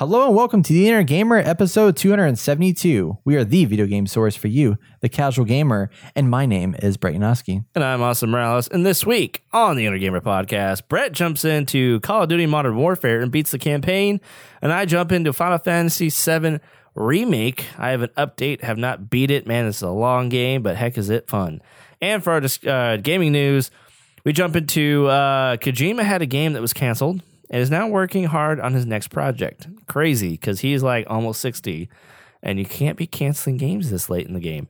Hello 0.00 0.24
and 0.24 0.34
welcome 0.34 0.62
to 0.62 0.72
the 0.72 0.88
Inner 0.88 1.02
Gamer 1.02 1.36
episode 1.36 1.94
272. 1.94 3.18
We 3.22 3.36
are 3.36 3.44
the 3.44 3.66
video 3.66 3.84
game 3.84 4.06
source 4.06 4.34
for 4.34 4.48
you, 4.48 4.78
the 5.00 5.10
casual 5.10 5.44
gamer, 5.44 5.90
and 6.16 6.30
my 6.30 6.46
name 6.46 6.74
is 6.78 6.96
Brett 6.96 7.14
Yanoski. 7.14 7.66
And 7.74 7.84
I'm 7.84 8.00
Austin 8.00 8.30
Morales. 8.30 8.66
And 8.66 8.86
this 8.86 9.04
week 9.04 9.44
on 9.52 9.76
the 9.76 9.84
Inner 9.84 9.98
Gamer 9.98 10.22
podcast, 10.22 10.88
Brett 10.88 11.12
jumps 11.12 11.44
into 11.44 12.00
Call 12.00 12.22
of 12.22 12.30
Duty 12.30 12.46
Modern 12.46 12.76
Warfare 12.76 13.20
and 13.20 13.30
beats 13.30 13.50
the 13.50 13.58
campaign. 13.58 14.22
And 14.62 14.72
I 14.72 14.86
jump 14.86 15.12
into 15.12 15.34
Final 15.34 15.58
Fantasy 15.58 16.08
VII 16.08 16.60
Remake. 16.94 17.66
I 17.76 17.90
have 17.90 18.00
an 18.00 18.10
update, 18.16 18.62
have 18.62 18.78
not 18.78 19.10
beat 19.10 19.30
it. 19.30 19.46
Man, 19.46 19.66
it's 19.66 19.82
a 19.82 19.90
long 19.90 20.30
game, 20.30 20.62
but 20.62 20.76
heck 20.76 20.96
is 20.96 21.10
it 21.10 21.28
fun. 21.28 21.60
And 22.00 22.24
for 22.24 22.32
our 22.32 22.42
uh, 22.66 22.96
gaming 22.96 23.32
news, 23.32 23.70
we 24.24 24.32
jump 24.32 24.56
into 24.56 25.08
uh, 25.08 25.58
Kojima 25.58 26.04
had 26.04 26.22
a 26.22 26.26
game 26.26 26.54
that 26.54 26.62
was 26.62 26.72
canceled 26.72 27.20
and 27.50 27.60
is 27.60 27.70
now 27.70 27.88
working 27.88 28.24
hard 28.24 28.60
on 28.60 28.72
his 28.72 28.86
next 28.86 29.08
project. 29.08 29.66
Crazy 29.86 30.30
because 30.30 30.60
he's 30.60 30.82
like 30.82 31.06
almost 31.10 31.40
60 31.40 31.88
and 32.42 32.58
you 32.58 32.64
can't 32.64 32.96
be 32.96 33.06
canceling 33.06 33.56
games 33.56 33.90
this 33.90 34.08
late 34.08 34.26
in 34.26 34.34
the 34.34 34.40
game. 34.40 34.68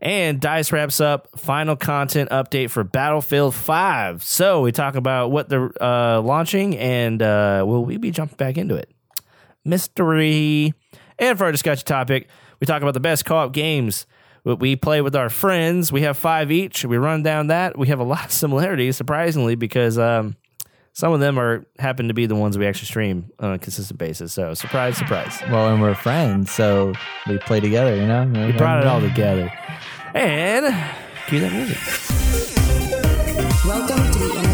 And 0.00 0.40
Dice 0.40 0.70
wraps 0.70 1.00
up 1.00 1.28
final 1.36 1.74
content 1.74 2.30
update 2.30 2.70
for 2.70 2.84
Battlefield 2.84 3.54
5. 3.54 4.22
So 4.22 4.60
we 4.60 4.70
talk 4.70 4.94
about 4.94 5.32
what 5.32 5.48
they're 5.48 5.72
uh, 5.82 6.20
launching 6.20 6.76
and 6.76 7.20
uh, 7.20 7.64
will 7.66 7.84
we 7.84 7.96
be 7.96 8.12
jumping 8.12 8.36
back 8.36 8.56
into 8.58 8.76
it? 8.76 8.90
Mystery. 9.64 10.74
And 11.18 11.36
for 11.36 11.44
our 11.44 11.52
discussion 11.52 11.84
topic, 11.84 12.28
we 12.60 12.66
talk 12.66 12.82
about 12.82 12.94
the 12.94 13.00
best 13.00 13.24
co 13.24 13.36
op 13.36 13.52
games 13.52 14.06
we 14.56 14.76
play 14.76 15.00
with 15.00 15.14
our 15.14 15.28
friends. 15.28 15.92
We 15.92 16.02
have 16.02 16.16
five 16.16 16.50
each. 16.50 16.84
We 16.84 16.96
run 16.96 17.22
down 17.22 17.48
that. 17.48 17.78
We 17.78 17.88
have 17.88 18.00
a 18.00 18.04
lot 18.04 18.26
of 18.26 18.32
similarities, 18.32 18.96
surprisingly, 18.96 19.54
because 19.54 19.98
um, 19.98 20.36
some 20.92 21.12
of 21.12 21.20
them 21.20 21.38
are 21.38 21.64
happen 21.78 22.08
to 22.08 22.14
be 22.14 22.26
the 22.26 22.34
ones 22.34 22.58
we 22.58 22.66
actually 22.66 22.86
stream 22.86 23.30
on 23.38 23.52
a 23.52 23.58
consistent 23.58 23.98
basis. 23.98 24.32
So 24.32 24.54
surprise, 24.54 24.96
surprise. 24.96 25.40
Well, 25.50 25.68
and 25.72 25.80
we're 25.80 25.94
friends, 25.94 26.50
so 26.50 26.92
we 27.28 27.38
play 27.38 27.60
together, 27.60 27.94
you 27.94 28.06
know? 28.06 28.24
We 28.46 28.52
brought 28.52 28.80
it 28.80 28.86
all 28.86 29.00
together. 29.00 29.52
And 30.14 30.74
cue 31.26 31.40
that 31.40 31.52
music. 31.52 31.78
Welcome 33.64 34.10
to 34.12 34.18
the 34.18 34.47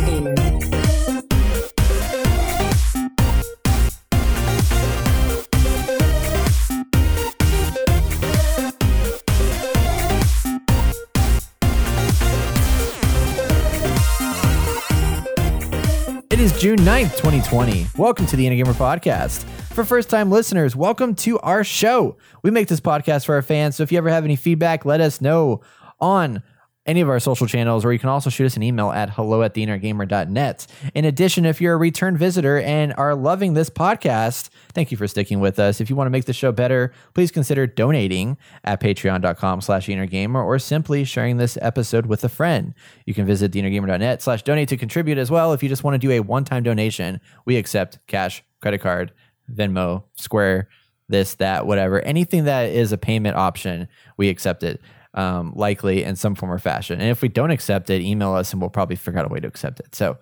It 16.34 16.40
is 16.40 16.58
June 16.58 16.78
9th, 16.78 17.12
2020. 17.18 17.86
Welcome 17.96 18.26
to 18.26 18.34
the 18.34 18.44
Inner 18.44 18.56
Gamer 18.56 18.72
Podcast. 18.72 19.44
For 19.72 19.84
first 19.84 20.10
time 20.10 20.32
listeners, 20.32 20.74
welcome 20.74 21.14
to 21.14 21.38
our 21.38 21.62
show. 21.62 22.16
We 22.42 22.50
make 22.50 22.66
this 22.66 22.80
podcast 22.80 23.26
for 23.26 23.36
our 23.36 23.42
fans, 23.42 23.76
so 23.76 23.84
if 23.84 23.92
you 23.92 23.98
ever 23.98 24.08
have 24.08 24.24
any 24.24 24.34
feedback, 24.34 24.84
let 24.84 25.00
us 25.00 25.20
know 25.20 25.60
on 26.00 26.42
any 26.86 27.00
of 27.00 27.08
our 27.08 27.18
social 27.18 27.46
channels, 27.46 27.84
or 27.84 27.92
you 27.92 27.98
can 27.98 28.08
also 28.08 28.28
shoot 28.28 28.44
us 28.44 28.56
an 28.56 28.62
email 28.62 28.90
at 28.90 29.10
hello 29.10 29.42
at 29.42 29.54
theinnergamer.net. 29.54 30.66
In 30.94 31.04
addition, 31.04 31.46
if 31.46 31.60
you're 31.60 31.74
a 31.74 31.78
return 31.78 32.16
visitor 32.16 32.60
and 32.60 32.92
are 32.94 33.14
loving 33.14 33.54
this 33.54 33.70
podcast, 33.70 34.50
thank 34.74 34.90
you 34.90 34.96
for 34.96 35.08
sticking 35.08 35.40
with 35.40 35.58
us. 35.58 35.80
If 35.80 35.88
you 35.88 35.96
want 35.96 36.06
to 36.06 36.10
make 36.10 36.26
the 36.26 36.32
show 36.32 36.52
better, 36.52 36.92
please 37.14 37.30
consider 37.30 37.66
donating 37.66 38.36
at 38.64 38.80
patreon.com 38.80 39.62
slash 39.62 39.86
innergamer 39.86 40.44
or 40.44 40.58
simply 40.58 41.04
sharing 41.04 41.38
this 41.38 41.56
episode 41.62 42.06
with 42.06 42.22
a 42.22 42.28
friend. 42.28 42.74
You 43.06 43.14
can 43.14 43.26
visit 43.26 43.52
theinnergamer.net 43.52 44.20
slash 44.22 44.42
donate 44.42 44.68
to 44.68 44.76
contribute 44.76 45.18
as 45.18 45.30
well. 45.30 45.52
If 45.52 45.62
you 45.62 45.68
just 45.68 45.84
want 45.84 45.94
to 45.94 45.98
do 45.98 46.12
a 46.12 46.20
one-time 46.20 46.62
donation, 46.62 47.20
we 47.46 47.56
accept 47.56 47.98
cash, 48.06 48.44
credit 48.60 48.82
card, 48.82 49.12
Venmo, 49.50 50.04
Square, 50.14 50.68
this, 51.08 51.34
that, 51.34 51.66
whatever. 51.66 52.00
Anything 52.00 52.44
that 52.44 52.70
is 52.70 52.92
a 52.92 52.98
payment 52.98 53.36
option, 53.36 53.88
we 54.16 54.28
accept 54.28 54.62
it 54.62 54.80
um, 55.14 55.52
likely 55.54 56.02
in 56.02 56.16
some 56.16 56.34
form 56.34 56.52
or 56.52 56.58
fashion. 56.58 57.00
And 57.00 57.10
if 57.10 57.22
we 57.22 57.28
don't 57.28 57.50
accept 57.50 57.90
it, 57.90 58.02
email 58.02 58.32
us 58.32 58.52
and 58.52 58.60
we'll 58.60 58.70
probably 58.70 58.96
figure 58.96 59.20
out 59.20 59.26
a 59.26 59.28
way 59.28 59.40
to 59.40 59.48
accept 59.48 59.80
it. 59.80 59.94
So 59.94 60.18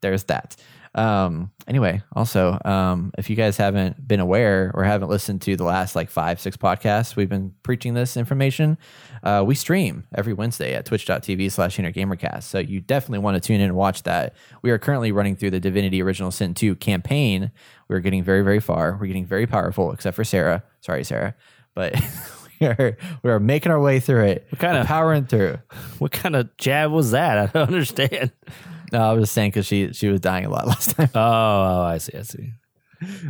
there's 0.00 0.24
that. 0.24 0.56
Um, 0.96 1.50
anyway, 1.66 2.02
also, 2.12 2.58
um, 2.64 3.12
if 3.18 3.28
you 3.28 3.34
guys 3.34 3.56
haven't 3.56 4.06
been 4.06 4.20
aware 4.20 4.70
or 4.74 4.84
haven't 4.84 5.08
listened 5.08 5.42
to 5.42 5.56
the 5.56 5.64
last 5.64 5.96
like 5.96 6.08
five, 6.08 6.40
six 6.40 6.56
podcasts, 6.56 7.16
we've 7.16 7.28
been 7.28 7.52
preaching 7.64 7.94
this 7.94 8.16
information. 8.16 8.78
Uh, 9.22 9.42
we 9.44 9.56
stream 9.56 10.04
every 10.14 10.32
Wednesday 10.32 10.74
at 10.74 10.86
twitch.tv 10.86 11.50
slash 11.50 11.76
gamercast. 11.78 12.44
So 12.44 12.60
you 12.60 12.80
definitely 12.80 13.18
want 13.20 13.34
to 13.34 13.40
tune 13.40 13.56
in 13.56 13.62
and 13.62 13.74
watch 13.74 14.04
that. 14.04 14.36
We 14.62 14.70
are 14.70 14.78
currently 14.78 15.10
running 15.10 15.34
through 15.34 15.50
the 15.50 15.60
Divinity 15.60 16.00
Original 16.00 16.30
Sin 16.30 16.54
2 16.54 16.76
campaign. 16.76 17.50
We're 17.88 18.00
getting 18.00 18.22
very, 18.22 18.42
very 18.42 18.60
far. 18.60 18.96
We're 19.00 19.08
getting 19.08 19.26
very 19.26 19.46
powerful, 19.46 19.90
except 19.90 20.14
for 20.14 20.24
Sarah. 20.24 20.62
Sorry, 20.80 21.02
Sarah. 21.02 21.34
But 21.74 21.94
we 22.60 22.66
are 22.66 22.96
we 23.22 23.30
are 23.30 23.40
making 23.40 23.72
our 23.72 23.80
way 23.80 24.00
through 24.00 24.24
it. 24.24 24.46
What 24.50 24.60
kinda- 24.60 24.84
powering 24.84 25.26
through? 25.26 25.58
What 25.98 26.12
kind 26.12 26.36
of 26.36 26.56
jab 26.58 26.90
was 26.90 27.12
that? 27.12 27.38
I 27.38 27.46
don't 27.46 27.68
understand. 27.68 28.32
No, 28.92 29.00
I 29.00 29.12
was 29.12 29.22
just 29.24 29.32
saying 29.34 29.50
because 29.50 29.66
she 29.66 29.92
she 29.92 30.08
was 30.08 30.20
dying 30.20 30.44
a 30.46 30.50
lot 30.50 30.66
last 30.72 30.90
time. 30.96 31.10
Oh, 31.14 31.20
oh, 31.20 31.82
I 31.82 31.98
see. 31.98 32.16
I 32.16 32.22
see. 32.22 32.52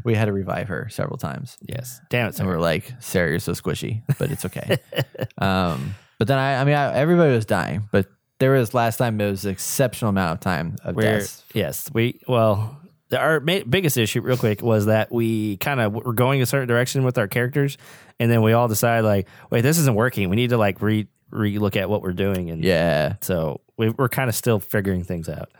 We 0.04 0.14
had 0.14 0.26
to 0.26 0.32
revive 0.32 0.68
her 0.68 0.88
several 0.90 1.16
times, 1.18 1.56
Yes. 1.62 2.00
Damn 2.08 2.24
it. 2.26 2.28
and 2.28 2.36
Sarah. 2.36 2.48
we're 2.50 2.60
like, 2.60 2.92
"Sarah, 3.00 3.30
you're 3.30 3.38
so 3.40 3.52
squishy," 3.52 4.02
but 4.18 4.30
it's 4.30 4.44
okay. 4.44 4.76
um, 5.38 5.94
but 6.18 6.28
then 6.28 6.38
I, 6.38 6.60
I 6.60 6.64
mean, 6.64 6.74
I, 6.76 6.94
everybody 6.94 7.32
was 7.34 7.44
dying, 7.46 7.88
but 7.90 8.06
there 8.38 8.52
was 8.52 8.72
last 8.74 8.98
time 8.98 9.20
it 9.20 9.28
was 9.30 9.44
an 9.46 9.50
exceptional 9.52 10.10
amount 10.10 10.34
of 10.34 10.40
time 10.40 10.76
of 10.84 10.94
We're, 10.96 11.02
deaths. 11.18 11.42
yes, 11.54 11.90
we 11.92 12.20
well, 12.28 12.78
the, 13.14 13.20
our 13.20 13.40
ma- 13.40 13.60
biggest 13.68 13.96
issue, 13.96 14.20
real 14.20 14.36
quick, 14.36 14.60
was 14.60 14.86
that 14.86 15.12
we 15.12 15.56
kind 15.58 15.80
of 15.80 15.92
were 15.92 16.12
going 16.12 16.42
a 16.42 16.46
certain 16.46 16.66
direction 16.68 17.04
with 17.04 17.16
our 17.16 17.28
characters, 17.28 17.78
and 18.18 18.30
then 18.30 18.42
we 18.42 18.52
all 18.52 18.66
decided 18.66 19.04
like, 19.04 19.28
wait, 19.50 19.60
this 19.60 19.78
isn't 19.78 19.94
working. 19.94 20.28
We 20.30 20.36
need 20.36 20.50
to 20.50 20.58
like 20.58 20.82
re 20.82 21.06
re 21.30 21.58
look 21.58 21.76
at 21.76 21.88
what 21.88 22.02
we're 22.02 22.12
doing, 22.12 22.50
and 22.50 22.62
Yeah, 22.64 23.14
so 23.20 23.60
we, 23.76 23.90
we're 23.90 24.08
kind 24.08 24.28
of 24.28 24.34
still 24.34 24.58
figuring 24.58 25.04
things 25.04 25.28
out. 25.28 25.52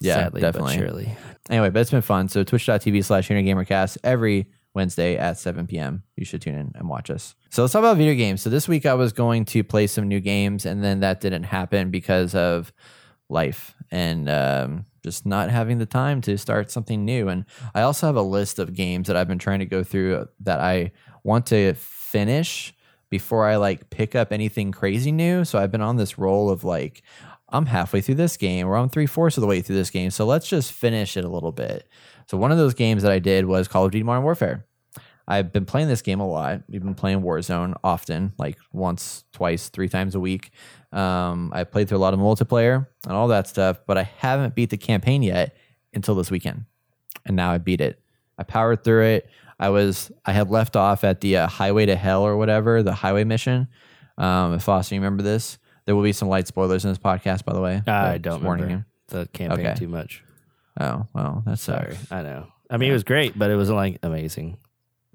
Yeah, 0.00 0.16
sadly, 0.16 0.40
definitely. 0.42 0.76
But 0.76 0.80
surely, 0.80 1.16
Anyway, 1.48 1.70
but 1.70 1.80
it's 1.80 1.90
been 1.90 2.02
fun. 2.02 2.28
So 2.28 2.44
twitch.tv 2.44 3.04
slash 3.04 3.28
gamercast 3.28 3.98
every 4.04 4.48
Wednesday 4.74 5.16
at 5.16 5.38
7 5.38 5.66
p.m. 5.66 6.02
You 6.16 6.24
should 6.24 6.42
tune 6.42 6.54
in 6.54 6.72
and 6.74 6.88
watch 6.88 7.10
us. 7.10 7.34
So 7.50 7.62
let's 7.62 7.72
talk 7.72 7.80
about 7.80 7.96
video 7.96 8.14
games. 8.14 8.42
So 8.42 8.50
this 8.50 8.68
week 8.68 8.86
I 8.86 8.94
was 8.94 9.12
going 9.12 9.44
to 9.46 9.62
play 9.64 9.86
some 9.86 10.08
new 10.08 10.20
games, 10.20 10.66
and 10.66 10.82
then 10.82 11.00
that 11.00 11.20
didn't 11.20 11.44
happen 11.44 11.90
because 11.90 12.34
of 12.34 12.72
life 13.28 13.74
and 13.90 14.28
um, 14.28 14.84
just 15.02 15.26
not 15.26 15.50
having 15.50 15.78
the 15.78 15.86
time 15.86 16.20
to 16.22 16.38
start 16.38 16.70
something 16.70 17.04
new. 17.04 17.28
And 17.28 17.44
I 17.74 17.82
also 17.82 18.06
have 18.06 18.16
a 18.16 18.22
list 18.22 18.58
of 18.58 18.74
games 18.74 19.08
that 19.08 19.16
I've 19.16 19.28
been 19.28 19.38
trying 19.38 19.58
to 19.58 19.66
go 19.66 19.82
through 19.82 20.28
that 20.40 20.60
I 20.60 20.92
want 21.24 21.46
to 21.46 21.74
finish 21.74 22.74
before 23.10 23.46
I 23.46 23.56
like 23.56 23.90
pick 23.90 24.14
up 24.14 24.32
anything 24.32 24.72
crazy 24.72 25.12
new. 25.12 25.44
So 25.44 25.58
I've 25.58 25.72
been 25.72 25.82
on 25.82 25.96
this 25.96 26.18
roll 26.18 26.50
of 26.50 26.64
like, 26.64 27.02
I'm 27.48 27.66
halfway 27.66 28.00
through 28.00 28.14
this 28.14 28.36
game 28.36 28.66
or 28.66 28.76
I'm 28.76 28.88
three 28.88 29.06
fourths 29.06 29.36
of 29.36 29.42
the 29.42 29.46
way 29.46 29.60
through 29.60 29.76
this 29.76 29.90
game. 29.90 30.10
So 30.10 30.24
let's 30.24 30.48
just 30.48 30.72
finish 30.72 31.16
it 31.16 31.24
a 31.24 31.28
little 31.28 31.52
bit. 31.52 31.88
So 32.30 32.38
one 32.38 32.50
of 32.50 32.58
those 32.58 32.74
games 32.74 33.02
that 33.02 33.12
I 33.12 33.18
did 33.18 33.44
was 33.44 33.68
Call 33.68 33.84
of 33.84 33.90
Duty 33.90 34.04
Modern 34.04 34.22
Warfare. 34.22 34.66
I've 35.28 35.52
been 35.52 35.66
playing 35.66 35.88
this 35.88 36.02
game 36.02 36.20
a 36.20 36.26
lot. 36.26 36.62
We've 36.68 36.82
been 36.82 36.94
playing 36.94 37.22
Warzone 37.22 37.74
often, 37.84 38.32
like 38.38 38.58
once, 38.72 39.24
twice, 39.32 39.68
three 39.68 39.88
times 39.88 40.14
a 40.14 40.20
week. 40.20 40.50
Um, 40.92 41.50
I 41.54 41.64
played 41.64 41.88
through 41.88 41.98
a 41.98 42.00
lot 42.00 42.12
of 42.14 42.20
multiplayer 42.20 42.86
and 43.04 43.12
all 43.12 43.28
that 43.28 43.48
stuff, 43.48 43.78
but 43.86 43.96
I 43.96 44.02
haven't 44.02 44.54
beat 44.54 44.70
the 44.70 44.76
campaign 44.76 45.22
yet 45.22 45.56
until 45.94 46.14
this 46.14 46.30
weekend. 46.30 46.64
And 47.24 47.36
now 47.36 47.50
I 47.52 47.58
beat 47.58 47.80
it. 47.80 48.00
I 48.38 48.42
powered 48.42 48.84
through 48.84 49.04
it. 49.04 49.30
I 49.58 49.68
was 49.70 50.10
I 50.24 50.32
had 50.32 50.50
left 50.50 50.76
off 50.76 51.04
at 51.04 51.20
the 51.20 51.36
uh, 51.38 51.46
Highway 51.46 51.86
to 51.86 51.96
Hell 51.96 52.22
or 52.22 52.36
whatever 52.36 52.82
the 52.82 52.92
highway 52.94 53.24
mission. 53.24 53.68
Um, 54.18 54.54
if 54.54 54.62
Foster, 54.64 54.94
you 54.94 55.00
remember 55.00 55.22
this, 55.22 55.58
there 55.86 55.94
will 55.96 56.02
be 56.02 56.12
some 56.12 56.28
light 56.28 56.46
spoilers 56.48 56.84
in 56.84 56.90
this 56.90 56.98
podcast, 56.98 57.44
by 57.44 57.52
the 57.54 57.60
way. 57.60 57.80
I 57.86 58.18
don't 58.18 58.42
warning 58.42 58.64
remember 58.64 58.86
the 59.08 59.28
campaign 59.32 59.66
Okay. 59.66 59.74
too 59.78 59.88
much. 59.88 60.24
Oh 60.80 61.06
well, 61.14 61.42
that's 61.46 61.62
Sorry. 61.62 61.96
I 62.10 62.22
know. 62.22 62.48
I 62.70 62.76
mean, 62.78 62.90
it 62.90 62.94
was 62.94 63.04
great, 63.04 63.38
but 63.38 63.50
it 63.50 63.56
wasn't 63.56 63.76
like 63.76 63.98
amazing. 64.02 64.58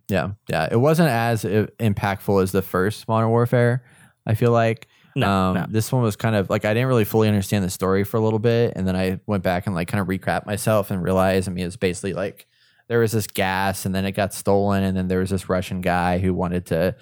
Yeah, 0.08 0.32
yeah. 0.50 0.68
It 0.72 0.78
wasn't 0.80 1.10
as 1.10 1.44
impactful 1.44 2.42
as 2.42 2.52
the 2.52 2.62
first 2.62 3.08
Modern 3.08 3.30
Warfare. 3.30 3.84
I 4.26 4.34
feel 4.34 4.52
like. 4.52 4.88
No, 5.18 5.30
um, 5.30 5.54
no. 5.56 5.66
This 5.70 5.92
one 5.92 6.02
was 6.04 6.16
kind 6.16 6.36
of 6.36 6.50
like 6.50 6.64
I 6.66 6.74
didn't 6.74 6.88
really 6.88 7.06
fully 7.06 7.28
understand 7.28 7.64
the 7.64 7.70
story 7.70 8.04
for 8.04 8.18
a 8.18 8.22
little 8.22 8.40
bit, 8.40 8.74
and 8.76 8.88
then 8.88 8.96
I 8.96 9.20
went 9.26 9.44
back 9.44 9.66
and 9.66 9.76
like 9.76 9.88
kind 9.88 10.02
of 10.02 10.08
recap 10.08 10.46
myself 10.46 10.92
and 10.92 11.02
realized. 11.02 11.50
I 11.50 11.52
mean, 11.52 11.64
it 11.64 11.68
was 11.68 11.78
basically 11.78 12.14
like 12.14 12.48
there 12.88 13.00
was 13.00 13.12
this 13.12 13.28
gas, 13.28 13.86
and 13.86 13.96
then 13.96 14.06
it 14.06 14.12
got 14.12 14.34
stolen, 14.34 14.84
and 14.84 14.96
then 14.96 15.08
there 15.08 15.20
was 15.20 15.30
this 15.30 15.50
Russian 15.50 15.82
guy 15.82 16.20
who 16.20 16.34
wanted 16.34 16.68
to 16.68 16.96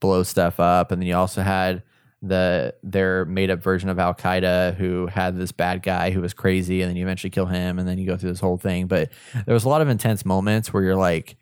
blow 0.00 0.22
stuff 0.22 0.58
up, 0.58 0.90
and 0.92 1.00
then 1.00 1.06
you 1.06 1.14
also 1.14 1.42
had 1.42 1.82
the 2.22 2.72
their 2.82 3.24
made 3.24 3.50
up 3.50 3.60
version 3.62 3.88
of 3.88 3.98
Al 3.98 4.14
Qaeda 4.14 4.76
who 4.76 5.08
had 5.08 5.36
this 5.36 5.50
bad 5.50 5.82
guy 5.82 6.10
who 6.10 6.20
was 6.20 6.32
crazy, 6.32 6.80
and 6.80 6.88
then 6.88 6.96
you 6.96 7.04
eventually 7.04 7.30
kill 7.30 7.46
him, 7.46 7.78
and 7.78 7.86
then 7.86 7.98
you 7.98 8.06
go 8.06 8.16
through 8.16 8.30
this 8.30 8.40
whole 8.40 8.56
thing. 8.56 8.86
But 8.86 9.10
there 9.44 9.54
was 9.54 9.64
a 9.64 9.68
lot 9.68 9.82
of 9.82 9.88
intense 9.88 10.24
moments 10.24 10.72
where 10.72 10.82
you're 10.82 10.96
like, 10.96 11.36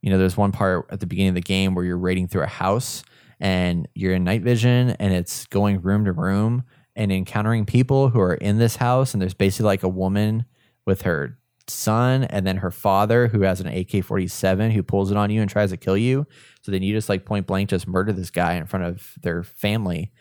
you 0.00 0.10
know, 0.10 0.18
there's 0.18 0.36
one 0.36 0.50
part 0.50 0.86
at 0.90 1.00
the 1.00 1.06
beginning 1.06 1.30
of 1.30 1.34
the 1.36 1.40
game 1.42 1.74
where 1.74 1.84
you're 1.84 1.98
raiding 1.98 2.26
through 2.28 2.42
a 2.42 2.48
house 2.48 3.04
and 3.42 3.88
you're 3.94 4.14
in 4.14 4.22
night 4.22 4.42
vision 4.42 4.90
and 5.00 5.12
it's 5.12 5.46
going 5.46 5.82
room 5.82 6.04
to 6.04 6.12
room 6.12 6.62
and 6.94 7.10
encountering 7.10 7.66
people 7.66 8.08
who 8.08 8.20
are 8.20 8.34
in 8.34 8.58
this 8.58 8.76
house 8.76 9.12
and 9.12 9.20
there's 9.20 9.34
basically 9.34 9.66
like 9.66 9.82
a 9.82 9.88
woman 9.88 10.44
with 10.86 11.02
her 11.02 11.36
son 11.66 12.22
and 12.24 12.46
then 12.46 12.58
her 12.58 12.70
father 12.70 13.26
who 13.26 13.42
has 13.42 13.60
an 13.60 13.66
AK-47 13.66 14.70
who 14.70 14.82
pulls 14.84 15.10
it 15.10 15.16
on 15.16 15.30
you 15.30 15.40
and 15.40 15.50
tries 15.50 15.70
to 15.70 15.76
kill 15.76 15.96
you. 15.96 16.24
So 16.60 16.70
then 16.70 16.82
you 16.82 16.94
just 16.94 17.08
like 17.08 17.24
point 17.24 17.48
blank 17.48 17.68
just 17.70 17.88
murder 17.88 18.12
this 18.12 18.30
guy 18.30 18.54
in 18.54 18.66
front 18.66 18.84
of 18.84 19.14
their 19.22 19.42
family. 19.42 20.12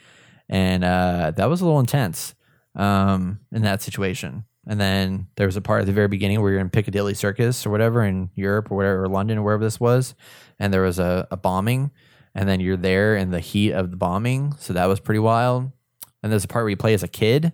And 0.50 0.83
uh, 0.83 1.31
that 1.35 1.50
was 1.50 1.62
a 1.62 1.65
little 1.65 1.79
intense 1.79 2.33
um, 2.75 3.39
in 3.51 3.62
that 3.62 3.83
situation. 3.83 4.45
And 4.67 4.79
then 4.79 5.27
there 5.35 5.47
was 5.47 5.57
a 5.57 5.62
part 5.62 5.81
at 5.81 5.88
the 5.88 5.94
very 5.94 6.07
beginning 6.07 6.41
where 6.41 6.51
you're 6.51 6.62
in 6.62 6.69
Piccadilly 6.69 7.13
Circus 7.13 7.65
or 7.65 7.69
whatever 7.69 8.03
in 8.03 8.31
Europe 8.33 8.71
or 8.71 8.77
whatever, 8.77 9.03
or 9.03 9.07
London 9.07 9.38
or 9.38 9.44
wherever 9.44 9.63
this 9.63 9.79
was. 9.79 10.15
And 10.59 10.74
there 10.74 10.83
was 10.83 10.97
a, 11.00 11.27
a 11.29 11.38
bombing. 11.38 11.91
And 12.33 12.48
then 12.48 12.60
you're 12.60 12.78
there 12.78 13.16
in 13.16 13.31
the 13.31 13.39
heat 13.39 13.74
of 13.74 13.92
the 13.92 13.98
bombing. 13.98 14.56
So 14.57 14.74
that 14.74 14.86
was 14.86 15.00
pretty 15.00 15.19
wild. 15.19 15.72
And 16.24 16.31
there's 16.31 16.45
a 16.45 16.48
part 16.48 16.63
where 16.63 16.69
you 16.69 16.78
play 16.78 16.94
as 16.94 17.04
a 17.04 17.07
kid, 17.07 17.51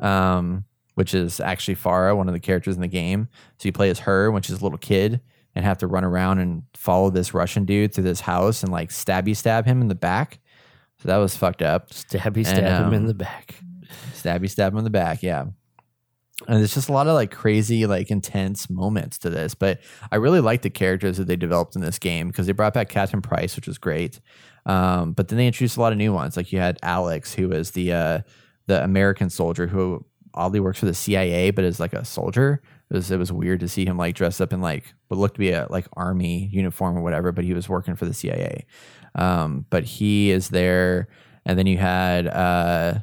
um, 0.00 0.64
which 0.94 1.12
is 1.12 1.40
actually 1.40 1.76
Farah, 1.76 2.16
one 2.16 2.28
of 2.28 2.34
the 2.34 2.40
characters 2.40 2.76
in 2.76 2.80
the 2.80 2.88
game. 2.88 3.28
So 3.58 3.66
you 3.66 3.72
play 3.72 3.90
as 3.90 4.00
her 4.00 4.30
when 4.30 4.42
she's 4.42 4.58
a 4.58 4.62
little 4.62 4.78
kid 4.78 5.20
and 5.54 5.64
have 5.64 5.78
to 5.78 5.86
run 5.86 6.04
around 6.04 6.38
and 6.38 6.62
follow 6.74 7.10
this 7.10 7.34
Russian 7.34 7.64
dude 7.64 7.94
through 7.94 8.04
this 8.04 8.20
house 8.20 8.62
and 8.62 8.70
like 8.70 8.90
stabby 8.90 9.36
stab 9.36 9.66
him 9.66 9.80
in 9.80 9.88
the 9.88 9.94
back. 9.94 10.38
So 11.02 11.08
that 11.08 11.16
was 11.16 11.36
fucked 11.36 11.62
up. 11.62 11.90
Stabby 11.90 12.46
stab 12.46 12.64
him 12.64 12.88
um, 12.88 12.94
in 12.94 13.06
the 13.06 13.14
back. 13.14 13.56
Stabby 14.14 14.48
stab 14.48 14.72
him 14.72 14.78
in 14.78 14.84
the 14.84 14.90
back, 14.90 15.22
yeah. 15.22 15.46
And 16.46 16.58
there's 16.58 16.74
just 16.74 16.90
a 16.90 16.92
lot 16.92 17.06
of 17.06 17.14
like 17.14 17.30
crazy, 17.30 17.86
like 17.86 18.10
intense 18.10 18.68
moments 18.68 19.16
to 19.18 19.30
this. 19.30 19.54
But 19.54 19.80
I 20.12 20.16
really 20.16 20.40
like 20.40 20.62
the 20.62 20.70
characters 20.70 21.16
that 21.16 21.26
they 21.26 21.36
developed 21.36 21.76
in 21.76 21.80
this 21.82 21.98
game 21.98 22.28
because 22.28 22.46
they 22.46 22.52
brought 22.52 22.74
back 22.74 22.90
Captain 22.90 23.22
Price, 23.22 23.56
which 23.56 23.66
was 23.66 23.78
great. 23.78 24.20
Um, 24.66 25.12
but 25.12 25.28
then 25.28 25.38
they 25.38 25.46
introduced 25.46 25.78
a 25.78 25.80
lot 25.80 25.92
of 25.92 25.98
new 25.98 26.12
ones. 26.12 26.36
Like 26.36 26.52
you 26.52 26.58
had 26.58 26.78
Alex, 26.82 27.32
who 27.32 27.48
was 27.48 27.70
the 27.70 27.92
uh, 27.92 28.20
the 28.66 28.82
American 28.84 29.30
soldier 29.30 29.66
who 29.66 30.04
oddly 30.34 30.60
works 30.60 30.80
for 30.80 30.86
the 30.86 30.94
CIA, 30.94 31.50
but 31.52 31.64
is 31.64 31.80
like 31.80 31.94
a 31.94 32.04
soldier. 32.04 32.60
It 32.90 32.94
was 32.94 33.10
it 33.10 33.18
was 33.18 33.32
weird 33.32 33.60
to 33.60 33.68
see 33.68 33.86
him 33.86 33.96
like 33.96 34.14
dressed 34.14 34.40
up 34.40 34.52
in 34.52 34.60
like 34.60 34.92
what 35.08 35.18
looked 35.18 35.36
to 35.36 35.40
be 35.40 35.52
a 35.52 35.66
like 35.70 35.86
army 35.94 36.50
uniform 36.52 36.98
or 36.98 37.02
whatever, 37.02 37.32
but 37.32 37.44
he 37.44 37.54
was 37.54 37.68
working 37.68 37.96
for 37.96 38.04
the 38.04 38.14
CIA. 38.14 38.66
Um, 39.14 39.64
but 39.70 39.84
he 39.84 40.30
is 40.30 40.50
there, 40.50 41.08
and 41.46 41.58
then 41.58 41.66
you 41.66 41.78
had 41.78 42.26
uh, 42.26 42.98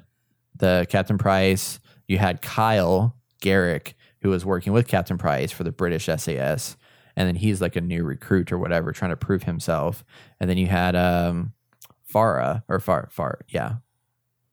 the 0.57 0.85
Captain 0.89 1.17
Price. 1.17 1.79
You 2.07 2.17
had 2.19 2.41
Kyle 2.41 3.15
Garrick, 3.43 3.95
who 4.21 4.29
was 4.29 4.43
working 4.43 4.73
with 4.73 4.87
Captain 4.87 5.19
Price 5.19 5.51
for 5.51 5.63
the 5.63 5.71
British 5.71 6.05
SAS, 6.05 6.77
and 7.15 7.27
then 7.27 7.35
he's 7.35 7.61
like 7.61 7.75
a 7.75 7.81
new 7.81 8.03
recruit 8.03 8.51
or 8.51 8.57
whatever, 8.57 8.91
trying 8.91 9.11
to 9.11 9.17
prove 9.17 9.43
himself. 9.43 10.03
And 10.39 10.49
then 10.49 10.57
you 10.57 10.65
had 10.65 10.95
um, 10.95 11.53
Farah 12.11 12.63
or 12.67 12.79
Far 12.79 13.09
Far, 13.11 13.41
yeah, 13.49 13.75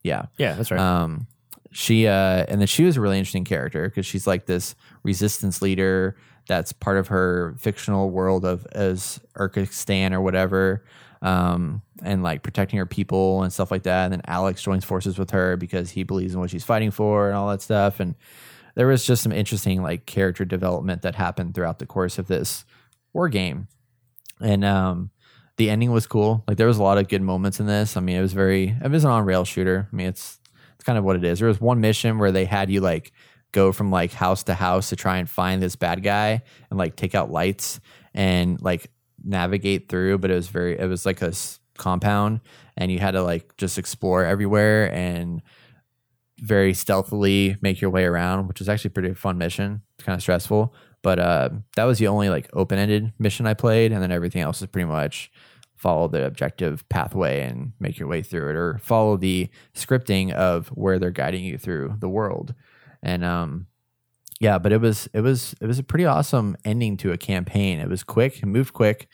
yeah. 0.03 0.27
Yeah, 0.37 0.55
that's 0.57 0.71
right. 0.71 0.81
Um, 0.81 1.27
she 1.71 2.07
uh, 2.09 2.45
and 2.49 2.61
then 2.61 2.67
she 2.67 2.85
was 2.85 2.97
a 2.97 3.01
really 3.01 3.17
interesting 3.19 3.45
character 3.45 3.89
because 3.89 4.05
she's 4.05 4.27
like 4.27 4.47
this 4.47 4.75
resistance 5.05 5.63
leader 5.63 6.17
that's 6.49 6.73
part 6.73 6.97
of 6.99 7.09
her 7.09 7.55
fictional 7.59 8.11
world 8.11 8.45
of 8.45 8.67
as 8.73 9.21
Urzikstan 9.37 10.13
or 10.13 10.21
whatever, 10.21 10.85
um, 11.23 11.81
and 12.03 12.25
like 12.25 12.43
protecting 12.43 12.79
her 12.79 12.87
people 12.87 13.45
and 13.45 13.53
stuff 13.53 13.71
like 13.71 13.85
that. 13.85 14.07
And 14.07 14.15
then 14.15 14.23
Alex 14.27 14.63
joins 14.63 14.85
forces 14.85 15.17
with 15.17 15.31
her 15.31 15.57
because 15.57 15.91
he 15.91 16.03
believes 16.03 16.35
in 16.35 16.41
what 16.41 16.51
she's 16.51 16.65
fighting 16.65 16.91
for 16.91 17.29
and 17.29 17.37
all 17.37 17.49
that 17.51 17.63
stuff. 17.63 18.01
And 18.01 18.17
there 18.75 18.87
was 18.87 19.05
just 19.05 19.23
some 19.23 19.33
interesting 19.33 19.83
like 19.83 20.07
character 20.07 20.45
development 20.45 21.03
that 21.03 21.15
happened 21.15 21.55
throughout 21.55 21.79
the 21.79 21.87
course 21.87 22.19
of 22.19 22.27
this 22.27 22.65
war 23.13 23.29
game. 23.29 23.69
And 24.41 24.65
um, 24.65 25.11
the 25.57 25.71
ending 25.71 25.93
was 25.93 26.07
cool. 26.07 26.45
Like 26.49 26.57
there 26.57 26.67
was 26.67 26.79
a 26.79 26.83
lot 26.83 26.99
of 26.99 27.09
good 27.09 27.23
moments 27.23 27.61
in 27.61 27.67
this. 27.67 27.97
I 27.97 28.01
mean, 28.01 28.17
it 28.17 28.23
was 28.23 28.33
very 28.33 28.77
it 28.83 28.91
was 28.91 29.05
an 29.05 29.11
on 29.11 29.25
rail 29.25 29.45
shooter. 29.45 29.89
I 29.93 29.95
mean, 29.95 30.07
it's 30.07 30.41
it's 30.75 30.85
kind 30.85 30.99
of 30.99 31.05
what 31.05 31.17
it 31.17 31.25
is. 31.25 31.39
There 31.39 31.49
was 31.49 31.61
one 31.61 31.81
mission 31.81 32.19
where 32.19 32.33
they 32.33 32.47
had 32.47 32.71
you 32.71 32.81
like 32.81 33.13
go 33.53 33.73
from 33.73 33.91
like 33.91 34.13
house 34.13 34.45
to 34.45 34.55
house 34.55 34.89
to 34.91 34.97
try 34.97 35.19
and 35.19 35.29
find 35.29 35.61
this 35.63 35.77
bad 35.77 36.03
guy 36.03 36.43
and 36.71 36.79
like 36.79 36.97
take 36.97 37.15
out 37.15 37.31
lights 37.31 37.81
and 38.15 38.61
like 38.63 38.91
navigate 39.23 39.89
through, 39.89 40.19
but 40.19 40.31
it 40.31 40.35
was 40.35 40.49
very 40.49 40.79
it 40.79 40.87
was 40.87 41.05
like 41.05 41.21
a 41.21 41.29
s- 41.29 41.59
compound 41.77 42.41
and 42.77 42.91
you 42.91 42.99
had 42.99 43.13
to 43.13 43.23
like 43.23 43.57
just 43.57 43.79
explore 43.79 44.25
everywhere 44.25 44.93
and 44.95 45.43
very 46.41 46.75
stealthily 46.75 47.57
make 47.61 47.81
your 47.81 47.91
way 47.91 48.05
around, 48.05 48.49
which 48.49 48.59
was 48.59 48.69
actually 48.69 48.91
pretty 48.91 49.15
fun 49.15 49.39
mission. 49.39 49.83
It's 49.95 50.05
kind 50.05 50.17
of 50.17 50.23
stressful, 50.23 50.75
but 51.03 51.19
uh, 51.19 51.51
that 51.77 51.85
was 51.85 51.99
the 51.99 52.09
only 52.09 52.29
like 52.29 52.49
open 52.53 52.79
ended 52.79 53.13
mission 53.19 53.47
I 53.47 53.55
played, 53.55 53.93
and 53.93 54.03
then 54.03 54.13
everything 54.13 54.43
else 54.43 54.61
is 54.61 54.69
pretty 54.69 54.89
much 54.89 55.31
follow 55.77 56.09
the 56.09 56.27
objective 56.27 56.87
pathway 56.91 57.41
and 57.43 57.73
make 57.81 57.99
your 57.99 58.09
way 58.09 58.23
through 58.23 58.51
it, 58.51 58.57
or 58.57 58.79
follow 58.79 59.17
the 59.17 59.49
scripting 59.75 60.33
of 60.33 60.69
where 60.69 60.99
they're 60.99 61.11
guiding 61.11 61.45
you 61.45 61.59
through 61.59 61.97
the 62.01 62.09
world. 62.09 62.55
And 63.03 63.25
um, 63.25 63.67
yeah, 64.41 64.59
but 64.59 64.73
it 64.73 64.81
was 64.81 65.09
it 65.13 65.21
was 65.21 65.55
it 65.61 65.67
was 65.67 65.79
a 65.79 65.85
pretty 65.85 66.07
awesome 66.07 66.57
ending 66.65 66.97
to 66.99 67.13
a 67.13 67.19
campaign. 67.19 67.79
It 67.79 67.89
was 67.89 68.03
quick, 68.03 68.43
it 68.43 68.47
moved 68.47 68.73
quick. 68.73 69.09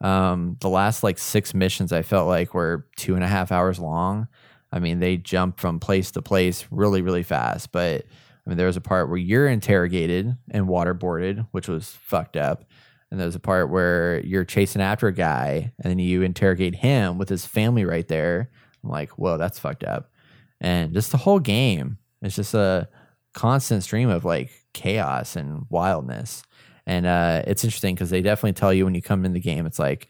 Um, 0.00 0.56
the 0.60 0.68
last 0.68 1.02
like 1.02 1.18
six 1.18 1.52
missions 1.52 1.92
I 1.92 2.00
felt 2.02 2.26
like 2.26 2.54
were 2.54 2.86
two 2.96 3.14
and 3.14 3.24
a 3.24 3.28
half 3.28 3.52
hours 3.52 3.78
long. 3.78 4.28
I 4.72 4.78
mean, 4.78 5.00
they 5.00 5.16
jump 5.16 5.58
from 5.58 5.80
place 5.80 6.10
to 6.12 6.22
place 6.22 6.66
really, 6.70 7.02
really 7.02 7.22
fast. 7.22 7.72
But 7.72 8.04
I 8.04 8.50
mean, 8.50 8.56
there 8.56 8.66
was 8.66 8.76
a 8.76 8.80
part 8.80 9.08
where 9.08 9.18
you're 9.18 9.48
interrogated 9.48 10.36
and 10.50 10.66
waterboarded, 10.66 11.46
which 11.50 11.68
was 11.68 11.90
fucked 11.90 12.36
up. 12.36 12.64
And 13.10 13.18
there's 13.18 13.34
a 13.34 13.40
part 13.40 13.70
where 13.70 14.20
you're 14.20 14.44
chasing 14.44 14.80
after 14.80 15.08
a 15.08 15.12
guy 15.12 15.72
and 15.82 15.90
then 15.90 15.98
you 15.98 16.22
interrogate 16.22 16.76
him 16.76 17.18
with 17.18 17.28
his 17.28 17.44
family 17.44 17.84
right 17.84 18.06
there. 18.06 18.50
I'm 18.84 18.90
like, 18.90 19.10
whoa, 19.10 19.36
that's 19.36 19.58
fucked 19.58 19.82
up. 19.82 20.12
And 20.60 20.92
just 20.94 21.10
the 21.10 21.18
whole 21.18 21.40
game, 21.40 21.98
it's 22.22 22.36
just 22.36 22.54
a 22.54 22.88
constant 23.34 23.82
stream 23.82 24.08
of 24.08 24.24
like 24.24 24.50
chaos 24.74 25.34
and 25.34 25.66
wildness. 25.70 26.44
And 26.86 27.06
uh, 27.06 27.42
it's 27.46 27.64
interesting 27.64 27.94
because 27.94 28.10
they 28.10 28.22
definitely 28.22 28.52
tell 28.52 28.72
you 28.72 28.84
when 28.84 28.94
you 28.94 29.02
come 29.02 29.24
in 29.24 29.32
the 29.32 29.40
game, 29.40 29.66
it's 29.66 29.78
like, 29.78 30.08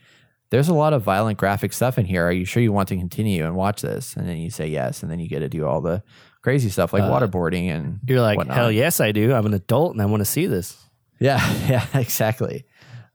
there's 0.51 0.69
a 0.69 0.75
lot 0.75 0.93
of 0.93 1.03
violent 1.03 1.39
graphic 1.39 1.73
stuff 1.73 1.99
in 1.99 2.05
here. 2.05 2.27
Are 2.27 2.33
you 2.33 2.45
sure 2.45 2.63
you 2.63 2.73
want 2.73 2.89
to 2.91 2.97
continue 2.97 3.45
and 3.45 3.55
watch 3.55 3.83
this? 3.83 4.17
And 4.17 4.29
then 4.29 4.37
you 4.37 4.51
say 4.51 4.67
yes, 4.69 5.03
and 5.03 5.11
then 5.11 5.19
you 5.21 5.29
get 5.29 5.41
to 5.41 5.49
do 5.49 5.67
all 5.67 5.81
the 5.81 6.03
crazy 6.43 6.69
stuff 6.71 6.93
like 6.93 7.03
Uh, 7.03 7.11
waterboarding 7.11 7.69
and 7.69 8.01
You're 8.07 8.21
like, 8.21 8.37
whatnot. 8.39 8.57
hell 8.57 8.73
yes, 8.73 9.01
I 9.01 9.13
do. 9.13 9.33
I'm 9.33 9.47
an 9.47 9.55
adult 9.55 9.93
and 9.93 10.03
I 10.03 10.07
want 10.07 10.21
to 10.21 10.25
see 10.25 10.47
this. 10.47 10.77
Yeah, 11.19 11.39
yeah, 11.69 11.87
exactly. 11.95 12.65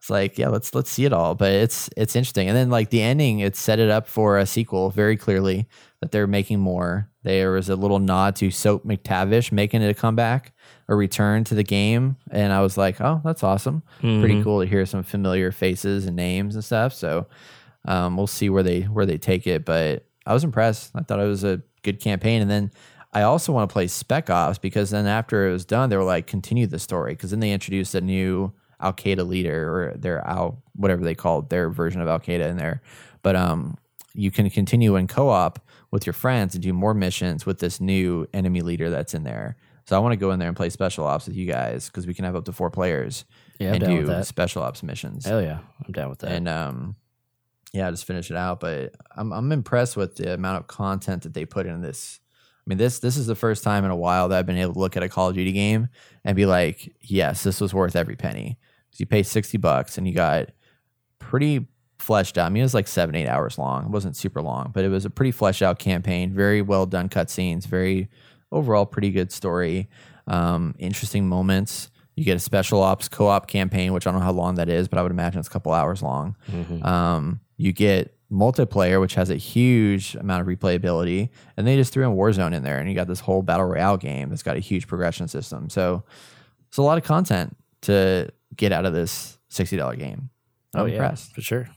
It's 0.05 0.09
like, 0.11 0.37
yeah, 0.37 0.49
let's 0.49 0.75
let's 0.75 0.91
see 0.91 1.05
it 1.05 1.13
all. 1.13 1.33
But 1.33 1.51
it's 1.51 1.89
it's 1.97 2.15
interesting. 2.15 2.47
And 2.47 2.55
then 2.55 2.69
like 2.69 2.91
the 2.91 3.01
ending, 3.01 3.39
it 3.39 3.55
set 3.55 3.79
it 3.79 3.89
up 3.89 4.07
for 4.07 4.37
a 4.37 4.45
sequel 4.45 4.91
very 4.91 5.17
clearly 5.17 5.67
that 5.99 6.11
they're 6.11 6.27
making 6.27 6.59
more. 6.59 7.09
There 7.23 7.49
was 7.53 7.69
a 7.69 7.75
little 7.75 7.97
nod 7.97 8.35
to 8.35 8.51
Soap 8.51 8.85
McTavish 8.85 9.51
making 9.51 9.81
it 9.81 9.89
a 9.89 9.95
comeback, 9.95 10.53
a 10.87 10.93
return 10.95 11.43
to 11.45 11.55
the 11.55 11.63
game. 11.63 12.17
And 12.29 12.53
I 12.53 12.61
was 12.61 12.77
like, 12.77 13.01
oh, 13.01 13.19
that's 13.25 13.41
awesome. 13.41 13.81
Pretty 13.99 14.35
Mhm. 14.35 14.43
cool 14.43 14.61
to 14.61 14.67
hear 14.67 14.85
some 14.85 15.01
familiar 15.01 15.51
faces 15.51 16.05
and 16.05 16.15
names 16.15 16.53
and 16.53 16.63
stuff. 16.63 16.93
So 16.93 17.25
um, 17.85 18.15
we'll 18.15 18.27
see 18.27 18.51
where 18.51 18.61
they 18.61 18.81
where 18.83 19.07
they 19.07 19.17
take 19.17 19.47
it. 19.47 19.65
But 19.65 20.05
I 20.27 20.35
was 20.35 20.43
impressed. 20.43 20.91
I 20.93 21.01
thought 21.01 21.19
it 21.19 21.23
was 21.25 21.43
a 21.43 21.63
good 21.81 21.99
campaign. 21.99 22.43
And 22.43 22.51
then 22.51 22.69
I 23.11 23.23
also 23.23 23.51
want 23.51 23.67
to 23.67 23.73
play 23.73 23.87
Spec 23.87 24.29
Ops 24.29 24.59
because 24.59 24.91
then 24.91 25.07
after 25.07 25.47
it 25.49 25.51
was 25.51 25.65
done, 25.65 25.89
they 25.89 25.97
were 25.97 26.03
like, 26.03 26.27
continue 26.27 26.67
the 26.67 26.77
story 26.77 27.13
because 27.13 27.31
then 27.31 27.39
they 27.39 27.51
introduced 27.51 27.95
a 27.95 28.01
new 28.01 28.53
Al 28.79 28.93
Qaeda 28.93 29.27
leader 29.27 29.89
or 29.91 29.97
their 29.97 30.19
Al 30.27 30.61
whatever 30.75 31.03
they 31.03 31.15
called 31.15 31.49
their 31.49 31.69
version 31.69 32.01
of 32.01 32.07
Al 32.07 32.19
Qaeda 32.19 32.49
in 32.49 32.57
there. 32.57 32.81
But 33.21 33.35
um, 33.35 33.77
you 34.13 34.31
can 34.31 34.49
continue 34.49 34.95
in 34.95 35.07
co-op 35.07 35.59
with 35.91 36.05
your 36.05 36.13
friends 36.13 36.55
and 36.55 36.63
do 36.63 36.73
more 36.73 36.93
missions 36.93 37.45
with 37.45 37.59
this 37.59 37.79
new 37.81 38.27
enemy 38.33 38.61
leader 38.61 38.89
that's 38.89 39.13
in 39.13 39.23
there. 39.23 39.55
So 39.87 39.95
I 39.95 39.99
want 39.99 40.13
to 40.13 40.17
go 40.17 40.31
in 40.31 40.39
there 40.39 40.47
and 40.47 40.57
play 40.57 40.69
special 40.69 41.05
ops 41.05 41.27
with 41.27 41.35
you 41.35 41.45
guys 41.45 41.87
because 41.89 42.07
we 42.07 42.13
can 42.13 42.25
have 42.25 42.35
up 42.35 42.45
to 42.45 42.51
four 42.51 42.71
players 42.71 43.23
Yeah, 43.59 43.69
I'm 43.73 43.81
and 43.83 43.83
do 44.07 44.23
special 44.23 44.63
ops 44.63 44.81
missions 44.83 45.25
Hell 45.25 45.41
yeah. 45.41 45.59
I'm 45.85 45.91
down 45.91 46.09
with 46.09 46.19
that. 46.19 46.31
and 46.31 46.47
um 46.47 46.95
yeah 47.71 47.91
just 47.91 48.05
finish 48.05 48.31
it 48.31 48.37
out 48.37 48.61
but 48.61 48.95
i'm 49.17 49.33
i'm 49.33 49.51
impressed 49.51 49.97
with 49.97 50.15
the 50.15 50.33
amount 50.33 50.57
of 50.57 50.67
content 50.67 51.23
that 51.23 51.33
they 51.33 51.43
put 51.45 51.65
in 51.65 51.81
this 51.81 52.21
i 52.41 52.63
mean 52.67 52.77
this 52.77 52.99
this 52.99 53.17
is 53.17 53.27
the 53.27 53.35
first 53.35 53.63
time 53.65 53.83
in 53.83 53.91
a 53.91 53.95
while 53.95 54.29
that 54.29 54.39
i've 54.39 54.45
been 54.45 54.57
able 54.57 54.73
to 54.73 54.79
look 54.79 54.95
at 54.95 55.03
a 55.03 55.09
call 55.09 55.27
of 55.27 55.35
duty 55.35 55.51
game 55.51 55.89
and 56.23 56.37
be 56.37 56.45
like 56.45 56.95
yes 57.01 57.43
this 57.43 57.59
was 57.59 57.73
worth 57.73 57.95
every 57.97 58.15
penny 58.15 58.57
'Cause 58.95 59.01
you 59.01 59.05
pay 59.05 59.23
60 59.23 59.57
bucks 59.57 59.97
and 59.97 60.07
you 60.07 60.13
got 60.13 60.51
pretty 61.19 61.67
fleshed 61.99 62.37
out. 62.37 62.45
I 62.45 62.49
mean 62.49 62.61
it 62.61 62.65
was 62.65 62.73
like 62.73 62.87
seven 62.87 63.13
eight 63.15 63.27
hours 63.27 63.57
long. 63.57 63.83
It 63.85 63.89
wasn't 63.91 64.15
super 64.15 64.41
long 64.41 64.71
but 64.73 64.85
it 64.85 64.89
was 64.89 65.03
a 65.05 65.09
pretty 65.09 65.31
fleshed 65.31 65.61
out 65.61 65.79
campaign. 65.79 66.33
Very 66.33 66.61
well 66.61 66.85
done 66.85 67.09
cutscenes 67.09 67.65
very 67.65 68.09
overall 68.51 68.85
pretty 68.85 69.11
good 69.11 69.31
story. 69.31 69.89
Um 70.27 70.75
interesting 70.79 71.27
moments. 71.27 71.89
You 72.15 72.23
get 72.23 72.37
a 72.37 72.39
special 72.39 72.81
ops 72.81 73.09
co-op 73.09 73.47
campaign 73.47 73.91
which 73.91 74.07
i 74.07 74.11
don't 74.11 74.19
know 74.21 74.25
how 74.25 74.31
long 74.31 74.55
that 74.55 74.69
is 74.69 74.87
but 74.87 74.97
i 74.97 75.01
would 75.01 75.11
imagine 75.11 75.39
it's 75.39 75.49
a 75.49 75.51
couple 75.51 75.73
hours 75.73 76.01
long. 76.01 76.35
Mhm. 76.49 76.85
um, 76.85 77.39
you 77.57 77.73
get 77.73 78.13
multiplayer, 78.31 78.99
which 78.99 79.15
has 79.15 79.29
a 79.29 79.35
huge 79.35 80.15
amount 80.15 80.41
of 80.41 80.47
replayability, 80.47 81.29
and 81.55 81.65
they 81.67 81.75
just 81.77 81.93
threw 81.93 82.03
in 82.09 82.17
Warzone 82.17 82.53
in 82.53 82.63
there, 82.63 82.79
and 82.79 82.89
you 82.89 82.95
got 82.95 83.07
this 83.07 83.19
whole 83.21 83.41
battle 83.43 83.65
royale 83.67 83.97
game 83.97 84.29
that's 84.29 84.43
got 84.43 84.57
a 84.57 84.59
huge 84.59 84.87
progression 84.87 85.27
system. 85.27 85.69
So 85.69 86.03
it's 86.67 86.77
a 86.77 86.81
lot 86.81 86.97
of 86.97 87.03
content 87.03 87.55
to 87.83 88.29
get 88.55 88.71
out 88.71 88.85
of 88.85 88.93
this 88.93 89.37
sixty 89.49 89.77
dollar 89.77 89.95
game. 89.95 90.29
I'm 90.73 90.81
oh, 90.81 90.85
yeah, 90.85 91.15
for 91.15 91.41
sure. 91.41 91.69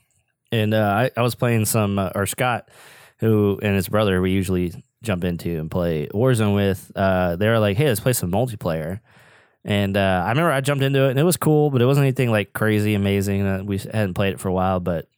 And 0.51 0.75
uh, 0.75 0.79
I, 0.79 1.11
I 1.17 1.23
was 1.23 1.35
playing 1.35 1.67
some, 1.67 1.99
uh, 1.99 2.11
or 2.15 2.27
Scott, 2.27 2.71
who 3.19 3.59
and 3.63 3.77
his 3.77 3.89
brother, 3.89 4.21
we 4.21 4.31
usually 4.31 4.73
jump 5.03 5.25
into 5.25 5.59
and 5.59 5.71
play 5.71 6.09
Warzone 6.09 6.55
with. 6.55 6.91
Uh, 6.95 7.37
they 7.37 7.49
were 7.49 7.59
like, 7.59 7.77
hey, 7.77 7.89
let's 7.89 8.01
play 8.01 8.13
some 8.13 8.33
multiplayer. 8.33 9.01
And 9.65 9.97
uh, 9.97 10.23
I 10.25 10.31
remember 10.31 10.51
I 10.51 10.61
jumped 10.61 10.83
into 10.83 11.05
it 11.05 11.11
and 11.11 11.19
it 11.19 11.25
was 11.25 11.37
cool, 11.37 11.71
but 11.71 11.83
it 11.83 11.87
wasn't 11.87 12.05
anything 12.05 12.31
like 12.31 12.53
crazy 12.53 12.95
amazing. 12.95 13.47
Uh, 13.47 13.63
we 13.65 13.79
hadn't 13.79 14.15
played 14.15 14.35
it 14.35 14.41
for 14.41 14.49
a 14.49 14.53
while, 14.53 14.81
but 14.81 15.09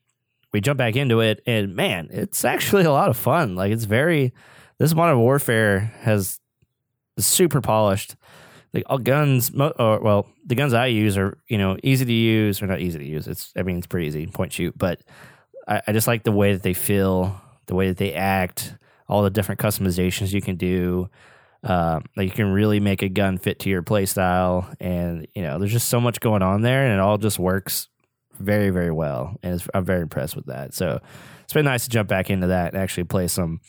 we 0.53 0.61
jumped 0.61 0.79
back 0.79 0.97
into 0.97 1.21
it 1.21 1.43
and 1.47 1.77
man, 1.77 2.09
it's 2.11 2.45
actually 2.45 2.85
a 2.87 2.93
lot 2.93 3.11
of 3.11 3.17
fun. 3.17 3.55
Like 3.55 3.73
it's 3.73 3.85
very 3.85 4.33
this 4.79 4.95
modern 4.95 5.19
warfare 5.19 5.93
has 6.01 6.41
super 7.19 7.61
polished. 7.61 8.17
Like 8.73 8.85
all 8.87 8.99
guns, 8.99 9.53
mo- 9.53 9.73
or 9.79 10.01
well, 10.01 10.27
the 10.47 10.55
guns 10.55 10.75
I 10.75 10.87
use 10.87 11.19
are 11.19 11.39
you 11.49 11.59
know 11.59 11.77
easy 11.83 12.05
to 12.05 12.13
use 12.13 12.63
or 12.63 12.67
not 12.67 12.81
easy 12.81 12.99
to 12.99 13.05
use. 13.05 13.27
It's 13.27 13.53
I 13.57 13.63
mean 13.63 13.79
it's 13.79 13.87
pretty 13.87 14.07
easy 14.07 14.27
point 14.27 14.53
shoot, 14.53 14.77
but 14.77 15.01
I, 15.67 15.83
I 15.87 15.93
just 15.93 16.07
like 16.07 16.23
the 16.23 16.33
way 16.33 16.53
that 16.53 16.63
they 16.63 16.75
feel, 16.75 17.41
the 17.67 17.75
way 17.75 17.89
that 17.89 17.97
they 17.97 18.13
act, 18.15 18.75
all 19.09 19.23
the 19.23 19.31
different 19.31 19.61
customizations 19.61 20.33
you 20.33 20.41
can 20.41 20.57
do. 20.57 21.09
Um, 21.63 22.05
like 22.17 22.29
you 22.29 22.35
can 22.35 22.53
really 22.53 22.81
make 22.81 23.03
a 23.03 23.09
gun 23.09 23.37
fit 23.37 23.59
to 23.61 23.69
your 23.69 23.83
play 23.83 24.07
style, 24.07 24.71
and 24.81 25.27
you 25.35 25.43
know 25.43 25.59
there's 25.59 25.73
just 25.73 25.89
so 25.89 26.01
much 26.01 26.21
going 26.21 26.43
on 26.43 26.63
there, 26.63 26.85
and 26.85 26.95
it 26.95 27.01
all 27.01 27.19
just 27.19 27.39
works 27.39 27.89
very 28.39 28.71
very 28.71 28.91
well, 28.93 29.37
and 29.43 29.63
I'm 29.75 29.85
very 29.85 30.03
impressed 30.03 30.37
with 30.37 30.47
that. 30.47 30.75
So 30.75 31.01
it's 31.43 31.53
been 31.53 31.65
nice 31.65 31.85
to 31.85 31.91
jump 31.91 32.09
back 32.09 32.31
into 32.31 32.47
that 32.47 32.73
and 32.73 32.83
actually 32.83 33.05
play 33.05 33.27
some 33.29 33.61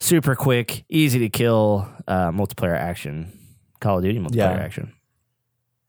super 0.00 0.34
quick, 0.34 0.84
easy 0.88 1.18
to 1.18 1.28
kill 1.28 1.88
uh, 2.06 2.30
multiplayer 2.30 2.76
action, 2.76 3.36
Call 3.86 3.98
of 3.98 4.04
Duty 4.04 4.18
multiplayer 4.18 4.34
Yeah. 4.36 4.52
action. 4.54 4.92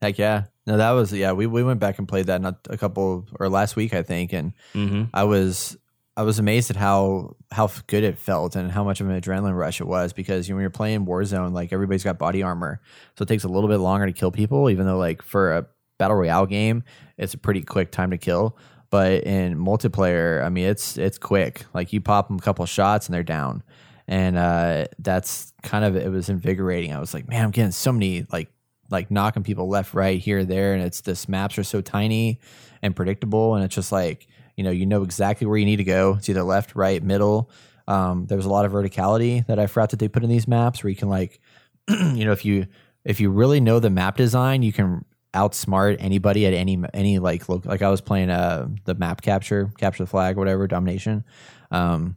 Heck 0.00 0.18
yeah. 0.18 0.44
No, 0.66 0.76
that 0.76 0.90
was 0.92 1.12
yeah. 1.12 1.32
We 1.32 1.46
we 1.46 1.62
went 1.62 1.80
back 1.80 1.98
and 1.98 2.06
played 2.06 2.26
that 2.26 2.40
not 2.40 2.58
a 2.70 2.76
couple 2.76 3.26
or 3.40 3.48
last 3.48 3.74
week 3.76 3.94
I 3.94 4.02
think, 4.02 4.32
and 4.32 4.52
hmm 4.72 5.04
I 5.12 5.24
was 5.24 5.76
I 6.16 6.22
was 6.22 6.38
amazed 6.38 6.70
at 6.70 6.76
how 6.76 7.36
how 7.50 7.70
good 7.86 8.04
it 8.04 8.18
felt 8.18 8.54
and 8.56 8.70
how 8.70 8.84
much 8.84 9.00
of 9.00 9.08
an 9.08 9.20
adrenaline 9.20 9.56
rush 9.56 9.80
it 9.80 9.86
was 9.86 10.12
because 10.12 10.48
you 10.48 10.52
know, 10.54 10.56
when 10.56 10.62
you're 10.62 10.70
playing 10.70 11.06
Warzone, 11.06 11.52
like 11.52 11.72
everybody's 11.72 12.04
got 12.04 12.18
body 12.18 12.42
armor, 12.42 12.80
so 13.16 13.22
it 13.22 13.28
takes 13.28 13.44
a 13.44 13.48
little 13.48 13.68
bit 13.68 13.78
longer 13.78 14.06
to 14.06 14.12
kill 14.12 14.30
people. 14.30 14.68
Even 14.70 14.86
though 14.86 14.98
like 14.98 15.22
for 15.22 15.56
a 15.56 15.66
battle 15.98 16.16
royale 16.16 16.46
game, 16.46 16.84
it's 17.16 17.34
a 17.34 17.38
pretty 17.38 17.62
quick 17.62 17.90
time 17.90 18.10
to 18.10 18.18
kill. 18.18 18.56
But 18.90 19.24
in 19.24 19.56
multiplayer, 19.58 20.44
I 20.44 20.48
mean, 20.48 20.66
it's 20.66 20.96
it's 20.98 21.18
quick. 21.18 21.64
Like 21.74 21.92
you 21.92 22.00
pop 22.00 22.28
them 22.28 22.36
a 22.38 22.40
couple 22.42 22.64
shots 22.66 23.06
and 23.06 23.14
they're 23.14 23.22
down, 23.22 23.62
and 24.08 24.38
uh, 24.38 24.86
that's 24.98 25.52
kind 25.62 25.84
of 25.84 25.94
it 25.94 26.10
was 26.10 26.30
invigorating. 26.30 26.94
I 26.94 26.98
was 26.98 27.12
like, 27.12 27.28
man, 27.28 27.44
I'm 27.44 27.50
getting 27.50 27.72
so 27.72 27.92
many 27.92 28.26
like 28.32 28.50
like 28.90 29.10
knocking 29.10 29.42
people 29.42 29.68
left, 29.68 29.92
right, 29.92 30.18
here, 30.18 30.44
there, 30.44 30.72
and 30.72 30.82
it's 30.82 31.02
this 31.02 31.28
maps 31.28 31.58
are 31.58 31.64
so 31.64 31.82
tiny 31.82 32.40
and 32.82 32.96
predictable, 32.96 33.54
and 33.54 33.62
it's 33.62 33.74
just 33.74 33.92
like 33.92 34.26
you 34.56 34.64
know 34.64 34.70
you 34.70 34.86
know 34.86 35.02
exactly 35.02 35.46
where 35.46 35.58
you 35.58 35.66
need 35.66 35.76
to 35.76 35.84
go. 35.84 36.14
It's 36.18 36.28
either 36.28 36.42
left, 36.42 36.74
right, 36.74 37.02
middle. 37.02 37.50
Um, 37.86 38.26
there 38.26 38.36
was 38.36 38.46
a 38.46 38.50
lot 38.50 38.64
of 38.64 38.72
verticality 38.72 39.46
that 39.46 39.58
I 39.58 39.66
forgot 39.66 39.90
that 39.90 39.98
they 39.98 40.08
put 40.08 40.24
in 40.24 40.30
these 40.30 40.48
maps 40.48 40.82
where 40.82 40.90
you 40.90 40.96
can 40.96 41.08
like, 41.08 41.40
you 41.88 42.24
know, 42.24 42.32
if 42.32 42.46
you 42.46 42.66
if 43.04 43.20
you 43.20 43.30
really 43.30 43.60
know 43.60 43.78
the 43.78 43.90
map 43.90 44.16
design, 44.16 44.62
you 44.62 44.72
can 44.72 45.04
outsmart 45.34 45.96
anybody 46.00 46.46
at 46.46 46.54
any 46.54 46.82
any 46.94 47.18
like 47.18 47.46
look 47.50 47.66
like 47.66 47.82
I 47.82 47.90
was 47.90 48.00
playing 48.00 48.30
uh 48.30 48.68
the 48.84 48.94
map 48.94 49.20
capture 49.20 49.70
capture 49.76 50.04
the 50.04 50.08
flag 50.08 50.38
whatever 50.38 50.66
domination 50.66 51.22
um 51.70 52.16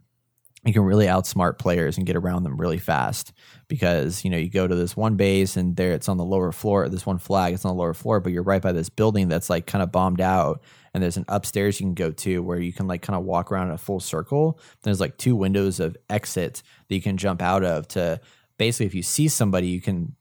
you 0.64 0.72
can 0.72 0.82
really 0.82 1.06
outsmart 1.06 1.58
players 1.58 1.96
and 1.96 2.06
get 2.06 2.16
around 2.16 2.44
them 2.44 2.60
really 2.60 2.78
fast 2.78 3.32
because 3.68 4.24
you 4.24 4.30
know 4.30 4.36
you 4.36 4.48
go 4.48 4.66
to 4.66 4.74
this 4.74 4.96
one 4.96 5.16
base 5.16 5.56
and 5.56 5.76
there 5.76 5.92
it's 5.92 6.08
on 6.08 6.18
the 6.18 6.24
lower 6.24 6.52
floor 6.52 6.88
this 6.88 7.04
one 7.04 7.18
flag 7.18 7.52
it's 7.52 7.64
on 7.64 7.74
the 7.74 7.80
lower 7.80 7.94
floor 7.94 8.20
but 8.20 8.32
you're 8.32 8.42
right 8.42 8.62
by 8.62 8.70
this 8.70 8.88
building 8.88 9.28
that's 9.28 9.50
like 9.50 9.66
kind 9.66 9.82
of 9.82 9.90
bombed 9.90 10.20
out 10.20 10.62
and 10.94 11.02
there's 11.02 11.16
an 11.16 11.24
upstairs 11.28 11.80
you 11.80 11.86
can 11.86 11.94
go 11.94 12.10
to 12.10 12.42
where 12.42 12.58
you 12.58 12.72
can 12.72 12.86
like 12.86 13.02
kind 13.02 13.16
of 13.16 13.24
walk 13.24 13.50
around 13.50 13.68
in 13.68 13.74
a 13.74 13.78
full 13.78 14.00
circle. 14.00 14.60
There's 14.82 15.00
like 15.00 15.16
two 15.16 15.34
windows 15.34 15.80
of 15.80 15.96
exit 16.10 16.62
that 16.88 16.94
you 16.94 17.02
can 17.02 17.16
jump 17.16 17.40
out 17.40 17.64
of 17.64 17.88
to 17.88 18.20
basically 18.58 18.86
if 18.86 18.94
you 18.94 19.02
see 19.02 19.28
somebody 19.28 19.68
you 19.68 19.80
can 19.80 20.14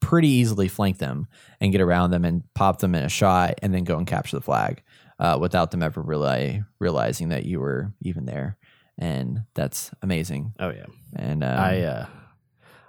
pretty 0.00 0.28
easily 0.28 0.68
flank 0.68 0.98
them 0.98 1.26
and 1.60 1.72
get 1.72 1.80
around 1.80 2.10
them 2.10 2.24
and 2.24 2.42
pop 2.54 2.78
them 2.78 2.94
in 2.94 3.04
a 3.04 3.08
shot 3.08 3.54
and 3.62 3.74
then 3.74 3.84
go 3.84 3.98
and 3.98 4.06
capture 4.06 4.36
the 4.36 4.42
flag 4.42 4.82
uh, 5.18 5.36
without 5.40 5.70
them 5.70 5.82
ever 5.82 6.00
really 6.00 6.62
realizing 6.78 7.30
that 7.30 7.44
you 7.44 7.60
were 7.60 7.92
even 8.02 8.24
there 8.24 8.56
and 8.98 9.42
that's 9.54 9.90
amazing 10.02 10.52
Oh 10.58 10.70
yeah. 10.70 10.86
and 11.14 11.42
um, 11.44 11.50
I 11.58 11.82
uh, 11.82 12.06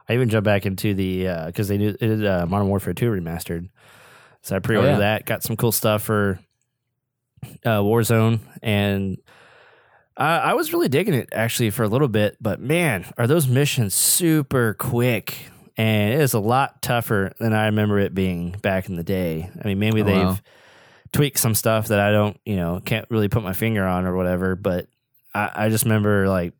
I 0.09 0.13
even 0.13 0.29
jumped 0.29 0.45
back 0.45 0.65
into 0.65 0.93
the 0.93 1.27
because 1.47 1.67
they 1.67 1.77
did, 1.77 1.97
did 1.99 2.25
uh, 2.25 2.45
Modern 2.47 2.67
Warfare 2.69 2.93
Two 2.93 3.09
remastered, 3.11 3.69
so 4.41 4.55
I 4.55 4.59
pre-ordered 4.59 4.87
Oh, 4.87 4.91
yeah. 4.93 4.97
that. 4.99 5.25
Got 5.25 5.43
some 5.43 5.57
cool 5.57 5.71
stuff 5.73 6.03
for 6.03 6.39
uh, 7.65 7.79
Warzone, 7.81 8.39
and 8.63 9.17
I, 10.15 10.37
I 10.37 10.53
was 10.53 10.71
really 10.73 10.87
digging 10.87 11.13
it 11.13 11.29
actually 11.33 11.69
for 11.71 11.83
a 11.83 11.87
little 11.89 12.07
bit. 12.07 12.37
But 12.41 12.59
man, 12.61 13.05
are 13.17 13.27
those 13.27 13.47
missions 13.47 13.93
super 13.93 14.73
quick? 14.75 15.35
And 15.79 16.13
it 16.13 16.21
is 16.21 16.33
a 16.33 16.39
lot 16.39 16.81
tougher 16.81 17.33
than 17.39 17.53
I 17.53 17.65
remember 17.67 17.99
it 17.99 18.15
being 18.15 18.51
back 18.63 18.89
in 18.89 18.95
the 18.95 19.03
day. 19.03 19.51
I 19.63 19.67
mean, 19.67 19.77
maybe 19.77 20.01
Oh, 20.01 20.05
they've 20.05 20.15
wow. 20.15 20.37
tweaked 21.11 21.37
some 21.37 21.53
stuff 21.53 21.89
that 21.89 21.99
I 21.99 22.11
don't, 22.11 22.39
you 22.45 22.55
know, 22.55 22.81
can't 22.83 23.05
really 23.11 23.27
put 23.27 23.43
my 23.43 23.53
finger 23.53 23.85
on 23.85 24.05
or 24.05 24.15
whatever. 24.15 24.55
But 24.55 24.87
I, 25.38 25.65
I 25.65 25.70
just 25.70 25.86
remember 25.86 26.27
like 26.27 26.53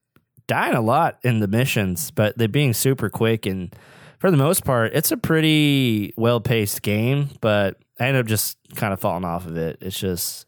dying 0.48 0.76
a 0.76 0.82
lot 0.82 1.20
in 1.24 1.40
the 1.40 1.48
missions, 1.48 2.12
but 2.12 2.38
they 2.38 2.48
being 2.48 2.74
super 2.74 3.10
quick 3.10 3.46
and 3.46 3.76
for 4.20 4.32
the 4.32 4.38
most 4.38 4.64
part, 4.66 4.94
it's 4.96 5.12
a 5.12 5.18
pretty 5.18 6.14
well 6.18 6.40
paced 6.40 6.82
game. 6.82 7.30
But 7.42 7.78
I 8.00 8.08
ended 8.08 8.22
up 8.22 8.26
just 8.28 8.58
kind 8.76 8.92
of 8.94 9.00
falling 9.00 9.26
off 9.26 9.46
of 9.46 9.58
it. 9.58 9.78
It's 9.82 10.00
just, 10.00 10.46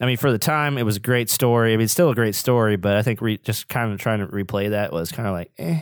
I 0.00 0.06
mean, 0.06 0.16
for 0.16 0.32
the 0.32 0.38
time, 0.38 0.76
it 0.78 0.82
was 0.84 0.96
a 0.96 1.00
great 1.00 1.30
story. 1.30 1.72
I 1.72 1.76
mean, 1.76 1.84
it's 1.84 1.92
still 1.92 2.10
a 2.10 2.14
great 2.16 2.34
story, 2.34 2.76
but 2.76 2.96
I 2.96 3.02
think 3.02 3.20
re- 3.20 3.38
just 3.38 3.68
kind 3.68 3.92
of 3.92 3.98
trying 4.00 4.18
to 4.20 4.26
replay 4.26 4.70
that 4.70 4.92
was 4.92 5.12
kind 5.12 5.28
of 5.28 5.34
like, 5.34 5.52
eh, 5.58 5.80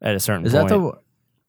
at 0.00 0.14
a 0.14 0.20
certain 0.20 0.46
is 0.46 0.52
point. 0.52 0.68
that 0.68 0.78
the 0.78 0.92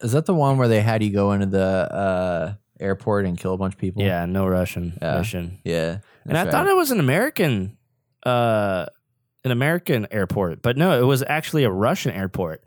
is 0.05 0.11
that 0.13 0.25
the 0.25 0.33
one 0.33 0.57
where 0.57 0.67
they 0.67 0.81
had 0.81 1.03
you 1.03 1.11
go 1.11 1.31
into 1.33 1.45
the 1.45 1.59
uh, 1.61 2.53
airport 2.79 3.25
and 3.25 3.37
kill 3.37 3.53
a 3.53 3.57
bunch 3.57 3.73
of 3.75 3.79
people 3.79 4.01
yeah, 4.01 4.25
no 4.25 4.45
Russian 4.47 4.97
Yeah. 5.01 5.17
mission. 5.19 5.59
yeah 5.63 5.99
and 6.25 6.37
I 6.37 6.49
thought 6.49 6.67
it 6.67 6.75
was 6.75 6.91
an 6.91 6.99
American, 6.99 7.77
uh, 8.25 8.87
an 9.43 9.51
American 9.51 10.07
airport, 10.11 10.61
but 10.61 10.77
no, 10.77 10.99
it 10.99 11.05
was 11.05 11.23
actually 11.27 11.63
a 11.63 11.71
Russian 11.71 12.11
airport. 12.11 12.63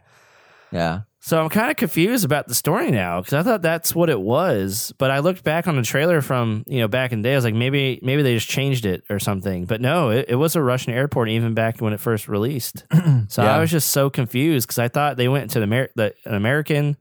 yeah 0.71 1.03
So 1.21 1.41
I'm 1.41 1.51
kind 1.51 1.71
of 1.71 1.77
confused 1.77 2.25
about 2.25 2.49
the 2.49 2.55
story 2.55 2.91
now 2.91 3.21
because 3.21 3.35
I 3.35 3.43
thought 3.43 3.63
that's 3.63 3.95
what 3.95 4.09
it 4.11 4.21
was, 4.21 4.93
but 4.99 5.11
I 5.11 5.19
looked 5.21 5.45
back 5.45 5.69
on 5.69 5.77
the 5.77 5.83
trailer 5.83 6.21
from 6.23 6.65
you 6.67 6.81
know 6.81 6.89
back 6.89 7.13
in 7.13 7.21
the 7.23 7.29
day. 7.29 7.33
I 7.35 7.37
was 7.37 7.45
like, 7.45 7.55
maybe 7.55 8.01
maybe 8.03 8.23
they 8.23 8.35
just 8.35 8.49
changed 8.49 8.87
it 8.87 9.05
or 9.11 9.19
something. 9.19 9.67
But 9.67 9.81
no, 9.81 10.11
it, 10.11 10.27
it 10.31 10.35
was 10.37 10.57
a 10.57 10.63
Russian 10.63 10.93
airport 10.95 11.29
even 11.29 11.55
back 11.55 11.81
when 11.81 11.93
it 11.93 12.01
first 12.01 12.27
released. 12.29 12.85
So 13.29 13.43
Yeah. 13.43 13.55
I 13.57 13.61
was 13.61 13.71
just 13.71 13.91
so 13.91 14.11
confused 14.11 14.67
because 14.67 14.79
I 14.79 14.89
thought 14.89 15.17
they 15.17 15.29
went 15.29 15.53
to 15.53 15.59
the, 15.61 15.65
Amer- 15.67 15.91
the 15.95 16.15
an 16.25 16.35
American, 16.35 16.97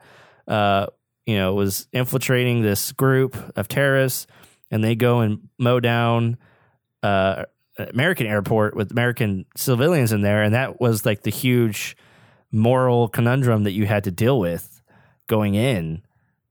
uh, 0.48 0.86
you 1.26 1.36
know, 1.38 1.54
was 1.56 1.88
infiltrating 1.92 2.62
this 2.62 2.92
group 2.92 3.36
of 3.58 3.68
terrorists, 3.68 4.28
and 4.70 4.84
they 4.84 4.96
go 4.96 5.22
and 5.22 5.50
mow 5.58 5.80
down 5.80 6.38
uh, 7.04 7.46
American 7.90 8.28
airport 8.28 8.76
with 8.76 8.92
American 8.92 9.46
civilians 9.56 10.12
in 10.12 10.22
there, 10.22 10.44
and 10.44 10.54
that 10.54 10.80
was 10.80 11.06
like 11.06 11.24
the 11.24 11.32
huge 11.32 11.98
moral 12.52 13.08
conundrum 13.08 13.64
that 13.64 13.72
you 13.72 13.86
had 13.86 14.04
to 14.04 14.12
deal 14.12 14.40
with 14.40 14.82
going 15.28 15.56
in. 15.56 16.02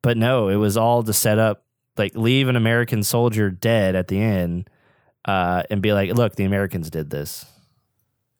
But 0.03 0.17
no, 0.17 0.49
it 0.49 0.57
was 0.57 0.77
all 0.77 1.03
to 1.03 1.13
set 1.13 1.39
up 1.39 1.65
like 1.97 2.15
leave 2.15 2.49
an 2.49 2.57
American 2.57 3.03
soldier 3.03 3.51
dead 3.51 3.95
at 3.95 4.09
the 4.09 4.21
end, 4.21 4.69
uh, 5.25 5.63
and 5.71 5.83
be 5.83 5.93
like, 5.93 6.13
look, 6.15 6.37
the 6.37 6.45
Americans 6.45 6.91
did 6.91 7.11
this. 7.11 7.45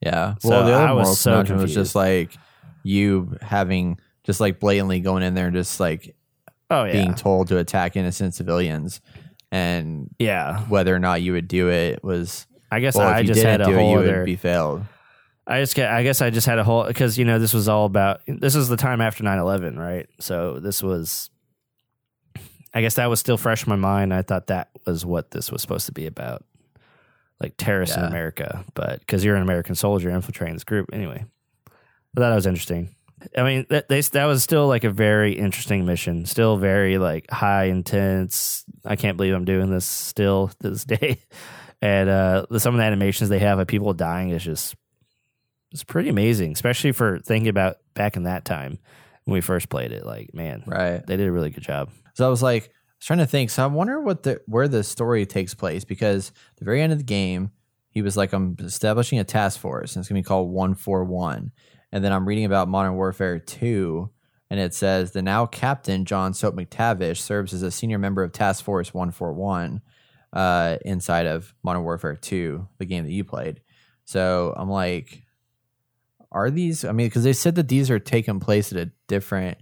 yeah 0.01 0.35
So 0.39 0.49
well 0.51 0.65
the 0.65 0.73
other 0.73 0.87
I 0.87 0.93
was 0.93 1.05
moral 1.05 1.15
so 1.17 1.31
conundrum 1.33 1.61
was 1.61 1.75
just 1.75 1.95
like 1.95 2.35
you 2.83 3.37
having 3.43 3.99
just 4.25 4.41
like 4.41 4.59
blatantly 4.61 5.01
going 5.01 5.23
in 5.23 5.35
there 5.35 5.47
and 5.47 5.55
just 5.55 5.81
like 5.81 6.17
Oh 6.71 6.85
yeah, 6.85 6.93
being 6.93 7.15
told 7.15 7.49
to 7.49 7.59
attack 7.59 7.97
innocent 7.97 8.35
civilians 8.35 9.01
and 9.51 10.09
yeah. 10.19 10.61
whether 10.69 10.95
or 10.95 11.01
not 11.01 11.21
you 11.21 11.33
would 11.33 11.49
do 11.49 11.69
it 11.69 12.03
was 12.05 12.47
I 12.71 12.81
guess 12.81 12.97
well 12.97 13.09
I 13.09 13.21
you 13.21 13.29
just 13.29 13.43
had 13.43 13.61
a 13.61 13.65
do 13.65 13.73
it 13.73 13.77
whole 13.77 13.91
you 13.93 13.99
other. 13.99 14.19
would 14.19 14.27
be 14.27 14.37
failed 14.37 14.85
I 15.47 15.61
just 15.61 15.77
I 15.79 16.03
guess 16.05 16.21
I 16.23 16.31
just 16.31 16.47
had 16.47 16.59
a 16.59 16.65
whole 16.65 16.85
because 16.85 17.19
you 17.19 17.25
know 17.25 17.41
this 17.41 17.53
was 17.53 17.69
all 17.69 17.85
about 17.85 18.21
this 18.29 18.55
is 18.55 18.69
the 18.69 18.77
time 18.77 19.01
after 19.01 19.25
9-11, 19.25 19.77
right? 19.77 20.07
So 20.21 20.61
this 20.61 20.81
was 20.81 21.29
I 22.73 22.83
guess 22.83 22.95
that 22.95 23.07
was 23.07 23.19
still 23.19 23.37
fresh 23.37 23.67
in 23.67 23.71
my 23.71 23.77
mind. 23.77 24.15
I 24.15 24.23
thought 24.23 24.47
that 24.47 24.71
was 24.87 25.05
what 25.05 25.33
this 25.33 25.51
was 25.51 25.61
supposed 25.61 25.87
to 25.87 25.93
be 25.93 26.07
about. 26.07 26.45
Like 27.41 27.55
terrorists 27.57 27.97
in 27.97 28.05
America, 28.05 28.65
but 28.75 29.01
because 29.01 29.25
you're 29.25 29.35
an 29.35 29.43
American 29.43 29.75
soldier 29.75 30.11
infiltrating 30.11 30.55
this 30.55 30.63
group 30.63 30.91
anyway. 30.93 31.25
I 31.67 31.71
thought 32.21 32.29
that 32.29 32.35
was 32.35 32.47
interesting. 32.47 32.95
I 33.37 33.43
mean, 33.43 33.67
that 33.71 33.89
they, 33.89 34.03
that 34.03 34.27
was 34.27 34.43
still 34.43 34.69
like 34.69 34.85
a 34.85 34.91
very 34.91 35.33
interesting 35.33 35.87
mission. 35.87 36.27
Still 36.27 36.59
very 36.59 36.99
like 36.99 37.31
high 37.31 37.65
intense. 37.65 38.65
I 38.85 38.95
can't 38.97 39.17
believe 39.17 39.35
I'm 39.35 39.47
doing 39.47 39.71
this 39.71 39.87
still 39.87 40.49
to 40.61 40.71
this 40.71 40.85
day. 40.99 41.23
And 41.83 42.11
uh, 42.11 42.47
some 42.59 42.75
of 42.75 42.79
the 42.79 42.85
animations 42.85 43.31
they 43.31 43.39
have 43.39 43.59
of 43.59 43.67
people 43.67 43.95
dying 43.95 44.31
is 44.31 44.45
just 44.45 44.75
it's 45.73 45.85
pretty 45.85 46.09
amazing, 46.09 46.53
especially 46.53 46.93
for 46.93 47.21
thinking 47.21 47.49
about 47.49 47.77
back 47.95 48.17
in 48.17 48.25
that 48.25 48.45
time 48.45 48.79
when 49.25 49.35
we 49.35 49.41
first 49.41 49.69
played 49.69 49.93
it. 49.93 50.05
Like, 50.05 50.35
man, 50.35 50.65
right 50.67 51.05
they 51.07 51.17
did 51.17 51.29
a 51.29 51.33
really 51.33 51.51
good 51.51 51.63
job. 51.63 51.91
So 52.15 52.27
I 52.27 52.29
was 52.29 52.43
like, 52.43 52.65
I 52.65 52.67
was 52.99 53.07
trying 53.07 53.19
to 53.21 53.27
think. 53.27 53.51
So 53.51 53.63
I 53.63 53.67
wonder 53.67 54.01
what 54.01 54.25
the 54.25 54.41
where 54.47 54.69
the 54.69 54.83
story 54.83 55.25
takes 55.27 55.55
place 55.55 55.85
because 55.85 56.33
the 56.57 56.65
very 56.65 56.83
end 56.83 56.93
of 56.93 56.99
the 56.99 57.05
game, 57.05 57.51
he 57.91 58.03
was 58.03 58.17
like, 58.17 58.33
I'm 58.33 58.57
establishing 58.61 59.19
a 59.19 59.25
task 59.25 59.61
force 59.61 59.95
and 59.95 60.03
it's 60.03 60.09
gonna 60.09 60.21
be 60.21 60.25
called 60.25 60.51
One 60.51 60.75
Four 60.75 61.05
One. 61.05 61.53
And 61.93 62.05
then 62.05 62.13
I'm 62.13 62.27
reading 62.27 62.45
about 62.45 62.69
Modern 62.69 62.95
Warfare 62.95 63.39
Two, 63.39 64.11
and 64.49 64.61
it 64.61 64.75
says 64.75 65.13
the 65.13 65.23
now 65.23 65.47
Captain 65.47 66.05
John 66.05 66.35
Soap 66.35 66.57
McTavish 66.57 67.19
serves 67.19 67.53
as 67.53 67.63
a 67.63 67.71
senior 67.71 67.99
member 67.99 68.23
of 68.23 68.33
Task 68.33 68.65
Force 68.65 68.93
141 68.93 69.81
uh, 70.33 70.77
inside 70.85 71.27
of 71.27 71.55
Modern 71.63 71.83
Warfare 71.83 72.17
2, 72.17 72.67
the 72.79 72.87
game 72.87 73.05
that 73.05 73.13
you 73.13 73.25
played. 73.25 73.61
So 74.05 74.55
I'm 74.57 74.71
like, 74.71 75.25
are 76.33 76.51
these? 76.51 76.85
I 76.85 76.93
mean, 76.93 77.07
because 77.07 77.25
they 77.25 77.33
said 77.33 77.57
that 77.57 77.69
these 77.69 77.91
are 77.91 77.99
taking 77.99 78.41
place 78.41 78.73
at 78.73 78.79
a 78.79 78.91
different. 79.09 79.59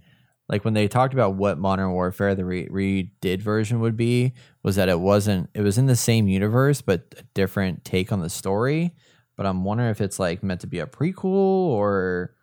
Like 0.47 0.65
when 0.65 0.73
they 0.73 0.87
talked 0.87 1.13
about 1.13 1.35
what 1.35 1.59
Modern 1.59 1.91
Warfare, 1.91 2.33
the 2.33 2.45
re- 2.45 2.67
redid 2.67 3.41
version 3.41 3.81
would 3.81 3.95
be, 3.95 4.33
was 4.63 4.75
that 4.77 4.89
it 4.89 4.99
wasn't. 4.99 5.49
It 5.53 5.61
was 5.61 5.77
in 5.77 5.85
the 5.85 5.95
same 5.95 6.27
universe, 6.27 6.81
but 6.81 7.13
a 7.17 7.23
different 7.33 7.85
take 7.85 8.11
on 8.11 8.21
the 8.21 8.29
story. 8.29 8.95
But 9.35 9.45
I'm 9.45 9.63
wondering 9.63 9.91
if 9.91 10.01
it's 10.01 10.19
like 10.19 10.43
meant 10.43 10.61
to 10.61 10.67
be 10.67 10.79
a 10.79 10.87
prequel 10.87 11.25
or 11.25 12.35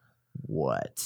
what. 0.43 1.05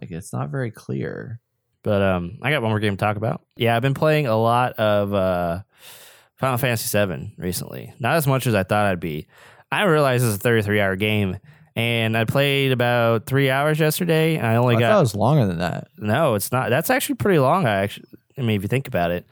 Like 0.00 0.10
it's 0.10 0.32
not 0.32 0.50
very 0.50 0.70
clear. 0.70 1.40
But 1.82 2.00
um, 2.02 2.38
I 2.42 2.50
got 2.50 2.62
one 2.62 2.70
more 2.70 2.80
game 2.80 2.96
to 2.96 3.00
talk 3.00 3.16
about. 3.16 3.42
Yeah, 3.56 3.74
I've 3.76 3.82
been 3.82 3.94
playing 3.94 4.26
a 4.26 4.36
lot 4.36 4.74
of 4.74 5.12
uh, 5.12 5.62
Final 6.36 6.58
Fantasy 6.58 6.96
VII 7.06 7.34
recently. 7.38 7.92
Not 7.98 8.16
as 8.16 8.26
much 8.26 8.46
as 8.46 8.54
I 8.54 8.62
thought 8.62 8.86
I'd 8.86 9.00
be. 9.00 9.26
I 9.70 9.82
realized 9.84 10.24
it's 10.24 10.36
a 10.36 10.38
33 10.38 10.80
hour 10.80 10.96
game, 10.96 11.38
and 11.74 12.16
I 12.16 12.24
played 12.24 12.72
about 12.72 13.26
three 13.26 13.50
hours 13.50 13.80
yesterday. 13.80 14.36
And 14.36 14.46
I 14.46 14.56
only 14.56 14.76
I 14.76 14.80
got 14.80 14.90
thought 14.92 14.98
it 14.98 15.02
was 15.02 15.14
longer 15.16 15.46
than 15.46 15.58
that. 15.58 15.88
no, 15.98 16.34
it's 16.34 16.52
not. 16.52 16.70
That's 16.70 16.90
actually 16.90 17.16
pretty 17.16 17.38
long. 17.40 17.66
I 17.66 17.76
actually, 17.82 18.06
I 18.38 18.42
mean, 18.42 18.56
if 18.56 18.62
you 18.62 18.68
think 18.68 18.86
about 18.86 19.10
it, 19.10 19.26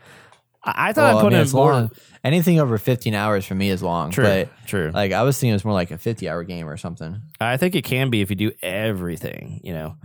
I, 0.65 0.89
I 0.89 0.93
thought 0.93 1.03
Well, 1.15 1.17
I 1.17 1.21
I 1.21 1.23
put 1.23 1.33
mean, 1.33 1.43
in 1.43 1.51
more. 1.51 1.73
long. 1.73 1.91
Anything 2.25 2.59
over 2.61 2.77
15 2.77 3.15
hours 3.15 3.47
for 3.47 3.55
me 3.55 3.71
is 3.71 3.83
long. 3.83 4.11
True, 4.11 4.25
But 4.25 4.49
true. 4.67 4.91
like 4.93 5.13
I 5.13 5.23
was 5.23 5.39
thinking 5.39 5.51
it 5.51 5.55
was 5.55 5.65
more 5.65 5.73
like 5.73 5.91
a 5.91 5.97
50 5.99 6.29
hour 6.29 6.43
game 6.45 6.69
or 6.69 6.77
something. 6.77 7.23
I 7.41 7.57
think 7.57 7.75
it 7.77 7.83
can 7.85 8.11
be 8.11 8.21
if 8.21 8.29
you 8.29 8.37
do 8.37 8.53
everything, 8.63 9.61
you 9.65 9.73
know. 9.73 9.97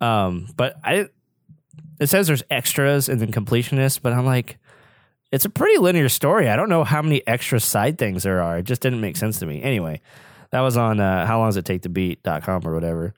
Um, 0.00 0.48
but 0.56 0.76
I 0.82 1.08
it 2.02 2.08
says 2.08 2.26
there's 2.26 2.42
extras 2.50 3.08
and 3.08 3.20
then 3.20 3.30
completionists, 3.30 4.00
but 4.02 4.12
I'm 4.12 4.26
like, 4.26 4.58
it's 5.30 5.44
a 5.44 5.50
pretty 5.50 5.78
linear 5.78 6.08
story. 6.08 6.48
I 6.48 6.56
don't 6.56 6.68
know 6.68 6.84
how 6.84 7.00
many 7.00 7.26
extra 7.26 7.60
side 7.60 7.98
things 7.98 8.22
there 8.22 8.42
are. 8.42 8.58
It 8.58 8.64
just 8.64 8.82
didn't 8.82 9.00
make 9.00 9.16
sense 9.16 9.38
to 9.38 9.46
me. 9.46 9.62
Anyway, 9.62 10.00
that 10.50 10.60
was 10.60 10.76
on 10.76 11.00
uh, 11.00 11.26
how 11.26 11.38
long 11.38 11.48
does 11.48 11.56
it 11.56 11.64
take 11.64 11.82
to 11.82 11.88
beat.com 11.88 12.66
or 12.66 12.74
whatever. 12.74 13.14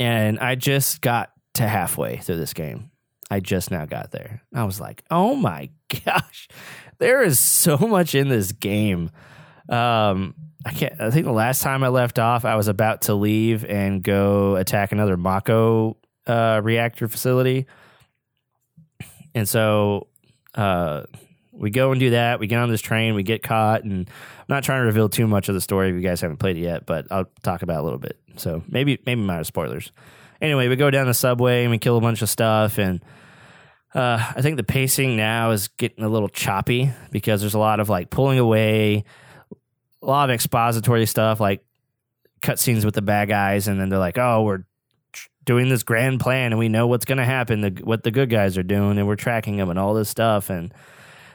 And 0.00 0.38
I 0.38 0.54
just 0.54 1.00
got 1.00 1.32
to 1.54 1.66
halfway 1.68 2.16
through 2.16 2.36
this 2.36 2.54
game. 2.54 2.90
I 3.30 3.40
just 3.40 3.70
now 3.70 3.84
got 3.84 4.10
there. 4.10 4.42
I 4.54 4.64
was 4.64 4.80
like, 4.80 5.04
oh 5.10 5.34
my 5.34 5.70
gosh, 6.04 6.48
there 6.98 7.22
is 7.22 7.38
so 7.38 7.76
much 7.76 8.14
in 8.14 8.28
this 8.28 8.52
game. 8.52 9.10
Um, 9.68 10.34
I 10.64 10.72
can't. 10.72 11.00
I 11.00 11.10
think 11.10 11.26
the 11.26 11.32
last 11.32 11.62
time 11.62 11.84
I 11.84 11.88
left 11.88 12.18
off, 12.18 12.44
I 12.44 12.56
was 12.56 12.68
about 12.68 13.02
to 13.02 13.14
leave 13.14 13.64
and 13.64 14.02
go 14.02 14.56
attack 14.56 14.92
another 14.92 15.16
Mako 15.16 15.98
uh, 16.28 16.60
reactor 16.62 17.08
facility, 17.08 17.66
and 19.34 19.48
so 19.48 20.08
uh, 20.54 21.04
we 21.52 21.70
go 21.70 21.90
and 21.90 22.00
do 22.00 22.10
that. 22.10 22.38
We 22.40 22.46
get 22.46 22.60
on 22.60 22.70
this 22.70 22.80
train, 22.80 23.14
we 23.14 23.22
get 23.22 23.42
caught, 23.42 23.84
and 23.84 24.08
I'm 24.08 24.44
not 24.48 24.64
trying 24.64 24.82
to 24.82 24.86
reveal 24.86 25.08
too 25.08 25.26
much 25.26 25.48
of 25.48 25.54
the 25.54 25.60
story 25.60 25.88
if 25.90 25.94
you 25.94 26.00
guys 26.00 26.20
haven't 26.20 26.38
played 26.38 26.56
it 26.56 26.60
yet, 26.60 26.86
but 26.86 27.06
I'll 27.10 27.28
talk 27.42 27.62
about 27.62 27.80
a 27.80 27.82
little 27.82 27.98
bit. 27.98 28.18
So 28.36 28.62
maybe 28.68 28.98
maybe 29.06 29.20
minor 29.20 29.44
spoilers. 29.44 29.90
Anyway, 30.40 30.68
we 30.68 30.76
go 30.76 30.90
down 30.90 31.06
the 31.06 31.14
subway 31.14 31.62
and 31.64 31.70
we 31.70 31.78
kill 31.78 31.96
a 31.96 32.00
bunch 32.00 32.22
of 32.22 32.28
stuff 32.28 32.78
and. 32.78 33.02
Uh, 33.94 34.22
I 34.36 34.42
think 34.42 34.58
the 34.58 34.64
pacing 34.64 35.16
now 35.16 35.50
is 35.52 35.68
getting 35.68 36.04
a 36.04 36.10
little 36.10 36.28
choppy 36.28 36.90
because 37.10 37.40
there's 37.40 37.54
a 37.54 37.58
lot 37.58 37.80
of 37.80 37.88
like 37.88 38.10
pulling 38.10 38.38
away, 38.38 39.04
a 40.02 40.06
lot 40.06 40.28
of 40.28 40.34
expository 40.34 41.06
stuff 41.06 41.40
like 41.40 41.64
cutscenes 42.42 42.84
with 42.84 42.94
the 42.94 43.00
bad 43.00 43.30
guys, 43.30 43.66
and 43.66 43.80
then 43.80 43.88
they're 43.88 43.98
like, 43.98 44.18
"Oh, 44.18 44.42
we're 44.42 44.64
doing 45.48 45.68
this 45.68 45.82
grand 45.82 46.20
plan, 46.20 46.52
and 46.52 46.58
we 46.58 46.68
know 46.68 46.86
what's 46.86 47.06
going 47.06 47.18
to 47.18 47.24
happen, 47.24 47.62
the, 47.62 47.80
what 47.82 48.02
the 48.02 48.10
good 48.10 48.28
guys 48.28 48.58
are 48.58 48.62
doing, 48.62 48.98
and 48.98 49.06
we're 49.08 49.16
tracking 49.16 49.56
them, 49.56 49.70
and 49.70 49.78
all 49.78 49.94
this 49.94 50.08
stuff." 50.08 50.50
And 50.50 50.72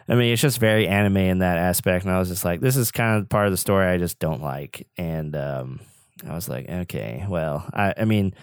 I 0.08 0.15
mean, 0.15 0.32
it's 0.32 0.41
just 0.41 0.60
very 0.60 0.88
anime 0.88 1.17
in 1.17 1.39
that 1.39 1.58
aspect, 1.58 2.05
and 2.05 2.13
I 2.13 2.20
was 2.20 2.29
just 2.29 2.46
like, 2.46 2.62
"This 2.62 2.77
is 2.77 2.91
kind 2.91 3.20
of 3.20 3.27
part 3.27 3.48
of 3.48 3.51
the 3.51 3.58
story 3.58 3.88
I 3.88 3.98
just 3.98 4.20
don't 4.20 4.41
like." 4.41 4.88
And 4.97 5.36
um, 5.36 5.80
I 6.26 6.36
was 6.36 6.47
like, 6.47 6.69
"Okay, 6.69 7.26
well, 7.28 7.67
I, 7.73 7.93
I 7.97 8.06
mean." 8.06 8.34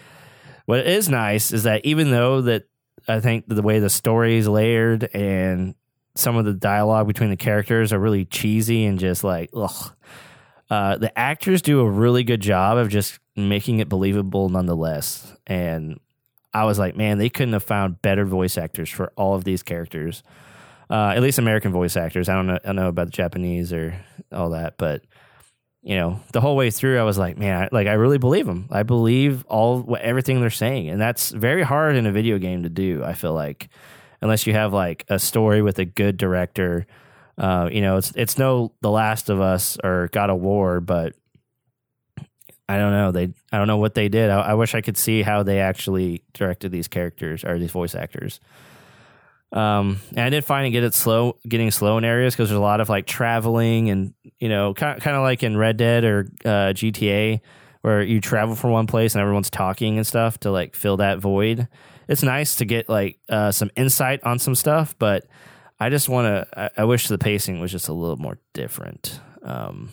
What 0.66 0.86
is 0.86 1.08
nice 1.08 1.52
is 1.52 1.64
that 1.64 1.84
even 1.84 2.12
though 2.12 2.42
that 2.42 2.68
I 3.08 3.18
think 3.18 3.46
the 3.48 3.60
way 3.60 3.80
the 3.80 3.90
story 3.90 4.36
is 4.36 4.46
layered 4.46 5.02
and 5.12 5.74
some 6.14 6.36
of 6.36 6.44
the 6.44 6.52
dialogue 6.52 7.08
between 7.08 7.30
the 7.30 7.36
characters 7.36 7.92
are 7.92 7.98
really 7.98 8.24
cheesy 8.24 8.84
and 8.84 8.96
just 8.96 9.24
like 9.24 9.50
ugh. 9.52 9.92
Uh, 10.70 10.96
the 10.96 11.18
actors 11.18 11.62
do 11.62 11.80
a 11.80 11.90
really 11.90 12.22
good 12.22 12.40
job 12.40 12.78
of 12.78 12.88
just 12.88 13.18
making 13.48 13.78
it 13.78 13.88
believable 13.88 14.48
nonetheless. 14.48 15.34
And 15.46 15.98
I 16.52 16.64
was 16.64 16.78
like, 16.78 16.96
man, 16.96 17.18
they 17.18 17.28
couldn't 17.28 17.52
have 17.52 17.62
found 17.62 18.02
better 18.02 18.24
voice 18.24 18.58
actors 18.58 18.90
for 18.90 19.12
all 19.16 19.34
of 19.34 19.44
these 19.44 19.62
characters. 19.62 20.22
Uh, 20.90 21.12
at 21.14 21.22
least 21.22 21.38
American 21.38 21.70
voice 21.70 21.96
actors. 21.96 22.28
I 22.28 22.34
don't 22.34 22.48
know. 22.48 22.54
I 22.54 22.66
don't 22.66 22.76
know 22.76 22.88
about 22.88 23.06
the 23.06 23.12
Japanese 23.12 23.72
or 23.72 23.94
all 24.32 24.50
that, 24.50 24.76
but 24.76 25.04
you 25.82 25.96
know, 25.96 26.20
the 26.32 26.40
whole 26.40 26.56
way 26.56 26.70
through, 26.70 26.98
I 26.98 27.04
was 27.04 27.16
like, 27.16 27.38
man, 27.38 27.62
I, 27.62 27.68
like 27.72 27.86
I 27.86 27.92
really 27.92 28.18
believe 28.18 28.46
them. 28.46 28.68
I 28.70 28.82
believe 28.82 29.44
all 29.46 29.80
what 29.80 30.02
everything 30.02 30.40
they're 30.40 30.50
saying, 30.50 30.88
and 30.90 31.00
that's 31.00 31.30
very 31.30 31.62
hard 31.62 31.96
in 31.96 32.06
a 32.06 32.12
video 32.12 32.38
game 32.38 32.64
to 32.64 32.68
do. 32.68 33.02
I 33.02 33.14
feel 33.14 33.32
like, 33.32 33.68
unless 34.20 34.46
you 34.46 34.52
have 34.52 34.72
like 34.72 35.04
a 35.08 35.18
story 35.18 35.62
with 35.62 35.78
a 35.78 35.84
good 35.84 36.16
director, 36.16 36.86
uh, 37.38 37.70
you 37.72 37.80
know, 37.80 37.96
it's 37.96 38.12
it's 38.14 38.36
no 38.36 38.72
The 38.82 38.90
Last 38.90 39.30
of 39.30 39.40
Us 39.40 39.78
or 39.82 40.10
God 40.12 40.28
of 40.28 40.40
War, 40.40 40.80
but 40.80 41.14
I 42.70 42.78
don't 42.78 42.92
know. 42.92 43.10
They 43.10 43.34
I 43.50 43.58
don't 43.58 43.66
know 43.66 43.78
what 43.78 43.94
they 43.94 44.08
did. 44.08 44.30
I, 44.30 44.40
I 44.40 44.54
wish 44.54 44.76
I 44.76 44.80
could 44.80 44.96
see 44.96 45.22
how 45.22 45.42
they 45.42 45.58
actually 45.58 46.22
directed 46.34 46.70
these 46.70 46.86
characters 46.86 47.42
or 47.44 47.58
these 47.58 47.72
voice 47.72 47.96
actors. 47.96 48.38
Um, 49.50 49.98
and 50.10 50.20
I 50.20 50.30
did 50.30 50.44
find 50.44 50.68
it 50.68 50.70
get 50.70 50.84
it 50.84 50.94
slow, 50.94 51.36
getting 51.48 51.72
slow 51.72 51.98
in 51.98 52.04
areas 52.04 52.32
because 52.32 52.48
there's 52.48 52.56
a 52.58 52.62
lot 52.62 52.80
of 52.80 52.88
like 52.88 53.06
traveling 53.06 53.90
and 53.90 54.14
you 54.38 54.48
know, 54.48 54.72
kind 54.72 55.00
kind 55.00 55.16
of 55.16 55.24
like 55.24 55.42
in 55.42 55.56
Red 55.56 55.78
Dead 55.78 56.04
or 56.04 56.28
uh, 56.44 56.70
GTA, 56.72 57.40
where 57.80 58.02
you 58.02 58.20
travel 58.20 58.54
from 58.54 58.70
one 58.70 58.86
place 58.86 59.16
and 59.16 59.20
everyone's 59.20 59.50
talking 59.50 59.96
and 59.96 60.06
stuff 60.06 60.38
to 60.38 60.52
like 60.52 60.76
fill 60.76 60.98
that 60.98 61.18
void. 61.18 61.66
It's 62.06 62.22
nice 62.22 62.54
to 62.56 62.64
get 62.64 62.88
like 62.88 63.18
uh, 63.28 63.50
some 63.50 63.72
insight 63.74 64.22
on 64.22 64.38
some 64.38 64.54
stuff, 64.54 64.94
but 64.96 65.26
I 65.80 65.90
just 65.90 66.08
want 66.08 66.26
to. 66.26 66.60
I, 66.60 66.82
I 66.82 66.84
wish 66.84 67.08
the 67.08 67.18
pacing 67.18 67.58
was 67.58 67.72
just 67.72 67.88
a 67.88 67.92
little 67.92 68.16
more 68.16 68.38
different. 68.52 69.18
Um, 69.42 69.90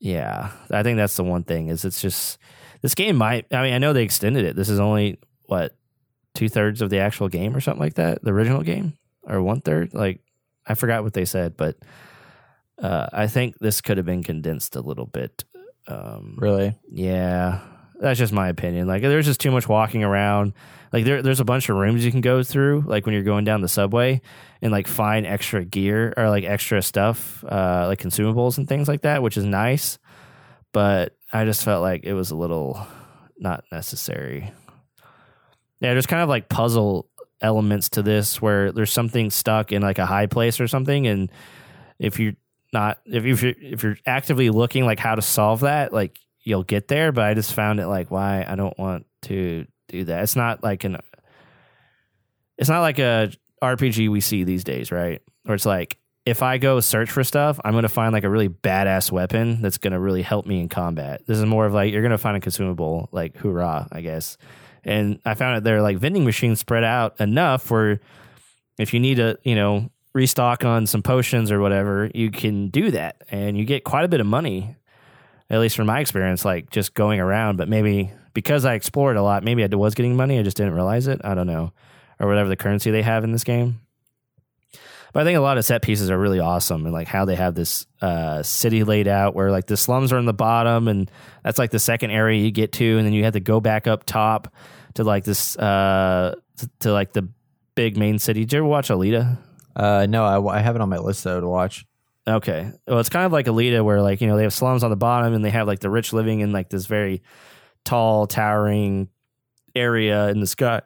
yeah, 0.00 0.50
I 0.70 0.82
think 0.82 0.96
that's 0.96 1.16
the 1.16 1.24
one 1.24 1.42
thing 1.44 1.68
is 1.68 1.84
it's 1.84 2.00
just 2.00 2.38
this 2.82 2.94
game 2.94 3.16
might. 3.16 3.46
I 3.52 3.62
mean, 3.62 3.74
I 3.74 3.78
know 3.78 3.92
they 3.92 4.04
extended 4.04 4.44
it. 4.44 4.56
This 4.56 4.68
is 4.68 4.78
only 4.80 5.18
what 5.46 5.74
two 6.34 6.48
thirds 6.48 6.82
of 6.82 6.90
the 6.90 6.98
actual 6.98 7.28
game 7.28 7.56
or 7.56 7.60
something 7.60 7.80
like 7.80 7.94
that. 7.94 8.22
The 8.22 8.32
original 8.32 8.62
game 8.62 8.92
or 9.24 9.42
one 9.42 9.60
third. 9.60 9.94
Like 9.94 10.20
I 10.66 10.74
forgot 10.74 11.02
what 11.02 11.14
they 11.14 11.24
said, 11.24 11.56
but 11.56 11.76
uh, 12.80 13.08
I 13.12 13.26
think 13.26 13.58
this 13.58 13.80
could 13.80 13.96
have 13.96 14.06
been 14.06 14.22
condensed 14.22 14.76
a 14.76 14.80
little 14.80 15.06
bit. 15.06 15.44
Um, 15.88 16.36
Really? 16.38 16.74
yeah, 16.92 17.60
that's 17.98 18.18
just 18.18 18.32
my 18.32 18.48
opinion. 18.48 18.86
Like, 18.86 19.02
there's 19.02 19.26
just 19.26 19.40
too 19.40 19.50
much 19.50 19.68
walking 19.68 20.04
around. 20.04 20.52
Like, 20.92 21.04
there, 21.04 21.22
there's 21.22 21.40
a 21.40 21.44
bunch 21.44 21.68
of 21.68 21.76
rooms 21.76 22.04
you 22.04 22.10
can 22.10 22.20
go 22.20 22.42
through, 22.42 22.84
like 22.86 23.06
when 23.06 23.14
you're 23.14 23.22
going 23.22 23.44
down 23.44 23.60
the 23.60 23.68
subway, 23.68 24.20
and 24.62 24.72
like 24.72 24.86
find 24.86 25.26
extra 25.26 25.64
gear 25.64 26.14
or 26.16 26.28
like 26.30 26.44
extra 26.44 26.82
stuff, 26.82 27.44
uh, 27.44 27.84
like 27.86 28.00
consumables 28.00 28.58
and 28.58 28.68
things 28.68 28.88
like 28.88 29.02
that, 29.02 29.22
which 29.22 29.36
is 29.36 29.44
nice. 29.44 29.98
But 30.72 31.16
I 31.32 31.44
just 31.44 31.64
felt 31.64 31.82
like 31.82 32.04
it 32.04 32.14
was 32.14 32.30
a 32.30 32.36
little 32.36 32.86
not 33.38 33.64
necessary. 33.70 34.52
Yeah, 35.80 35.92
there's 35.92 36.06
kind 36.06 36.22
of 36.22 36.28
like 36.28 36.48
puzzle 36.48 37.08
elements 37.40 37.90
to 37.90 38.02
this 38.02 38.42
where 38.42 38.72
there's 38.72 38.92
something 38.92 39.30
stuck 39.30 39.72
in 39.72 39.82
like 39.82 39.98
a 39.98 40.06
high 40.06 40.26
place 40.26 40.60
or 40.60 40.66
something, 40.66 41.06
and 41.06 41.30
if 41.98 42.18
you're 42.18 42.34
not 42.72 42.98
if 43.06 43.24
you 43.24 43.32
if 43.32 43.42
you're, 43.42 43.54
if 43.60 43.82
you're 43.82 43.98
actively 44.06 44.50
looking 44.50 44.84
like 44.84 44.98
how 44.98 45.14
to 45.14 45.22
solve 45.22 45.60
that, 45.60 45.92
like 45.92 46.18
you'll 46.42 46.64
get 46.64 46.88
there. 46.88 47.12
But 47.12 47.24
I 47.24 47.34
just 47.34 47.54
found 47.54 47.80
it 47.80 47.86
like 47.86 48.10
why 48.10 48.44
I 48.46 48.56
don't 48.56 48.78
want 48.78 49.06
to 49.22 49.66
do 49.88 50.04
that. 50.04 50.22
It's 50.22 50.36
not 50.36 50.62
like 50.62 50.84
an 50.84 50.98
it's 52.56 52.68
not 52.68 52.80
like 52.80 52.98
a 52.98 53.30
RPG 53.62 54.08
we 54.10 54.20
see 54.20 54.44
these 54.44 54.64
days, 54.64 54.90
right? 54.92 55.22
Where 55.44 55.54
it's 55.54 55.66
like 55.66 55.98
if 56.26 56.42
I 56.42 56.58
go 56.58 56.80
search 56.80 57.10
for 57.10 57.24
stuff, 57.24 57.58
I'm 57.64 57.72
to 57.82 57.88
find 57.88 58.12
like 58.12 58.24
a 58.24 58.28
really 58.28 58.48
badass 58.48 59.10
weapon 59.10 59.62
that's 59.62 59.78
to 59.92 59.98
really 59.98 60.22
help 60.22 60.44
me 60.46 60.60
in 60.60 60.68
combat. 60.68 61.22
This 61.26 61.38
is 61.38 61.46
more 61.46 61.64
of 61.64 61.72
like 61.72 61.92
you're 61.92 62.02
to 62.10 62.18
find 62.18 62.36
a 62.36 62.40
consumable, 62.40 63.08
like 63.12 63.36
hoorah, 63.38 63.88
I 63.90 64.02
guess. 64.02 64.36
And 64.84 65.20
I 65.24 65.34
found 65.34 65.56
that 65.56 65.64
there 65.64 65.78
are 65.78 65.82
like 65.82 65.98
vending 65.98 66.24
machines 66.24 66.60
spread 66.60 66.84
out 66.84 67.18
enough 67.20 67.70
where 67.70 68.00
if 68.78 68.92
you 68.92 69.00
need 69.00 69.16
to, 69.16 69.38
you 69.42 69.54
know, 69.54 69.90
restock 70.12 70.64
on 70.64 70.86
some 70.86 71.02
potions 71.02 71.50
or 71.50 71.60
whatever, 71.60 72.10
you 72.14 72.30
can 72.30 72.68
do 72.68 72.90
that, 72.90 73.22
and 73.30 73.56
you 73.56 73.64
get 73.64 73.84
quite 73.84 74.04
a 74.04 74.08
bit 74.08 74.20
of 74.20 74.26
money. 74.26 74.76
At 75.50 75.60
least 75.60 75.76
from 75.76 75.86
my 75.86 76.00
experience, 76.00 76.44
like 76.44 76.68
just 76.68 76.92
going 76.92 77.20
around. 77.20 77.56
But 77.56 77.70
maybe 77.70 78.12
because 78.34 78.64
I 78.64 78.74
explored 78.74 79.16
a 79.16 79.22
lot, 79.22 79.44
maybe 79.44 79.62
I 79.62 79.68
was 79.74 79.94
getting 79.94 80.16
money. 80.16 80.38
I 80.38 80.42
just 80.42 80.56
didn't 80.56 80.74
realize 80.74 81.06
it. 81.06 81.20
I 81.24 81.34
don't 81.34 81.46
know, 81.46 81.72
or 82.18 82.28
whatever 82.28 82.48
the 82.48 82.56
currency 82.56 82.90
they 82.90 83.02
have 83.02 83.24
in 83.24 83.32
this 83.32 83.44
game. 83.44 83.80
But 85.12 85.20
I 85.20 85.24
think 85.24 85.38
a 85.38 85.40
lot 85.40 85.58
of 85.58 85.64
set 85.64 85.82
pieces 85.82 86.10
are 86.10 86.18
really 86.18 86.38
awesome 86.38 86.84
and 86.84 86.92
like 86.92 87.08
how 87.08 87.24
they 87.24 87.34
have 87.34 87.54
this 87.54 87.86
uh, 88.02 88.42
city 88.42 88.84
laid 88.84 89.08
out 89.08 89.34
where 89.34 89.50
like 89.50 89.66
the 89.66 89.76
slums 89.76 90.12
are 90.12 90.18
in 90.18 90.26
the 90.26 90.34
bottom 90.34 90.86
and 90.86 91.10
that's 91.42 91.58
like 91.58 91.70
the 91.70 91.78
second 91.78 92.10
area 92.10 92.40
you 92.40 92.50
get 92.50 92.72
to 92.72 92.98
and 92.98 93.06
then 93.06 93.14
you 93.14 93.24
have 93.24 93.32
to 93.32 93.40
go 93.40 93.58
back 93.58 93.86
up 93.86 94.04
top 94.04 94.52
to 94.94 95.04
like 95.04 95.24
this 95.24 95.56
uh 95.56 96.34
to, 96.58 96.70
to 96.80 96.92
like 96.92 97.12
the 97.12 97.28
big 97.74 97.96
main 97.96 98.18
city. 98.18 98.40
Did 98.40 98.52
you 98.52 98.58
ever 98.58 98.68
watch 98.68 98.88
Alita? 98.88 99.38
Uh, 99.74 100.06
no, 100.08 100.24
I, 100.24 100.58
I 100.58 100.60
have 100.60 100.74
it 100.74 100.82
on 100.82 100.88
my 100.88 100.98
list 100.98 101.24
though 101.24 101.40
to 101.40 101.48
watch. 101.48 101.86
Okay. 102.26 102.70
Well, 102.86 102.98
it's 102.98 103.08
kind 103.08 103.24
of 103.24 103.32
like 103.32 103.46
Alita 103.46 103.82
where 103.82 104.02
like, 104.02 104.20
you 104.20 104.26
know, 104.26 104.36
they 104.36 104.42
have 104.42 104.52
slums 104.52 104.84
on 104.84 104.90
the 104.90 104.96
bottom 104.96 105.32
and 105.32 105.44
they 105.44 105.50
have 105.50 105.66
like 105.66 105.80
the 105.80 105.88
rich 105.88 106.12
living 106.12 106.40
in 106.40 106.52
like 106.52 106.68
this 106.68 106.86
very 106.86 107.22
tall, 107.84 108.26
towering 108.26 109.08
area 109.74 110.28
in 110.28 110.40
the 110.40 110.46
sky. 110.46 110.82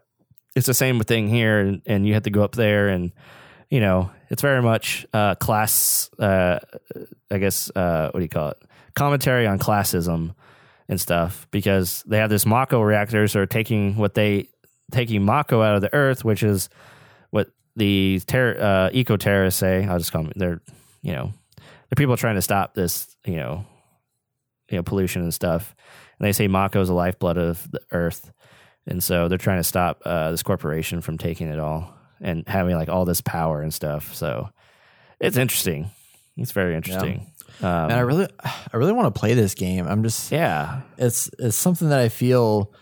It's 0.54 0.66
the 0.66 0.74
same 0.74 1.00
thing 1.00 1.28
here 1.28 1.60
and, 1.60 1.82
and 1.86 2.06
you 2.06 2.14
have 2.14 2.24
to 2.24 2.30
go 2.30 2.42
up 2.42 2.54
there 2.54 2.88
and 2.88 3.12
you 3.70 3.80
know, 3.80 4.10
it's 4.28 4.42
very 4.42 4.60
much 4.60 5.06
uh 5.12 5.34
class 5.36 6.10
uh 6.18 6.58
I 7.30 7.38
guess 7.38 7.70
uh 7.74 8.10
what 8.12 8.20
do 8.20 8.24
you 8.24 8.28
call 8.28 8.50
it? 8.50 8.62
Commentary 8.94 9.46
on 9.46 9.58
classism 9.58 10.34
and 10.88 11.00
stuff 11.00 11.46
because 11.50 12.02
they 12.06 12.18
have 12.18 12.30
this 12.30 12.44
Mako 12.44 12.82
reactors 12.82 13.34
are 13.34 13.46
taking 13.46 13.96
what 13.96 14.14
they 14.14 14.48
taking 14.90 15.24
Mako 15.24 15.62
out 15.62 15.74
of 15.74 15.80
the 15.80 15.92
earth, 15.94 16.24
which 16.24 16.42
is 16.42 16.68
what 17.30 17.48
the 17.76 18.20
ter- 18.26 18.58
uh, 18.60 18.90
eco 18.92 19.16
terrorists 19.16 19.58
say. 19.58 19.86
I'll 19.86 19.98
just 19.98 20.12
call 20.12 20.24
them. 20.24 20.32
They're 20.36 20.60
you 21.02 21.12
know 21.12 21.32
they're 21.58 21.96
people 21.96 22.16
trying 22.16 22.36
to 22.36 22.42
stop 22.42 22.74
this 22.74 23.16
you 23.24 23.36
know 23.36 23.64
you 24.70 24.76
know 24.76 24.82
pollution 24.82 25.22
and 25.22 25.34
stuff. 25.34 25.74
And 26.22 26.28
they 26.28 26.32
say 26.32 26.46
Mako 26.46 26.80
is 26.80 26.86
the 26.86 26.94
lifeblood 26.94 27.36
of 27.36 27.68
the 27.72 27.80
earth, 27.90 28.30
and 28.86 29.02
so 29.02 29.26
they're 29.26 29.38
trying 29.38 29.58
to 29.58 29.64
stop 29.64 30.00
uh, 30.04 30.30
this 30.30 30.44
corporation 30.44 31.00
from 31.00 31.18
taking 31.18 31.48
it 31.48 31.58
all 31.58 31.92
and 32.20 32.46
having 32.46 32.76
like 32.76 32.88
all 32.88 33.04
this 33.04 33.20
power 33.20 33.60
and 33.60 33.74
stuff. 33.74 34.14
So 34.14 34.48
it's 35.18 35.36
interesting. 35.36 35.90
It's 36.36 36.52
very 36.52 36.76
interesting. 36.76 37.26
Um, 37.60 37.66
And 37.66 37.92
I 37.94 38.00
really, 38.00 38.28
I 38.40 38.76
really 38.76 38.92
want 38.92 39.12
to 39.12 39.18
play 39.18 39.34
this 39.34 39.54
game. 39.54 39.88
I'm 39.88 40.04
just, 40.04 40.30
yeah, 40.30 40.82
it's 40.96 41.28
it's 41.40 41.56
something 41.56 41.88
that 41.88 41.98
I 41.98 42.08
feel 42.08 42.72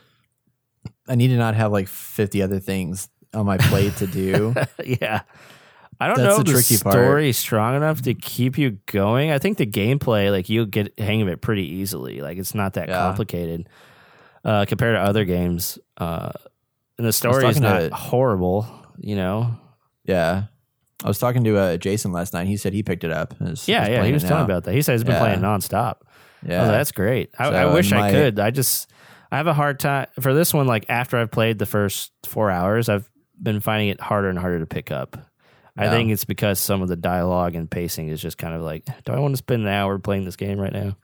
I 1.09 1.15
need 1.15 1.29
to 1.29 1.37
not 1.39 1.55
have 1.55 1.73
like 1.73 1.89
50 1.89 2.43
other 2.43 2.61
things 2.61 3.09
on 3.33 3.47
my 3.47 3.57
plate 3.57 3.97
to 3.97 4.07
do. 4.07 4.55
yeah. 4.85 5.23
I 6.03 6.07
don't 6.07 6.17
That's 6.17 6.39
know 6.39 6.43
the 6.43 6.51
if 6.53 6.57
the 6.57 6.63
tricky 6.63 6.83
part. 6.83 6.95
story 6.95 7.29
is 7.29 7.37
strong 7.37 7.77
enough 7.77 8.01
to 8.03 8.15
keep 8.15 8.57
you 8.57 8.79
going. 8.87 9.31
I 9.31 9.39
think 9.39 9.59
the 9.59 9.67
gameplay, 9.67 10.31
like 10.31 10.49
you'll 10.49 10.65
get 10.67 10.99
hang 10.99 11.21
of 11.21 11.29
it 11.29 11.43
pretty 11.43 11.67
easily. 11.67 12.21
Like 12.23 12.39
it's 12.39 12.55
not 12.55 12.73
that 12.75 12.89
Yeah. 12.89 12.97
complicated 12.99 13.69
uh, 14.45 14.65
compared 14.67 14.97
to 14.97 15.01
other 15.01 15.25
games. 15.27 15.79
Uh, 15.99 16.31
and 16.97 17.07
the 17.07 17.13
story 17.13 17.47
is 17.47 17.61
not 17.61 17.79
to- 17.81 17.95
horrible. 17.95 18.67
You 18.99 19.17
know, 19.17 19.57
yeah. 20.05 20.45
I 21.05 21.09
was 21.09 21.19
talking 21.19 21.45
to 21.45 21.57
uh, 21.57 21.77
Jason 21.77 22.13
last 22.13 22.33
night. 22.35 22.47
He 22.47 22.57
said 22.57 22.73
he 22.75 22.83
picked 22.83 23.05
it 23.05 23.11
up. 23.13 23.35
and 23.41 23.51
is- 23.51 23.69
yeah, 23.69 23.89
yeah. 23.89 24.05
He 24.05 24.13
was 24.13 24.25
it 24.25 24.29
telling 24.29 24.45
about 24.45 24.65
that. 24.65 24.75
He 24.75 24.83
said 24.83 24.93
he's 24.93 25.05
been 25.05 25.13
Yeah. 25.15 25.21
playing 25.21 25.41
nonstop. 25.41 25.97
Yeah, 26.47 26.65
Oh, 26.65 26.69
that's 26.69 26.93
great. 26.93 27.31
I, 27.39 27.51
So 27.51 27.55
I 27.57 27.75
wish 27.75 27.91
my- 27.91 28.09
I 28.09 28.11
could. 28.11 28.41
I 28.41 28.51
just 28.51 28.91
I 29.31 29.37
have 29.37 29.47
a 29.47 29.55
hard 29.55 29.79
time 29.79 30.07
for 30.21 30.33
this 30.35 30.53
one. 30.55 30.67
Like 30.67 30.87
after 30.89 31.19
I've 31.19 31.31
played 31.31 31.59
the 31.59 31.67
first 31.67 32.13
four 32.27 32.51
hours, 32.51 32.89
I've 32.89 33.09
been 33.43 33.61
finding 33.61 33.89
it 33.89 34.01
harder 34.01 34.29
and 34.31 34.39
harder 34.39 34.59
to 34.61 34.67
pick 34.67 34.91
up. 34.91 35.17
I 35.77 35.89
think 35.89 36.11
it's 36.11 36.25
because 36.25 36.59
some 36.59 36.83
of 36.83 36.89
the 36.89 36.97
dialogue 36.97 37.55
and 37.55 37.71
pacing 37.71 38.09
is 38.09 38.21
just 38.21 38.39
kind 38.39 38.55
of 38.55 38.63
like, 38.63 38.85
do 39.05 39.13
I 39.13 39.19
want 39.19 39.33
to 39.33 39.39
spend 39.39 39.63
an 39.63 39.69
hour 39.69 39.99
playing 39.99 40.25
this 40.25 40.37
game 40.37 40.59
right 40.59 40.73
now? 40.73 40.97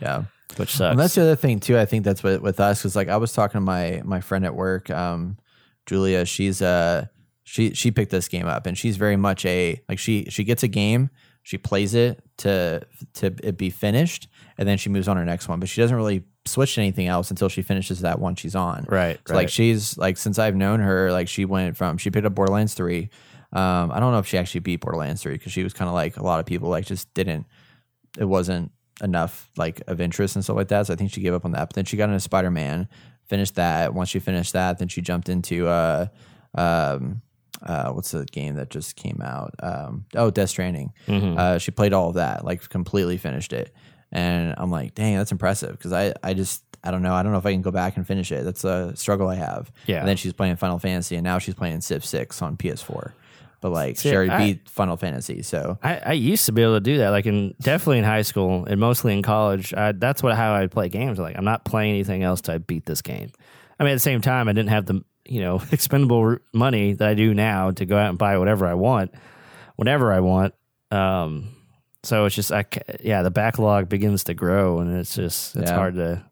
yeah. 0.00 0.24
Which 0.56 0.70
sucks. 0.70 0.90
And 0.90 0.98
that's 0.98 1.14
the 1.14 1.22
other 1.22 1.36
thing 1.36 1.60
too. 1.60 1.78
I 1.78 1.84
think 1.84 2.04
that's 2.04 2.22
what 2.22 2.42
with 2.42 2.58
us 2.60 2.80
because 2.80 2.96
like 2.96 3.08
I 3.08 3.16
was 3.18 3.32
talking 3.32 3.58
to 3.58 3.60
my 3.60 4.02
my 4.04 4.20
friend 4.20 4.44
at 4.44 4.54
work, 4.54 4.90
um, 4.90 5.38
Julia. 5.86 6.24
She's 6.24 6.60
uh 6.60 7.06
she 7.44 7.74
she 7.74 7.90
picked 7.90 8.10
this 8.10 8.28
game 8.28 8.46
up 8.46 8.66
and 8.66 8.76
she's 8.76 8.96
very 8.96 9.16
much 9.16 9.44
a 9.46 9.80
like 9.88 9.98
she 9.98 10.26
she 10.28 10.44
gets 10.44 10.62
a 10.62 10.68
game, 10.68 11.10
she 11.42 11.56
plays 11.58 11.94
it 11.94 12.22
to 12.38 12.82
to 13.14 13.34
it 13.42 13.56
be 13.56 13.70
finished, 13.70 14.28
and 14.58 14.68
then 14.68 14.76
she 14.76 14.88
moves 14.90 15.08
on 15.08 15.16
to 15.16 15.20
her 15.20 15.26
next 15.26 15.48
one. 15.48 15.60
But 15.60 15.68
she 15.68 15.80
doesn't 15.80 15.96
really 15.96 16.24
switch 16.46 16.74
to 16.74 16.80
anything 16.80 17.06
else 17.06 17.30
until 17.30 17.48
she 17.48 17.62
finishes 17.62 18.00
that 18.00 18.18
one 18.18 18.34
she's 18.34 18.56
on. 18.56 18.86
right. 18.88 19.20
So, 19.26 19.34
right. 19.34 19.40
Like 19.42 19.48
she's 19.50 19.96
like 19.98 20.16
since 20.16 20.38
I've 20.38 20.56
known 20.56 20.80
her, 20.80 21.12
like 21.12 21.28
she 21.28 21.44
went 21.44 21.76
from 21.76 21.96
she 21.98 22.10
picked 22.10 22.26
up 22.26 22.34
Borderlands 22.34 22.74
three. 22.74 23.10
Um, 23.52 23.90
I 23.90 23.98
don't 24.00 24.12
know 24.12 24.18
if 24.18 24.26
she 24.26 24.38
actually 24.38 24.60
beat 24.60 24.80
Borderlands 24.80 25.22
three 25.22 25.32
because 25.32 25.52
she 25.52 25.64
was 25.64 25.72
kind 25.72 25.88
of 25.88 25.94
like 25.94 26.16
a 26.16 26.22
lot 26.22 26.40
of 26.40 26.46
people 26.46 26.68
like 26.68 26.86
just 26.86 27.12
didn't. 27.14 27.46
It 28.18 28.24
wasn't 28.24 28.70
enough 29.02 29.50
like 29.56 29.82
of 29.86 30.00
interest 30.00 30.36
and 30.36 30.44
stuff 30.44 30.56
like 30.56 30.68
that. 30.68 30.86
So 30.86 30.92
I 30.92 30.96
think 30.96 31.10
she 31.12 31.20
gave 31.20 31.34
up 31.34 31.44
on 31.44 31.52
that. 31.52 31.68
But 31.68 31.74
then 31.74 31.84
she 31.84 31.96
got 31.96 32.08
into 32.08 32.20
Spider 32.20 32.50
Man, 32.50 32.88
finished 33.26 33.56
that. 33.56 33.94
Once 33.94 34.08
she 34.10 34.18
finished 34.20 34.52
that, 34.52 34.78
then 34.78 34.88
she 34.88 35.00
jumped 35.00 35.28
into 35.28 35.66
uh, 35.66 36.06
um, 36.54 37.22
uh, 37.62 37.90
what's 37.92 38.10
the 38.12 38.24
game 38.26 38.54
that 38.56 38.70
just 38.70 38.96
came 38.96 39.20
out? 39.22 39.54
Um, 39.62 40.04
oh, 40.14 40.30
Death 40.30 40.50
Stranding. 40.50 40.92
Mhm. 41.06 41.38
Uh, 41.38 41.58
she 41.58 41.70
played 41.70 41.92
all 41.92 42.08
of 42.08 42.14
that, 42.14 42.44
like 42.44 42.68
completely 42.68 43.16
finished 43.16 43.52
it. 43.52 43.74
And 44.12 44.54
I'm 44.58 44.70
like, 44.70 44.94
dang, 44.94 45.16
that's 45.16 45.30
impressive 45.32 45.72
because 45.72 45.92
I, 45.92 46.12
I 46.22 46.34
just, 46.34 46.64
I 46.82 46.90
don't 46.90 47.02
know. 47.02 47.14
I 47.14 47.22
don't 47.22 47.30
know 47.32 47.38
if 47.38 47.46
I 47.46 47.52
can 47.52 47.62
go 47.62 47.70
back 47.70 47.96
and 47.96 48.04
finish 48.06 48.32
it. 48.32 48.44
That's 48.44 48.64
a 48.64 48.96
struggle 48.96 49.28
I 49.28 49.36
have. 49.36 49.70
Yeah. 49.86 50.00
And 50.00 50.08
then 50.08 50.16
she's 50.16 50.32
playing 50.32 50.56
Final 50.56 50.78
Fantasy, 50.80 51.14
and 51.14 51.22
now 51.22 51.38
she's 51.38 51.54
playing 51.54 51.80
Civ 51.82 52.04
6 52.04 52.42
on 52.42 52.56
PS4. 52.56 53.12
But 53.60 53.72
like, 53.72 53.98
See, 53.98 54.08
she 54.08 54.16
already 54.16 54.30
I- 54.30 54.38
beat 54.54 54.68
Final 54.68 54.96
Fantasy. 54.96 55.42
So 55.42 55.78
I, 55.82 55.96
I 55.98 56.12
used 56.12 56.46
to 56.46 56.52
be 56.52 56.62
able 56.62 56.74
to 56.76 56.80
do 56.80 56.98
that, 56.98 57.10
like 57.10 57.26
in 57.26 57.54
definitely 57.60 57.98
in 57.98 58.04
high 58.04 58.22
school 58.22 58.64
and 58.64 58.80
mostly 58.80 59.12
in 59.12 59.22
college. 59.22 59.74
I, 59.74 59.92
that's 59.92 60.22
what 60.22 60.34
how 60.36 60.54
I 60.54 60.66
play 60.66 60.88
games. 60.88 61.18
Like 61.18 61.36
I'm 61.36 61.44
not 61.44 61.64
playing 61.64 61.90
anything 61.90 62.22
else 62.22 62.40
to 62.42 62.58
beat 62.58 62.86
this 62.86 63.02
game. 63.02 63.30
I 63.78 63.84
mean, 63.84 63.92
at 63.92 63.96
the 63.96 64.00
same 64.00 64.20
time, 64.22 64.48
I 64.48 64.52
didn't 64.52 64.70
have 64.70 64.86
the 64.86 65.04
you 65.26 65.40
know 65.40 65.60
expendable 65.72 66.38
money 66.54 66.94
that 66.94 67.06
I 67.08 67.14
do 67.14 67.34
now 67.34 67.70
to 67.72 67.84
go 67.84 67.96
out 67.98 68.08
and 68.08 68.18
buy 68.18 68.38
whatever 68.38 68.66
I 68.66 68.74
want, 68.74 69.12
whenever 69.76 70.10
I 70.12 70.20
want. 70.20 70.54
Um, 70.90 71.54
so 72.02 72.24
it's 72.24 72.34
just 72.34 72.50
I 72.50 72.64
yeah, 73.02 73.20
the 73.22 73.30
backlog 73.30 73.90
begins 73.90 74.24
to 74.24 74.34
grow, 74.34 74.78
and 74.78 74.96
it's 74.96 75.14
just 75.14 75.54
it's 75.56 75.70
Yeah. 75.70 75.76
hard 75.76 75.94
to. 75.96 76.24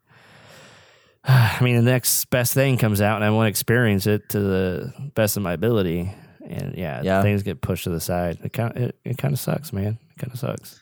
I 1.24 1.58
mean, 1.62 1.76
the 1.76 1.82
next 1.90 2.24
best 2.30 2.54
thing 2.54 2.78
comes 2.78 3.00
out, 3.02 3.16
and 3.16 3.24
I 3.24 3.30
want 3.30 3.46
to 3.46 3.50
experience 3.50 4.06
it 4.06 4.30
to 4.30 4.40
the 4.40 4.92
best 5.14 5.36
of 5.36 5.42
my 5.42 5.52
ability. 5.52 6.10
And 6.48 6.74
yeah, 6.76 7.02
Yeah. 7.02 7.22
things 7.22 7.42
get 7.42 7.60
pushed 7.60 7.84
to 7.84 7.90
the 7.90 8.00
side. 8.00 8.38
It 8.42 8.52
kind 8.52 8.76
it, 8.76 8.98
it 9.04 9.18
kind 9.18 9.32
of 9.34 9.38
sucks, 9.40 9.72
man. 9.72 9.98
It 10.10 10.18
kind 10.20 10.32
of 10.32 10.38
sucks. 10.38 10.80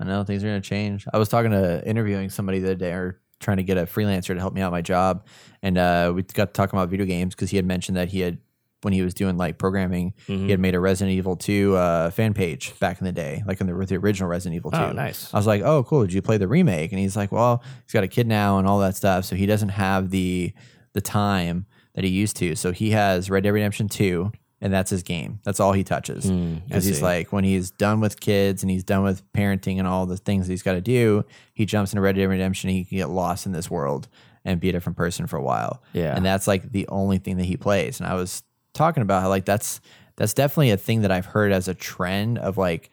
I 0.00 0.04
know 0.04 0.24
things 0.24 0.42
are 0.42 0.48
going 0.48 0.60
to 0.60 0.68
change. 0.68 1.06
I 1.12 1.18
was 1.18 1.28
talking 1.28 1.52
to 1.52 1.86
interviewing 1.88 2.28
somebody 2.30 2.58
the 2.58 2.66
other 2.68 2.74
day 2.74 2.90
or 2.92 3.20
trying 3.40 3.58
to 3.58 3.62
get 3.62 3.78
a 3.78 3.82
freelancer 3.82 4.34
to 4.34 4.40
help 4.40 4.52
me 4.52 4.60
out 4.60 4.72
my 4.72 4.82
job. 4.82 5.24
And 5.62 5.78
uh, 5.78 6.12
we 6.14 6.22
got 6.24 6.52
talking 6.52 6.76
about 6.78 6.88
video 6.88 7.06
games 7.06 7.34
because 7.34 7.50
he 7.50 7.56
had 7.56 7.64
mentioned 7.64 7.96
that 7.96 8.08
he 8.08 8.20
had, 8.20 8.38
when 8.82 8.92
he 8.92 9.02
was 9.02 9.14
doing 9.14 9.36
like 9.36 9.56
programming, 9.56 10.12
Mm-hmm. 10.26 10.44
he 10.46 10.50
had 10.50 10.60
made 10.60 10.74
a 10.74 10.80
Resident 10.80 11.16
Evil 11.16 11.36
2 11.36 11.76
uh, 11.76 12.10
fan 12.10 12.34
page 12.34 12.78
back 12.80 12.98
in 13.00 13.04
the 13.06 13.12
day, 13.12 13.42
like 13.46 13.60
in 13.60 13.66
the, 13.68 13.74
with 13.74 13.88
the 13.90 13.96
original 13.96 14.28
Resident 14.28 14.56
Evil 14.56 14.72
2. 14.72 14.76
Oh, 14.76 14.92
nice. 14.92 15.32
I 15.32 15.36
was 15.38 15.46
like, 15.46 15.62
oh, 15.62 15.84
cool. 15.84 16.02
Did 16.02 16.12
you 16.12 16.22
play 16.22 16.36
the 16.38 16.48
remake? 16.48 16.90
And 16.92 16.98
he's 16.98 17.16
like, 17.16 17.30
well, 17.32 17.62
he's 17.84 17.92
got 17.92 18.02
a 18.04 18.08
kid 18.08 18.26
now 18.26 18.58
and 18.58 18.66
all 18.66 18.80
that 18.80 18.96
stuff. 18.96 19.24
So 19.24 19.36
he 19.36 19.46
doesn't 19.46 19.70
have 19.70 20.10
the 20.10 20.52
the 20.92 21.00
time 21.00 21.66
that 21.94 22.04
he 22.04 22.10
used 22.10 22.36
to. 22.38 22.54
So 22.56 22.72
he 22.72 22.90
has 22.90 23.30
Red 23.30 23.44
Dead 23.44 23.50
Redemption 23.50 23.88
2, 23.88 24.30
and 24.64 24.72
that's 24.72 24.90
his 24.90 25.02
game. 25.04 25.38
That's 25.44 25.60
all 25.60 25.72
he 25.72 25.84
touches. 25.84 26.24
Hmm, 26.24 26.56
Because 26.66 26.84
he's 26.86 26.96
see. 26.98 27.02
like, 27.04 27.32
when 27.32 27.44
he's 27.44 27.70
done 27.70 28.00
with 28.00 28.18
kids 28.18 28.62
and 28.62 28.70
he's 28.70 28.82
done 28.82 29.02
with 29.04 29.22
parenting 29.32 29.78
and 29.78 29.86
all 29.86 30.06
the 30.06 30.16
things 30.16 30.46
he's 30.48 30.62
got 30.62 30.72
to 30.72 30.80
do, 30.80 31.24
he 31.52 31.66
jumps 31.66 31.92
into 31.92 32.00
Red 32.00 32.16
Dead 32.16 32.24
Redemption. 32.24 32.70
And 32.70 32.76
he 32.78 32.84
can 32.84 32.96
get 32.98 33.10
lost 33.10 33.44
in 33.44 33.52
this 33.52 33.70
world 33.70 34.08
and 34.44 34.58
be 34.58 34.70
a 34.70 34.72
different 34.72 34.96
person 34.96 35.26
for 35.26 35.36
a 35.36 35.42
while. 35.42 35.82
Yeah. 35.92 36.16
And 36.16 36.24
that's 36.24 36.46
like 36.48 36.72
the 36.72 36.88
only 36.88 37.18
thing 37.18 37.36
that 37.36 37.44
he 37.44 37.56
plays. 37.58 38.00
And 38.00 38.08
I 38.08 38.14
was 38.14 38.42
talking 38.72 39.02
about 39.02 39.22
how 39.22 39.28
like 39.28 39.44
that's 39.44 39.80
that's 40.16 40.32
definitely 40.34 40.70
a 40.70 40.76
thing 40.76 41.02
that 41.02 41.10
I've 41.12 41.26
heard 41.26 41.52
as 41.52 41.68
a 41.68 41.74
trend 41.74 42.38
of 42.38 42.56
like 42.56 42.90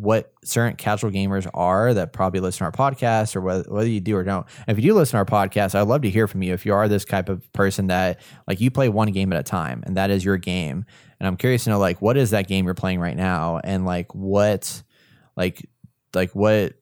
what 0.00 0.32
certain 0.44 0.76
casual 0.76 1.10
gamers 1.10 1.48
are 1.54 1.92
that 1.94 2.12
probably 2.12 2.40
listen 2.40 2.58
to 2.58 2.64
our 2.64 2.92
podcast 2.92 3.34
or 3.34 3.40
whether, 3.40 3.64
whether 3.68 3.88
you 3.88 4.00
do 4.00 4.16
or 4.16 4.22
don't. 4.22 4.46
And 4.66 4.78
if 4.78 4.82
you 4.82 4.90
do 4.90 4.96
listen 4.96 5.12
to 5.12 5.18
our 5.18 5.46
podcast, 5.46 5.74
I'd 5.74 5.82
love 5.82 6.02
to 6.02 6.10
hear 6.10 6.26
from 6.28 6.42
you 6.42 6.54
if 6.54 6.64
you 6.64 6.72
are 6.72 6.88
this 6.88 7.04
type 7.04 7.28
of 7.28 7.52
person 7.52 7.88
that 7.88 8.20
like 8.46 8.60
you 8.60 8.70
play 8.70 8.88
one 8.88 9.10
game 9.10 9.32
at 9.32 9.40
a 9.40 9.42
time 9.42 9.82
and 9.86 9.96
that 9.96 10.10
is 10.10 10.24
your 10.24 10.36
game. 10.36 10.84
And 11.18 11.26
I'm 11.26 11.36
curious 11.36 11.64
to 11.64 11.70
know 11.70 11.78
like 11.78 12.00
what 12.00 12.16
is 12.16 12.30
that 12.30 12.46
game 12.46 12.64
you're 12.64 12.74
playing 12.74 13.00
right 13.00 13.16
now 13.16 13.60
and 13.62 13.84
like 13.84 14.14
what 14.14 14.82
like 15.36 15.68
like 16.14 16.34
what 16.34 16.74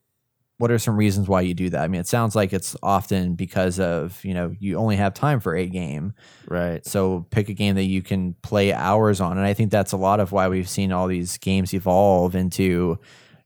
what 0.58 0.70
are 0.70 0.78
some 0.78 0.96
reasons 0.96 1.28
why 1.28 1.42
you 1.42 1.52
do 1.52 1.68
that? 1.70 1.82
I 1.82 1.88
mean, 1.88 2.00
it 2.00 2.06
sounds 2.06 2.34
like 2.34 2.52
it's 2.52 2.74
often 2.82 3.34
because 3.34 3.78
of, 3.78 4.24
you 4.24 4.32
know, 4.32 4.54
you 4.58 4.76
only 4.78 4.96
have 4.96 5.12
time 5.12 5.38
for 5.38 5.54
a 5.54 5.66
game. 5.66 6.14
Right. 6.48 6.84
So 6.86 7.26
pick 7.30 7.50
a 7.50 7.52
game 7.52 7.74
that 7.74 7.84
you 7.84 8.00
can 8.00 8.34
play 8.42 8.72
hours 8.72 9.20
on. 9.20 9.36
And 9.36 9.46
I 9.46 9.52
think 9.52 9.70
that's 9.70 9.92
a 9.92 9.98
lot 9.98 10.18
of 10.18 10.32
why 10.32 10.48
we've 10.48 10.68
seen 10.68 10.92
all 10.92 11.08
these 11.08 11.36
games 11.36 11.74
evolve 11.74 12.34
into, 12.34 12.98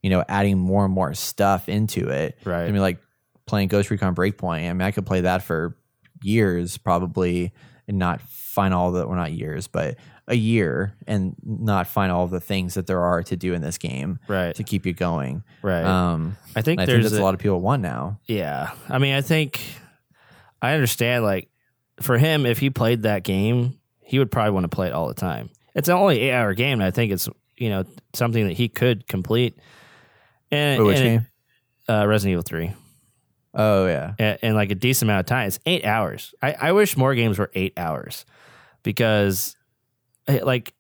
you 0.02 0.10
know, 0.10 0.24
adding 0.28 0.58
more 0.58 0.84
and 0.84 0.94
more 0.94 1.12
stuff 1.14 1.68
into 1.68 2.08
it. 2.08 2.38
Right. 2.44 2.64
I 2.64 2.70
mean, 2.70 2.80
like 2.80 2.98
playing 3.46 3.68
Ghost 3.68 3.90
Recon 3.90 4.14
Breakpoint. 4.14 4.70
I 4.70 4.72
mean, 4.72 4.82
I 4.82 4.92
could 4.92 5.06
play 5.06 5.22
that 5.22 5.42
for 5.42 5.76
years 6.22 6.78
probably 6.78 7.52
and 7.88 7.98
not 7.98 8.20
find 8.20 8.72
all 8.72 8.92
the, 8.92 9.04
well, 9.04 9.16
not 9.16 9.32
years, 9.32 9.66
but 9.66 9.96
a 10.28 10.34
year 10.34 10.94
and 11.06 11.34
not 11.44 11.86
find 11.86 12.12
all 12.12 12.26
the 12.28 12.40
things 12.40 12.74
that 12.74 12.86
there 12.86 13.00
are 13.00 13.22
to 13.24 13.36
do 13.36 13.52
in 13.54 13.62
this 13.62 13.78
game 13.78 14.18
Right. 14.28 14.54
to 14.54 14.62
keep 14.62 14.86
you 14.86 14.92
going. 14.92 15.42
Right. 15.62 15.84
Um, 15.84 16.36
I 16.54 16.62
think 16.62 16.80
and 16.80 16.82
I 16.82 16.86
think 16.86 17.02
there's 17.02 17.10
that's 17.12 17.20
a, 17.20 17.22
lot 17.24 17.34
of 17.34 17.40
people 17.40 17.60
want 17.60 17.82
now. 17.82 18.20
Yeah. 18.26 18.70
I 18.88 18.98
mean, 18.98 19.14
I 19.14 19.22
think 19.22 19.60
I 20.62 20.74
understand 20.74 21.24
like 21.24 21.48
for 22.00 22.16
him 22.18 22.46
if 22.46 22.58
he 22.58 22.70
played 22.70 23.02
that 23.02 23.24
game, 23.24 23.78
he 24.02 24.18
would 24.18 24.30
probably 24.30 24.52
want 24.52 24.64
to 24.64 24.68
play 24.68 24.86
it 24.88 24.92
all 24.92 25.08
the 25.08 25.14
time. 25.14 25.50
It's 25.74 25.88
an 25.88 25.94
only 25.96 26.18
8-hour 26.18 26.54
game 26.54 26.80
and 26.80 26.84
I 26.84 26.90
think 26.90 27.12
it's 27.12 27.28
you 27.56 27.68
know 27.70 27.84
something 28.14 28.46
that 28.46 28.54
he 28.56 28.68
could 28.68 29.06
complete. 29.08 29.58
And, 30.50 30.80
Wait, 30.80 30.86
which 30.86 30.98
and 30.98 31.06
it- 31.06 31.10
game? 31.10 31.26
uh, 31.88 32.06
Resident 32.06 32.32
Evil 32.32 32.42
Three, 32.42 32.72
Oh 33.54 33.86
yeah. 33.86 34.14
in, 34.18 34.38
in 34.50 34.54
like 34.54 34.70
a 34.70 34.74
decent 34.74 35.08
amount 35.08 35.20
of 35.20 35.26
time. 35.26 35.46
It's 35.48 35.58
eight 35.66 35.84
hours. 35.84 36.34
I, 36.42 36.52
I 36.52 36.72
wish 36.72 36.96
more 36.96 37.14
games 37.14 37.38
were 37.38 37.50
eight 37.54 37.72
hours 37.76 38.24
because, 38.82 39.56
like, 40.38 40.72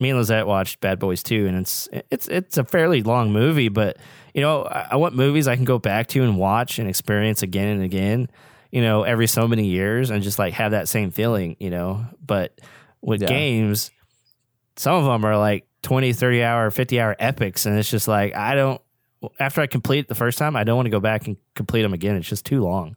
me 0.00 0.10
and 0.10 0.18
Lizette 0.18 0.46
watched 0.46 0.80
Bad 0.80 0.98
Boys 0.98 1.22
Two, 1.22 1.46
and 1.46 1.56
it's 1.58 1.88
it's 2.10 2.28
it's 2.28 2.56
a 2.58 2.64
fairly 2.64 3.02
long 3.02 3.32
movie, 3.32 3.68
but 3.68 3.96
you 4.32 4.40
know 4.40 4.62
I, 4.62 4.88
I 4.92 4.96
want 4.96 5.14
movies 5.16 5.48
I 5.48 5.56
can 5.56 5.64
go 5.64 5.78
back 5.80 6.06
to 6.08 6.22
and 6.22 6.36
watch 6.38 6.78
and 6.78 6.88
experience 6.88 7.42
again 7.42 7.68
and 7.68 7.82
again. 7.82 8.30
You 8.70 8.82
know, 8.82 9.02
every 9.02 9.26
so 9.26 9.48
many 9.48 9.66
years, 9.66 10.10
and 10.10 10.22
just 10.22 10.38
like 10.38 10.54
have 10.54 10.70
that 10.72 10.88
same 10.88 11.10
feeling. 11.10 11.56
You 11.58 11.70
know, 11.70 12.04
but 12.24 12.60
with 13.00 13.22
Yeah. 13.22 13.28
games, 13.28 13.90
some 14.76 14.94
of 14.94 15.04
them 15.04 15.24
are 15.24 15.36
like 15.36 15.66
20, 15.82 16.12
30 16.12 16.42
hour, 16.42 16.70
50 16.70 17.00
hour 17.00 17.16
epics. 17.18 17.66
And 17.66 17.78
it's 17.78 17.90
just 17.90 18.06
like, 18.08 18.34
I 18.34 18.54
don't, 18.54 18.80
after 19.40 19.60
I 19.60 19.66
complete 19.66 20.00
it 20.00 20.08
the 20.08 20.14
first 20.14 20.36
time, 20.38 20.54
I 20.56 20.64
don't 20.64 20.76
want 20.76 20.86
to 20.86 20.90
go 20.90 21.00
back 21.00 21.26
and 21.26 21.36
complete 21.54 21.82
them 21.82 21.94
again. 21.94 22.16
It's 22.16 22.28
just 22.28 22.44
too 22.44 22.62
long. 22.62 22.96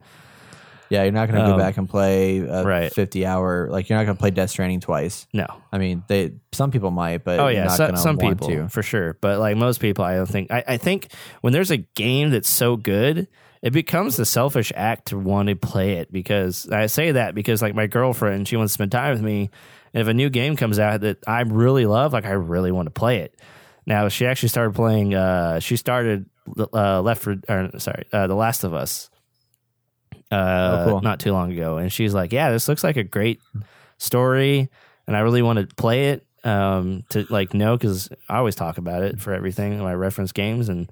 Yeah, 0.92 1.04
you're 1.04 1.12
not 1.14 1.30
going 1.30 1.40
to 1.42 1.48
go 1.48 1.54
Um, 1.54 1.58
back 1.60 1.78
and 1.78 1.88
play 1.90 2.40
a 2.40 2.64
right. 2.64 2.94
50 2.94 3.26
hour. 3.26 3.70
Like 3.72 3.90
you're 3.90 3.98
not 3.98 4.04
going 4.04 4.18
to 4.18 4.20
play 4.20 4.30
Death 4.32 4.50
Stranding 4.50 4.82
twice. 4.82 5.26
No. 5.34 5.46
I 5.72 5.78
mean, 5.78 6.04
they 6.08 6.34
some 6.52 6.70
people 6.70 6.92
might, 6.92 7.24
but 7.24 7.40
Oh 7.40 7.48
you're 7.48 7.54
yeah, 7.62 7.64
not 7.64 7.78
so, 7.78 7.86
gonna 7.88 7.98
some 7.98 8.18
want 8.18 8.42
people 8.42 8.48
to. 8.50 8.70
for 8.70 8.84
sure, 8.84 9.18
but 9.22 9.40
like 9.40 9.56
most 9.58 9.80
people, 9.80 10.04
I 10.04 10.16
don't 10.18 10.28
think. 10.30 10.52
I, 10.52 10.64
I 10.68 10.78
think 10.78 11.08
when 11.40 11.54
there's 11.54 11.72
a 11.72 11.78
game 11.78 12.30
that's 12.32 12.50
so 12.50 12.76
good, 12.76 13.28
it 13.62 13.72
becomes 13.72 14.18
the 14.18 14.26
selfish 14.26 14.74
act 14.76 15.08
to 15.10 15.18
want 15.18 15.48
to 15.48 15.56
play 15.56 15.94
it. 15.94 16.12
Because 16.12 16.68
I 16.70 16.88
say 16.88 17.14
that 17.14 17.36
because 17.36 17.62
like 17.62 17.74
my 17.76 17.88
girlfriend, 17.88 18.48
she 18.50 18.58
wants 18.58 18.74
to 18.74 18.76
spend 18.76 18.92
time 18.92 19.14
with 19.14 19.22
me, 19.22 19.50
and 19.94 20.02
if 20.02 20.08
a 20.08 20.14
new 20.14 20.30
game 20.30 20.56
comes 20.58 20.78
out 20.80 21.02
that 21.02 21.20
I 21.26 21.42
really 21.42 21.86
love, 21.86 22.12
like 22.12 22.26
I 22.26 22.32
really 22.32 22.72
want 22.74 22.88
to 22.88 22.92
play 22.92 23.20
it. 23.20 23.40
Now 23.86 24.10
she 24.10 24.26
actually 24.26 24.50
started 24.50 24.76
playing. 24.76 25.14
Uh, 25.16 25.60
she 25.62 25.78
started 25.78 26.26
uh, 26.74 27.02
Left 27.02 27.22
for 27.22 27.36
or, 27.48 27.70
sorry, 27.78 28.06
uh, 28.12 28.28
The 28.28 28.36
Last 28.36 28.64
of 28.64 28.74
Us. 28.74 29.10
Uh, 30.32 30.84
Oh, 30.86 30.90
cool. 30.90 31.02
not 31.02 31.20
too 31.20 31.34
long 31.34 31.52
ago, 31.52 31.78
and 31.78 31.92
she's 31.92 32.14
like, 32.14 32.32
"Yeah, 32.32 32.52
this 32.52 32.68
looks 32.68 32.84
like 32.84 32.98
a 32.98 33.04
great 33.04 33.40
story." 33.98 34.70
and 35.08 35.18
I 35.18 35.22
really 35.22 35.42
want 35.42 35.60
to 35.68 35.76
play 35.76 36.10
it 36.10 36.26
um, 36.46 37.04
to 37.10 37.26
like 37.30 37.54
know 37.54 37.76
because 37.76 38.08
I 38.30 38.38
always 38.38 38.56
talk 38.56 38.78
about 38.78 39.04
it 39.04 39.20
for 39.20 39.34
everything 39.34 39.78
my 39.80 39.94
reference 39.94 40.32
games 40.32 40.70
and 40.70 40.90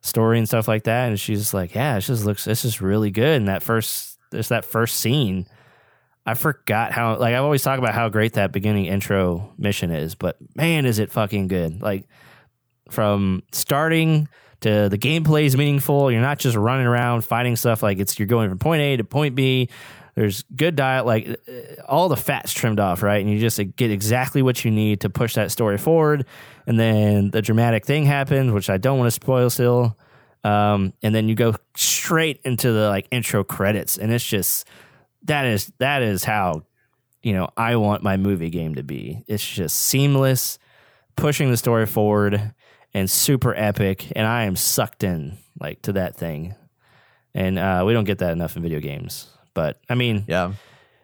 story 0.00 0.38
and 0.38 0.48
stuff 0.48 0.66
like 0.66 0.84
that. 0.84 1.08
And 1.08 1.20
she's 1.20 1.54
like, 1.54 1.74
yeah, 1.74 1.96
it 1.96 2.00
just 2.00 2.24
looks, 2.24 2.46
it's 2.48 2.62
just 2.62 2.80
really 2.80 3.10
good. 3.10 3.36
And 3.36 3.48
that 3.48 3.62
first, 3.62 4.18
it's 4.32 4.48
that 4.48 4.64
first 4.64 4.96
scene. 4.96 5.46
I 6.26 6.34
forgot 6.34 6.90
how 6.90 7.16
like 7.18 7.34
I've 7.34 7.44
always 7.44 7.62
talked 7.62 7.78
about 7.78 7.94
how 7.94 8.08
great 8.08 8.32
that 8.32 8.50
beginning 8.50 8.86
intro 8.86 9.52
mission 9.58 9.90
is, 9.92 10.14
but 10.16 10.36
man, 10.56 10.84
is 10.84 10.98
it 10.98 11.12
fucking 11.12 11.46
good! 11.48 11.80
Like 11.82 12.08
from 12.90 13.42
starting 13.52 14.26
to 14.60 14.88
the 14.88 14.98
gameplay 14.98 15.44
is 15.44 15.56
meaningful. 15.56 16.10
You're 16.10 16.20
not 16.20 16.38
just 16.38 16.56
running 16.56 16.86
around 16.86 17.22
fighting 17.22 17.56
stuff. 17.56 17.82
Like 17.82 17.98
it's 17.98 18.18
you're 18.18 18.28
going 18.28 18.48
from 18.48 18.58
point 18.58 18.82
A 18.82 18.96
to 18.96 19.04
point 19.04 19.34
B. 19.34 19.68
There's 20.14 20.42
good 20.54 20.76
diet, 20.76 21.06
like 21.06 21.28
uh, 21.28 21.82
all 21.88 22.08
the 22.08 22.16
fat's 22.16 22.52
trimmed 22.52 22.80
off, 22.80 23.02
right? 23.02 23.20
And 23.20 23.30
you 23.30 23.38
just 23.38 23.60
get 23.76 23.90
exactly 23.90 24.42
what 24.42 24.64
you 24.64 24.70
need 24.70 25.02
to 25.02 25.10
push 25.10 25.34
that 25.34 25.50
story 25.50 25.78
forward. 25.78 26.26
And 26.66 26.78
then 26.78 27.30
the 27.30 27.40
dramatic 27.40 27.86
thing 27.86 28.04
happens, 28.04 28.52
which 28.52 28.68
I 28.68 28.76
don't 28.76 28.98
want 28.98 29.06
to 29.06 29.12
spoil 29.12 29.50
still. 29.50 29.96
Um, 30.42 30.92
and 31.02 31.14
then 31.14 31.28
you 31.28 31.34
go 31.34 31.54
straight 31.76 32.40
into 32.44 32.72
the 32.72 32.88
like 32.88 33.06
intro 33.10 33.44
credits, 33.44 33.98
and 33.98 34.12
it's 34.12 34.24
just 34.24 34.66
that 35.24 35.46
is 35.46 35.70
that 35.78 36.02
is 36.02 36.24
how 36.24 36.62
you 37.22 37.32
know 37.32 37.50
I 37.56 37.76
want 37.76 38.02
my 38.02 38.16
movie 38.16 38.50
game 38.50 38.74
to 38.76 38.82
be. 38.82 39.22
It's 39.26 39.46
just 39.46 39.76
seamless, 39.76 40.58
pushing 41.16 41.50
the 41.50 41.56
story 41.56 41.86
forward, 41.86 42.54
and 42.94 43.10
super 43.10 43.54
epic. 43.54 44.12
And 44.16 44.26
I 44.26 44.44
am 44.44 44.56
sucked 44.56 45.04
in 45.04 45.38
like 45.60 45.82
to 45.82 45.92
that 45.92 46.16
thing. 46.16 46.54
And 47.34 47.58
uh, 47.58 47.84
we 47.86 47.92
don't 47.92 48.04
get 48.04 48.18
that 48.18 48.32
enough 48.32 48.56
in 48.56 48.62
video 48.62 48.80
games. 48.80 49.28
But 49.54 49.78
I 49.88 49.94
mean, 49.94 50.24
Yeah. 50.26 50.52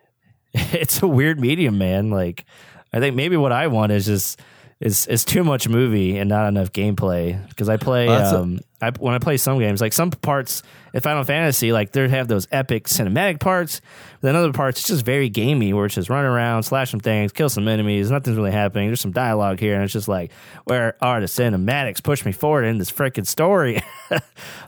it's 0.54 1.02
a 1.02 1.06
weird 1.06 1.38
medium, 1.40 1.78
man. 1.78 2.10
Like, 2.10 2.44
I 2.92 3.00
think 3.00 3.14
maybe 3.14 3.36
what 3.36 3.52
I 3.52 3.66
want 3.66 3.92
is 3.92 4.06
just 4.06 4.40
is 4.80 5.06
is 5.06 5.24
too 5.24 5.42
much 5.42 5.68
movie 5.68 6.18
and 6.18 6.28
not 6.28 6.48
enough 6.48 6.72
gameplay. 6.72 7.46
Because 7.48 7.68
I 7.68 7.76
play, 7.76 8.08
Well, 8.08 8.36
um, 8.36 8.60
I, 8.80 8.90
when 8.90 9.14
I 9.14 9.18
play 9.18 9.38
some 9.38 9.58
games, 9.58 9.80
like 9.80 9.94
some 9.94 10.10
parts 10.10 10.62
in 10.92 11.00
Final 11.00 11.24
Fantasy, 11.24 11.72
like 11.72 11.92
they 11.92 12.06
have 12.08 12.28
those 12.28 12.46
epic 12.52 12.84
cinematic 12.84 13.40
parts. 13.40 13.80
But 14.20 14.28
then 14.28 14.36
other 14.36 14.52
parts, 14.52 14.80
it's 14.80 14.88
just 14.88 15.04
very 15.04 15.30
gamey, 15.30 15.72
where 15.72 15.86
it's 15.86 15.94
just 15.94 16.10
run 16.10 16.26
around, 16.26 16.64
slash 16.64 16.90
some 16.90 17.00
things, 17.00 17.32
kill 17.32 17.48
some 17.48 17.66
enemies. 17.68 18.10
Nothing's 18.10 18.36
really 18.36 18.52
happening. 18.52 18.88
There's 18.88 19.00
some 19.00 19.12
dialogue 19.12 19.60
here, 19.60 19.74
and 19.74 19.82
it's 19.82 19.94
just 19.94 20.08
like, 20.08 20.30
where 20.64 20.96
are 21.00 21.20
the 21.20 21.26
cinematics? 21.26 22.02
Push 22.02 22.26
me 22.26 22.32
forward 22.32 22.64
in 22.64 22.76
this 22.76 22.90
freaking 22.90 23.26
story. 23.26 23.82
I'm 24.10 24.20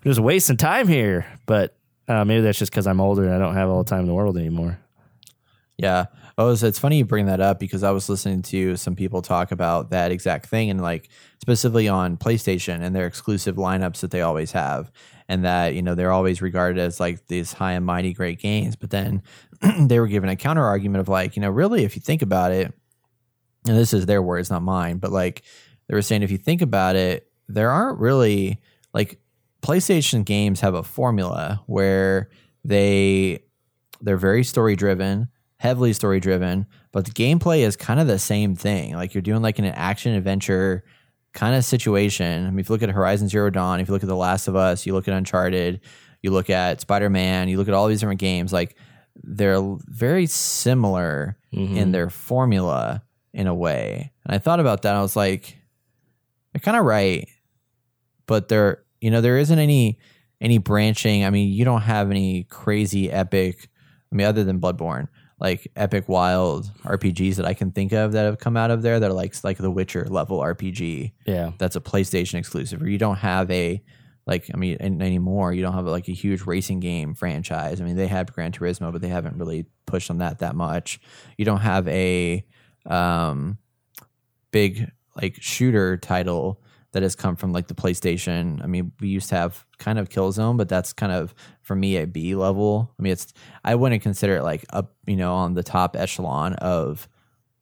just 0.04 0.20
wasting 0.20 0.56
time 0.56 0.88
here. 0.88 1.26
But 1.44 1.76
uh, 2.08 2.24
maybe 2.24 2.40
that's 2.40 2.58
just 2.58 2.72
because 2.72 2.86
I'm 2.86 3.00
older 3.00 3.24
and 3.24 3.34
I 3.34 3.38
don't 3.38 3.54
have 3.54 3.68
all 3.68 3.82
the 3.84 3.90
time 3.90 4.00
in 4.00 4.06
the 4.06 4.14
world 4.14 4.38
anymore. 4.38 4.78
Yeah. 5.76 6.06
Oh, 6.40 6.53
it's, 6.53 6.62
it's 6.62 6.79
funny 6.79 6.98
you 6.98 7.05
bring 7.05 7.27
that 7.27 7.40
up 7.40 7.59
because 7.59 7.83
I 7.83 7.90
was 7.90 8.09
listening 8.09 8.42
to 8.42 8.77
some 8.77 8.94
people 8.94 9.22
talk 9.22 9.51
about 9.51 9.90
that 9.90 10.12
exact 10.12 10.46
thing 10.46 10.70
and 10.70 10.81
like 10.81 11.09
specifically 11.40 11.88
on 11.88 12.16
PlayStation 12.16 12.81
and 12.81 12.94
their 12.94 13.09
exclusive 13.09 13.57
lineups 13.57 14.01
that 14.01 14.12
they 14.12 14.20
always 14.22 14.53
have. 14.53 14.92
And 15.29 15.44
that, 15.44 15.74
you 15.74 15.83
know, 15.83 15.96
they're 15.96 16.12
always 16.12 16.40
regarded 16.40 16.81
as 16.81 17.01
like 17.01 17.27
these 17.27 17.53
high 17.53 17.72
and 17.72 17.85
mighty 17.85 18.12
great 18.12 18.38
games. 18.38 18.77
But 18.77 18.90
then 18.90 19.20
they 19.81 19.98
were 19.98 20.07
given 20.07 20.29
a 20.31 20.37
counter 20.37 20.64
argument 20.64 21.01
of 21.01 21.09
like, 21.09 21.35
you 21.35 21.42
know, 21.42 21.51
really, 21.51 21.83
if 21.83 21.96
you 21.96 22.01
think 22.01 22.22
about 22.22 22.53
it, 22.53 22.72
and 23.66 23.77
this 23.77 23.92
is 23.92 24.07
their 24.07 24.22
words, 24.22 24.48
not 24.48 24.62
mine, 24.62 24.98
but 24.98 25.11
like 25.11 25.42
they 25.88 25.94
were 25.94 26.03
saying, 26.03 26.22
if 26.22 26.31
you 26.31 26.38
think 26.38 26.62
about 26.62 26.94
it, 26.94 27.29
there 27.48 27.70
aren't 27.70 27.98
really 27.98 28.61
like 28.94 29.18
PlayStation 29.61 30.24
games 30.24 30.61
have 30.61 30.74
a 30.74 30.85
formula 30.85 31.62
where 31.66 32.31
they 32.64 33.40
they're 34.01 34.16
very 34.16 34.44
story 34.44 34.77
driven, 34.77 35.29
heavily 35.58 35.92
story 35.92 36.20
driven, 36.20 36.66
but 36.92 37.04
the 37.04 37.10
gameplay 37.10 37.60
is 37.60 37.76
kind 37.76 38.00
of 38.00 38.06
the 38.06 38.18
same 38.18 38.54
thing. 38.54 38.94
Like 38.94 39.14
you're 39.14 39.22
doing 39.22 39.42
like 39.42 39.58
an 39.58 39.64
action 39.66 40.14
adventure 40.14 40.84
kind 41.34 41.54
of 41.54 41.64
situation. 41.64 42.46
I 42.46 42.50
mean, 42.50 42.60
if 42.60 42.68
you 42.68 42.74
look 42.74 42.82
at 42.82 42.90
Horizon 42.90 43.28
Zero 43.28 43.50
Dawn, 43.50 43.80
if 43.80 43.88
you 43.88 43.92
look 43.92 44.02
at 44.02 44.08
The 44.08 44.16
Last 44.16 44.48
of 44.48 44.56
Us, 44.56 44.86
you 44.86 44.92
look 44.92 45.08
at 45.08 45.14
Uncharted, 45.14 45.80
you 46.22 46.30
look 46.30 46.48
at 46.48 46.80
Spider 46.80 47.10
Man, 47.10 47.48
you 47.48 47.58
look 47.58 47.68
at 47.68 47.74
all 47.74 47.88
these 47.88 48.00
different 48.00 48.20
games, 48.20 48.52
like 48.52 48.76
they're 49.22 49.60
very 49.86 50.26
similar 50.26 51.36
mm-hmm. 51.52 51.76
in 51.76 51.92
their 51.92 52.08
formula 52.08 53.02
in 53.32 53.46
a 53.46 53.54
way. 53.54 54.12
And 54.24 54.34
I 54.34 54.38
thought 54.38 54.60
about 54.60 54.82
that. 54.82 54.94
I 54.94 55.02
was 55.02 55.16
like, 55.16 55.58
they're 56.52 56.60
kind 56.60 56.76
of 56.76 56.84
right, 56.84 57.28
but 58.26 58.48
there, 58.48 58.84
you 59.00 59.10
know, 59.10 59.20
there 59.20 59.38
isn't 59.38 59.58
any 59.58 59.98
any 60.40 60.58
branching. 60.58 61.24
I 61.24 61.30
mean, 61.30 61.52
you 61.52 61.64
don't 61.64 61.82
have 61.82 62.10
any 62.12 62.44
crazy 62.44 63.10
epic. 63.10 63.68
I 64.12 64.14
mean, 64.14 64.26
other 64.26 64.44
than 64.44 64.60
Bloodborne, 64.60 65.08
like 65.40 65.70
epic 65.77 66.09
wild 66.09 66.70
RPGs 66.83 67.37
that 67.37 67.46
I 67.46 67.55
can 67.55 67.70
think 67.70 67.92
of 67.92 68.12
that 68.12 68.24
have 68.24 68.38
come 68.38 68.57
out 68.57 68.70
of 68.70 68.83
there 68.83 68.98
that 69.01 69.11
are 69.11 69.14
like 69.14 69.35
like 69.44 69.59
the 69.59 69.70
Witcher 69.70 70.05
level 70.09 70.38
RPG 70.40 71.12
Yeah. 71.27 71.53
that's 71.59 71.77
a 71.77 71.81
PlayStation 71.81 72.35
exclusive, 72.35 72.83
or 72.83 72.88
you 72.88 72.98
don't 72.98 73.16
have 73.18 73.51
a 73.51 73.83
like 74.27 74.51
I 74.53 74.57
mean 74.57 74.77
anymore. 74.81 75.53
You 75.53 75.62
don't 75.62 75.74
have 75.74 75.87
like 75.87 76.09
a 76.09 76.12
huge 76.12 76.42
racing 76.42 76.81
game 76.81 77.14
franchise. 77.14 77.81
I 77.81 77.85
mean, 77.85 77.96
they 77.96 78.09
had 78.09 78.33
Gran 78.33 78.53
Turismo, 78.53 78.92
but 78.92 79.01
they 79.01 79.09
haven't 79.09 79.37
really 79.38 79.66
pushed 79.87 80.11
on 80.11 80.18
that 80.18 80.40
that 80.40 80.55
much. 80.55 81.01
You 81.38 81.44
don't 81.44 81.61
have 81.61 81.87
a 81.88 82.44
um, 82.87 83.59
big 84.51 84.90
like 85.20 85.37
shooter 85.40 85.96
title 85.96 86.61
that 86.92 87.03
has 87.03 87.14
come 87.14 87.37
from 87.37 87.53
like 87.53 87.68
the 87.68 87.74
PlayStation. 87.74 88.62
I 88.62 88.66
mean, 88.66 88.92
we 89.01 89.09
used 89.09 89.29
to 89.29 89.35
have 89.37 89.64
kind 89.79 89.98
of 89.98 90.09
Killzone, 90.09 90.57
but 90.57 90.68
that's 90.68 90.92
kind 90.92 91.12
of 91.12 91.35
for 91.68 91.76
me 91.76 91.98
a 91.98 92.07
B 92.07 92.35
level. 92.35 92.92
I 92.98 93.02
mean, 93.02 93.12
it's 93.12 93.33
I 93.62 93.76
wouldn't 93.76 94.02
consider 94.02 94.37
it 94.37 94.42
like 94.42 94.64
up, 94.70 94.96
you 95.07 95.16
know, 95.16 95.35
on 95.35 95.52
the 95.52 95.62
top 95.62 95.94
echelon 95.94 96.54
of 96.54 97.07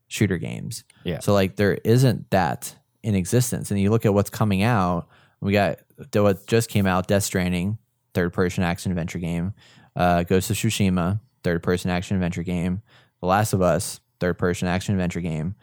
shooter 0.07 0.38
games. 0.38 0.85
Yeah. 1.05 1.19
So 1.19 1.35
like 1.35 1.57
there 1.57 1.75
isn't 1.75 2.31
that 2.31 2.75
in 3.03 3.16
existence. 3.16 3.71
And 3.71 3.79
you 3.81 3.90
look 3.90 4.07
at 4.07 4.14
what's 4.14 4.31
coming 4.31 4.62
out. 4.62 5.09
We 5.40 5.53
got 5.53 5.81
what 6.14 6.47
just 6.47 6.71
came 6.71 6.87
out, 6.87 7.09
Death 7.09 7.25
Stranding, 7.25 7.79
third 8.14 8.33
person 8.33 8.62
action 8.62 8.92
adventure 8.92 9.19
game. 9.19 9.53
Uh, 9.97 10.23
Ghost 10.23 10.51
of 10.51 10.57
Tsushima, 10.57 11.21
third 11.42 11.62
person 11.62 11.90
action 11.90 12.16
adventure 12.16 12.45
game. 12.45 12.83
The 13.21 13.27
Last 13.27 13.53
of 13.53 13.61
Us, 13.61 14.01
third 14.21 14.38
person 14.38 14.69
action 14.69 14.95
adventure 14.95 15.21
game. 15.21 15.57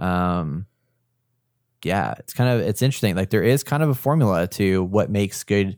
Um, 0.00 0.66
yeah, 1.84 2.14
it's 2.18 2.34
kind 2.34 2.50
of 2.50 2.66
it's 2.66 2.82
interesting. 2.82 3.14
Like 3.14 3.30
there 3.30 3.44
is 3.44 3.62
kind 3.62 3.84
of 3.84 3.88
a 3.88 3.94
formula 3.94 4.48
to 4.48 4.82
what 4.82 5.10
makes 5.10 5.44
good 5.44 5.76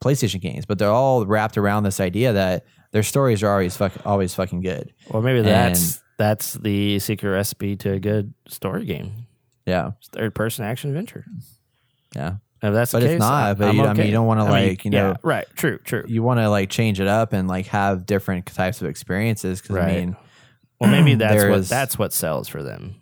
PlayStation 0.00 0.40
games, 0.40 0.66
but 0.66 0.78
they're 0.78 0.90
all 0.90 1.26
wrapped 1.26 1.58
around 1.58 1.82
this 1.84 2.00
idea 2.00 2.32
that 2.32 2.64
their 2.92 3.02
stories 3.02 3.42
are 3.42 3.50
always 3.52 3.76
fuck, 3.76 3.92
always 4.04 4.34
fucking 4.34 4.60
good. 4.62 4.92
Or 5.10 5.22
maybe 5.22 5.42
that's 5.42 6.02
that's 6.18 6.54
the 6.54 6.98
secret 6.98 7.30
recipe 7.30 7.76
to 7.76 7.92
a 7.92 8.00
good 8.00 8.34
story 8.48 8.84
game. 8.84 9.12
Yeah, 9.66 9.92
Third 10.12 10.34
person 10.34 10.64
action 10.64 10.90
adventure. 10.90 11.24
yeah. 12.14 12.36
If 12.62 12.74
that's 12.74 12.92
But 12.92 13.02
case, 13.02 13.18
not, 13.18 13.32
I- 13.32 13.54
but 13.54 13.74
you- 13.74 13.82
I 13.84 13.94
mean, 13.94 14.06
you 14.08 14.12
don't 14.12 14.28
I 14.38 14.42
mean, 14.42 14.50
like, 14.50 14.84
you 14.84 14.90
yeah, 14.92 15.02
know- 15.12 15.16
right? 15.22 15.46
True, 15.56 15.78
true. 15.78 16.04
You 16.06 16.22
want 16.22 16.40
to 16.40 16.50
like 16.50 16.68
change 16.68 17.00
it 17.00 17.06
up 17.06 17.32
and 17.32 17.48
like 17.48 17.66
have 17.68 18.04
different 18.04 18.44
types 18.46 18.82
of 18.82 18.88
experiences 18.88 19.62
because 19.62 19.76
I 19.76 19.86
mean, 19.86 20.16
Well, 20.78 20.90
maybe 20.90 21.14
that's 21.14 21.42
what 21.44 21.68
that's 21.68 21.98
what 21.98 22.12
sells 22.12 22.48
for 22.48 22.62
them. 22.62 22.96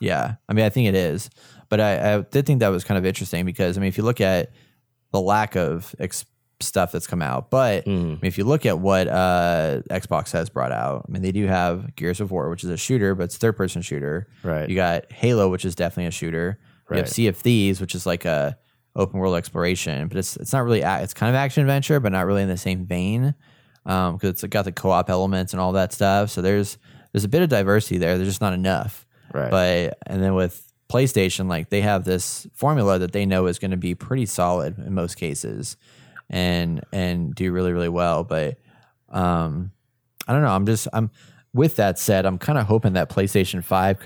Yeah, 0.00 0.34
I 0.48 0.52
mean, 0.52 0.64
I 0.66 0.68
think 0.70 0.88
it 0.88 0.94
is, 0.94 1.30
but 1.70 1.80
I, 1.80 2.14
I 2.16 2.20
did 2.22 2.44
think 2.44 2.60
that 2.60 2.68
was 2.68 2.84
kind 2.84 2.98
of 2.98 3.06
interesting 3.06 3.46
because 3.46 3.78
I 3.78 3.80
mean, 3.80 3.88
if 3.88 3.96
you 3.96 4.04
look 4.04 4.20
at 4.20 4.50
the 5.12 5.20
lack 5.20 5.56
of 5.56 5.94
ex- 5.98 6.24
stuff 6.60 6.92
that's 6.92 7.06
come 7.06 7.22
out, 7.22 7.50
but 7.50 7.84
I 7.86 7.90
mean, 7.90 8.18
if 8.22 8.36
you 8.36 8.44
look 8.44 8.66
at 8.66 8.78
what 8.78 9.08
uh, 9.08 9.80
Xbox 9.90 10.30
has 10.32 10.50
brought 10.50 10.72
out, 10.72 11.06
I 11.08 11.12
mean, 11.12 11.22
they 11.22 11.32
do 11.32 11.46
have 11.46 11.96
Gears 11.96 12.20
of 12.20 12.30
War, 12.30 12.50
which 12.50 12.64
is 12.64 12.70
a 12.70 12.76
shooter, 12.76 13.14
but 13.14 13.24
it's 13.24 13.38
third 13.38 13.56
person 13.56 13.80
shooter. 13.82 14.26
Right. 14.42 14.68
You 14.68 14.76
got 14.76 15.10
Halo, 15.10 15.48
which 15.48 15.64
is 15.64 15.74
definitely 15.74 16.06
a 16.06 16.10
shooter. 16.10 16.58
Right. 16.88 16.98
You 16.98 17.02
have. 17.02 17.08
Sea 17.10 17.26
of 17.28 17.36
Thieves, 17.36 17.80
which 17.80 17.94
is 17.94 18.04
like 18.04 18.24
a 18.26 18.58
open 18.96 19.18
world 19.20 19.36
exploration, 19.36 20.08
but 20.08 20.18
it's 20.18 20.36
it's 20.36 20.52
not 20.52 20.64
really 20.64 20.82
a- 20.82 21.00
it's 21.02 21.14
kind 21.14 21.30
of 21.30 21.36
action 21.36 21.62
adventure, 21.62 21.98
but 22.00 22.12
not 22.12 22.26
really 22.26 22.42
in 22.42 22.48
the 22.48 22.56
same 22.58 22.84
vein 22.84 23.34
because 23.84 24.18
it's 24.24 24.44
got 24.44 24.64
the 24.66 24.72
co 24.72 24.90
op 24.90 25.08
elements 25.08 25.52
and 25.54 25.60
all 25.60 25.72
that 25.72 25.92
stuff. 25.92 26.28
So 26.30 26.42
there's 26.42 26.76
there's 27.12 27.24
a 27.24 27.28
bit 27.28 27.42
of 27.42 27.48
diversity 27.48 27.98
there. 27.98 28.16
There's 28.16 28.28
just 28.28 28.40
not 28.42 28.52
enough. 28.52 29.06
Right. 29.32 29.50
But 29.50 29.98
and 30.06 30.22
then 30.22 30.34
with 30.34 30.69
PlayStation, 30.90 31.48
like 31.48 31.70
they 31.70 31.80
have 31.80 32.04
this 32.04 32.46
formula 32.52 32.98
that 32.98 33.12
they 33.12 33.24
know 33.24 33.46
is 33.46 33.58
going 33.58 33.70
to 33.70 33.76
be 33.76 33.94
pretty 33.94 34.26
solid 34.26 34.78
in 34.78 34.92
most 34.92 35.14
cases, 35.14 35.76
and 36.28 36.82
and 36.92 37.34
do 37.34 37.52
really 37.52 37.72
really 37.72 37.88
well. 37.88 38.24
But 38.24 38.58
um, 39.08 39.70
I 40.26 40.32
don't 40.32 40.42
know. 40.42 40.48
I'm 40.48 40.66
just 40.66 40.88
I'm 40.92 41.10
with 41.52 41.76
that 41.76 41.98
said, 41.98 42.26
I'm 42.26 42.38
kind 42.38 42.58
of 42.58 42.66
hoping 42.66 42.94
that 42.94 43.08
PlayStation 43.08 43.62
Five 43.62 43.98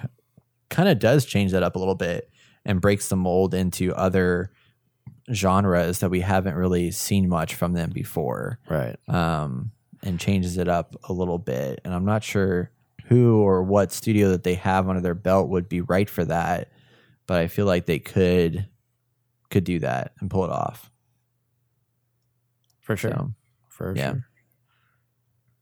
kind 0.71 0.89
of 0.89 0.99
does 0.99 1.25
change 1.25 1.53
that 1.53 1.63
up 1.63 1.77
a 1.77 1.79
little 1.79 1.95
bit 1.95 2.31
and 2.65 2.81
breaks 2.81 3.09
the 3.09 3.17
mold 3.17 3.55
into 3.55 3.95
other 3.95 4.51
genres 5.33 6.01
that 6.01 6.11
we 6.11 6.21
haven't 6.21 6.55
really 6.55 6.91
seen 6.91 7.29
much 7.29 7.55
from 7.55 7.73
them 7.73 7.91
before 7.91 8.59
right. 8.69 8.97
um, 9.09 9.71
and 10.03 10.21
changes 10.21 10.59
it 10.59 10.69
up 10.69 10.97
a 11.05 11.13
little 11.13 11.39
bit. 11.39 11.81
And 11.85 11.95
I'm 11.95 12.05
not 12.05 12.23
sure 12.23 12.71
who 13.07 13.41
or 13.41 13.63
what 13.63 13.93
studio 13.93 14.31
that 14.31 14.45
they 14.45 14.55
have 14.55 14.89
under 14.89 15.01
their 15.01 15.15
belt 15.15 15.49
would 15.49 15.69
be 15.69 15.81
right 15.81 16.09
for 16.09 16.25
that, 16.25 16.69
but 17.27 17.39
I 17.41 17.47
feel 17.49 17.67
like 17.67 17.87
they 17.87 17.99
could 17.99 18.69
could 19.51 19.65
do 19.65 19.79
that 19.81 20.13
and 20.21 20.31
pull 20.31 20.45
it 20.45 20.51
off. 20.51 20.91
For 22.81 22.97
sure. 22.97 23.11
So, 23.13 23.33
For 23.69 23.95
yeah. 23.97 24.13
sure. 24.13 24.27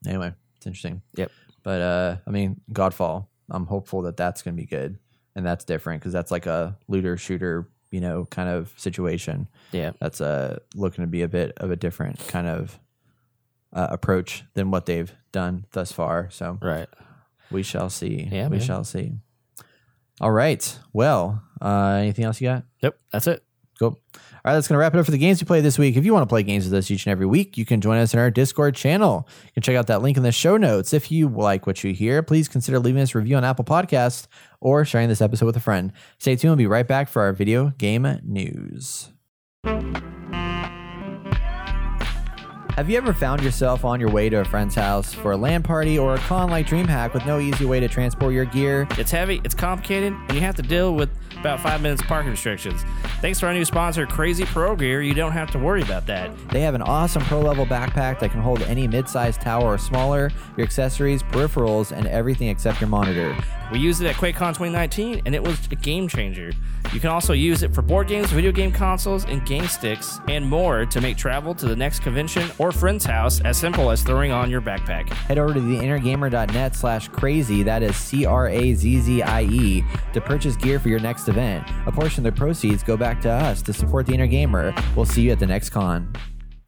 anyway, 0.06 0.32
it's 0.56 0.66
interesting. 0.66 1.02
Yep. 1.14 1.30
But 1.62 1.80
uh, 1.80 2.16
I 2.26 2.30
mean, 2.30 2.60
Godfall. 2.72 3.26
I'm 3.50 3.66
hopeful 3.66 4.02
that 4.02 4.16
that's 4.16 4.40
going 4.42 4.56
to 4.56 4.60
be 4.62 4.66
good, 4.66 4.98
and 5.36 5.44
that's 5.44 5.64
different 5.64 6.00
because 6.00 6.12
that's 6.12 6.30
like 6.30 6.46
a 6.46 6.76
looter 6.88 7.16
shooter, 7.18 7.68
you 7.90 8.00
know, 8.00 8.24
kind 8.24 8.48
of 8.48 8.72
situation. 8.76 9.46
Yeah. 9.72 9.92
That's 10.00 10.20
uh 10.20 10.58
looking 10.74 11.02
to 11.02 11.08
be 11.08 11.22
a 11.22 11.28
bit 11.28 11.52
of 11.58 11.70
a 11.70 11.76
different 11.76 12.18
kind 12.28 12.46
of 12.46 12.78
uh, 13.74 13.88
approach 13.90 14.44
than 14.54 14.70
what 14.70 14.86
they've 14.86 15.12
done 15.32 15.66
thus 15.72 15.92
far. 15.92 16.28
So 16.30 16.58
Right. 16.62 16.88
we 17.50 17.62
shall 17.62 17.90
see. 17.90 18.28
Yeah, 18.32 18.48
we 18.48 18.56
man. 18.58 18.66
shall 18.66 18.84
see. 18.84 19.12
All 20.22 20.30
right. 20.30 20.78
Well, 20.92 21.42
uh, 21.60 21.98
anything 22.00 22.24
else 22.24 22.40
you 22.40 22.48
got? 22.48 22.64
Yep. 22.80 22.96
That's 23.12 23.26
it. 23.26 23.44
Cool. 23.78 24.00
All 24.14 24.20
right, 24.44 24.54
that's 24.54 24.68
going 24.68 24.74
to 24.74 24.78
wrap 24.78 24.94
it 24.94 24.98
up 24.98 25.04
for 25.04 25.10
the 25.10 25.18
games 25.18 25.42
we 25.42 25.46
play 25.46 25.60
this 25.60 25.78
week. 25.78 25.96
If 25.96 26.04
you 26.04 26.12
want 26.12 26.22
to 26.22 26.28
play 26.28 26.44
games 26.44 26.64
with 26.64 26.74
us 26.74 26.90
each 26.90 27.06
and 27.06 27.10
every 27.10 27.26
week, 27.26 27.56
you 27.56 27.64
can 27.64 27.80
join 27.80 27.98
us 27.98 28.14
in 28.14 28.20
our 28.20 28.30
Discord 28.30 28.76
channel. 28.76 29.28
You 29.44 29.52
can 29.54 29.62
check 29.62 29.76
out 29.76 29.88
that 29.88 30.02
link 30.02 30.16
in 30.16 30.22
the 30.22 30.30
show 30.30 30.56
notes. 30.56 30.92
If 30.92 31.10
you 31.10 31.28
like 31.28 31.66
what 31.66 31.82
you 31.82 31.92
hear, 31.92 32.22
please 32.22 32.48
consider 32.48 32.78
leaving 32.78 33.02
us 33.02 33.14
a 33.14 33.18
review 33.18 33.36
on 33.36 33.44
Apple 33.44 33.64
Podcasts 33.64 34.28
or 34.60 34.84
sharing 34.84 35.08
this 35.08 35.20
episode 35.20 35.46
with 35.46 35.56
a 35.56 35.60
friend. 35.60 35.92
Stay 36.18 36.36
tuned. 36.36 36.50
We'll 36.50 36.56
be 36.56 36.66
right 36.66 36.86
back 36.86 37.08
for 37.08 37.22
our 37.22 37.32
video 37.32 37.70
game 37.78 38.20
news. 38.24 39.10
Have 42.76 42.88
you 42.88 42.96
ever 42.96 43.12
found 43.12 43.42
yourself 43.42 43.84
on 43.84 44.00
your 44.00 44.08
way 44.08 44.30
to 44.30 44.40
a 44.40 44.44
friend's 44.46 44.74
house 44.74 45.12
for 45.12 45.32
a 45.32 45.36
LAN 45.36 45.62
party 45.62 45.98
or 45.98 46.14
a 46.14 46.18
con 46.18 46.48
like 46.48 46.66
DreamHack 46.66 47.12
with 47.12 47.26
no 47.26 47.38
easy 47.38 47.66
way 47.66 47.80
to 47.80 47.86
transport 47.86 48.32
your 48.32 48.46
gear? 48.46 48.88
It's 48.92 49.10
heavy, 49.10 49.42
it's 49.44 49.54
complicated, 49.54 50.14
and 50.14 50.32
you 50.32 50.40
have 50.40 50.54
to 50.54 50.62
deal 50.62 50.94
with 50.94 51.10
about 51.38 51.60
five 51.60 51.82
minutes 51.82 52.00
parking 52.00 52.30
restrictions. 52.30 52.82
Thanks 53.20 53.40
to 53.40 53.46
our 53.46 53.52
new 53.52 53.66
sponsor, 53.66 54.06
Crazzie 54.06 54.46
Pro 54.46 54.74
Gear, 54.74 55.02
you 55.02 55.12
don't 55.12 55.32
have 55.32 55.50
to 55.50 55.58
worry 55.58 55.82
about 55.82 56.06
that. 56.06 56.30
They 56.48 56.62
have 56.62 56.74
an 56.74 56.80
awesome 56.80 57.22
pro 57.24 57.40
level 57.40 57.66
backpack 57.66 58.20
that 58.20 58.30
can 58.30 58.40
hold 58.40 58.62
any 58.62 58.88
mid 58.88 59.06
sized 59.06 59.42
tower 59.42 59.74
or 59.74 59.78
smaller, 59.78 60.30
your 60.56 60.64
accessories, 60.64 61.22
peripherals, 61.22 61.92
and 61.92 62.06
everything 62.06 62.48
except 62.48 62.80
your 62.80 62.88
monitor. 62.88 63.36
We 63.72 63.78
used 63.78 64.02
it 64.02 64.06
at 64.06 64.16
QuakeCon 64.16 64.50
2019, 64.50 65.22
and 65.24 65.34
it 65.34 65.42
was 65.42 65.58
a 65.70 65.76
game 65.76 66.06
changer. 66.06 66.52
You 66.92 67.00
can 67.00 67.08
also 67.08 67.32
use 67.32 67.62
it 67.62 67.74
for 67.74 67.80
board 67.80 68.06
games, 68.06 68.30
video 68.30 68.52
game 68.52 68.70
consoles, 68.70 69.24
and 69.24 69.44
game 69.46 69.66
sticks, 69.66 70.20
and 70.28 70.44
more 70.44 70.84
to 70.84 71.00
make 71.00 71.16
travel 71.16 71.54
to 71.54 71.66
the 71.66 71.74
next 71.74 72.00
convention 72.00 72.50
or 72.58 72.70
friend's 72.70 73.06
house 73.06 73.40
as 73.40 73.56
simple 73.56 73.90
as 73.90 74.02
throwing 74.02 74.30
on 74.30 74.50
your 74.50 74.60
backpack. 74.60 75.08
Head 75.08 75.38
over 75.38 75.54
to 75.54 75.60
theinnergamer.net 75.60 76.76
slash 76.76 77.08
crazzie, 77.08 77.64
that 77.64 77.82
is 77.82 77.96
C 77.96 78.26
R 78.26 78.48
A 78.48 78.74
Z 78.74 79.00
Z 79.00 79.22
I 79.22 79.44
E, 79.44 79.82
to 80.12 80.20
purchase 80.20 80.54
gear 80.54 80.78
for 80.78 80.90
your 80.90 81.00
next 81.00 81.28
event. 81.28 81.66
A 81.86 81.92
portion 81.92 82.26
of 82.26 82.34
the 82.34 82.38
proceeds 82.38 82.82
go 82.82 82.98
back 82.98 83.22
to 83.22 83.30
us 83.30 83.62
to 83.62 83.72
support 83.72 84.04
the 84.04 84.12
inner 84.12 84.26
gamer. 84.26 84.74
We'll 84.94 85.06
see 85.06 85.22
you 85.22 85.30
at 85.32 85.38
the 85.38 85.46
next 85.46 85.70
con. 85.70 86.12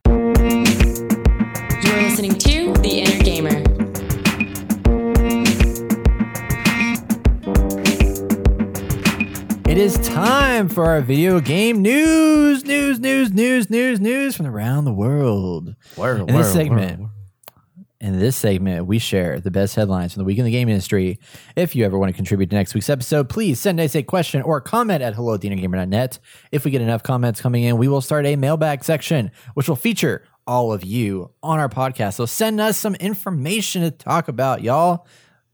You're 0.07 2.01
listening 2.01 2.38
to 2.38 2.73
The 2.81 3.01
Inner 3.01 3.13
It 9.75 9.81
is 9.81 9.99
time 10.07 10.69
for 10.69 10.85
our 10.85 11.01
video 11.01 11.41
game 11.41 11.83
news, 11.83 12.65
news, 12.65 13.01
news, 13.01 13.33
news, 13.33 13.69
news, 13.69 13.99
news 13.99 14.37
from 14.37 14.47
around 14.47 14.85
the 14.85 14.93
world. 14.93 15.75
Where, 15.97 16.19
In 16.19 16.27
this 16.27 16.53
segment, 16.53 17.09
in 18.01 18.21
this 18.21 18.37
segment, 18.37 18.87
we 18.87 19.01
share 19.01 19.41
the 19.41 19.51
best 19.51 19.75
headlines 19.75 20.13
from 20.13 20.21
the 20.21 20.27
week 20.27 20.39
in 20.39 20.45
the 20.45 20.53
game 20.53 20.69
industry. 20.69 21.19
If 21.57 21.75
you 21.75 21.85
ever 21.85 21.99
want 21.99 22.11
to 22.11 22.17
contribute 22.17 22.51
to 22.51 22.55
next 22.55 22.73
week's 22.73 22.89
episode, 22.89 23.29
please 23.29 23.59
send 23.59 23.81
us 23.81 23.97
a 23.97 24.05
question 24.05 24.43
or 24.43 24.61
comment 24.61 25.03
at 25.03 25.17
hello 25.17 25.35
at 25.35 25.41
thegamer.net. 25.41 26.21
If 26.53 26.65
we 26.65 26.71
get 26.71 26.81
enough 26.81 27.03
comments 27.03 27.41
coming 27.41 27.65
in, 27.65 27.77
we 27.77 27.89
will 27.89 28.01
start 28.01 28.27
a 28.27 28.37
mailbag 28.37 28.85
section, 28.85 29.33
which 29.55 29.69
will 29.69 29.75
feature 29.75 30.25
all 30.47 30.73
of 30.73 30.85
you 30.85 31.33
on 31.43 31.59
our 31.59 31.69
podcast. 31.69 32.15
So 32.15 32.27
send 32.27 32.61
us 32.61 32.79
some 32.79 32.95
information 32.95 33.83
to 33.83 33.91
talk 33.91 34.29
about, 34.29 34.63
y'all. 34.63 35.09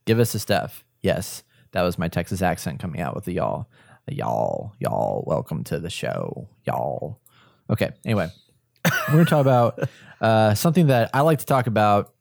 Give 0.05 0.19
us 0.19 0.35
the 0.35 0.39
stuff. 0.39 0.85
Yes, 1.01 1.43
that 1.73 1.81
was 1.81 1.99
my 1.99 2.09
Texas 2.09 2.43
accent 2.43 2.81
coming 2.81 3.01
out 3.01 3.15
with 3.15 3.25
the 3.25 3.33
y'all. 3.33 3.67
Y'all, 4.11 4.75
y'all, 4.81 5.23
welcome 5.25 5.62
to 5.64 5.79
the 5.79 5.88
show, 5.88 6.49
y'all. 6.66 7.20
Okay, 7.70 7.90
anyway, 8.05 8.29
we're 9.09 9.14
going 9.14 9.25
to 9.25 9.31
talk 9.31 9.40
about 9.40 9.88
uh, 10.20 10.55
something 10.55 10.88
that 10.88 11.11
I 11.14 11.20
like 11.20 11.38
to 11.38 11.46
talk 11.46 11.68
about 11.68 12.12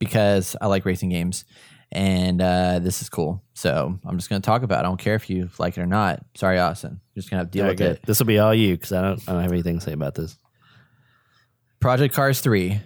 because 0.00 0.56
I 0.60 0.66
like 0.66 0.84
racing 0.84 1.10
games, 1.10 1.44
and 1.92 2.42
uh, 2.42 2.80
this 2.80 3.02
is 3.02 3.08
cool. 3.08 3.40
So 3.54 3.96
I'm 4.04 4.18
just 4.18 4.30
going 4.30 4.42
to 4.42 4.46
talk 4.46 4.64
about. 4.64 4.78
it. 4.78 4.80
I 4.80 4.82
don't 4.82 4.98
care 4.98 5.14
if 5.14 5.30
you 5.30 5.48
like 5.58 5.78
it 5.78 5.80
or 5.80 5.86
not. 5.86 6.24
Sorry, 6.34 6.58
Austin. 6.58 7.00
You're 7.14 7.20
just 7.20 7.30
going 7.30 7.38
to 7.38 7.44
have 7.44 7.50
to 7.52 7.58
deal 7.58 7.66
with 7.68 7.80
it. 7.80 8.00
This 8.04 8.18
will 8.18 8.26
be 8.26 8.40
all 8.40 8.52
you 8.52 8.74
because 8.74 8.92
I 8.92 9.02
don't, 9.02 9.28
I 9.28 9.32
don't 9.32 9.42
have 9.42 9.52
anything 9.52 9.78
to 9.78 9.84
say 9.84 9.92
about 9.92 10.16
this. 10.16 10.36
Project 11.78 12.14
Cars 12.14 12.40
3 12.40 12.80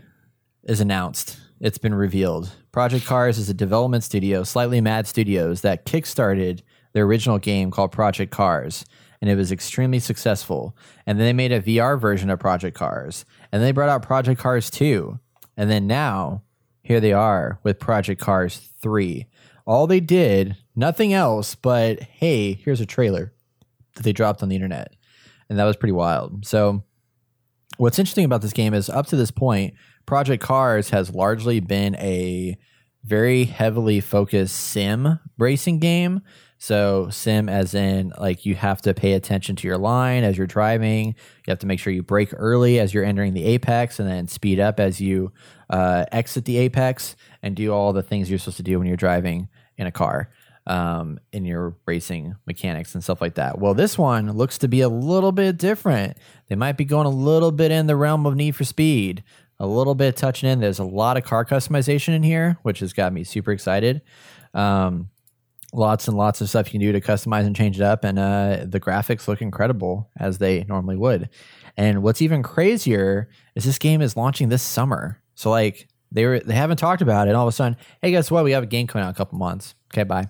is 0.64 0.80
announced. 0.80 1.38
It's 1.60 1.78
been 1.78 1.94
revealed. 1.94 2.52
Project 2.70 3.06
Cars 3.06 3.38
is 3.38 3.48
a 3.48 3.54
development 3.54 4.04
studio, 4.04 4.42
Slightly 4.42 4.82
Mad 4.82 5.06
Studios, 5.06 5.62
that 5.62 5.86
kickstarted 5.86 6.60
their 6.96 7.04
original 7.04 7.38
game 7.38 7.70
called 7.70 7.92
Project 7.92 8.32
Cars, 8.32 8.86
and 9.20 9.28
it 9.28 9.36
was 9.36 9.52
extremely 9.52 9.98
successful. 9.98 10.74
And 11.06 11.18
then 11.18 11.26
they 11.26 11.32
made 11.34 11.52
a 11.52 11.60
VR 11.60 12.00
version 12.00 12.30
of 12.30 12.38
Project 12.38 12.74
Cars, 12.74 13.26
and 13.52 13.62
they 13.62 13.70
brought 13.70 13.90
out 13.90 14.02
Project 14.02 14.40
Cars 14.40 14.70
2. 14.70 15.20
And 15.58 15.70
then 15.70 15.86
now, 15.86 16.42
here 16.82 16.98
they 16.98 17.12
are 17.12 17.60
with 17.62 17.78
Project 17.78 18.18
Cars 18.18 18.70
3. 18.80 19.26
All 19.66 19.86
they 19.86 20.00
did, 20.00 20.56
nothing 20.74 21.12
else, 21.12 21.54
but 21.54 22.00
hey, 22.00 22.54
here's 22.54 22.80
a 22.80 22.86
trailer 22.86 23.34
that 23.96 24.02
they 24.02 24.14
dropped 24.14 24.42
on 24.42 24.48
the 24.48 24.56
internet. 24.56 24.94
And 25.50 25.58
that 25.58 25.64
was 25.64 25.76
pretty 25.76 25.92
wild. 25.92 26.46
So, 26.46 26.82
what's 27.76 27.98
interesting 27.98 28.24
about 28.24 28.40
this 28.40 28.54
game 28.54 28.72
is 28.72 28.88
up 28.88 29.06
to 29.08 29.16
this 29.16 29.30
point, 29.30 29.74
Project 30.06 30.42
Cars 30.42 30.88
has 30.90 31.10
largely 31.10 31.60
been 31.60 31.94
a 31.96 32.56
very 33.04 33.44
heavily 33.44 34.00
focused 34.00 34.56
sim 34.56 35.20
racing 35.36 35.78
game. 35.78 36.22
So, 36.58 37.08
sim 37.10 37.48
as 37.48 37.74
in 37.74 38.12
like 38.18 38.46
you 38.46 38.54
have 38.54 38.80
to 38.82 38.94
pay 38.94 39.12
attention 39.12 39.56
to 39.56 39.68
your 39.68 39.76
line 39.76 40.24
as 40.24 40.38
you're 40.38 40.46
driving. 40.46 41.08
You 41.08 41.50
have 41.50 41.58
to 41.60 41.66
make 41.66 41.78
sure 41.78 41.92
you 41.92 42.02
brake 42.02 42.30
early 42.34 42.78
as 42.78 42.94
you're 42.94 43.04
entering 43.04 43.34
the 43.34 43.44
apex 43.44 44.00
and 44.00 44.08
then 44.08 44.26
speed 44.28 44.58
up 44.58 44.80
as 44.80 45.00
you 45.00 45.32
uh, 45.68 46.06
exit 46.12 46.44
the 46.46 46.56
apex 46.58 47.14
and 47.42 47.54
do 47.54 47.72
all 47.72 47.92
the 47.92 48.02
things 48.02 48.30
you're 48.30 48.38
supposed 48.38 48.56
to 48.56 48.62
do 48.62 48.78
when 48.78 48.88
you're 48.88 48.96
driving 48.96 49.48
in 49.76 49.86
a 49.86 49.92
car 49.92 50.30
um, 50.66 51.20
in 51.32 51.44
your 51.44 51.76
racing 51.86 52.34
mechanics 52.46 52.94
and 52.94 53.02
stuff 53.02 53.20
like 53.20 53.34
that. 53.34 53.58
Well, 53.58 53.74
this 53.74 53.96
one 53.96 54.32
looks 54.32 54.58
to 54.58 54.68
be 54.68 54.80
a 54.80 54.88
little 54.88 55.32
bit 55.32 55.58
different. 55.58 56.16
They 56.48 56.56
might 56.56 56.76
be 56.76 56.84
going 56.84 57.06
a 57.06 57.10
little 57.10 57.52
bit 57.52 57.70
in 57.70 57.86
the 57.86 57.96
realm 57.96 58.26
of 58.26 58.34
Need 58.34 58.56
for 58.56 58.64
Speed, 58.64 59.22
a 59.58 59.66
little 59.66 59.94
bit 59.94 60.16
touching 60.16 60.48
in. 60.48 60.60
There's 60.60 60.78
a 60.78 60.84
lot 60.84 61.16
of 61.16 61.24
car 61.24 61.44
customization 61.44 62.14
in 62.14 62.22
here, 62.22 62.58
which 62.62 62.80
has 62.80 62.92
got 62.92 63.12
me 63.12 63.24
super 63.24 63.52
excited. 63.52 64.02
Um, 64.54 65.10
lots 65.76 66.08
and 66.08 66.16
lots 66.16 66.40
of 66.40 66.48
stuff 66.48 66.66
you 66.66 66.72
can 66.72 66.80
do 66.80 66.92
to 66.92 67.00
customize 67.00 67.46
and 67.46 67.54
change 67.54 67.76
it 67.76 67.82
up, 67.82 68.04
and 68.04 68.18
uh, 68.18 68.64
the 68.66 68.80
graphics 68.80 69.28
look 69.28 69.42
incredible 69.42 70.10
as 70.18 70.38
they 70.38 70.64
normally 70.64 70.96
would. 70.96 71.28
And 71.76 72.02
what's 72.02 72.22
even 72.22 72.42
crazier 72.42 73.28
is 73.54 73.64
this 73.64 73.78
game 73.78 74.00
is 74.00 74.16
launching 74.16 74.48
this 74.48 74.62
summer. 74.62 75.20
So 75.34 75.50
like 75.50 75.88
they 76.10 76.24
were 76.24 76.40
they 76.40 76.54
haven't 76.54 76.78
talked 76.78 77.02
about 77.02 77.26
it. 77.26 77.30
And 77.30 77.36
all 77.36 77.46
of 77.46 77.52
a 77.52 77.56
sudden, 77.56 77.76
hey, 78.00 78.10
guess 78.10 78.30
what? 78.30 78.44
We 78.44 78.52
have 78.52 78.62
a 78.62 78.66
game 78.66 78.86
coming 78.86 79.04
out 79.04 79.10
in 79.10 79.14
a 79.14 79.18
couple 79.18 79.38
months. 79.38 79.74
Okay, 79.92 80.04
bye. 80.04 80.28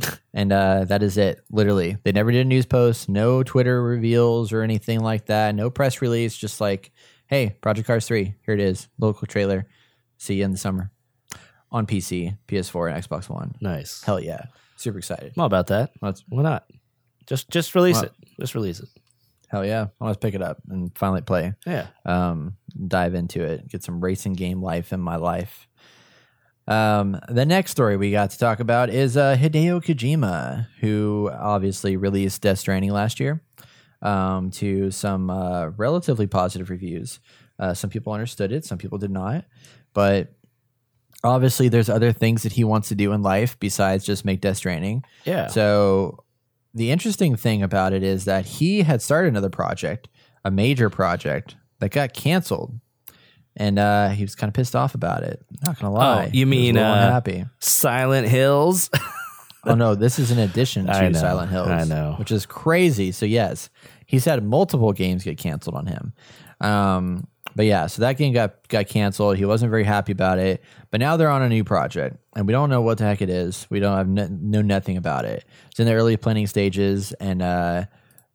And 0.34 0.52
uh, 0.52 0.84
that 0.84 1.02
is 1.02 1.16
it. 1.18 1.40
Literally, 1.50 1.96
they 2.04 2.12
never 2.12 2.30
did 2.30 2.42
a 2.42 2.44
news 2.44 2.66
post, 2.66 3.08
no 3.08 3.42
Twitter 3.42 3.82
reveals 3.82 4.52
or 4.52 4.62
anything 4.62 5.00
like 5.00 5.26
that, 5.26 5.52
no 5.52 5.68
press 5.68 6.00
release. 6.00 6.36
Just 6.36 6.60
like, 6.60 6.92
hey, 7.26 7.56
Project 7.60 7.88
Cars 7.88 8.06
three, 8.06 8.36
here 8.44 8.54
it 8.54 8.60
is, 8.60 8.88
local 8.98 9.26
trailer. 9.26 9.66
See 10.18 10.34
you 10.34 10.44
in 10.44 10.52
the 10.52 10.58
summer 10.58 10.92
on 11.70 11.86
PC, 11.86 12.36
PS4, 12.48 12.92
and 12.92 13.04
Xbox 13.04 13.28
One. 13.28 13.54
Nice. 13.60 14.02
Hell 14.02 14.20
yeah, 14.20 14.46
super 14.76 14.98
excited. 14.98 15.32
I'm 15.36 15.40
all 15.40 15.46
about 15.46 15.68
that. 15.68 15.90
Let's 16.00 16.24
Why 16.28 16.42
not? 16.42 16.64
Just 17.26 17.50
just 17.50 17.74
release 17.74 18.00
it. 18.02 18.12
Just 18.40 18.54
release 18.54 18.80
it. 18.80 18.88
hell 19.48 19.64
yeah, 19.64 19.88
I 20.00 20.04
want 20.04 20.20
to 20.20 20.26
pick 20.26 20.34
it 20.34 20.42
up 20.42 20.58
and 20.68 20.96
finally 20.96 21.22
play. 21.22 21.54
Yeah. 21.66 21.88
um, 22.06 22.56
dive 22.86 23.14
into 23.14 23.42
it, 23.42 23.68
get 23.68 23.82
some 23.82 24.00
racing 24.00 24.34
game 24.34 24.62
life 24.62 24.92
in 24.92 25.00
my 25.00 25.16
life. 25.16 25.68
Um, 26.66 27.18
the 27.28 27.46
next 27.46 27.70
story 27.70 27.96
we 27.96 28.10
got 28.10 28.30
to 28.30 28.38
talk 28.38 28.60
about 28.60 28.90
is 28.90 29.16
uh, 29.16 29.36
Hideo 29.36 29.82
Kojima, 29.82 30.66
who 30.80 31.30
obviously 31.32 31.96
released 31.96 32.42
Death 32.42 32.58
Stranding 32.58 32.90
last 32.90 33.20
year 33.20 33.42
um, 34.02 34.50
to 34.52 34.90
some 34.90 35.30
uh, 35.30 35.68
relatively 35.76 36.26
positive 36.26 36.68
reviews. 36.68 37.20
Uh, 37.58 37.72
some 37.72 37.88
people 37.88 38.12
understood 38.12 38.52
it, 38.52 38.64
some 38.66 38.76
people 38.78 38.98
did 38.98 39.10
not. 39.10 39.44
But 39.94 40.34
obviously, 41.24 41.68
there's 41.68 41.88
other 41.88 42.12
things 42.12 42.42
that 42.42 42.52
he 42.52 42.64
wants 42.64 42.88
to 42.88 42.94
do 42.94 43.12
in 43.12 43.22
life 43.22 43.58
besides 43.58 44.04
just 44.04 44.24
make 44.24 44.40
Death 44.40 44.58
Stranding. 44.58 45.04
Yeah. 45.24 45.48
So 45.48 46.24
the 46.74 46.90
interesting 46.90 47.36
thing 47.36 47.62
about 47.62 47.92
it 47.92 48.02
is 48.02 48.24
that 48.26 48.44
he 48.46 48.82
had 48.82 49.02
started 49.02 49.28
another 49.28 49.50
project, 49.50 50.08
a 50.44 50.50
major 50.50 50.90
project 50.90 51.56
that 51.80 51.90
got 51.90 52.12
canceled. 52.12 52.78
And 53.56 53.78
uh, 53.78 54.10
he 54.10 54.22
was 54.22 54.36
kind 54.36 54.48
of 54.48 54.54
pissed 54.54 54.76
off 54.76 54.94
about 54.94 55.24
it. 55.24 55.44
Not 55.66 55.80
gonna 55.80 55.92
lie. 55.92 56.26
Oh, 56.26 56.30
you 56.32 56.46
mean, 56.46 56.78
uh, 56.78 56.92
unhappy? 56.92 57.44
Silent 57.58 58.28
Hills. 58.28 58.88
Oh 59.64 59.74
no, 59.74 59.94
this 59.94 60.18
is 60.18 60.30
in 60.30 60.38
addition 60.38 60.86
to 60.86 61.10
know, 61.10 61.18
Silent 61.18 61.50
Hills. 61.50 61.68
I 61.68 61.84
know. 61.84 62.14
which 62.18 62.30
is 62.30 62.46
crazy. 62.46 63.10
So 63.12 63.26
yes, 63.26 63.68
he's 64.06 64.24
had 64.24 64.42
multiple 64.44 64.92
games 64.92 65.24
get 65.24 65.36
canceled 65.36 65.74
on 65.76 65.86
him. 65.86 66.12
Um, 66.60 67.26
but 67.58 67.66
yeah, 67.66 67.88
so 67.88 68.02
that 68.02 68.16
game 68.16 68.32
got 68.32 68.68
got 68.68 68.86
canceled. 68.86 69.36
He 69.36 69.44
wasn't 69.44 69.70
very 69.70 69.82
happy 69.82 70.12
about 70.12 70.38
it. 70.38 70.62
But 70.92 71.00
now 71.00 71.16
they're 71.16 71.28
on 71.28 71.42
a 71.42 71.48
new 71.48 71.64
project, 71.64 72.16
and 72.36 72.46
we 72.46 72.52
don't 72.52 72.70
know 72.70 72.82
what 72.82 72.98
the 72.98 73.04
heck 73.04 73.20
it 73.20 73.28
is. 73.28 73.66
We 73.68 73.80
don't 73.80 73.96
have 73.96 74.06
no, 74.06 74.28
know 74.30 74.62
nothing 74.62 74.96
about 74.96 75.24
it. 75.24 75.44
It's 75.68 75.80
in 75.80 75.86
the 75.86 75.94
early 75.94 76.16
planning 76.16 76.46
stages, 76.46 77.10
and 77.14 77.42
uh, 77.42 77.86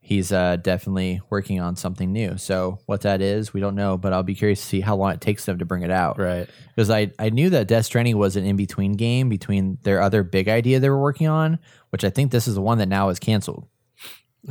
he's 0.01 0.33
uh, 0.33 0.57
definitely 0.57 1.21
working 1.29 1.61
on 1.61 1.77
something 1.77 2.11
new. 2.11 2.37
So 2.37 2.79
what 2.85 2.99
that 3.03 3.21
is, 3.21 3.53
we 3.53 3.61
don't 3.61 3.75
know. 3.75 3.97
But 3.97 4.11
I'll 4.11 4.23
be 4.23 4.35
curious 4.35 4.59
to 4.59 4.67
see 4.67 4.81
how 4.81 4.97
long 4.97 5.13
it 5.13 5.21
takes 5.21 5.45
them 5.45 5.57
to 5.59 5.63
bring 5.63 5.83
it 5.83 5.91
out 5.91 6.19
right. 6.19 6.49
because 6.75 6.89
I, 6.89 7.13
I 7.17 7.29
knew 7.29 7.49
that 7.51 7.69
Death 7.69 7.85
Stranding 7.85 8.17
was 8.17 8.35
an 8.35 8.43
in 8.43 8.57
between 8.57 8.91
game 8.91 9.29
between 9.29 9.77
their 9.83 10.01
other 10.01 10.23
big 10.23 10.49
idea 10.49 10.81
they 10.81 10.89
were 10.89 11.01
working 11.01 11.29
on, 11.29 11.59
which 11.91 12.03
I 12.03 12.09
think 12.09 12.31
this 12.31 12.45
is 12.45 12.55
the 12.55 12.61
one 12.61 12.77
that 12.79 12.89
now 12.89 13.07
is 13.07 13.19
canceled 13.19 13.69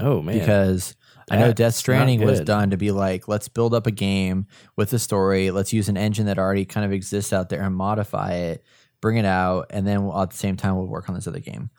Oh 0.00 0.22
man. 0.22 0.38
because 0.38 0.96
I 1.32 1.38
know 1.38 1.52
Death 1.52 1.74
Stranding 1.74 2.24
was 2.24 2.40
done 2.40 2.70
to 2.70 2.76
be 2.76 2.90
like 2.90 3.28
let's 3.28 3.48
build 3.48 3.74
up 3.74 3.86
a 3.86 3.90
game 3.90 4.46
with 4.76 4.92
a 4.92 4.98
story, 4.98 5.50
let's 5.50 5.72
use 5.72 5.88
an 5.88 5.96
engine 5.96 6.26
that 6.26 6.38
already 6.38 6.64
kind 6.64 6.84
of 6.84 6.92
exists 6.92 7.32
out 7.32 7.48
there 7.48 7.62
and 7.62 7.74
modify 7.74 8.32
it, 8.32 8.64
bring 9.00 9.16
it 9.16 9.24
out, 9.24 9.66
and 9.70 9.86
then 9.86 10.04
we'll, 10.04 10.20
at 10.20 10.30
the 10.30 10.36
same 10.36 10.56
time 10.56 10.76
we'll 10.76 10.86
work 10.86 11.08
on 11.08 11.14
this 11.14 11.26
other 11.26 11.40
game. 11.40 11.70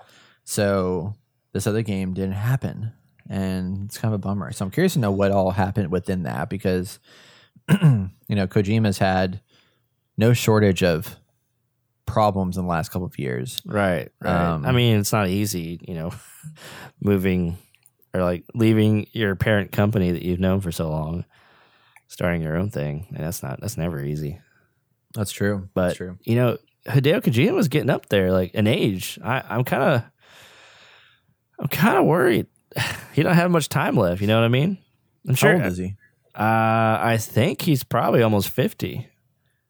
So 0.43 1.13
this 1.53 1.67
other 1.67 1.81
game 1.81 2.13
didn't 2.13 2.33
happen, 2.33 2.91
and 3.29 3.85
it's 3.85 3.97
kind 3.97 4.13
of 4.13 4.19
a 4.19 4.23
bummer. 4.23 4.51
So 4.51 4.65
I'm 4.65 4.71
curious 4.71 4.93
to 4.93 4.99
know 4.99 5.11
what 5.11 5.31
all 5.31 5.51
happened 5.51 5.91
within 5.91 6.23
that 6.23 6.49
because 6.49 6.99
you 7.69 8.09
know 8.29 8.47
Kojima's 8.47 8.97
had 8.97 9.41
no 10.17 10.33
shortage 10.33 10.83
of 10.83 11.17
problems 12.05 12.57
in 12.57 12.63
the 12.63 12.69
last 12.69 12.89
couple 12.89 13.07
of 13.07 13.17
years. 13.17 13.61
Right. 13.65 14.09
Right. 14.21 14.53
Um, 14.53 14.65
I 14.65 14.71
mean, 14.71 14.99
it's 14.99 15.11
not 15.11 15.29
easy, 15.29 15.79
you 15.87 15.95
know, 15.95 16.13
moving 17.01 17.57
or 18.13 18.21
like 18.21 18.43
leaving 18.53 19.07
your 19.11 19.35
parent 19.35 19.71
company 19.71 20.11
that 20.11 20.23
you've 20.23 20.39
known 20.39 20.61
for 20.61 20.71
so 20.71 20.89
long, 20.89 21.25
starting 22.07 22.41
your 22.41 22.57
own 22.57 22.69
thing. 22.69 23.07
And 23.15 23.23
that's 23.25 23.41
not 23.43 23.59
that's 23.59 23.77
never 23.77 24.03
easy. 24.03 24.39
That's 25.13 25.31
true. 25.31 25.69
But 25.73 25.87
That's 25.87 25.97
true. 25.97 26.17
you 26.23 26.35
know, 26.35 26.57
Hideo 26.87 27.21
Kojima 27.21 27.53
was 27.53 27.67
getting 27.67 27.89
up 27.89 28.09
there, 28.09 28.31
like 28.31 28.51
an 28.55 28.67
age. 28.67 29.19
I, 29.23 29.43
I'm 29.47 29.63
kind 29.63 29.83
of, 29.83 30.03
I'm 31.59 31.67
kind 31.67 31.97
of 31.97 32.05
worried. 32.05 32.47
He 33.13 33.21
don't 33.21 33.35
have 33.35 33.51
much 33.51 33.69
time 33.69 33.95
left. 33.95 34.21
You 34.21 34.27
know 34.27 34.39
what 34.39 34.45
I 34.45 34.47
mean? 34.47 34.79
I'm 35.27 35.35
sure. 35.35 35.55
How 35.55 35.65
old 35.65 35.71
is 35.73 35.77
he? 35.77 35.95
Uh, 36.33 36.97
I 36.99 37.17
think 37.21 37.61
he's 37.61 37.83
probably 37.83 38.23
almost 38.23 38.49
fifty. 38.49 39.07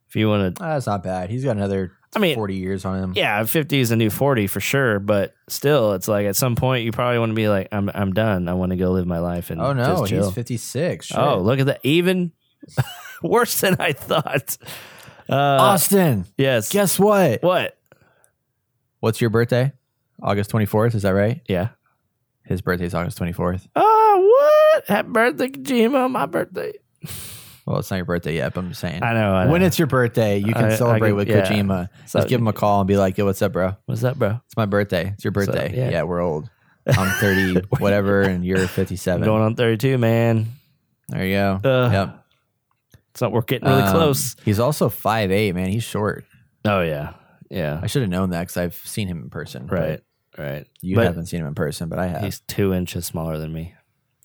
If 0.08 0.16
you 0.16 0.30
want 0.30 0.56
to, 0.56 0.64
that's 0.64 0.88
not 0.88 1.04
bad. 1.04 1.30
He's 1.30 1.44
got 1.44 1.58
another 1.58 1.92
I 2.16 2.20
mean, 2.20 2.36
40 2.36 2.56
years 2.56 2.86
on 2.86 3.00
him. 3.04 3.14
yeah, 3.16 3.44
fifty 3.44 3.80
is 3.80 3.92
a 3.92 3.96
new 3.96 4.10
forty 4.10 4.48
for 4.48 4.60
sure. 4.60 5.00
But 5.00 5.34
still, 5.50 5.94
it's 5.94 6.08
like 6.08 6.26
at 6.28 6.36
some 6.36 6.56
point 6.56 6.86
you 6.86 6.92
probably 6.92 7.20
want 7.20 7.32
to 7.32 7.36
be 7.36 7.48
like, 7.50 7.70
I'm, 7.72 7.90
I'm 7.94 8.14
done. 8.14 8.48
I 8.48 8.54
want 8.54 8.70
to 8.72 8.76
go 8.76 8.92
live 8.92 9.08
my 9.08 9.20
life 9.20 9.50
and 9.50 9.60
Oh 9.60 9.74
no, 9.74 10.04
he's 10.04 10.32
56. 10.32 11.06
Shit. 11.08 11.18
oh, 11.18 11.40
look 11.42 11.60
at 11.60 11.66
that, 11.68 11.80
even 11.84 12.32
worse 13.24 13.60
than 13.62 13.78
I 13.80 13.94
thought. 13.94 14.58
Uh, 15.30 15.36
Austin. 15.36 16.26
yes. 16.38 16.70
Guess 16.72 17.00
what? 17.00 17.42
what? 17.44 17.78
What's 19.00 19.20
your 19.22 19.30
birthday? 19.30 19.72
August 20.22 20.52
24th, 20.52 20.96
is 20.96 21.02
that 21.04 21.12
right? 21.12 21.42
Yeah. 21.48 21.70
His 22.46 22.62
birthday 22.62 22.86
is 22.86 22.94
August 22.94 23.18
24th. 23.20 23.68
Oh, 23.76 24.72
what? 24.76 24.86
Happy 24.88 25.10
birthday, 25.10 25.48
Kojima. 25.50 26.10
My 26.12 26.26
birthday. 26.26 26.74
Well, 27.66 27.80
it's 27.80 27.90
not 27.90 27.98
your 27.98 28.06
birthday 28.06 28.36
yet, 28.36 28.54
but 28.54 28.62
I'm 28.62 28.70
just 28.70 28.82
saying. 28.82 29.02
I 29.04 29.14
know. 29.14 29.34
I 29.34 29.46
know. 29.46 29.52
When 29.52 29.62
it's 29.62 29.80
your 29.80 29.88
birthday, 29.88 30.38
you 30.38 30.54
can 30.54 30.66
I- 30.66 30.74
I 30.74 30.76
celebrate 30.76 31.10
can- 31.10 31.16
with 31.16 31.28
yeah. 31.30 31.46
Kojima. 31.50 31.88
So- 32.06 32.20
Just 32.20 32.30
give 32.30 32.42
him 32.42 32.48
a 32.48 32.54
call 32.54 32.82
and 32.82 32.88
be 32.88 32.98
like, 32.98 33.18
"Yo, 33.18 33.26
what's 33.26 33.42
up, 33.42 33.54
bro? 33.54 33.78
What's 33.86 34.04
up, 34.04 34.18
bro? 34.18 34.42
It's 34.46 34.58
my 34.58 34.66
birthday. 34.66 35.12
It's 35.14 35.24
your 35.24 35.32
birthday. 35.32 35.74
yeah. 35.76 35.90
yeah. 35.90 36.04
we're 36.04 36.20
old. 36.22 36.50
I'm 36.88 37.10
30, 37.22 37.62
whatever, 37.80 38.24
and 38.24 38.44
you're 38.44 38.68
57. 38.68 39.24
Going 39.24 39.42
on 39.42 39.56
32, 39.56 39.98
man. 39.98 40.48
There 41.08 41.26
you 41.26 41.36
go. 41.36 41.60
Ugh. 41.64 41.92
yep. 41.94 42.26
It's 43.12 43.22
not. 43.22 43.32
We're 43.32 43.42
getting 43.42 43.70
really 43.70 43.84
Um, 43.84 43.92
close. 43.94 44.36
He's 44.44 44.60
also 44.60 44.90
5'8", 44.90 45.54
man. 45.56 45.70
He's 45.70 45.84
short. 45.84 46.26
Oh 46.66 46.82
yeah, 46.82 47.14
yeah. 47.50 47.80
I 47.82 47.88
should 47.88 48.02
have 48.02 48.12
known 48.12 48.32
that 48.32 48.42
because 48.42 48.58
I've 48.58 48.76
seen 48.76 49.08
him 49.08 49.22
in 49.24 49.30
person. 49.30 49.68
but 49.68 49.80
Right, 49.80 50.02
right. 50.38 50.68
You 50.82 50.96
But 50.96 51.06
haven't 51.06 51.28
seen 51.28 51.40
him 51.42 51.48
in 51.48 51.56
person, 51.56 51.88
but 51.88 52.00
I 52.00 52.08
have. 52.08 52.22
He's 52.24 52.42
two 52.42 52.74
inches 52.74 53.06
smaller 53.06 53.38
than 53.38 53.54
me. 53.54 53.74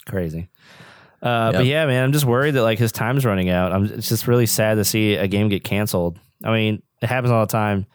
Crazy. 0.07 0.49
Uh, 1.23 1.53
But 1.53 1.66
yeah, 1.66 1.87
man, 1.87 2.05
I'm 2.05 2.12
just 2.12 2.25
worried 2.25 2.53
that 2.53 2.62
like 2.62 2.79
his 2.79 2.93
time's 2.93 3.25
running 3.25 3.49
out. 3.51 3.73
I'm. 3.73 3.85
It's 3.87 4.09
just 4.09 4.27
really 4.29 4.47
sad 4.47 4.75
to 4.77 4.85
see 4.85 5.14
a 5.16 5.27
game 5.27 5.49
get 5.49 5.64
canceled. 5.64 6.19
I 6.45 6.53
mean, 6.53 6.83
it 7.03 7.07
happens 7.07 7.31
all 7.33 7.45
the 7.45 7.51
time. 7.53 7.87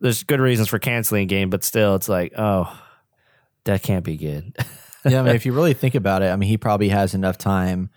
There's 0.00 0.22
good 0.24 0.40
reasons 0.40 0.68
for 0.68 0.78
canceling 0.78 1.22
a 1.22 1.26
game, 1.26 1.50
but 1.50 1.64
still, 1.64 1.94
it's 1.96 2.08
like, 2.08 2.32
oh, 2.36 2.72
that 3.64 3.82
can't 3.82 4.04
be 4.04 4.16
good. 4.16 4.54
yeah, 5.04 5.20
I 5.20 5.22
mean, 5.22 5.34
if 5.36 5.46
you 5.46 5.52
really 5.52 5.74
think 5.74 5.94
about 5.94 6.22
it, 6.22 6.26
I 6.26 6.36
mean, 6.36 6.48
he 6.48 6.56
probably 6.56 6.88
has 6.88 7.14
enough 7.14 7.38
time, 7.38 7.90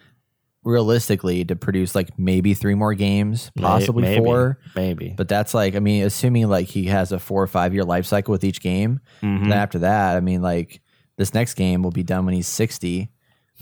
realistically, 0.63 1.45
to 1.45 1.55
produce 1.55 1.95
like 1.95 2.17
maybe 2.17 2.53
three 2.53 2.75
more 2.75 2.93
games, 2.93 3.51
possibly 3.57 4.03
Maybe, 4.03 4.23
four. 4.23 4.59
maybe. 4.75 5.13
But 5.17 5.27
that's 5.27 5.53
like, 5.53 5.75
I 5.75 5.79
mean, 5.79 6.03
assuming 6.03 6.47
like 6.47 6.67
he 6.67 6.85
has 6.85 7.11
a 7.11 7.19
four 7.19 7.41
or 7.41 7.47
five 7.47 7.73
year 7.73 7.83
life 7.83 8.05
cycle 8.05 8.31
with 8.31 8.43
each 8.43 8.61
game. 8.61 8.99
Mhm. 9.21 9.43
Then 9.49 9.53
after 9.53 9.79
that, 9.79 10.15
I 10.15 10.19
mean, 10.19 10.41
like 10.41 10.81
this 11.17 11.33
next 11.33 11.55
game 11.55 11.81
will 11.81 11.91
be 11.91 12.03
done 12.03 12.25
when 12.25 12.33
he's 12.35 12.47
sixty, 12.47 13.09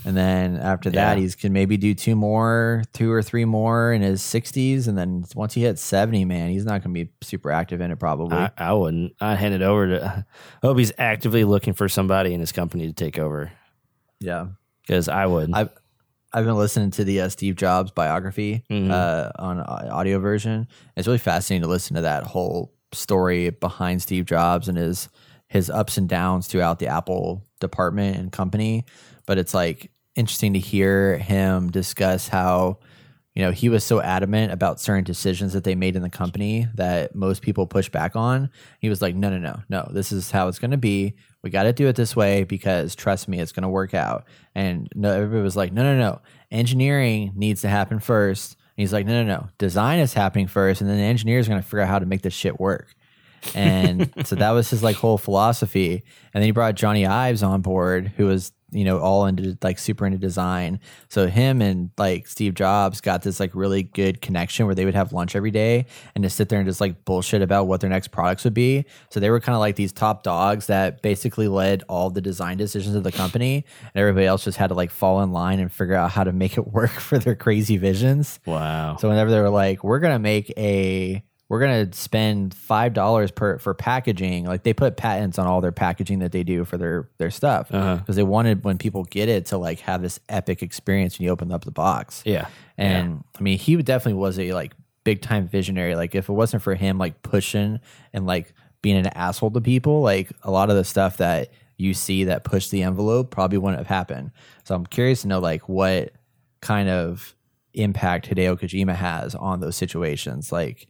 and 0.04 0.16
then 0.16 0.56
after 0.56 0.90
that, 0.90 1.16
Yeah. 1.16 1.20
he's 1.22 1.34
can 1.34 1.52
maybe 1.52 1.76
do 1.76 1.94
two 1.94 2.14
more, 2.14 2.82
two 2.92 3.10
or 3.10 3.22
three 3.22 3.44
more 3.44 3.92
in 3.92 4.00
his 4.02 4.22
sixties, 4.22 4.86
and 4.88 4.96
then 4.96 5.24
once 5.34 5.54
he 5.54 5.62
hits 5.62 5.82
seventy, 5.82 6.24
man, 6.24 6.50
he's 6.50 6.64
not 6.64 6.82
going 6.84 6.94
to 6.94 7.04
be 7.04 7.10
super 7.22 7.50
active 7.50 7.80
in 7.80 7.90
it 7.90 7.98
probably. 7.98 8.36
I, 8.36 8.50
I 8.56 8.72
wouldn't. 8.72 9.14
I 9.20 9.34
hand 9.34 9.54
it 9.54 9.62
over 9.62 9.86
to. 9.88 10.24
I 10.62 10.66
hope 10.66 10.78
he's 10.78 10.92
actively 10.98 11.44
looking 11.44 11.72
for 11.74 11.88
somebody 11.88 12.32
in 12.34 12.40
his 12.40 12.52
company 12.52 12.86
to 12.86 12.92
take 12.92 13.18
over 13.18 13.50
yeah. 14.20 14.46
because 14.86 15.08
I 15.08 15.26
would. 15.26 15.50
I've 15.52 15.70
I've 16.32 16.44
been 16.44 16.56
listening 16.56 16.90
to 16.92 17.04
the 17.04 17.22
uh, 17.22 17.28
Steve 17.30 17.56
Jobs 17.56 17.90
biography 17.90 18.62
Mhm. 18.70 18.90
uh, 18.90 19.30
on 19.38 19.60
uh, 19.60 19.88
audio 19.90 20.18
version. 20.18 20.68
It's 20.96 21.06
really 21.06 21.18
fascinating 21.18 21.62
to 21.62 21.68
listen 21.68 21.96
to 21.96 22.02
that 22.02 22.24
whole 22.24 22.74
story 22.92 23.50
behind 23.50 24.00
Steve 24.02 24.26
Jobs 24.26 24.68
and 24.68 24.76
his 24.78 25.08
his 25.48 25.70
ups 25.70 25.96
and 25.96 26.06
downs 26.08 26.46
throughout 26.46 26.78
the 26.78 26.86
Apple 26.88 27.42
department 27.60 28.18
and 28.18 28.30
company. 28.30 28.84
But 29.28 29.36
it's 29.36 29.52
like 29.52 29.92
interesting 30.16 30.54
to 30.54 30.58
hear 30.58 31.18
him 31.18 31.70
discuss 31.70 32.28
how 32.28 32.78
you 33.34 33.42
know 33.42 33.52
he 33.52 33.68
was 33.68 33.84
so 33.84 34.00
adamant 34.00 34.52
about 34.52 34.80
certain 34.80 35.04
decisions 35.04 35.52
that 35.52 35.64
they 35.64 35.74
made 35.74 35.96
in 35.96 36.02
the 36.02 36.08
company 36.08 36.66
that 36.74 37.14
most 37.14 37.42
people 37.42 37.66
push 37.66 37.90
back 37.90 38.16
on. 38.16 38.48
He 38.80 38.88
was 38.88 39.02
like, 39.02 39.14
no, 39.14 39.28
no, 39.28 39.36
no, 39.38 39.60
no. 39.68 39.86
This 39.92 40.12
is 40.12 40.30
how 40.30 40.48
it's 40.48 40.58
going 40.58 40.70
to 40.70 40.78
be. 40.78 41.14
We 41.42 41.50
got 41.50 41.64
to 41.64 41.74
do 41.74 41.88
it 41.88 41.94
this 41.94 42.16
way 42.16 42.44
because 42.44 42.94
trust 42.94 43.28
me, 43.28 43.38
it's 43.38 43.52
going 43.52 43.64
to 43.64 43.68
work 43.68 43.92
out. 43.92 44.24
And 44.54 44.88
no, 44.94 45.12
everybody 45.12 45.42
was 45.42 45.56
like, 45.56 45.74
no, 45.74 45.82
no, 45.82 45.96
no. 45.96 46.22
Engineering 46.50 47.32
needs 47.36 47.60
to 47.60 47.68
happen 47.68 48.00
first. 48.00 48.54
And 48.54 48.82
he's 48.82 48.94
like, 48.94 49.04
no, 49.04 49.22
no, 49.22 49.24
no. 49.24 49.48
Design 49.58 49.98
is 49.98 50.14
happening 50.14 50.46
first, 50.46 50.80
and 50.80 50.88
then 50.88 50.96
the 50.96 51.02
engineers 51.02 51.46
are 51.46 51.50
going 51.50 51.62
to 51.62 51.68
figure 51.68 51.82
out 51.82 51.88
how 51.88 51.98
to 51.98 52.06
make 52.06 52.22
this 52.22 52.32
shit 52.32 52.58
work. 52.58 52.94
And 53.54 54.10
so 54.24 54.36
that 54.36 54.50
was 54.50 54.70
his 54.70 54.82
like 54.82 54.96
whole 54.96 55.18
philosophy. 55.18 56.02
And 56.32 56.42
then 56.42 56.46
he 56.46 56.50
brought 56.50 56.76
Jony 56.76 57.06
Ives 57.06 57.42
on 57.42 57.60
board, 57.60 58.12
who 58.16 58.26
was 58.26 58.52
you 58.70 58.84
know 58.84 58.98
all 58.98 59.26
into 59.26 59.56
like 59.62 59.78
super 59.78 60.06
into 60.06 60.18
design. 60.18 60.80
So 61.08 61.26
him 61.26 61.62
and 61.62 61.90
like 61.96 62.26
Steve 62.26 62.54
Jobs 62.54 63.00
got 63.00 63.22
this 63.22 63.40
like 63.40 63.54
really 63.54 63.82
good 63.82 64.20
connection 64.20 64.66
where 64.66 64.74
they 64.74 64.84
would 64.84 64.94
have 64.94 65.12
lunch 65.12 65.34
every 65.34 65.50
day 65.50 65.86
and 66.14 66.22
just 66.22 66.36
sit 66.36 66.48
there 66.48 66.58
and 66.58 66.68
just 66.68 66.80
like 66.80 67.04
bullshit 67.04 67.42
about 67.42 67.66
what 67.66 67.80
their 67.80 67.90
next 67.90 68.08
products 68.08 68.44
would 68.44 68.54
be. 68.54 68.84
So 69.10 69.20
they 69.20 69.30
were 69.30 69.40
kind 69.40 69.54
of 69.54 69.60
like 69.60 69.76
these 69.76 69.92
top 69.92 70.22
dogs 70.22 70.66
that 70.66 71.02
basically 71.02 71.48
led 71.48 71.82
all 71.88 72.10
the 72.10 72.20
design 72.20 72.58
decisions 72.58 72.94
of 72.94 73.04
the 73.04 73.12
company, 73.12 73.64
and 73.82 74.00
everybody 74.00 74.26
else 74.26 74.44
just 74.44 74.58
had 74.58 74.68
to 74.68 74.74
like 74.74 74.90
fall 74.90 75.22
in 75.22 75.32
line 75.32 75.60
and 75.60 75.72
figure 75.72 75.94
out 75.94 76.10
how 76.10 76.24
to 76.24 76.32
make 76.32 76.58
it 76.58 76.66
work 76.72 76.90
for 76.90 77.18
their 77.18 77.34
crazy 77.34 77.76
visions. 77.76 78.40
Wow. 78.46 78.96
So 78.96 79.08
whenever 79.08 79.30
they 79.30 79.40
were 79.40 79.50
like, 79.50 79.82
we're 79.82 80.00
gonna 80.00 80.18
make 80.18 80.52
a 80.56 81.22
we're 81.48 81.60
gonna 81.60 81.92
spend 81.94 82.52
five 82.54 82.92
dollars 82.92 83.30
per 83.30 83.58
for 83.58 83.72
packaging, 83.74 84.44
like 84.44 84.62
they 84.64 84.74
put 84.74 84.96
patents 84.96 85.38
on 85.38 85.46
all 85.46 85.60
their 85.60 85.72
packaging 85.72 86.18
that 86.18 86.32
they 86.32 86.42
do 86.42 86.64
for 86.64 86.76
their 86.76 87.08
their 87.18 87.30
stuff 87.30 87.68
because 87.68 87.82
Uh-huh. 88.00 88.12
they 88.12 88.22
wanted 88.22 88.64
when 88.64 88.76
people 88.78 89.04
get 89.04 89.28
it 89.28 89.46
to 89.46 89.56
like 89.58 89.80
have 89.80 90.02
this 90.02 90.20
epic 90.28 90.62
experience 90.62 91.18
when 91.18 91.24
you 91.26 91.30
open 91.32 91.50
up 91.50 91.64
the 91.64 91.70
box. 91.70 92.22
yeah. 92.26 92.48
And 92.76 93.24
I 93.38 93.42
mean, 93.42 93.58
he 93.58 93.76
definitely 93.76 94.20
was 94.20 94.38
a 94.38 94.52
like 94.52 94.72
big 95.04 95.22
time 95.22 95.48
visionary. 95.48 95.94
Like 95.96 96.14
if 96.14 96.28
it 96.28 96.32
wasn't 96.32 96.62
for 96.62 96.74
him 96.74 96.98
like 96.98 97.22
pushing 97.22 97.80
and 98.12 98.26
like 98.26 98.52
being 98.82 98.96
an 98.98 99.06
asshole 99.08 99.50
to 99.52 99.60
people, 99.60 100.02
like 100.02 100.30
a 100.42 100.50
lot 100.50 100.68
of 100.70 100.76
the 100.76 100.84
stuff 100.84 101.16
that 101.16 101.50
you 101.78 101.94
see 101.94 102.24
that 102.24 102.44
pushed 102.44 102.70
the 102.70 102.82
envelope 102.82 103.30
probably 103.30 103.56
wouldn't 103.58 103.78
have 103.78 103.86
happened. 103.86 104.32
So 104.64 104.74
I'm 104.74 104.84
curious 104.84 105.22
to 105.22 105.28
know 105.28 105.38
like 105.38 105.68
what 105.68 106.12
kind 106.60 106.88
of 106.88 107.34
impact 107.74 108.28
Hideo 108.28 108.58
Kojima 108.60 108.94
has 108.94 109.34
on 109.34 109.60
those 109.60 109.76
situations. 109.76 110.52
Like 110.52 110.88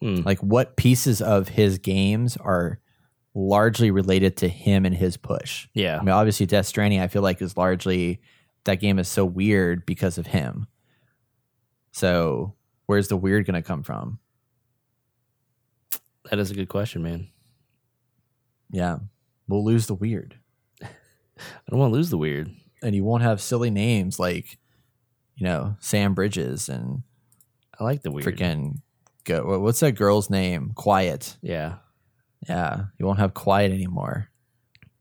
Hmm. 0.00 0.16
like 0.26 0.38
what 0.40 0.76
pieces 0.76 1.22
of 1.22 1.48
his 1.48 1.78
games 1.78 2.36
are 2.36 2.80
largely 3.34 3.90
related 3.90 4.36
to 4.38 4.48
him 4.48 4.84
and 4.84 4.94
his 4.94 5.16
push. 5.16 5.68
Yeah. 5.74 5.96
I 5.98 6.00
mean, 6.00 6.10
obviously, 6.10 6.44
Death 6.46 6.66
Stranding, 6.66 7.00
I 7.00 7.08
feel 7.08 7.22
like, 7.22 7.40
is 7.40 7.56
largely 7.56 8.20
that 8.64 8.80
game 8.80 8.98
is 8.98 9.08
so 9.08 9.24
weird 9.24 9.86
because 9.86 10.18
of 10.18 10.26
him. 10.26 10.66
So, 11.92 12.54
where's 12.86 13.08
the 13.08 13.16
weird 13.16 13.46
going 13.46 13.54
to 13.54 13.62
come 13.62 13.82
from? 13.82 14.18
That 16.30 16.38
is 16.38 16.50
a 16.50 16.54
good 16.54 16.68
question, 16.68 17.02
man. 17.02 17.28
Yeah, 18.70 18.98
we'll 19.48 19.64
lose 19.64 19.86
the 19.86 19.94
weird, 19.94 20.36
I 20.82 20.88
don't 21.70 21.78
want 21.78 21.92
to 21.92 21.96
lose 21.96 22.10
the 22.10 22.18
weird. 22.18 22.50
and 22.82 22.94
you 22.94 23.04
won't 23.04 23.22
have 23.22 23.40
silly 23.40 23.70
names 23.70 24.18
like, 24.18 24.58
you 25.36 25.44
know, 25.44 25.76
Sam 25.78 26.14
Bridges 26.14 26.68
and 26.68 27.02
I 27.78 27.84
like 27.84 28.02
the 28.02 28.10
weird. 28.10 28.26
freaking 28.26 28.80
go. 29.26 29.58
What's 29.60 29.80
that 29.80 29.92
girl's 29.92 30.30
name? 30.30 30.72
Quiet. 30.74 31.36
Yeah. 31.42 31.76
Yeah, 32.48 32.84
you 32.98 33.04
won't 33.06 33.18
have 33.18 33.34
quiet 33.34 33.72
anymore. 33.72 34.28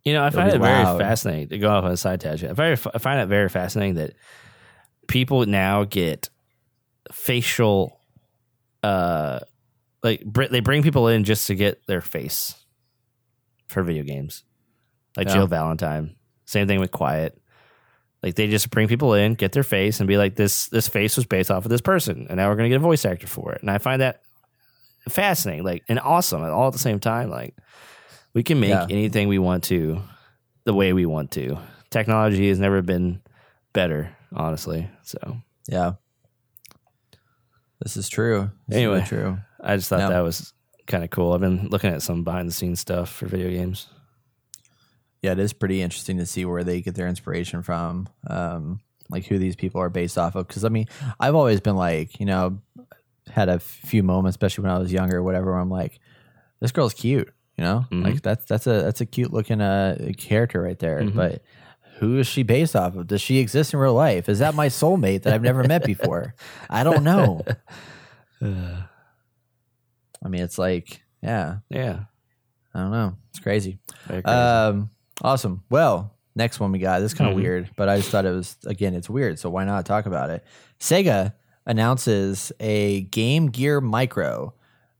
You 0.03 0.13
know, 0.13 0.23
I 0.23 0.27
It'll 0.27 0.39
find 0.41 0.53
it 0.53 0.59
very 0.59 0.83
loud. 0.83 0.99
fascinating 0.99 1.49
to 1.49 1.57
go 1.59 1.69
off 1.69 1.83
on 1.83 1.91
a 1.91 1.97
side 1.97 2.21
tangent. 2.21 2.51
I, 2.51 2.53
very, 2.53 2.77
I 2.93 2.97
find 2.97 3.19
it 3.19 3.27
very 3.27 3.49
fascinating 3.49 3.95
that 3.95 4.13
people 5.07 5.45
now 5.45 5.83
get 5.83 6.29
facial, 7.11 7.99
uh, 8.83 9.39
like 10.03 10.23
they 10.51 10.59
bring 10.59 10.81
people 10.83 11.07
in 11.07 11.23
just 11.23 11.47
to 11.47 11.55
get 11.55 11.85
their 11.87 12.01
face 12.01 12.55
for 13.67 13.83
video 13.83 14.03
games, 14.03 14.43
like 15.17 15.27
Yeah. 15.27 15.33
Jill 15.35 15.47
Valentine. 15.47 16.15
Same 16.45 16.67
thing 16.67 16.79
with 16.79 16.91
Quiet. 16.91 17.39
Like 18.25 18.33
they 18.35 18.47
just 18.47 18.71
bring 18.71 18.87
people 18.87 19.13
in, 19.13 19.35
get 19.35 19.51
their 19.51 19.61
face, 19.63 19.99
and 19.99 20.07
be 20.07 20.17
like, 20.17 20.35
"This 20.35 20.65
this 20.67 20.87
face 20.89 21.15
was 21.15 21.27
based 21.27 21.51
off 21.51 21.63
of 21.63 21.69
this 21.69 21.79
person, 21.79 22.25
and 22.27 22.37
now 22.37 22.49
we're 22.49 22.55
gonna 22.55 22.69
get 22.69 22.77
a 22.77 22.79
voice 22.79 23.05
actor 23.05 23.27
for 23.27 23.53
it." 23.53 23.61
And 23.61 23.69
I 23.69 23.77
find 23.77 24.01
that 24.01 24.21
fascinating, 25.07 25.63
like 25.63 25.83
and 25.87 25.99
awesome, 25.99 26.41
all 26.43 26.65
at 26.67 26.73
the 26.73 26.79
same 26.79 26.99
time. 26.99 27.29
Like 27.29 27.53
we 28.33 28.41
can 28.41 28.59
make 28.59 28.71
Yeah. 28.71 28.87
anything 28.89 29.27
we 29.27 29.37
want 29.37 29.63
to, 29.65 30.01
the 30.63 30.73
way 30.73 30.91
we 30.91 31.05
want 31.05 31.29
to. 31.33 31.59
Technology 31.91 32.49
has 32.49 32.59
never 32.59 32.81
been 32.81 33.21
better, 33.73 34.09
honestly. 34.33 34.89
So 35.03 35.37
Yeah, 35.69 35.93
this 37.81 37.95
is 37.97 38.09
true. 38.09 38.49
This 38.67 38.77
is 38.77 38.81
Anyway. 38.81 38.95
really 38.95 39.05
true. 39.07 39.37
I 39.61 39.75
just 39.77 39.87
thought 39.89 40.09
that 40.09 40.21
was 40.21 40.53
kind 40.87 41.03
of 41.03 41.09
cool. 41.11 41.33
I've 41.33 41.41
been 41.41 41.67
looking 41.69 41.91
at 41.91 42.01
some 42.01 42.23
behind 42.23 42.47
the 42.47 42.53
scenes 42.53 42.79
stuff 42.79 43.09
for 43.11 43.27
video 43.27 43.49
games. 43.49 43.87
Yeah, 45.21 45.31
it 45.31 45.39
is 45.39 45.53
pretty 45.53 45.81
interesting 45.81 46.17
to 46.17 46.25
see 46.25 46.45
where 46.45 46.63
they 46.63 46.81
get 46.81 46.95
their 46.95 47.07
inspiration 47.07 47.61
from, 47.63 48.07
um, 48.29 48.79
like 49.09 49.25
who 49.25 49.37
these 49.39 49.55
people 49.55 49.81
are 49.81 49.89
based 49.89 50.17
off 50.17 50.35
of. 50.35 50.47
Because 50.47 50.63
I 50.65 50.69
mean, 50.69 50.87
I've 51.19 51.35
always 51.35 51.61
been 51.61 51.75
like, 51.75 52.19
you 52.19 52.25
know, 52.25 52.59
had 53.27 53.49
a 53.49 53.59
few 53.59 54.03
moments, 54.03 54.33
especially 54.35 54.63
when 54.63 54.71
I 54.71 54.77
was 54.79 54.91
younger, 54.93 55.17
or 55.17 55.23
whatever. 55.23 55.51
Where 55.51 55.59
I'm 55.59 55.69
like, 55.69 55.99
this 56.59 56.71
girl's 56.71 56.93
cute, 56.93 57.31
you 57.57 57.63
know, 57.63 57.85
Mhm. 57.91 58.03
like 58.03 58.21
that's 58.21 58.45
that's 58.45 58.67
a 58.67 58.81
that's 58.83 59.01
a 59.01 59.05
cute 59.05 59.33
looking 59.33 59.61
uh 59.61 60.11
character 60.17 60.61
right 60.61 60.77
there. 60.79 61.01
Mhm. 61.01 61.15
But 61.15 61.41
who 61.99 62.19
is 62.19 62.27
she 62.27 62.43
based 62.43 62.75
off 62.75 62.95
of? 62.95 63.07
Does 63.07 63.21
she 63.21 63.37
exist 63.39 63.73
in 63.73 63.79
real 63.79 63.93
life? 63.93 64.27
Is 64.29 64.39
that 64.39 64.53
my 64.53 64.67
soulmate 64.67 65.23
that 65.23 65.33
I've 65.33 65.41
never 65.41 65.63
met 65.63 65.85
before? 65.85 66.35
I 66.69 66.83
don't 66.83 67.03
know. 67.03 67.41
I 68.41 70.27
mean, 70.27 70.41
it's 70.41 70.57
like, 70.57 71.01
yeah, 71.21 71.57
Yeah. 71.69 72.05
I 72.73 72.79
don't 72.79 72.91
know. 72.91 73.15
It's 73.29 73.39
crazy. 73.39 73.79
Crazy. 74.05 74.25
Um, 74.25 74.89
awesome. 75.25 75.63
Well, 75.69 76.13
next 76.35 76.59
one 76.59 76.71
we 76.71 76.79
got. 76.79 76.99
This 76.99 77.11
is 77.11 77.17
kind 77.17 77.29
of 77.29 77.35
Mhm. 77.37 77.41
weird, 77.41 77.69
but 77.75 77.89
I 77.89 77.97
just 77.97 78.09
thought 78.09 78.25
it 78.25 78.31
was 78.31 78.57
again, 78.65 78.93
it's 78.93 79.09
weird, 79.09 79.39
so 79.39 79.49
why 79.49 79.65
not 79.65 79.85
talk 79.85 80.05
about 80.05 80.29
it? 80.29 80.43
Sega 80.79 81.33
announces 81.65 82.51
a 82.59 83.01
Game 83.01 83.47
Gear 83.47 83.81
Micro, 83.81 84.53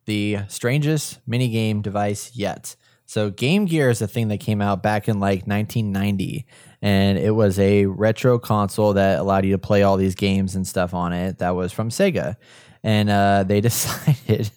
the 0.06 0.40
strangest 0.48 1.20
mini 1.28 1.48
game 1.50 1.82
device 1.82 2.32
yet. 2.36 2.76
So 3.06 3.30
Game 3.30 3.66
Gear 3.66 3.90
is 3.92 4.02
a 4.02 4.08
thing 4.08 4.30
that 4.30 4.40
came 4.40 4.62
out 4.62 4.82
back 4.82 5.08
in 5.08 5.20
like 5.20 5.46
1990 5.46 6.46
and 6.82 7.18
it 7.20 7.32
was 7.36 7.60
a 7.60 7.86
retro 7.86 8.40
console 8.40 8.94
that 8.94 9.20
allowed 9.20 9.46
you 9.46 9.52
to 9.52 9.58
play 9.60 9.84
all 9.84 9.96
these 9.98 10.16
games 10.16 10.56
and 10.56 10.66
stuff 10.68 10.94
on 10.94 11.14
it 11.14 11.38
that 11.38 11.56
was 11.56 11.72
from 11.72 11.90
Sega. 11.90 12.36
And 12.84 13.10
uh, 13.10 13.44
they 13.48 13.62
decided 13.62 14.50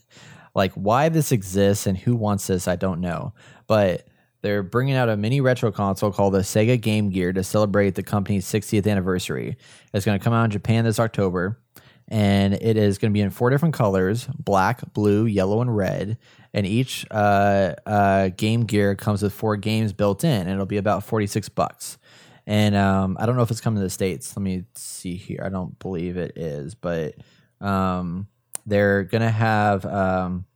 like 0.55 0.73
why 0.73 1.09
this 1.11 1.31
exists 1.31 1.87
and 1.87 1.97
who 1.97 2.17
wants 2.17 2.47
this, 2.47 2.67
I 2.69 2.77
don't 2.77 3.01
know. 3.01 3.33
But 3.67 4.07
they're 4.41 4.63
bringing 4.63 4.95
out 4.95 5.09
a 5.09 5.17
mini 5.17 5.41
retro 5.41 5.73
console 5.73 6.13
called 6.13 6.35
the 6.35 6.41
Sega 6.41 6.81
Game 6.81 7.11
Gear 7.11 7.33
to 7.33 7.43
celebrate 7.43 7.95
the 7.95 8.03
company's 8.03 8.47
60th 8.47 8.89
anniversary. 8.89 9.57
It's 9.93 10.05
going 10.05 10.19
to 10.19 10.23
come 10.23 10.33
out 10.33 10.45
in 10.45 10.51
Japan 10.51 10.85
this 10.85 11.01
October, 11.01 11.59
and 12.07 12.55
it 12.55 12.77
is 12.77 12.99
going 12.99 13.13
to 13.13 13.15
be 13.15 13.21
in 13.21 13.31
four 13.31 13.51
different 13.51 13.75
colors 13.75 14.29
black, 14.39 14.93
blue, 14.93 15.27
yellow, 15.27 15.61
and 15.61 15.77
red. 15.77 16.19
And 16.55 16.67
each 16.67 17.07
uh, 17.11 17.75
uh, 17.85 18.29
Game 18.29 18.65
Gear 18.65 18.95
comes 18.95 19.23
with 19.23 19.33
four 19.33 19.57
games 19.57 19.93
built 19.93 20.25
in, 20.25 20.43
and 20.43 20.51
it'll 20.51 20.67
be 20.67 20.79
about 20.79 21.05
46 21.05 21.49
bucks. 21.51 21.99
And 22.47 22.75
um, 22.75 23.19
I 23.21 23.27
don't 23.27 23.37
know 23.37 23.43
if 23.43 23.51
it's 23.51 23.61
coming 23.61 23.79
to 23.79 23.85
the 23.85 23.91
States. 23.91 24.35
Let 24.35 24.43
me 24.43 24.65
see 24.75 25.17
here. 25.17 25.43
I 25.45 25.51
don't 25.51 25.79
believe 25.79 26.17
it 26.17 26.39
is, 26.39 26.75
but 26.75 27.17
um, 27.61 28.29
they're 28.65 29.05
going 29.05 29.21
to 29.21 29.31
have 29.31 29.85
um, 29.85 30.47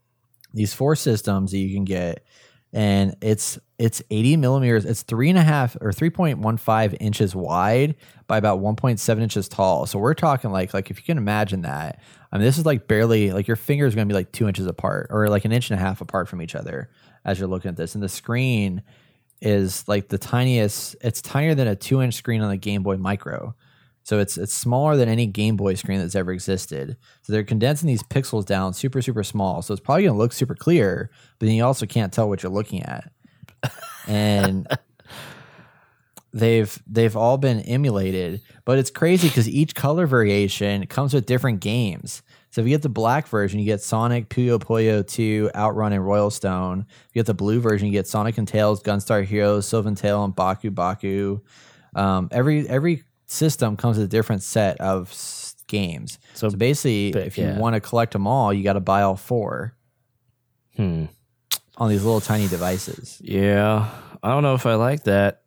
these 0.54 0.72
four 0.72 0.96
systems 0.96 1.50
that 1.50 1.58
you 1.58 1.74
can 1.74 1.84
get 1.84 2.24
and 2.72 3.16
it's 3.20 3.58
it's 3.78 4.02
80 4.10 4.36
millimeters. 4.36 4.84
It's 4.84 5.02
three 5.02 5.28
and 5.28 5.38
a 5.38 5.42
half 5.42 5.76
or 5.80 5.90
3.15 5.90 6.96
inches 7.00 7.34
wide 7.34 7.96
by 8.28 8.38
about 8.38 8.60
1.7 8.60 9.20
inches 9.20 9.48
tall. 9.48 9.86
So 9.86 9.98
we're 9.98 10.14
talking 10.14 10.50
like 10.50 10.72
like 10.72 10.90
if 10.90 10.98
you 10.98 11.04
can 11.04 11.18
imagine 11.18 11.62
that 11.62 12.00
i 12.30 12.38
mean 12.38 12.44
this 12.44 12.58
is 12.58 12.64
like 12.64 12.88
barely 12.88 13.30
like 13.30 13.46
your 13.46 13.56
finger 13.56 13.86
is 13.86 13.94
going 13.94 14.08
to 14.08 14.12
be 14.12 14.16
like 14.16 14.32
two 14.32 14.48
inches 14.48 14.66
apart 14.66 15.08
or 15.10 15.28
like 15.28 15.44
an 15.44 15.52
inch 15.52 15.70
and 15.70 15.78
a 15.78 15.82
half 15.82 16.00
apart 16.00 16.28
from 16.28 16.40
each 16.40 16.54
other 16.54 16.88
as 17.24 17.38
you're 17.38 17.48
looking 17.48 17.68
at 17.68 17.76
this. 17.76 17.94
And 17.94 18.02
the 18.02 18.08
screen 18.08 18.82
is 19.40 19.86
like 19.88 20.08
the 20.08 20.18
tiniest 20.18 20.96
it's 21.00 21.20
tinier 21.20 21.54
than 21.54 21.66
a 21.66 21.76
two 21.76 22.00
inch 22.00 22.14
screen 22.14 22.40
on 22.40 22.50
the 22.50 22.56
game 22.56 22.82
boy 22.82 22.96
micro 22.96 23.54
so 24.04 24.18
it's 24.18 24.36
it's 24.36 24.54
smaller 24.54 24.96
than 24.96 25.08
any 25.08 25.26
Game 25.26 25.56
Boy 25.56 25.74
screen 25.74 26.00
that's 26.00 26.14
ever 26.14 26.32
existed. 26.32 26.96
So 27.22 27.32
they're 27.32 27.44
condensing 27.44 27.86
these 27.86 28.02
pixels 28.02 28.44
down 28.44 28.74
super 28.74 29.00
super 29.00 29.22
small. 29.22 29.62
So 29.62 29.72
it's 29.72 29.80
probably 29.80 30.04
going 30.04 30.14
to 30.14 30.18
look 30.18 30.32
super 30.32 30.54
clear, 30.54 31.10
but 31.38 31.46
then 31.46 31.54
you 31.54 31.64
also 31.64 31.86
can't 31.86 32.12
tell 32.12 32.28
what 32.28 32.42
you're 32.42 32.52
looking 32.52 32.82
at. 32.82 33.12
And 34.08 34.66
they've 36.32 36.82
they've 36.86 37.16
all 37.16 37.38
been 37.38 37.60
emulated, 37.60 38.40
but 38.64 38.78
it's 38.78 38.90
crazy 38.90 39.30
cuz 39.30 39.48
each 39.48 39.74
color 39.74 40.06
variation 40.06 40.86
comes 40.86 41.14
with 41.14 41.26
different 41.26 41.60
games. 41.60 42.22
So 42.50 42.60
if 42.60 42.66
you 42.66 42.74
get 42.74 42.82
the 42.82 42.90
black 42.90 43.28
version, 43.28 43.60
you 43.60 43.64
get 43.64 43.80
Sonic, 43.80 44.28
Puyo 44.28 44.58
Puyo 44.58 45.06
2, 45.06 45.52
Outrun, 45.54 45.94
and 45.94 46.04
Royal 46.04 46.30
Stone. 46.30 46.84
If 46.88 47.14
you 47.14 47.20
get 47.20 47.26
the 47.26 47.32
blue 47.32 47.60
version, 47.60 47.86
you 47.86 47.92
get 47.92 48.06
Sonic 48.06 48.36
and 48.36 48.46
Tails, 48.46 48.82
Gunstar 48.82 49.24
Heroes, 49.24 49.66
Sylvan 49.66 49.94
Tale, 49.94 50.22
and 50.24 50.34
Baku 50.34 50.70
Baku. 50.70 51.40
Um, 51.94 52.28
every 52.30 52.68
every 52.68 53.04
system 53.32 53.76
comes 53.76 53.96
with 53.96 54.06
a 54.06 54.08
different 54.08 54.42
set 54.42 54.80
of 54.80 55.10
s- 55.10 55.56
games. 55.66 56.18
So- 56.34 56.48
So, 56.50 56.56
basically, 56.56 57.12
but, 57.12 57.26
if 57.26 57.38
you 57.38 57.44
yeah. 57.44 57.58
want 57.58 57.74
to 57.74 57.80
collect 57.80 58.12
them 58.12 58.26
all, 58.26 58.52
you 58.52 58.62
got 58.62 58.74
to 58.74 58.80
buy 58.80 59.02
all 59.02 59.16
four 59.16 59.74
Hmm. 60.76 61.04
on 61.76 61.88
these 61.90 62.04
little 62.04 62.20
tiny 62.20 62.48
devices. 62.48 63.18
Yeah. 63.22 63.88
I 64.22 64.28
don't 64.30 64.42
know 64.42 64.54
if 64.54 64.66
I 64.66 64.74
like 64.74 65.04
that. 65.04 65.42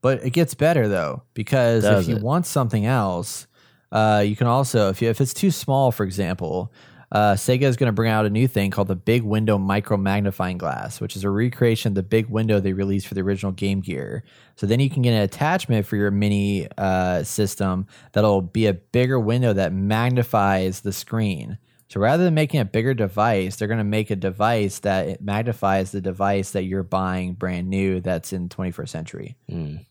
But 0.00 0.24
it 0.24 0.30
gets 0.30 0.54
better 0.54 0.88
though 0.88 1.22
because 1.34 1.84
Does 1.84 2.04
if 2.04 2.10
you 2.10 2.16
it? 2.16 2.22
want 2.22 2.46
something 2.46 2.86
else, 2.86 3.46
uh, 3.92 4.22
you 4.26 4.34
can 4.36 4.46
also 4.48 4.88
if 4.90 5.00
you, 5.00 5.08
if 5.08 5.20
it's 5.20 5.34
too 5.34 5.50
small, 5.50 5.92
for 5.92 6.04
example, 6.04 6.72
uh, 7.12 7.34
Sega 7.34 7.64
is 7.64 7.76
going 7.76 7.88
to 7.88 7.92
bring 7.92 8.10
out 8.10 8.24
a 8.24 8.30
new 8.30 8.48
thing 8.48 8.70
called 8.70 8.88
the 8.88 8.96
Big 8.96 9.22
Window 9.22 9.58
Micro 9.58 9.98
Magnifying 9.98 10.56
Glass, 10.56 10.98
which 10.98 11.14
is 11.14 11.24
a 11.24 11.30
recreation 11.30 11.90
of 11.90 11.94
the 11.94 12.02
big 12.02 12.30
window 12.30 12.58
they 12.58 12.72
released 12.72 13.06
for 13.06 13.12
the 13.12 13.20
original 13.20 13.52
Game 13.52 13.80
Gear. 13.80 14.24
So 14.56 14.66
then 14.66 14.80
you 14.80 14.88
can 14.88 15.02
get 15.02 15.12
an 15.12 15.20
attachment 15.20 15.84
for 15.84 15.96
your 15.96 16.10
mini 16.10 16.68
uh, 16.78 17.22
system 17.22 17.86
that'll 18.12 18.40
be 18.40 18.66
a 18.66 18.72
bigger 18.72 19.20
window 19.20 19.52
that 19.52 19.74
magnifies 19.74 20.80
the 20.80 20.92
screen. 20.92 21.58
So 21.88 22.00
rather 22.00 22.24
than 22.24 22.32
making 22.32 22.60
a 22.60 22.64
bigger 22.64 22.94
device, 22.94 23.56
they're 23.56 23.68
going 23.68 23.76
to 23.76 23.84
make 23.84 24.10
a 24.10 24.16
device 24.16 24.78
that 24.78 25.20
magnifies 25.20 25.92
the 25.92 26.00
device 26.00 26.52
that 26.52 26.62
you're 26.62 26.82
buying 26.82 27.34
brand 27.34 27.68
new 27.68 28.00
that's 28.00 28.32
in 28.32 28.48
21st 28.48 28.88
century. 28.88 29.36
Mm. 29.50 29.84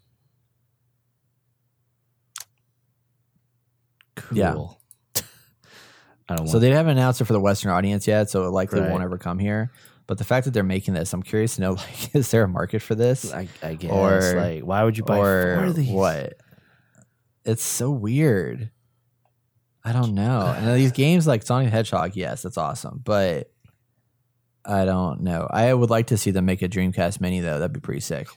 Cool. 4.16 4.38
Yeah. 4.38 4.81
I 6.32 6.36
don't 6.38 6.48
So 6.48 6.60
they 6.60 6.72
haven't 6.72 6.98
announced 6.98 7.22
it 7.22 7.26
for 7.26 7.34
the 7.34 7.40
Western 7.40 7.72
audience 7.72 8.08
yet, 8.08 8.30
so 8.30 8.46
it 8.46 8.50
likely 8.52 8.80
Right. 8.82 8.90
won't 8.90 9.04
ever 9.04 9.18
come 9.18 9.40
here. 9.40 9.72
But 10.08 10.18
the 10.18 10.24
fact 10.24 10.46
that 10.46 10.52
they're 10.52 10.64
making 10.64 10.94
this, 10.94 11.14
I'm 11.14 11.24
curious 11.24 11.56
to 11.56 11.62
know 11.62 11.72
like, 11.76 12.16
is 12.16 12.32
there 12.32 12.44
a 12.44 12.48
market 12.48 12.82
for 12.82 12.96
this? 12.96 13.34
I, 13.34 13.48
I 13.64 13.76
guess. 13.76 13.92
Or- 13.92 14.36
like, 14.36 14.64
why 14.64 14.84
would 14.84 14.98
you 14.98 15.04
buy 15.04 15.18
or 15.18 15.56
four 15.58 15.66
of 15.66 15.76
these? 15.76 15.90
what? 15.90 16.34
It's 17.46 17.64
so 17.64 17.90
weird. 17.92 18.70
I 19.84 19.94
don't 19.94 20.14
know. 20.14 20.54
And 20.56 20.68
then 20.68 20.76
these 20.78 20.92
games 20.92 21.26
like 21.26 21.42
Sonic 21.44 21.68
the 21.68 21.72
Hedgehog, 21.72 22.16
yes, 22.16 22.44
that's 22.44 22.58
awesome. 22.58 23.02
But 23.04 23.52
I 24.64 24.86
don't 24.86 25.22
know. 25.22 25.48
I 25.50 25.74
would 25.74 25.90
like 25.90 26.08
to 26.08 26.18
see 26.18 26.30
them 26.30 26.46
make 26.46 26.62
a 26.62 26.70
Dreamcast 26.70 27.20
mini 27.20 27.40
though. 27.40 27.58
That'd 27.58 27.74
be 27.74 27.80
pretty 27.80 28.02
sick. 28.02 28.28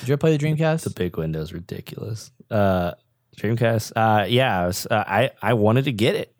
Did 0.00 0.08
you 0.08 0.12
ever 0.14 0.16
play 0.18 0.34
the 0.34 0.42
Dreamcast? 0.42 0.84
The 0.84 0.90
big 0.90 1.18
window 1.18 1.40
is 1.42 1.52
ridiculous. 1.52 2.30
Uh, 2.50 2.92
Dreamcast. 3.36 3.92
Uh, 3.94 4.24
yeah, 4.26 4.60
I, 4.62 4.66
was, 4.66 4.86
uh, 4.90 5.04
I 5.06 5.30
I 5.42 5.52
wanted 5.54 5.84
to 5.84 5.92
get 5.92 6.14
it. 6.14 6.34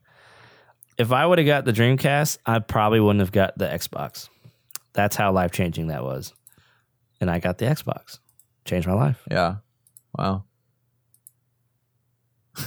If 0.99 1.11
I 1.12 1.24
would 1.26 1.38
have 1.38 1.47
got 1.47 1.64
the 1.64 1.72
Dreamcast, 1.72 2.38
I 2.45 2.59
probably 2.59 3.01
wouldn't 3.01 3.20
have 3.20 3.32
got 3.32 3.57
the 3.57 3.66
Xbox. 3.66 4.28
That's 4.93 5.16
how 5.16 5.32
life 5.32 5.53
changing 5.53 5.88
that 5.88 6.05
was. 6.05 6.34
And 7.20 7.30
I 7.30 7.38
got 7.38 7.59
the 7.59 7.66
Xbox. 7.66 8.18
Changed 8.64 8.86
my 8.86 8.95
life. 8.95 9.22
Yeah. 9.30 9.57
Wow. 10.16 10.45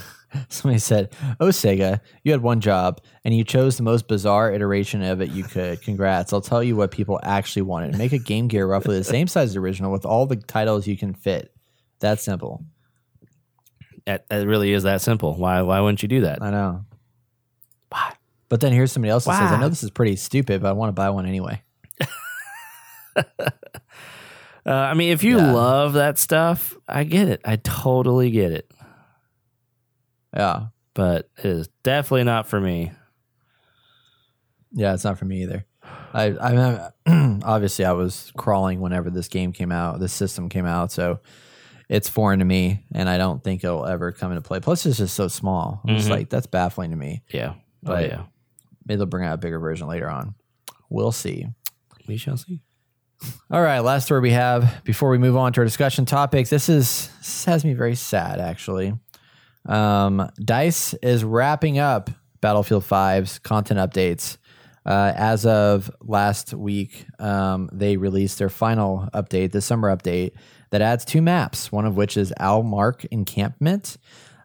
Somebody 0.49 0.79
said, 0.79 1.13
Oh, 1.39 1.47
Sega, 1.47 2.01
you 2.23 2.31
had 2.31 2.41
one 2.41 2.61
job 2.61 2.99
and 3.23 3.35
you 3.35 3.43
chose 3.43 3.77
the 3.77 3.83
most 3.83 4.07
bizarre 4.07 4.51
iteration 4.51 5.03
of 5.03 5.21
it 5.21 5.29
you 5.29 5.43
could. 5.43 5.81
Congrats. 5.81 6.33
I'll 6.33 6.41
tell 6.41 6.63
you 6.63 6.75
what 6.75 6.91
people 6.91 7.19
actually 7.23 7.61
wanted. 7.61 7.97
Make 7.97 8.13
a 8.13 8.17
Game 8.17 8.47
Gear 8.47 8.65
roughly 8.67 8.97
the 8.97 9.03
same 9.03 9.27
size 9.27 9.49
as 9.49 9.53
the 9.53 9.59
original 9.59 9.91
with 9.91 10.05
all 10.05 10.25
the 10.25 10.35
titles 10.35 10.87
you 10.87 10.97
can 10.97 11.13
fit. 11.13 11.53
That's 11.99 12.23
simple. 12.23 12.65
It, 14.07 14.25
it 14.29 14.47
really 14.47 14.71
is 14.71 14.83
that 14.83 15.01
simple. 15.01 15.35
Why 15.37 15.61
why 15.61 15.79
wouldn't 15.79 16.03
you 16.03 16.09
do 16.09 16.21
that? 16.21 16.41
I 16.41 16.51
know. 16.51 16.85
But 18.55 18.61
then 18.61 18.71
here's 18.71 18.93
somebody 18.93 19.09
else 19.11 19.25
that 19.25 19.37
says, 19.37 19.51
I 19.51 19.59
know 19.59 19.67
this 19.67 19.83
is 19.83 19.89
pretty 19.91 20.15
stupid, 20.15 20.61
but 20.61 20.69
I 20.69 20.71
want 20.71 20.87
to 20.87 20.93
buy 20.93 21.09
one 21.09 21.25
anyway. 21.25 21.61
Uh, 24.67 24.71
I 24.71 24.93
mean, 24.95 25.11
if 25.11 25.23
you 25.23 25.37
Yeah. 25.37 25.51
love 25.51 25.93
that 25.93 26.17
stuff, 26.17 26.73
I 26.87 27.03
get 27.03 27.27
it. 27.27 27.39
I 27.45 27.57
totally 27.57 28.31
get 28.31 28.51
it. 28.51 28.71
Yeah. 30.35 30.67
But 30.95 31.29
it 31.37 31.45
is 31.45 31.69
definitely 31.83 32.23
not 32.23 32.47
for 32.47 32.59
me. 32.61 32.91
Yeah, 34.71 34.93
it's 34.95 35.03
not 35.03 35.19
for 35.19 35.25
me 35.25 35.43
either. 35.43 35.65
I, 36.13 36.31
I 36.31 36.89
obviously 37.43 37.85
I 37.85 37.91
was 37.91 38.31
crawling 38.37 38.79
whenever 38.79 39.11
this 39.11 39.27
game 39.27 39.51
came 39.51 39.71
out, 39.71 39.99
this 39.99 40.13
system 40.13 40.49
came 40.49 40.65
out, 40.65 40.91
so 40.91 41.19
it's 41.87 42.09
foreign 42.09 42.39
to 42.39 42.45
me, 42.45 42.85
and 42.91 43.07
I 43.07 43.19
don't 43.19 43.43
think 43.43 43.63
it'll 43.63 43.85
ever 43.85 44.13
come 44.13 44.31
into 44.31 44.41
play. 44.41 44.61
Plus, 44.61 44.85
it's 44.87 44.97
just 44.97 45.13
so 45.13 45.27
small. 45.27 45.81
Just 45.85 46.07
Mhm. 46.07 46.11
like 46.11 46.29
that's 46.29 46.47
baffling 46.47 46.89
to 46.89 46.97
me. 46.97 47.21
Yeah. 47.29 47.49
Oh, 47.51 47.59
But- 47.83 48.05
yeah. 48.07 48.23
Maybe 48.85 48.97
they'll 48.97 49.05
bring 49.05 49.25
out 49.25 49.35
a 49.35 49.37
bigger 49.37 49.59
version 49.59 49.87
later 49.87 50.09
on. 50.09 50.35
We'll 50.89 51.11
see. 51.11 51.47
We 52.07 52.17
shall 52.17 52.37
see. 52.37 52.61
All 53.49 53.61
right, 53.61 53.79
last 53.79 54.05
story 54.05 54.21
we 54.21 54.31
have 54.31 54.83
before 54.83 55.09
we 55.09 55.17
move 55.17 55.37
on 55.37 55.53
to 55.53 55.61
our 55.61 55.65
discussion 55.65 56.05
topics. 56.05 56.49
This 56.49 56.69
is 56.69 57.09
this 57.17 57.45
has 57.45 57.63
me 57.63 57.73
very 57.73 57.95
sad 57.95 58.39
actually. 58.39 58.93
Um, 59.65 60.29
Dice 60.43 60.93
is 60.95 61.23
wrapping 61.23 61.79
up 61.79 62.09
Battlefield 62.41 62.83
5's 62.83 63.39
content 63.39 63.79
updates. 63.79 64.37
Uh, 64.85 65.11
as 65.15 65.47
of 65.47 65.89
last 66.01 66.53
week, 66.53 67.05
um, 67.17 67.69
they 67.73 67.97
released 67.97 68.37
their 68.37 68.49
final 68.49 69.09
update, 69.15 69.51
the 69.51 69.61
summer 69.61 69.95
update, 69.95 70.33
that 70.69 70.81
adds 70.81 71.03
two 71.03 71.23
maps, 71.23 71.71
one 71.71 71.85
of 71.85 71.97
which 71.97 72.17
is 72.17 72.31
Al 72.39 72.61
Marj 72.61 73.05
Encampment. 73.05 73.97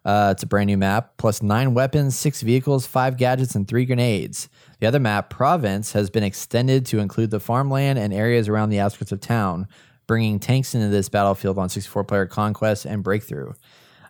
Uh, 0.05 0.31
it's 0.33 0.43
a 0.43 0.47
brand 0.47 0.69
new 0.69 0.79
map, 0.79 1.17
plus 1.19 1.43
nine 1.43 1.75
weapons, 1.75 2.17
six 2.17 2.41
vehicles, 2.41 2.87
five 2.87 3.17
gadgets, 3.17 3.55
and 3.55 3.69
three 3.69 3.85
grenades. 3.85 4.49
The 4.79 4.87
other 4.87 4.99
map, 4.99 5.29
Province, 5.29 5.93
has 5.93 6.09
been 6.09 6.23
extended 6.23 6.87
to 6.87 7.01
include 7.01 7.31
the 7.31 7.41
farmland 7.41 7.99
and 7.99 8.13
areas 8.13 8.49
around 8.49 8.71
the 8.71 8.81
outskirts 8.81 9.13
of 9.13 9.21
town, 9.21 9.69
bringing 10.07 10.39
tanks 10.39 10.75
into 10.75 10.89
this 10.89 11.09
battlefield 11.11 11.59
on 11.59 11.69
64 11.69 12.05
player 12.05 12.27
Conquest 12.27 12.87
and 12.87 13.03
Breakthrough. 13.03 13.53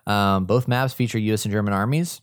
Um, 0.07 0.45
both 0.45 0.67
maps 0.67 0.93
feature 0.93 1.19
U.S. 1.19 1.45
and 1.45 1.51
German 1.51 1.73
armies. 1.73 2.21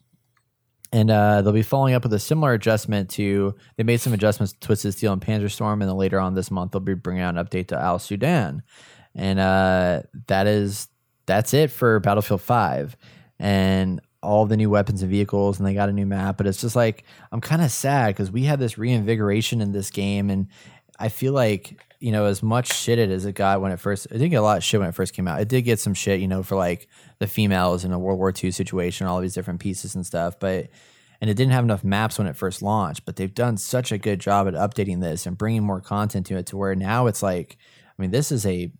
And 0.91 1.11
uh, 1.11 1.43
they'll 1.43 1.53
be 1.53 1.63
following 1.63 1.93
up 1.93 2.03
with 2.03 2.15
a 2.15 2.19
similar 2.19 2.55
adjustment 2.55 3.11
to. 3.11 3.55
They 3.77 3.83
made 3.83 4.01
some 4.01 4.15
adjustments 4.15 4.55
to 4.55 4.59
Twisted 4.61 4.95
Steel 4.95 5.13
and 5.13 5.21
Panzerstorm, 5.21 5.75
and 5.75 5.83
then 5.83 5.97
later 5.97 6.19
on 6.19 6.35
this 6.35 6.51
month 6.51 6.73
they'll 6.73 6.81
be 6.81 6.95
bringing 6.95 7.23
out 7.23 7.37
an 7.37 7.45
update 7.45 7.69
to 7.69 7.79
Al 7.79 7.99
Sundan, 7.99 8.63
and 9.15 9.39
uh, 9.39 10.03
that 10.29 10.47
is 10.47 10.89
that's 11.27 11.53
it 11.53 11.71
for 11.71 12.01
Battlefield 12.01 12.41
Five, 12.41 12.97
and 13.39 14.01
all 14.23 14.47
the 14.47 14.57
new 14.57 14.71
weapons 14.71 15.03
and 15.03 15.11
vehicles, 15.11 15.59
and 15.59 15.67
they 15.67 15.75
got 15.75 15.89
a 15.89 15.93
new 15.93 16.07
map. 16.07 16.37
But 16.37 16.47
it's 16.47 16.61
just 16.61 16.77
like 16.77 17.05
I'm 17.33 17.41
kind 17.41 17.63
of 17.63 17.71
sad 17.71 18.09
because 18.09 18.31
we 18.31 18.45
had 18.45 18.59
this 18.59 18.79
reinvigoration 18.79 19.61
in 19.61 19.73
this 19.73 19.91
game, 19.91 20.31
and 20.31 20.49
I 20.99 21.09
feel 21.09 21.33
like 21.33 21.81
you 22.01 22.13
know 22.13 22.27
as 22.27 22.43
much 22.43 22.73
shit 22.73 22.99
it 22.99 23.11
as 23.11 23.25
it 23.25 23.35
got 23.35 23.61
when 23.61 23.73
it 23.73 23.81
first. 23.81 24.07
It 24.07 24.15
didn't 24.15 24.31
get 24.31 24.37
a 24.37 24.43
lot 24.43 24.59
of 24.59 24.65
shit 24.65 24.81
when 24.81 24.89
it 24.89 24.95
first 24.95 25.15
came 25.15 25.29
out. 25.29 25.41
It 25.41 25.49
did 25.49 25.63
get 25.63 25.79
some 25.79 25.95
shit, 25.95 26.21
you 26.21 26.29
know, 26.29 26.43
for 26.43 26.57
like 26.57 26.89
the 27.19 27.27
females 27.27 27.85
in 27.85 27.93
a 27.93 27.99
World 27.99 28.19
War 28.19 28.33
II 28.33 28.51
situation, 28.51 29.07
all 29.07 29.21
these 29.21 29.35
different 29.35 29.61
pieces 29.61 29.95
and 29.95 30.07
stuff, 30.07 30.39
but. 30.39 30.69
And 31.21 31.29
it 31.29 31.35
didn't 31.35 31.53
have 31.53 31.65
enough 31.65 31.83
maps 31.83 32.17
when 32.17 32.29
it 32.29 32.37
first 32.37 32.63
launched, 32.63 33.05
but 33.05 33.17
they've 33.17 33.35
done 33.35 33.57
such 33.57 33.91
a 33.91 33.99
good 33.99 34.21
job 34.21 34.47
at 34.47 34.55
updating 34.55 35.01
this 35.01 35.27
and 35.27 35.37
bringing 35.37 35.65
more 35.65 35.81
content 35.81 36.27
to 36.27 36.37
it 36.37 36.47
to 36.47 36.57
where 36.57 36.77
now 36.77 37.09
it's 37.09 37.25
like, 37.25 37.59
I 37.89 38.01
mean, 38.01 38.13
this 38.13 38.31
is 38.31 38.47
a 38.47 38.71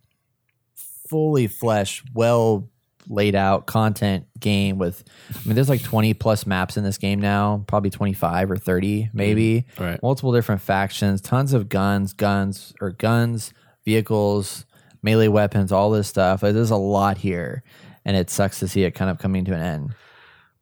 fully 1.09 1.47
fleshed, 1.47 2.05
well 2.13 2.69
laid 3.09 3.33
out 3.35 3.65
content 3.65 4.27
game 4.39 4.77
with 4.77 5.03
I 5.29 5.47
mean 5.47 5.55
there's 5.55 5.67
like 5.67 5.81
20 5.81 6.13
plus 6.13 6.45
maps 6.45 6.77
in 6.77 6.83
this 6.83 6.97
game 6.97 7.19
now, 7.19 7.63
probably 7.67 7.89
25 7.89 8.51
or 8.51 8.55
30 8.55 9.09
maybe. 9.13 9.65
Mm, 9.75 9.85
right. 9.85 10.03
Multiple 10.03 10.31
different 10.31 10.61
factions, 10.61 11.19
tons 11.19 11.53
of 11.53 11.67
guns, 11.69 12.13
guns 12.13 12.73
or 12.79 12.91
guns, 12.91 13.53
vehicles, 13.83 14.65
melee 15.01 15.27
weapons, 15.27 15.71
all 15.71 15.89
this 15.89 16.07
stuff. 16.07 16.43
Like, 16.43 16.53
There's 16.53 16.71
a 16.71 16.77
lot 16.77 17.17
here 17.17 17.63
and 18.05 18.15
it 18.15 18.29
sucks 18.29 18.59
to 18.59 18.67
see 18.67 18.83
it 18.83 18.91
kind 18.91 19.09
of 19.09 19.17
coming 19.17 19.43
to 19.45 19.53
an 19.53 19.61
end. 19.61 19.95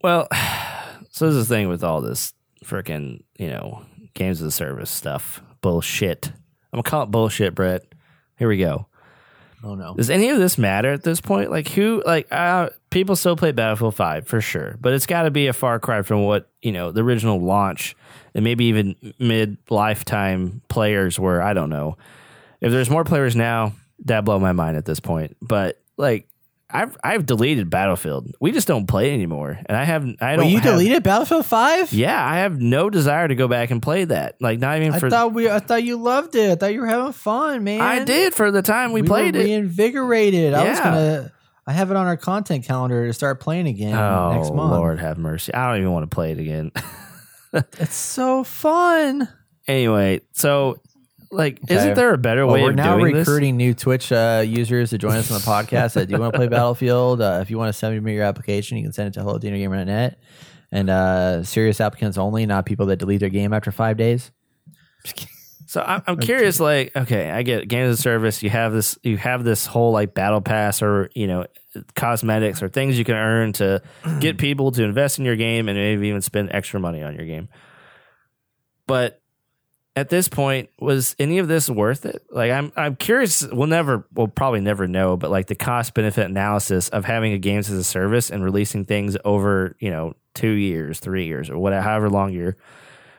Well, 0.01 0.27
so 1.11 1.27
this 1.27 1.35
is 1.35 1.47
the 1.47 1.55
thing 1.55 1.67
with 1.67 1.83
all 1.83 2.01
this 2.01 2.33
freaking, 2.63 3.23
you 3.37 3.49
know, 3.49 3.85
games 4.13 4.41
as 4.41 4.47
a 4.47 4.51
service 4.51 4.89
stuff. 4.89 5.41
Bullshit. 5.61 6.27
I'm 6.71 6.77
gonna 6.77 6.83
call 6.83 7.03
it 7.03 7.11
bullshit, 7.11 7.55
Brett. 7.55 7.83
Here 8.37 8.47
we 8.47 8.57
go. 8.57 8.87
Oh 9.63 9.75
no. 9.75 9.95
Does 9.95 10.09
any 10.09 10.29
of 10.29 10.37
this 10.37 10.57
matter 10.57 10.91
at 10.93 11.03
this 11.03 11.19
point? 11.19 11.49
Like 11.49 11.67
who 11.69 12.03
like 12.05 12.27
uh 12.31 12.69
people 12.89 13.15
still 13.15 13.35
play 13.35 13.51
Battlefield 13.51 13.95
5 13.95 14.27
for 14.27 14.41
sure, 14.41 14.77
but 14.79 14.93
it's 14.93 15.05
got 15.05 15.23
to 15.23 15.31
be 15.31 15.47
a 15.47 15.53
far 15.53 15.79
cry 15.79 16.01
from 16.03 16.23
what, 16.23 16.49
you 16.61 16.71
know, 16.71 16.91
the 16.91 17.03
original 17.03 17.39
launch 17.39 17.95
and 18.35 18.43
maybe 18.43 18.65
even 18.65 18.95
mid 19.19 19.57
lifetime 19.69 20.61
players 20.69 21.19
were, 21.19 21.41
I 21.41 21.53
don't 21.53 21.69
know. 21.69 21.97
If 22.61 22.71
there's 22.71 22.89
more 22.89 23.03
players 23.03 23.35
now, 23.35 23.73
that 24.05 24.25
blow 24.25 24.39
my 24.39 24.51
mind 24.51 24.77
at 24.77 24.85
this 24.85 24.99
point. 24.99 25.35
But 25.41 25.81
like 25.97 26.27
I've 26.69 26.97
I've 27.03 27.25
deleted 27.25 27.69
Battlefield. 27.69 28.35
We 28.41 28.51
just 28.51 28.67
don't 28.67 28.87
play 28.87 29.13
anymore. 29.13 29.57
And 29.67 29.77
I 29.77 29.85
have 29.85 30.03
I 30.19 30.31
don't 30.35 30.39
Well, 30.39 30.47
you 30.47 30.59
have- 30.59 30.63
deleted 30.73 31.01
Battlefield 31.03 31.45
5? 31.45 31.93
Yeah, 31.93 32.21
I 32.23 32.39
have 32.39 32.59
no 32.59 32.89
desire 32.89 33.27
to 33.27 33.35
go 33.35 33.47
back 33.47 33.71
and 33.71 33.81
play 33.81 34.03
that. 34.05 34.35
Like 34.41 34.59
not 34.59 34.77
even 34.77 34.99
For, 34.99 35.05
I 35.07 35.09
thought 35.09 35.33
we 35.33 35.49
I 35.49 35.59
thought 35.59 35.83
you 35.83 35.95
loved 35.97 36.35
it. 36.35 36.51
I 36.51 36.55
thought 36.55 36.73
you 36.73 36.81
were 36.81 36.87
having 36.87 37.13
fun, 37.13 37.63
man. 37.63 37.79
I 37.79 38.03
did 38.03 38.33
for 38.33 38.51
the 38.51 38.61
time 38.61 38.91
we, 38.91 39.01
played 39.01 39.35
were 39.35 39.41
it. 39.41 39.45
Reinvigorated. 39.45 40.53
I 40.53 40.67
was 40.69 40.77
Yeah. 40.77 40.83
gonna. 40.83 41.31
I 41.69 41.71
have 41.73 41.89
it 41.91 41.97
on 41.97 42.05
our 42.07 42.15
content 42.17 42.65
calendar 42.65 43.05
to 43.07 43.13
start 43.13 43.39
playing 43.41 43.67
again 43.67 43.93
Oh 43.93 44.33
next 44.33 44.53
month. 44.53 44.71
Lord 44.73 44.99
have 44.99 45.17
mercy. 45.17 45.53
I 45.53 45.69
don't 45.69 45.81
even 45.81 45.91
want 45.93 46.09
to 46.09 46.13
play 46.15 46.31
it 46.31 46.39
again. 46.39 46.71
It's 47.53 47.95
so 47.95 48.43
fun. 48.43 49.27
Anyway, 49.67 50.21
so 50.33 50.77
like, 51.31 51.59
Okay. 51.63 51.75
isn't 51.75 51.95
there 51.95 52.13
a 52.13 52.17
better 52.17 52.45
Well, 52.45 52.55
way 52.55 52.63
we're 52.63 52.69
of 52.71 52.75
now 52.75 52.97
recruiting 52.97 53.57
new 53.57 53.73
Twitch 53.73 54.11
uh, 54.11 54.43
users 54.45 54.89
to 54.91 54.97
join 54.97 55.17
us 55.17 55.31
on 55.31 55.39
the 55.39 55.45
podcast 55.45 55.93
that 55.93 56.07
do 56.07 56.13
you 56.15 56.19
want 56.19 56.33
to 56.33 56.39
play 56.39 56.47
Battlefield. 56.49 57.21
Uh, 57.21 57.39
if 57.41 57.49
you 57.49 57.57
want 57.57 57.69
to 57.69 57.73
send 57.73 58.01
me 58.01 58.13
your 58.13 58.23
application, 58.23 58.77
you 58.77 58.83
can 58.83 58.93
send 58.93 59.07
it 59.09 59.13
to 59.15 59.21
hello.gamer.net. 59.21 60.19
And 60.71 60.89
uh, 60.89 61.43
serious 61.43 61.79
applicants 61.79 62.17
only, 62.17 62.45
not 62.45 62.65
people 62.65 62.87
that 62.87 62.97
delete 62.97 63.19
their 63.21 63.29
game 63.29 63.53
after 63.53 63.71
five 63.71 63.95
days. 63.97 64.31
So 65.65 65.81
I'm, 65.81 66.01
I'm 66.07 66.17
curious. 66.17 66.59
Like, 66.59 66.95
okay, 66.95 67.29
I 67.29 67.43
get 67.43 67.67
games 67.67 67.89
as 67.91 67.99
a 67.99 68.01
service. 68.01 68.41
You 68.41 68.49
have 68.49 68.71
this. 68.73 68.97
You 69.03 69.17
have 69.17 69.43
this 69.43 69.65
whole 69.65 69.91
like 69.91 70.13
battle 70.13 70.41
pass, 70.41 70.81
or 70.81 71.09
you 71.13 71.27
know, 71.27 71.45
cosmetics 71.95 72.61
or 72.63 72.69
things 72.69 72.97
you 72.97 73.03
can 73.05 73.15
earn 73.15 73.53
to 73.53 73.81
get 74.19 74.37
people 74.39 74.71
to 74.71 74.83
invest 74.83 75.19
in 75.19 75.25
your 75.25 75.35
game 75.35 75.67
and 75.69 75.77
maybe 75.77 76.07
even 76.07 76.21
spend 76.21 76.49
extra 76.51 76.79
money 76.79 77.03
on 77.03 77.15
your 77.15 77.25
game. 77.25 77.49
but 78.87 79.21
at 79.97 80.09
this 80.09 80.29
point, 80.29 80.69
was 80.79 81.15
any 81.17 81.39
of 81.39 81.47
this 81.47 81.71
worth 81.71 82.05
it? 82.05 82.21
Like, 82.29 82.51
I'm 82.51 82.71
I'm 82.75 82.95
curious. 82.95 83.41
We'll 83.41 83.65
never, 83.65 84.05
we'll 84.13 84.27
probably 84.27 84.61
never 84.61 84.87
know, 84.87 85.17
but 85.17 85.31
like 85.31 85.47
the 85.47 85.55
cost 85.55 85.95
benefit 85.95 86.29
analysis 86.29 86.87
of 86.89 87.03
having 87.03 87.33
a 87.33 87.39
games 87.39 87.71
as 87.71 87.79
a 87.79 87.83
service 87.83 88.29
and 88.29 88.43
releasing 88.43 88.85
things 88.85 89.17
over, 89.25 89.75
you 89.79 89.89
know, 89.89 90.13
two 90.35 90.51
years, 90.51 90.99
three 90.99 91.25
years, 91.25 91.49
or 91.49 91.57
whatever, 91.57 91.81
however 91.81 92.11
long 92.11 92.31
you're, 92.31 92.55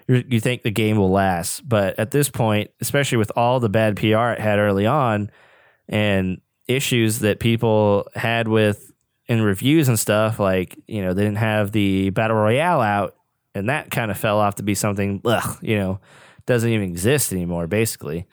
you're 0.06 0.40
think 0.40 0.62
the 0.62 0.70
game 0.70 0.98
will 0.98 1.10
last. 1.10 1.68
But 1.68 1.98
at 1.98 2.12
this 2.12 2.30
point, 2.30 2.70
especially 2.80 3.18
with 3.18 3.32
all 3.34 3.58
the 3.58 3.68
bad 3.68 3.96
PR 3.96 4.30
it 4.30 4.40
had 4.40 4.60
early 4.60 4.86
on, 4.86 5.32
and 5.88 6.40
issues 6.68 7.18
that 7.20 7.40
people 7.40 8.06
had 8.14 8.46
with 8.46 8.92
in 9.26 9.42
reviews 9.42 9.88
and 9.88 9.98
stuff, 9.98 10.38
like 10.38 10.78
you 10.86 11.02
know, 11.02 11.12
they 11.12 11.24
didn't 11.24 11.38
have 11.38 11.72
the 11.72 12.10
battle 12.10 12.36
royale 12.36 12.80
out, 12.80 13.16
and 13.52 13.68
that 13.68 13.90
kind 13.90 14.12
of 14.12 14.16
fell 14.16 14.38
off 14.38 14.54
to 14.54 14.62
be 14.62 14.76
something, 14.76 15.20
ugh, 15.24 15.58
you 15.60 15.76
know 15.76 15.98
doesn't 16.48 16.68
even 16.68 16.88
exist 16.88 17.32
anymore 17.32 17.66
basically. 17.66 18.26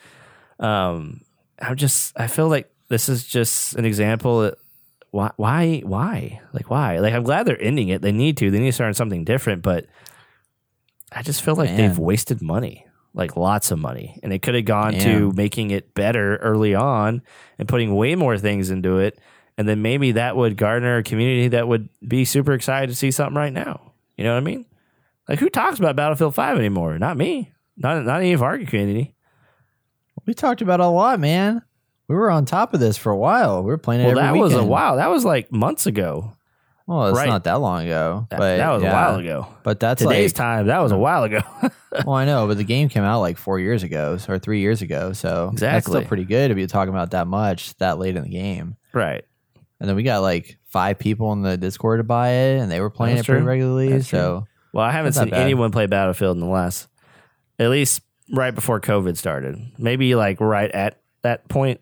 Um 0.60 1.22
i'm 1.60 1.76
just 1.76 2.12
i 2.20 2.28
feel 2.28 2.50
like 2.50 2.70
this 2.90 3.08
is 3.08 3.24
just 3.24 3.76
an 3.76 3.86
example 3.86 4.42
that 4.42 4.56
why 5.12 5.32
why 5.38 5.82
why? 5.86 6.42
Like 6.54 6.70
why? 6.70 7.00
Like 7.00 7.14
i'm 7.14 7.24
glad 7.24 7.46
they're 7.46 7.62
ending 7.62 7.90
it. 7.90 8.02
They 8.02 8.12
need 8.12 8.38
to. 8.38 8.50
They 8.50 8.60
need 8.60 8.68
to 8.68 8.74
start 8.74 8.88
on 8.88 8.94
something 8.96 9.24
different 9.24 9.62
but 9.62 9.86
i 11.12 11.22
just 11.22 11.44
feel 11.44 11.56
like 11.56 11.70
Man. 11.70 11.78
they've 11.78 12.00
wasted 12.00 12.42
money 12.42 12.86
like 13.16 13.38
lots 13.38 13.72
of 13.72 13.80
money. 13.80 14.20
And 14.22 14.34
it 14.34 14.42
could 14.42 14.56
have 14.56 14.66
gone 14.66 14.94
to 14.94 15.32
making 15.32 15.72
it 15.72 15.94
better 15.94 16.36
early 16.38 16.76
on 16.76 17.22
and 17.58 17.68
putting 17.68 17.96
way 17.96 18.14
more 18.16 18.38
things 18.38 18.70
into 18.70 18.98
it. 18.98 19.18
And 19.58 19.68
then 19.68 19.82
maybe 19.82 20.12
that 20.12 20.36
would 20.36 20.58
garner 20.58 20.98
a 20.98 21.04
community 21.04 21.48
that 21.48 21.68
would 21.68 21.88
be 22.06 22.26
super 22.26 22.52
excited 22.52 22.90
to 22.90 22.96
see 22.96 23.12
something 23.12 23.38
right 23.38 23.54
now. 23.54 23.94
You 24.18 24.26
know 24.26 24.34
what 24.34 24.40
i 24.40 24.42
mean? 24.42 24.66
Like 25.30 25.40
who 25.40 25.50
talks 25.50 25.80
about 25.80 25.96
battlefield 25.96 26.36
5 26.36 26.58
anymore? 26.58 27.00
Not 27.00 27.16
me 27.16 27.54
not 27.78 28.06
not 28.06 28.20
any 28.22 28.34
of 28.34 28.42
our 28.44 28.58
community. 28.60 29.16
We 30.26 30.34
talked 30.34 30.62
about 30.62 30.80
it 30.80 30.86
a 30.86 30.90
lot, 30.90 31.20
man. 31.20 31.62
We 32.08 32.16
were 32.16 32.32
on 32.32 32.46
top 32.46 32.74
of 32.74 32.80
this 32.80 32.98
for 32.98 33.12
a 33.12 33.18
while. 33.18 33.62
We 33.64 33.68
were 33.68 33.78
playing 33.78 34.02
it 34.02 34.06
Well, 34.08 34.16
that 34.16 34.36
was 34.36 34.54
a 34.54 34.64
while. 34.64 34.98
That 34.98 35.10
was 35.10 35.26
like 35.26 35.52
months 35.52 35.86
ago. 35.88 36.34
Well, 36.88 37.08
it's 37.08 37.18
Right. 37.18 37.28
not 37.28 37.46
that 37.46 37.60
long 37.62 37.86
ago, 37.86 38.28
That, 38.30 38.38
but 38.38 38.58
that 38.58 38.70
was 38.72 38.84
yeah. 38.84 38.90
a 38.90 38.94
while 38.94 39.16
ago. 39.20 39.48
But 39.64 39.80
that's 39.80 40.04
Today's 40.04 40.32
like, 40.32 40.36
time, 40.38 40.68
that 40.68 40.80
was 40.80 40.92
a 40.92 40.98
while 40.98 41.24
ago. 41.24 41.40
well, 42.06 42.16
I 42.16 42.26
know, 42.26 42.46
but 42.48 42.58
the 42.58 42.64
game 42.64 42.90
came 42.90 43.02
out 43.04 43.22
like 43.22 43.38
four 43.38 43.60
years 43.60 43.82
ago 43.82 44.20
or 44.30 44.38
three 44.38 44.60
years 44.60 44.84
ago, 44.84 45.12
so 45.12 45.50
exactly. 45.52 45.68
that's 45.68 45.86
still 45.88 46.04
pretty 46.08 46.26
good 46.26 46.50
to 46.50 46.56
be 46.56 46.68
talking 46.68 46.94
about 46.94 47.10
that 47.12 47.26
much 47.26 47.76
that 47.78 47.98
late 47.98 48.16
in 48.16 48.22
the 48.24 48.30
game. 48.30 48.76
right. 48.94 49.24
And 49.80 49.90
then 49.90 49.96
we 49.98 50.04
got 50.04 50.22
like 50.22 50.58
five 50.68 51.00
people 51.00 51.34
in 51.34 51.42
the 51.42 51.58
Discord 51.58 52.00
to 52.00 52.04
buy 52.04 52.30
it, 52.30 52.60
and 52.62 52.72
they 52.72 52.80
were 52.80 52.90
playing 52.92 53.16
That's 53.18 53.28
it 53.28 53.32
pretty 53.32 53.42
true. 53.42 53.50
regularly. 53.50 53.90
That's 53.90 54.08
so 54.08 54.46
Well, 54.72 54.86
I 54.86 54.92
haven't 54.92 55.14
seen 55.14 55.34
anyone 55.34 55.72
play 55.72 55.86
Battlefield 55.88 56.38
in 56.38 56.42
the 56.42 56.50
last, 56.50 56.88
at 57.60 57.70
least 57.70 58.02
right 58.34 58.54
before 58.54 58.80
COVID 58.82 59.18
started. 59.18 59.58
Maybe 59.78 60.16
like 60.16 60.40
right 60.42 60.72
at 60.72 61.00
that 61.22 61.48
point. 61.48 61.82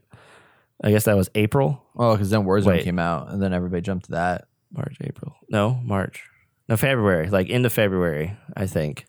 I 0.84 0.92
guess 0.92 1.06
that 1.06 1.16
was 1.16 1.30
April, 1.34 1.82
oh, 1.96 2.12
because 2.14 2.30
then 2.30 2.44
Warzone 2.44 2.66
Wait. 2.66 2.84
came 2.84 3.00
out, 3.00 3.30
and 3.32 3.42
then 3.42 3.54
everybody 3.54 3.82
jumped 3.82 4.06
to 4.06 4.12
that. 4.14 4.48
March, 4.72 4.98
April. 5.02 5.34
No, 5.50 5.80
March. 5.84 6.24
No, 6.68 6.76
February. 6.76 7.30
Like 7.30 7.48
into 7.50 7.70
February, 7.70 8.36
I 8.58 8.68
think. 8.68 9.06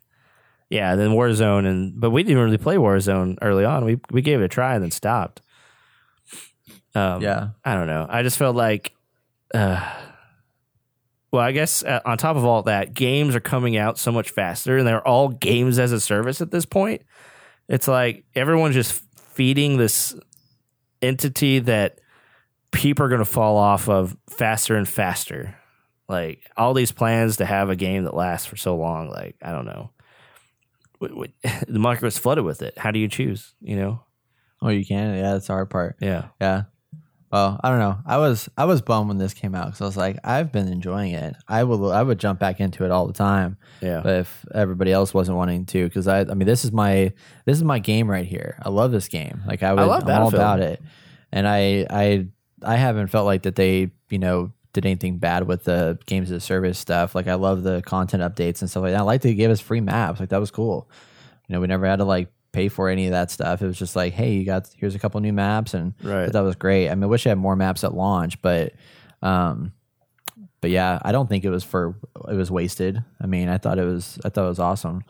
Yeah, 0.71 0.95
then 0.95 1.11
Warzone 1.11 1.67
and 1.67 1.99
but 2.01 2.11
we 2.11 2.23
didn't 2.23 2.43
really 2.43 2.59
play 2.59 2.77
Warzone 2.77 3.39
early 3.43 3.65
on. 3.65 3.85
We 3.85 3.99
we 4.11 4.23
gave 4.23 4.41
it 4.41 4.45
a 4.45 4.49
try 4.49 4.75
and 4.75 4.83
then 4.85 4.91
stopped. 4.91 5.41
Um, 6.95 7.23
Yeah. 7.23 7.49
I 7.65 7.75
don't 7.75 7.87
know. 7.89 8.07
I 8.09 8.23
just 8.23 8.39
felt 8.39 8.55
like, 8.57 8.93
uh, 9.53 9.81
well, 11.35 11.43
I 11.43 11.51
guess 11.51 11.83
uh, 11.83 11.99
on 12.05 12.17
top 12.17 12.37
of 12.37 12.45
all 12.45 12.63
that, 12.63 12.95
games 12.95 13.35
are 13.35 13.41
coming 13.41 13.77
out 13.77 13.99
so 13.99 14.13
much 14.13 14.31
faster, 14.31 14.79
and 14.79 14.87
they're 14.87 15.05
all 15.07 15.31
games 15.31 15.81
as 15.81 15.91
a 15.91 15.99
service 15.99 16.41
at 16.41 16.53
this 16.53 16.65
point. 16.65 17.03
It's 17.69 17.89
like 17.89 18.25
everyone's 18.37 18.77
just 18.77 19.03
feeding 19.33 19.77
this 19.77 20.15
entity 21.03 21.59
that 21.59 21.99
people 22.71 23.05
are 23.05 23.09
going 23.09 23.19
to 23.19 23.25
fall 23.25 23.57
off 23.57 23.89
of 23.89 24.17
faster 24.31 24.77
and 24.77 24.89
faster. 24.89 25.57
Like 26.09 26.49
all 26.57 26.73
these 26.73 26.93
plans 26.93 27.39
to 27.39 27.47
have 27.47 27.69
a 27.69 27.75
game 27.75 28.05
that 28.05 28.15
lasts 28.15 28.47
for 28.47 28.55
so 28.55 28.77
long, 28.77 29.11
like 29.11 29.35
I 29.43 29.51
don't 29.51 29.67
know. 29.67 29.91
The 31.67 31.81
market 31.81 32.05
was 32.05 32.17
flooded 32.17 32.45
with 32.45 32.63
it. 32.63 32.79
How 32.79 32.93
do 32.93 33.01
you 33.01 33.09
choose? 33.09 33.55
You 33.61 33.75
know? 33.75 34.05
Oh, 34.63 34.69
you 34.69 34.87
can. 34.87 35.17
Yeah, 35.17 35.33
that's 35.33 35.49
the 35.49 35.53
hard 35.53 35.69
part. 35.69 35.97
Yeah. 36.01 36.29
Yeah. 36.41 36.63
Well, 37.35 37.59
I 37.65 37.69
don't 37.69 37.81
know. 37.81 37.99
I 38.07 38.19
was 38.19 38.49
I 38.57 38.65
was 38.65 38.81
bummed 38.81 39.09
when 39.09 39.19
this 39.19 39.35
came 39.35 39.57
out 39.57 39.67
because 39.67 39.81
I 39.81 39.87
was 39.87 39.97
like, 39.97 40.19
I've 40.23 40.53
been 40.53 40.69
enjoying 40.69 41.15
it. 41.15 41.35
I 41.49 41.65
will 41.65 41.91
I 41.91 42.01
would 42.01 42.21
jump 42.21 42.39
back 42.39 42.61
into 42.61 42.85
it 42.85 42.93
all 42.93 43.09
the 43.09 43.13
time. 43.13 43.57
Yeah. 43.81 44.03
But 44.05 44.21
if 44.21 44.47
everybody 44.55 44.93
else 44.93 45.13
wasn't 45.13 45.37
wanting 45.37 45.67
to, 45.67 45.83
because 45.83 46.07
I 46.07 46.21
I 46.21 46.35
mean 46.35 46.47
this 46.47 46.65
is 46.65 46.71
my 46.71 47.13
this 47.45 47.57
is 47.57 47.65
my 47.65 47.81
game 47.81 48.09
right 48.09 48.25
here. 48.25 48.57
I 48.63 48.69
love 48.69 48.93
this 48.93 49.09
game. 49.09 49.43
Like 49.49 49.65
I 49.65 49.73
would, 49.73 49.83
love 49.83 50.09
I'm 50.09 50.23
all 50.23 50.29
about 50.29 50.61
it. 50.61 50.81
And 51.33 51.49
I 51.49 51.85
I 51.91 52.29
I 52.63 52.77
haven't 52.77 53.09
felt 53.09 53.27
like 53.27 53.43
that 53.43 53.57
they 53.57 53.91
you 54.11 54.21
know 54.21 54.53
did 54.73 54.87
anything 54.87 55.19
bad 55.19 55.49
with 55.49 55.65
the 55.65 55.99
games 56.07 56.31
as 56.31 56.37
a 56.37 56.47
service 56.47 56.79
stuff. 56.79 57.17
Like 57.17 57.27
I 57.27 57.35
love 57.35 57.65
the 57.65 57.83
content 57.83 58.23
updates 58.23 58.61
and 58.61 58.71
stuff 58.71 58.85
like 58.85 58.93
that. 58.93 59.01
I 59.01 59.03
like 59.03 59.23
to 59.23 59.35
give 59.35 59.51
us 59.51 59.61
free 59.61 59.81
maps. 59.81 60.21
Like 60.21 60.29
that 60.29 60.39
was 60.39 60.53
cool. 60.53 60.89
You 61.49 61.55
know, 61.55 61.61
we 61.61 61.67
never 61.67 61.85
had 61.85 61.97
to 61.97 62.05
like 62.05 62.29
pay 62.55 62.69
for 62.69 62.89
any 62.89 63.07
of 63.07 63.13
that 63.13 63.31
stuff. 63.31 63.61
It 63.61 63.67
was 63.67 63.79
just 63.79 63.97
like, 63.97 64.15
hey, 64.15 64.33
you 64.35 64.45
got 64.45 64.71
here's 64.79 64.95
a 64.95 64.99
couple 64.99 65.21
new 65.21 65.33
maps, 65.33 65.75
and 65.75 65.93
Right. 66.03 66.33
that 66.33 66.41
was 66.41 66.57
great. 66.57 66.89
I 66.89 66.95
mean, 66.95 67.05
I 67.05 67.07
wish 67.09 67.27
I 67.27 67.31
had 67.31 67.39
more 67.39 67.57
maps 67.57 67.85
at 67.85 67.93
launch, 67.95 68.41
but 68.41 68.73
um, 69.23 69.73
but 70.61 70.71
yeah, 70.71 70.99
I 71.03 71.13
don't 71.13 71.29
think 71.29 71.45
it 71.45 71.51
was 71.51 71.65
for 71.65 71.97
it 72.29 72.35
was 72.35 72.51
wasted. 72.51 73.03
I 73.21 73.27
mean, 73.27 73.49
I 73.49 73.59
thought 73.59 73.79
it 73.79 73.85
was 73.85 74.19
I 74.25 74.29
thought 74.31 74.47
it 74.47 74.49
was 74.49 74.59
awesome 74.61 75.03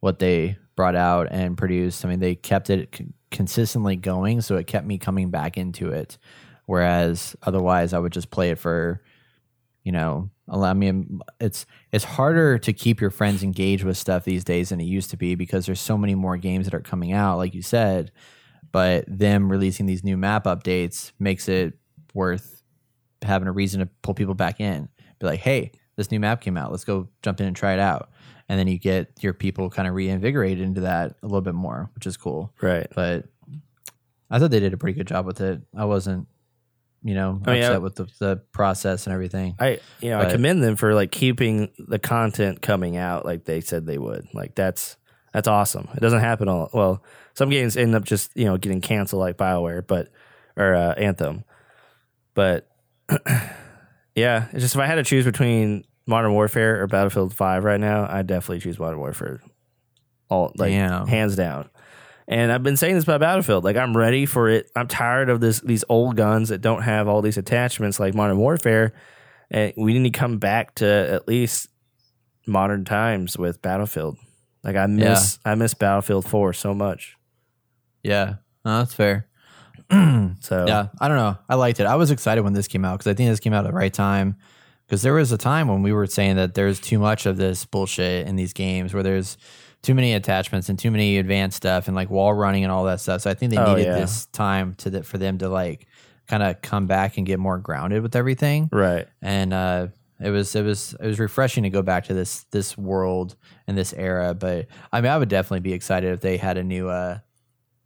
what 0.00 0.18
they 0.18 0.56
brought 0.76 0.96
out 0.96 1.28
and 1.30 1.58
produced. 1.58 2.04
I 2.04 2.08
mean, 2.08 2.20
they 2.20 2.34
kept 2.34 2.70
it 2.70 2.94
c- 2.96 3.06
consistently 3.30 3.96
going, 3.96 4.40
so 4.40 4.56
it 4.56 4.66
kept 4.66 4.86
me 4.86 4.96
coming 4.98 5.30
back 5.30 5.58
into 5.58 5.90
it. 5.90 6.16
Whereas 6.66 7.34
otherwise, 7.42 7.92
I 7.92 7.98
would 7.98 8.12
just 8.12 8.30
play 8.30 8.50
it 8.50 8.58
for 8.58 9.02
you 9.84 9.92
know 9.92 10.30
allow 10.48 10.74
me 10.74 10.88
um, 10.88 11.22
it's 11.40 11.64
it's 11.92 12.04
harder 12.04 12.58
to 12.58 12.72
keep 12.72 13.00
your 13.00 13.10
friends 13.10 13.42
engaged 13.42 13.84
with 13.84 13.96
stuff 13.96 14.24
these 14.24 14.44
days 14.44 14.70
than 14.70 14.80
it 14.80 14.84
used 14.84 15.10
to 15.10 15.16
be 15.16 15.34
because 15.34 15.66
there's 15.66 15.80
so 15.80 15.96
many 15.96 16.14
more 16.14 16.36
games 16.36 16.66
that 16.66 16.74
are 16.74 16.80
coming 16.80 17.12
out 17.12 17.38
like 17.38 17.54
you 17.54 17.62
said. 17.62 18.12
But 18.72 19.04
them 19.08 19.50
releasing 19.50 19.86
these 19.86 20.04
new 20.04 20.16
map 20.16 20.44
updates 20.44 21.10
makes 21.18 21.48
it 21.48 21.74
worth 22.14 22.62
having 23.22 23.48
a 23.48 23.52
reason 23.52 23.80
to 23.80 23.86
pull 24.02 24.14
people 24.14 24.34
back 24.34 24.60
in. 24.60 24.88
Be 25.18 25.26
like 25.26 25.40
hey 25.40 25.72
this 25.96 26.10
new 26.10 26.20
map 26.20 26.40
came 26.40 26.56
out. 26.56 26.70
Let's 26.70 26.84
go 26.84 27.08
jump 27.22 27.40
in 27.40 27.46
and 27.46 27.56
try 27.56 27.72
it 27.72 27.80
out. 27.80 28.10
And 28.48 28.58
then 28.58 28.66
you 28.68 28.78
get 28.78 29.12
your 29.20 29.32
people 29.32 29.70
kind 29.70 29.86
of 29.86 29.94
reinvigorated 29.94 30.60
into 30.60 30.82
that 30.82 31.16
a 31.22 31.26
little 31.26 31.40
bit 31.40 31.54
more 31.54 31.90
which 31.94 32.06
is 32.06 32.16
cool. 32.16 32.52
Right. 32.60 32.86
but 32.94 33.26
i 34.32 34.38
thought 34.38 34.52
they 34.52 34.60
did 34.60 34.72
a 34.72 34.76
pretty 34.76 34.96
good 34.96 35.08
job 35.08 35.26
with 35.26 35.40
it. 35.40 35.60
I 35.76 35.84
wasn't 35.84 36.28
you 37.02 37.14
know 37.14 37.40
I 37.46 37.52
mean, 37.52 37.62
upset 37.62 37.74
I- 37.76 37.78
with 37.78 37.94
the, 37.94 38.06
the 38.18 38.42
process 38.52 39.06
and 39.06 39.14
everything 39.14 39.56
I 39.58 39.80
you 40.00 40.10
know 40.10 40.20
I 40.20 40.30
commend 40.30 40.62
them 40.62 40.76
for 40.76 40.94
like 40.94 41.10
keeping 41.10 41.70
the 41.78 41.98
content 41.98 42.60
coming 42.62 42.96
out 42.96 43.24
like 43.24 43.44
they 43.44 43.60
said 43.60 43.86
they 43.86 43.98
would. 43.98 44.26
Like 44.34 44.54
that's 44.54 44.96
that's 45.32 45.48
awesome. 45.48 45.88
It 45.94 46.00
doesn't 46.00 46.20
happen 46.20 46.48
all 46.48 46.68
well. 46.72 47.04
Some 47.34 47.50
games 47.50 47.76
end 47.76 47.94
up 47.94 48.04
just 48.04 48.36
you 48.36 48.44
know 48.44 48.56
getting 48.58 48.80
canceled 48.80 49.20
like 49.20 49.36
Bioware, 49.36 49.86
but 49.86 50.08
or 50.56 50.74
uh, 50.74 50.92
Anthem. 50.94 51.44
But 52.34 52.68
yeah, 54.14 54.48
it's 54.52 54.62
just 54.62 54.74
if 54.74 54.80
I 54.80 54.86
had 54.86 54.96
to 54.96 55.04
choose 55.04 55.24
between 55.24 55.84
Modern 56.06 56.32
Warfare 56.32 56.82
or 56.82 56.86
Battlefield 56.86 57.34
Five 57.34 57.64
right 57.64 57.80
now, 57.80 58.06
I'd 58.10 58.26
definitely 58.26 58.60
choose 58.60 58.78
Modern 58.78 58.98
Warfare. 58.98 59.40
All 60.28 60.52
like 60.56 60.70
Damn. 60.70 61.06
hands 61.06 61.36
down. 61.36 61.70
And 62.30 62.52
I've 62.52 62.62
been 62.62 62.76
saying 62.76 62.94
this 62.94 63.02
about 63.04 63.20
Battlefield. 63.20 63.64
Like 63.64 63.76
I'm 63.76 63.96
ready 63.96 64.24
for 64.24 64.48
it. 64.48 64.70
I'm 64.76 64.86
tired 64.86 65.28
of 65.28 65.40
this 65.40 65.60
these 65.60 65.84
old 65.88 66.16
guns 66.16 66.48
that 66.50 66.60
don't 66.60 66.82
have 66.82 67.08
all 67.08 67.22
these 67.22 67.36
attachments 67.36 67.98
like 67.98 68.14
Modern 68.14 68.38
Warfare. 68.38 68.94
And 69.50 69.72
we 69.76 69.98
need 69.98 70.12
to 70.12 70.18
come 70.18 70.38
back 70.38 70.76
to 70.76 70.86
at 70.86 71.26
least 71.26 71.66
modern 72.46 72.84
times 72.84 73.36
with 73.36 73.60
Battlefield. 73.60 74.16
Like 74.62 74.76
I 74.76 74.86
miss 74.86 75.40
I 75.44 75.56
miss 75.56 75.74
Battlefield 75.74 76.24
4 76.24 76.52
so 76.52 76.72
much. 76.72 77.16
yeah 78.04 78.34
no, 78.64 78.78
that's 78.78 78.94
fair 78.94 79.26
So 79.90 80.66
Yeah, 80.68 80.88
I 81.00 81.08
don't 81.08 81.16
know. 81.16 81.36
I 81.48 81.56
liked 81.56 81.80
it. 81.80 81.86
I 81.86 81.96
was 81.96 82.12
excited 82.12 82.42
when 82.42 82.52
this 82.52 82.68
came 82.68 82.84
out 82.84 82.98
because 82.98 83.10
I 83.10 83.14
think 83.14 83.28
this 83.28 83.40
came 83.40 83.52
out 83.52 83.64
at 83.64 83.70
the 83.70 83.76
right 83.76 83.92
time. 83.92 84.36
Because 84.86 85.02
there 85.02 85.14
was 85.14 85.32
a 85.32 85.38
time 85.38 85.68
when 85.68 85.82
we 85.82 85.92
were 85.92 86.06
saying 86.06 86.36
that 86.36 86.54
there's 86.54 86.78
too 86.80 86.98
much 86.98 87.26
of 87.26 87.36
this 87.36 87.64
bullshit 87.64 88.26
in 88.26 88.36
these 88.36 88.52
games 88.52 88.92
where 88.92 89.02
there's 89.02 89.36
too 89.82 89.94
many 89.94 90.12
attachments 90.14 90.68
and 90.68 90.78
too 90.78 90.90
many 90.90 91.18
advanced 91.18 91.56
stuff 91.56 91.86
and 91.88 91.94
like 91.96 92.10
wall 92.10 92.34
running 92.34 92.64
and 92.64 92.72
all 92.72 92.84
that 92.84 93.00
stuff. 93.00 93.22
So 93.22 93.30
I 93.30 93.34
think 93.34 93.50
they 93.52 93.58
Oh, 93.58 93.74
needed 93.74 93.86
yeah. 93.88 93.98
this 93.98 94.26
time 94.26 94.74
to 94.76 94.90
the, 94.90 95.02
for 95.02 95.16
them 95.18 95.38
to 95.38 95.48
like 95.48 95.86
kind 96.28 96.42
of 96.42 96.60
come 96.62 96.86
back 96.86 97.16
and 97.16 97.26
get 97.26 97.38
more 97.38 97.58
grounded 97.58 98.02
with 98.02 98.14
everything 98.14 98.68
right. 98.72 99.08
and 99.22 99.52
uh, 99.52 99.88
it 100.20 100.30
was 100.30 100.54
it 100.54 100.62
was 100.62 100.94
it 101.00 101.06
was 101.06 101.18
refreshing 101.18 101.62
to 101.64 101.70
go 101.70 101.80
back 101.82 102.04
to 102.04 102.14
this 102.14 102.44
this 102.52 102.76
world 102.76 103.36
and 103.66 103.76
this 103.78 103.92
era. 103.94 104.34
But 104.34 104.66
I 104.92 105.00
mean, 105.00 105.10
I 105.10 105.16
would 105.16 105.30
definitely 105.30 105.60
be 105.60 105.72
excited 105.72 106.12
if 106.12 106.20
they 106.20 106.36
had 106.36 106.58
a 106.58 106.62
new 106.62 106.88
uh, 106.90 107.18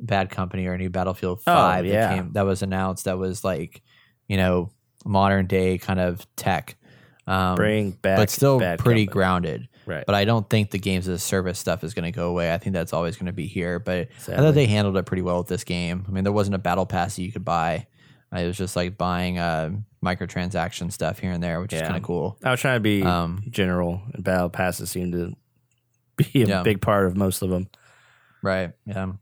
Bad 0.01 0.31
Company 0.31 0.67
or 0.67 0.73
a 0.73 0.79
new 0.79 0.91
Battlefield 0.91 1.43
Five 1.43 1.85
Oh, 1.85 1.89
yeah. 1.89 2.09
that 2.09 2.15
came 2.17 2.33
that 2.33 2.43
was 2.45 2.63
announced. 2.63 3.05
That 3.05 3.19
was 3.19 3.45
like 3.45 3.83
you 4.27 4.37
know 4.37 4.71
modern 5.07 5.47
day 5.47 5.79
kind 5.79 6.01
of 6.01 6.27
tech, 6.35 6.75
um, 7.29 7.55
Bring 7.55 7.93
back 7.93 8.17
but 8.19 8.31
still 8.31 8.59
pretty 8.59 8.77
Company. 8.79 9.07
grounded. 9.07 9.69
Right. 9.87 10.05
But 10.07 10.15
I 10.15 10.25
don't 10.25 10.49
think 10.49 10.71
the 10.71 10.79
games 10.79 11.09
as 11.09 11.17
a 11.17 11.19
service 11.25 11.59
stuff 11.59 11.85
is 11.85 11.93
going 11.95 12.05
to 12.05 12.11
go 12.11 12.31
away. 12.31 12.53
I 12.55 12.59
think 12.59 12.73
that's 12.75 12.93
always 12.93 13.17
going 13.17 13.27
to 13.27 13.33
be 13.33 13.47
here. 13.47 13.79
But 13.79 14.09
I 14.29 14.37
thought 14.37 14.55
they 14.55 14.67
handled 14.67 14.97
it 14.97 15.05
pretty 15.07 15.23
well 15.23 15.39
with 15.39 15.49
this 15.49 15.65
game. 15.65 16.05
I 16.09 16.11
mean, 16.11 16.25
there 16.25 16.33
wasn't 16.33 16.55
a 16.55 16.59
battle 16.59 16.87
pass 16.87 17.17
that 17.17 17.23
you 17.23 17.31
could 17.33 17.45
buy. 17.45 17.87
Uh, 18.35 18.39
It 18.41 18.47
was 18.47 18.57
just 18.57 18.77
like 18.77 18.97
buying 18.97 19.39
uh, 19.39 19.71
microtransaction 20.05 20.91
stuff 20.91 21.19
here 21.19 21.33
and 21.33 21.43
there, 21.43 21.61
which 21.61 21.73
is 21.73 21.83
kind 21.83 21.97
of 21.97 22.03
cool. 22.03 22.39
I 22.43 22.51
was 22.51 22.61
trying 22.61 22.77
to 22.77 22.81
be 22.81 23.03
Um, 23.03 23.43
general, 23.51 24.01
and 24.13 24.25
battle 24.25 24.49
passes 24.51 24.91
seem 24.91 25.13
to 25.13 25.35
be 26.17 26.43
a 26.43 26.47
Yeah. 26.47 26.63
big 26.63 26.81
part 26.81 27.07
of 27.07 27.17
most 27.17 27.43
of 27.43 27.51
them. 27.51 27.69
Right. 28.43 28.73
Yeah. 28.87 29.13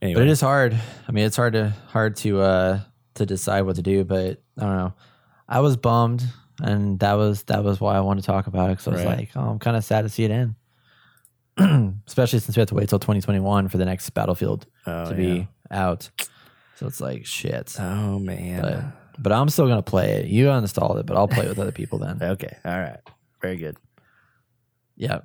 Anyway, 0.00 0.20
But 0.20 0.26
it 0.26 0.30
is 0.30 0.40
hard. 0.40 0.76
I 1.08 1.12
mean, 1.12 1.24
it's 1.24 1.36
hard 1.36 1.52
to 1.52 1.74
hard 1.88 2.16
to 2.18 2.40
uh 2.40 2.80
to 3.14 3.26
decide 3.26 3.62
what 3.62 3.76
to 3.76 3.82
do. 3.82 4.04
But 4.04 4.42
I 4.58 4.62
don't 4.62 4.76
know. 4.76 4.94
I 5.48 5.60
was 5.60 5.76
bummed, 5.76 6.24
and 6.60 6.98
that 7.00 7.14
was 7.14 7.42
that 7.44 7.64
was 7.64 7.80
why 7.80 7.96
I 7.96 8.00
wanted 8.00 8.20
to 8.22 8.26
talk 8.26 8.46
about 8.46 8.70
it. 8.70 8.78
Because 8.78 8.88
I 8.88 8.90
was 8.92 9.04
Right. 9.04 9.18
like, 9.18 9.30
oh, 9.36 9.50
I'm 9.50 9.58
kind 9.58 9.76
of 9.76 9.84
sad 9.84 10.02
to 10.02 10.08
see 10.08 10.24
it 10.24 10.30
end. 10.30 10.54
Especially 12.06 12.38
since 12.38 12.56
we 12.56 12.60
have 12.60 12.68
to 12.68 12.74
wait 12.74 12.88
till 12.88 12.98
2021 12.98 13.68
for 13.68 13.78
the 13.78 13.84
next 13.84 14.10
Battlefield 14.10 14.66
Oh, 14.86 15.08
to 15.10 15.14
be 15.14 15.48
out. 15.70 16.10
So 16.76 16.86
it's 16.86 17.00
like 17.00 17.26
shit. 17.26 17.76
Oh 17.78 18.18
man. 18.18 18.62
But, 18.62 19.22
but 19.22 19.32
I'm 19.32 19.48
still 19.50 19.68
gonna 19.68 19.82
play 19.82 20.12
it. 20.12 20.26
You 20.26 20.46
uninstalled 20.46 20.98
it, 21.00 21.06
but 21.06 21.16
I'll 21.16 21.28
play 21.28 21.44
it 21.44 21.48
with 21.50 21.58
other 21.58 21.72
people 21.72 21.98
then. 21.98 22.18
okay. 22.22 22.56
All 22.64 22.78
right. 22.80 22.98
Very 23.40 23.56
good. 23.56 23.76
Yeah. 24.96 25.20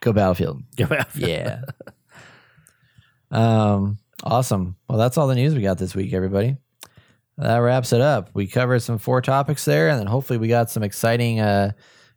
Go 0.00 0.12
Battlefield. 0.12 0.62
Go 0.76 0.86
back. 0.86 1.10
Yeah. 1.14 1.62
um. 3.30 3.98
Awesome. 4.22 4.76
Well, 4.88 4.96
that's 4.98 5.18
all 5.18 5.26
the 5.26 5.34
news 5.34 5.54
we 5.54 5.60
got 5.60 5.76
this 5.76 5.94
week, 5.94 6.14
everybody. 6.14 6.56
That 7.38 7.58
wraps 7.58 7.92
it 7.92 8.00
up. 8.00 8.30
We 8.32 8.46
covered 8.46 8.80
some 8.80 8.98
four 8.98 9.20
topics 9.20 9.64
there, 9.64 9.88
and 9.88 10.00
then 10.00 10.06
hopefully 10.06 10.38
we 10.38 10.48
got 10.48 10.70
some 10.70 10.82
exciting 10.82 11.38
uh, 11.40 11.72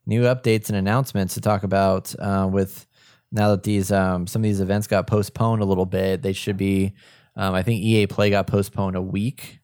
new 0.06 0.24
updates 0.24 0.70
and 0.70 0.78
announcements 0.78 1.34
to 1.34 1.42
talk 1.42 1.64
about. 1.64 2.16
Uh, 2.18 2.50
with 2.52 2.88
now 3.32 3.50
that 3.50 3.64
these 3.64 3.92
um, 3.92 4.28
some 4.28 4.42
of 4.42 4.44
these 4.44 4.62
events 4.62 4.88
got 4.88 5.08
postponed 5.08 5.62
a 5.62 5.66
little 5.66 5.86
bit, 5.86 6.22
they 6.22 6.34
should 6.34 6.58
be. 6.58 6.94
Um, 7.36 7.54
I 7.54 7.64
think 7.64 7.82
EA 7.82 8.08
Play 8.08 8.30
got 8.30 8.48
postponed 8.48 8.96
a 8.96 9.02
week, 9.02 9.60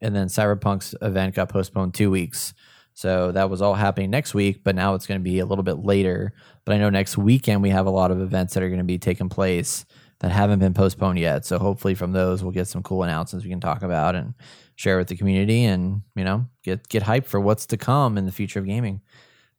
and 0.00 0.14
then 0.14 0.26
Cyberpunk's 0.26 0.94
event 1.00 1.34
got 1.36 1.48
postponed 1.48 1.94
two 1.94 2.10
weeks. 2.10 2.52
So 2.92 3.32
that 3.32 3.48
was 3.48 3.62
all 3.62 3.74
happening 3.74 4.10
next 4.10 4.34
week, 4.34 4.62
but 4.64 4.74
now 4.74 4.94
it's 4.94 5.06
going 5.06 5.20
to 5.20 5.24
be 5.24 5.38
a 5.38 5.46
little 5.46 5.64
bit 5.64 5.78
later. 5.78 6.34
But 6.64 6.74
I 6.74 6.78
know 6.78 6.90
next 6.90 7.16
weekend 7.16 7.62
we 7.62 7.70
have 7.70 7.86
a 7.86 7.90
lot 7.90 8.10
of 8.10 8.20
events 8.20 8.54
that 8.54 8.62
are 8.62 8.68
going 8.68 8.78
to 8.78 8.84
be 8.84 8.98
taking 8.98 9.28
place 9.28 9.86
that 10.20 10.30
haven't 10.30 10.58
been 10.58 10.74
postponed 10.74 11.18
yet. 11.18 11.44
So 11.44 11.58
hopefully 11.58 11.94
from 11.94 12.12
those 12.12 12.42
we'll 12.42 12.52
get 12.52 12.68
some 12.68 12.82
cool 12.82 13.02
announcements 13.02 13.44
we 13.44 13.50
can 13.50 13.60
talk 13.60 13.82
about 13.82 14.14
and 14.14 14.34
share 14.76 14.96
with 14.96 15.08
the 15.08 15.16
community 15.16 15.64
and, 15.64 16.02
you 16.14 16.24
know, 16.24 16.46
get 16.62 16.88
get 16.88 17.02
hyped 17.02 17.26
for 17.26 17.40
what's 17.40 17.66
to 17.66 17.76
come 17.76 18.16
in 18.16 18.26
the 18.26 18.32
future 18.32 18.58
of 18.58 18.66
gaming. 18.66 19.00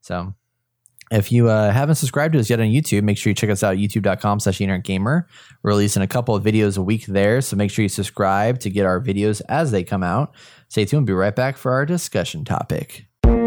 So 0.01 0.33
if 1.11 1.31
you 1.31 1.49
uh, 1.49 1.71
haven't 1.71 1.95
subscribed 1.95 2.33
to 2.33 2.39
us 2.39 2.49
yet 2.49 2.61
on 2.61 2.67
YouTube, 2.67 3.03
make 3.03 3.17
sure 3.17 3.31
you 3.31 3.35
check 3.35 3.49
us 3.49 3.63
out 3.63 3.75
youtube.com 3.75 4.39
slash 4.39 4.59
gamer. 4.83 5.27
We're 5.61 5.71
releasing 5.71 6.01
a 6.01 6.07
couple 6.07 6.35
of 6.35 6.43
videos 6.43 6.77
a 6.77 6.81
week 6.81 7.05
there. 7.05 7.41
So 7.41 7.57
make 7.57 7.69
sure 7.69 7.83
you 7.83 7.89
subscribe 7.89 8.59
to 8.59 8.69
get 8.69 8.85
our 8.85 9.01
videos 9.01 9.41
as 9.49 9.71
they 9.71 9.83
come 9.83 10.03
out. 10.03 10.33
Stay 10.69 10.85
tuned. 10.85 11.05
Be 11.05 11.13
right 11.13 11.35
back 11.35 11.57
for 11.57 11.73
our 11.73 11.85
discussion 11.85 12.45
topic. 12.45 13.07
You're 13.25 13.41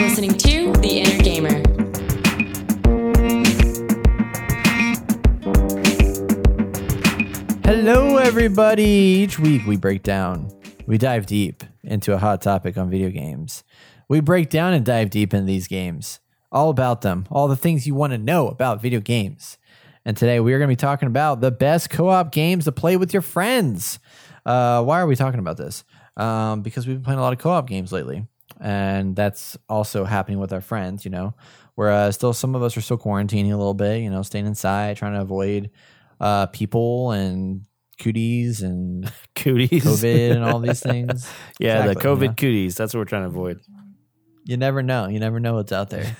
listening 0.00 0.38
to 0.38 0.51
Hello, 7.74 8.18
everybody. 8.18 8.84
Each 8.84 9.38
week 9.38 9.66
we 9.66 9.78
break 9.78 10.02
down, 10.02 10.52
we 10.86 10.98
dive 10.98 11.24
deep 11.24 11.64
into 11.82 12.12
a 12.12 12.18
hot 12.18 12.42
topic 12.42 12.76
on 12.76 12.90
video 12.90 13.08
games. 13.08 13.64
We 14.10 14.20
break 14.20 14.50
down 14.50 14.74
and 14.74 14.84
dive 14.84 15.08
deep 15.08 15.32
into 15.32 15.46
these 15.46 15.68
games, 15.68 16.20
all 16.52 16.68
about 16.68 17.00
them, 17.00 17.26
all 17.30 17.48
the 17.48 17.56
things 17.56 17.86
you 17.86 17.94
want 17.94 18.12
to 18.12 18.18
know 18.18 18.48
about 18.48 18.82
video 18.82 19.00
games. 19.00 19.56
And 20.04 20.18
today 20.18 20.38
we 20.38 20.52
are 20.52 20.58
going 20.58 20.68
to 20.68 20.72
be 20.72 20.76
talking 20.76 21.06
about 21.06 21.40
the 21.40 21.50
best 21.50 21.88
co 21.88 22.10
op 22.10 22.30
games 22.30 22.66
to 22.66 22.72
play 22.72 22.98
with 22.98 23.14
your 23.14 23.22
friends. 23.22 23.98
Uh, 24.44 24.84
why 24.84 25.00
are 25.00 25.06
we 25.06 25.16
talking 25.16 25.40
about 25.40 25.56
this? 25.56 25.82
Um, 26.18 26.60
because 26.60 26.86
we've 26.86 26.96
been 26.96 27.04
playing 27.04 27.20
a 27.20 27.22
lot 27.22 27.32
of 27.32 27.38
co 27.38 27.52
op 27.52 27.66
games 27.66 27.90
lately. 27.90 28.26
And 28.60 29.16
that's 29.16 29.56
also 29.70 30.04
happening 30.04 30.38
with 30.38 30.52
our 30.52 30.60
friends, 30.60 31.06
you 31.06 31.10
know, 31.10 31.34
whereas 31.74 32.16
still 32.16 32.34
some 32.34 32.54
of 32.54 32.62
us 32.62 32.76
are 32.76 32.82
still 32.82 32.98
quarantining 32.98 33.50
a 33.50 33.56
little 33.56 33.72
bit, 33.72 34.02
you 34.02 34.10
know, 34.10 34.20
staying 34.20 34.44
inside, 34.44 34.98
trying 34.98 35.14
to 35.14 35.22
avoid 35.22 35.70
uh, 36.22 36.46
people 36.46 37.10
and 37.10 37.62
cooties 38.00 38.62
and 38.62 39.12
Cooties. 39.36 39.84
COVID 39.84 40.32
and 40.36 40.44
all 40.44 40.58
these 40.60 40.80
things. 40.92 41.30
yeah, 41.58 41.80
Exactly, 41.84 41.94
the 41.94 42.00
COVID 42.00 42.22
you 42.22 42.28
know? 42.28 42.34
cooties. 42.34 42.76
That's 42.76 42.94
what 42.94 43.00
we're 43.00 43.04
trying 43.06 43.22
to 43.22 43.28
avoid. 43.28 43.60
You 44.44 44.56
never 44.56 44.82
know. 44.82 45.08
You 45.08 45.20
never 45.20 45.38
know 45.40 45.54
what's 45.54 45.72
out 45.72 45.90
there. 45.90 46.16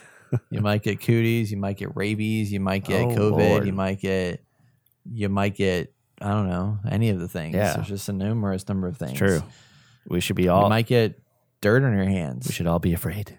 you 0.50 0.60
might 0.68 0.82
get 0.82 1.00
cooties. 1.00 1.50
You 1.50 1.56
might 1.56 1.76
get 1.76 1.96
rabies. 1.96 2.52
You 2.52 2.60
might 2.60 2.84
get 2.84 3.02
Oh, 3.02 3.08
COVID. 3.08 3.48
Lord. 3.48 3.66
You 3.66 3.72
might 3.72 4.00
get. 4.00 4.44
You 5.10 5.28
might 5.28 5.54
get. 5.56 5.92
I 6.20 6.28
don't 6.30 6.48
know 6.48 6.78
any 6.88 7.08
of 7.10 7.18
the 7.18 7.26
things. 7.28 7.54
Yeah. 7.56 7.74
There's 7.74 7.88
just 7.88 8.08
a 8.08 8.12
numerous 8.12 8.68
number 8.68 8.86
of 8.86 8.96
things. 8.96 9.18
True. 9.18 9.42
We 10.06 10.20
should 10.20 10.36
be 10.36 10.48
all. 10.48 10.64
You 10.64 10.68
might 10.68 10.86
get 10.86 11.20
dirt 11.60 11.82
on 11.82 11.94
your 11.94 12.04
hands. 12.04 12.46
we 12.46 12.52
should 12.52 12.66
all 12.68 12.78
be 12.78 12.92
afraid. 12.92 13.36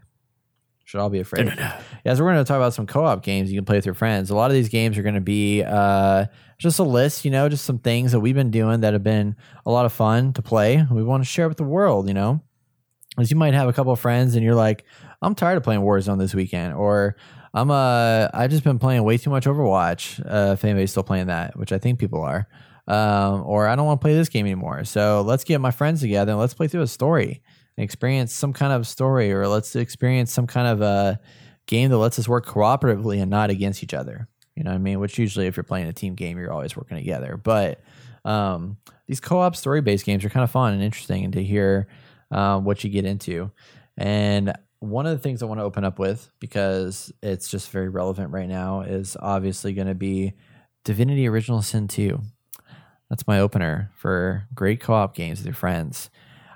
should 0.84 1.00
all 1.00 1.10
be 1.10 1.20
afraid. 1.20 1.48
Yeah, 1.48 2.14
so 2.14 2.24
we're 2.24 2.34
going 2.34 2.44
to 2.44 2.48
talk 2.48 2.58
about 2.58 2.74
some 2.74 2.88
co-op 2.88 3.24
games 3.24 3.50
you 3.52 3.58
can 3.58 3.66
play 3.66 3.78
with 3.78 3.86
your 3.86 3.96
friends. 3.96 4.30
A 4.30 4.36
lot 4.36 4.52
of 4.52 4.56
these 4.56 4.68
games 4.70 4.98
are 4.98 5.02
going 5.04 5.16
to 5.16 5.22
be 5.22 5.64
uh, 5.64 6.26
just 6.64 6.80
a 6.80 6.84
list, 6.84 7.26
you 7.26 7.32
know, 7.32 7.50
just 7.50 7.66
some 7.66 7.78
things 7.78 8.14
that 8.14 8.22
we've 8.22 8.34
been 8.34 8.50
doing 8.50 8.80
that 8.80 8.94
have 8.94 9.04
been 9.04 9.36
a 9.66 9.72
lot 9.72 9.86
of 9.86 9.92
fun 9.92 10.32
to 10.34 10.42
play. 10.42 10.86
We 10.90 11.04
want 11.04 11.22
to 11.22 11.30
share 11.30 11.50
with 11.50 11.58
the 11.58 11.64
world, 11.66 12.08
you 12.08 12.14
know, 12.14 12.42
as 13.20 13.30
you 13.30 13.38
might 13.38 13.54
have 13.54 13.68
a 13.68 13.74
couple 13.74 13.92
of 13.92 14.00
friends 14.00 14.36
and 14.36 14.44
you're 14.44 14.56
like, 14.56 14.86
I'm 15.22 15.36
tired 15.36 15.58
of 15.58 15.64
playing 15.64 15.82
Warzone 15.82 16.18
this 16.18 16.34
weekend, 16.34 16.74
or 16.74 17.18
I'm 17.54 17.70
uh, 17.70 18.30
I've 18.34 18.50
just 18.50 18.64
been 18.64 18.80
playing 18.80 19.04
way 19.04 19.18
too 19.18 19.30
much 19.30 19.46
Overwatch. 19.46 20.20
Uh, 20.26 20.54
if 20.54 20.64
anybody's 20.64 20.92
still 20.92 21.04
playing 21.04 21.28
that, 21.28 21.58
which 21.58 21.72
I 21.72 21.78
think 21.78 22.00
people 22.00 22.22
are, 22.22 22.48
um, 22.88 23.44
or 23.46 23.68
I 23.68 23.76
don't 23.76 23.86
want 23.86 24.02
to 24.02 24.06
play 24.06 24.16
this 24.16 24.30
game 24.30 24.46
anymore. 24.46 24.86
So 24.86 25.22
let's 25.22 25.44
get 25.44 25.62
my 25.62 25.72
friends 25.72 26.02
together 26.02 26.32
and 26.32 26.40
let's 26.40 26.54
play 26.54 26.68
through 26.68 26.82
a 26.82 26.88
story 26.88 27.44
and 27.78 27.84
experience 27.84 28.34
some 28.34 28.54
kind 28.54 28.74
of 28.74 28.88
story, 28.88 29.32
or 29.34 29.48
let's 29.48 29.76
experience 29.76 30.32
some 30.32 30.48
kind 30.48 30.68
of 30.68 30.82
a 30.82 31.20
game 31.68 31.90
that 31.92 31.98
lets 31.98 32.20
us 32.20 32.28
work 32.28 32.46
cooperatively 32.46 33.22
and 33.22 33.30
not 33.30 33.50
against 33.50 33.84
each 33.84 33.94
other. 33.94 34.28
You 34.56 34.64
know 34.64 34.72
what 34.72 34.76
I 34.76 34.80
mean? 34.80 35.00
Which 35.00 35.18
usually, 35.18 35.48
if 35.48 35.58
you're 35.58 35.64
playing 35.64 35.88
a 35.88 35.94
team 35.94 36.16
game, 36.16 36.38
you're 36.38 36.52
always 36.52 36.76
working 36.76 36.98
together. 36.98 37.38
But 37.38 37.82
um, 38.26 38.78
these 39.08 39.20
co-op 39.20 39.56
story-based 39.56 40.06
games 40.06 40.24
are 40.24 40.30
kind 40.30 40.44
of 40.44 40.52
fun 40.52 40.74
and 40.74 40.84
interesting, 40.84 41.24
and 41.24 41.34
to 41.34 41.44
hear 41.44 41.88
um, 42.32 42.64
what 42.64 42.84
you 42.84 42.90
get 42.90 43.06
into. 43.06 43.52
And 43.98 44.54
one 44.80 45.06
of 45.06 45.14
the 45.14 45.20
things 45.20 45.42
I 45.42 45.46
want 45.46 45.60
to 45.60 45.64
open 45.64 45.86
up 45.86 45.98
with 45.98 46.30
because 46.40 47.12
it's 47.22 47.48
just 47.48 47.72
very 47.72 47.90
relevant 47.90 48.32
right 48.32 48.50
now 48.50 48.82
is 48.82 49.16
obviously 49.20 49.74
going 49.74 49.88
to 49.88 49.96
be 49.96 50.34
Divinity 50.84 51.28
Original 51.28 51.62
Sin 51.62 51.88
2. 51.88 52.20
That's 53.10 53.28
my 53.28 53.40
opener 53.40 53.92
for 53.96 54.48
great 54.54 54.82
co-op 54.82 55.16
games 55.16 55.40
with 55.40 55.46
your 55.46 55.56
friends. 55.56 56.10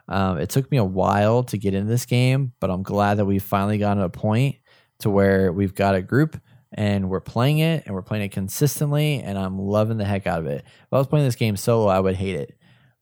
Um, 0.10 0.40
it 0.40 0.50
took 0.50 0.70
me 0.72 0.78
a 0.78 0.84
while 0.84 1.44
to 1.44 1.58
get 1.58 1.74
into 1.74 1.90
this 1.90 2.06
game, 2.06 2.54
but 2.60 2.70
I'm 2.70 2.84
glad 2.84 3.16
that 3.16 3.26
we 3.26 3.40
finally 3.40 3.78
got 3.78 3.96
to 3.96 4.04
a 4.04 4.10
point 4.10 4.58
to 5.00 5.10
where 5.10 5.52
we've 5.52 5.76
got 5.76 5.96
a 5.96 6.02
group 6.02 6.38
and 6.74 7.10
we're 7.10 7.22
playing 7.22 7.60
it 7.60 7.84
and 7.86 7.96
we're 7.96 8.02
playing 8.02 8.24
it 8.26 8.32
consistently, 8.32 9.22
and 9.22 9.38
I'm 9.38 9.60
loving 9.60 9.98
the 9.98 10.06
heck 10.06 10.28
out 10.28 10.40
of 10.40 10.48
it. 10.48 10.64
If 10.66 10.94
I 10.94 10.98
was 10.98 11.08
playing 11.08 11.26
this 11.26 11.36
game 11.36 11.58
solo, 11.58 11.88
I 11.88 12.00
would 12.00 12.16
hate 12.16 12.36
it, 12.36 12.58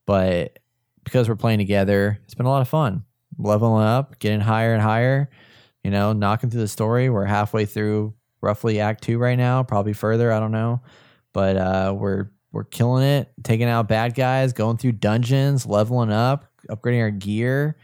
but 0.06 0.60
because 1.04 1.30
we're 1.30 1.36
playing 1.36 1.60
together, 1.60 2.20
it's 2.24 2.34
been 2.34 2.46
a 2.46 2.50
lot 2.50 2.62
of 2.62 2.68
fun. 2.68 3.04
Leveling 3.38 3.84
up, 3.84 4.20
getting 4.20 4.40
higher 4.40 4.74
and 4.74 4.82
higher, 4.82 5.30
you 5.84 5.92
know, 5.92 6.14
knocking 6.14 6.50
through 6.50 6.62
the 6.62 6.68
story. 6.68 7.10
We're 7.10 7.26
halfway 7.26 7.66
through 7.66 8.14
roughly 8.42 8.80
Act 8.80 9.04
Two 9.04 9.18
right 9.18 9.38
now, 9.38 9.64
probably 9.64 9.94
further. 9.94 10.32
I 10.32 10.40
don't 10.40 10.52
know, 10.52 10.82
but 11.34 11.58
uh, 11.58 11.94
we're 11.98 12.30
we're 12.52 12.64
killing 12.64 13.04
it, 13.04 13.32
taking 13.44 13.68
out 13.68 13.90
bad 13.90 14.16
guys, 14.16 14.54
going 14.54 14.78
through 14.78 14.94
dungeons, 14.94 15.66
leveling 15.66 16.12
up, 16.12 16.46
upgrading 16.70 17.02
our 17.02 17.12
gear. 17.12 17.76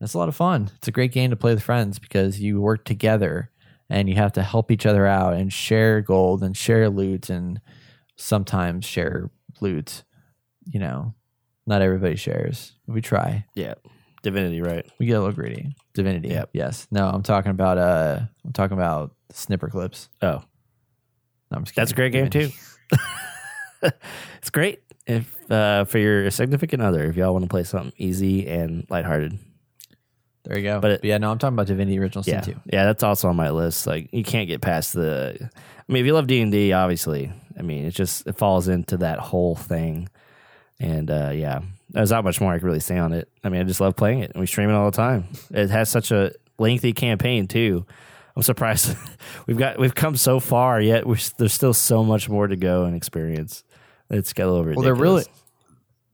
It's 0.00 0.14
a 0.14 0.18
lot 0.18 0.28
of 0.28 0.34
fun. 0.34 0.70
It's 0.76 0.88
a 0.88 0.92
great 0.92 1.12
game 1.12 1.30
to 1.30 1.36
play 1.36 1.54
with 1.54 1.62
friends 1.62 1.98
because 1.98 2.40
you 2.40 2.60
work 2.60 2.84
together 2.84 3.49
and 3.90 4.08
you 4.08 4.14
have 4.14 4.32
to 4.32 4.42
help 4.42 4.70
each 4.70 4.86
other 4.86 5.06
out 5.06 5.34
and 5.34 5.52
share 5.52 6.00
gold 6.00 6.42
and 6.42 6.56
share 6.56 6.88
loot 6.88 7.28
and 7.28 7.60
sometimes 8.16 8.84
share 8.84 9.30
loot. 9.60 10.04
You 10.64 10.80
know, 10.80 11.14
not 11.66 11.82
everybody 11.82 12.16
shares. 12.16 12.72
We 12.86 13.00
try. 13.00 13.44
Yeah. 13.54 13.74
Divinity, 14.22 14.60
right? 14.60 14.86
We 14.98 15.06
get 15.06 15.14
a 15.14 15.18
little 15.20 15.34
greedy. 15.34 15.74
Divinity. 15.94 16.28
Yep. 16.28 16.50
Yes. 16.52 16.86
No, 16.90 17.08
I'm 17.08 17.22
talking 17.22 17.50
about 17.50 17.78
uh 17.78 18.20
I'm 18.44 18.52
talking 18.52 18.76
about 18.76 19.14
Snipperclips. 19.32 20.08
Oh, 20.22 20.42
No, 21.50 21.56
I'm 21.56 21.64
just 21.64 21.74
that's 21.74 21.92
a 21.92 21.94
great 21.94 22.12
game 22.12 22.28
Divinity. 22.28 22.54
too. 22.92 22.98
it's 24.38 24.50
great 24.50 24.80
if 25.06 25.34
uh, 25.50 25.84
for 25.84 25.98
your 25.98 26.30
significant 26.30 26.82
other 26.82 27.04
if 27.04 27.16
y'all 27.16 27.32
want 27.32 27.44
to 27.44 27.48
play 27.48 27.64
something 27.64 27.92
easy 27.96 28.46
and 28.46 28.86
lighthearted. 28.90 29.38
There 30.50 30.58
you 30.58 30.64
go. 30.64 30.80
But 30.80 30.90
it- 30.90 31.00
But 31.02 31.08
yeah, 31.08 31.18
no, 31.18 31.30
I'm 31.30 31.38
talking 31.38 31.54
about 31.54 31.68
Divinity 31.68 31.96
Original 32.00 32.24
Sin 32.24 32.34
Yeah, 32.34 32.40
2. 32.40 32.54
yeah, 32.72 32.84
that's 32.86 33.04
also 33.04 33.28
on 33.28 33.36
my 33.36 33.50
list. 33.50 33.86
Like 33.86 34.08
you 34.12 34.24
can't 34.24 34.48
get 34.48 34.60
past 34.60 34.94
the. 34.94 35.38
I 35.40 35.92
mean, 35.92 36.00
if 36.00 36.06
you 36.06 36.12
love 36.14 36.26
D 36.26 36.40
and 36.40 36.50
D, 36.50 36.72
obviously, 36.72 37.32
I 37.56 37.62
mean, 37.62 37.84
it 37.86 37.92
just 37.92 38.26
it 38.26 38.36
falls 38.36 38.66
into 38.66 38.96
that 38.98 39.20
whole 39.20 39.54
thing, 39.54 40.08
and 40.80 41.08
uh, 41.08 41.30
yeah, 41.32 41.60
there's 41.90 42.10
not 42.10 42.24
much 42.24 42.40
more 42.40 42.52
I 42.52 42.58
can 42.58 42.66
really 42.66 42.80
say 42.80 42.98
on 42.98 43.12
it. 43.12 43.28
I 43.44 43.48
mean, 43.48 43.60
I 43.60 43.64
just 43.64 43.80
love 43.80 43.94
playing 43.94 44.20
it, 44.20 44.32
and 44.32 44.40
we 44.40 44.46
stream 44.46 44.70
it 44.70 44.74
all 44.74 44.90
the 44.90 44.96
time. 44.96 45.28
It 45.52 45.70
has 45.70 45.88
such 45.88 46.10
a 46.10 46.32
lengthy 46.58 46.92
campaign 46.92 47.46
too. 47.46 47.86
I'm 48.36 48.42
surprised 48.42 48.96
we've 49.46 49.56
got 49.58 49.78
we've 49.78 49.94
come 49.94 50.16
so 50.16 50.40
far 50.40 50.80
yet. 50.80 51.06
We're, 51.06 51.16
there's 51.38 51.52
still 51.52 51.74
so 51.74 52.02
much 52.02 52.28
more 52.28 52.48
to 52.48 52.56
go 52.56 52.84
and 52.84 52.96
experience. 52.96 53.62
It's 54.10 54.32
got 54.32 54.46
a 54.46 54.50
little 54.50 54.74
Well, 54.74 54.82
they're 54.84 54.94
really 54.94 55.24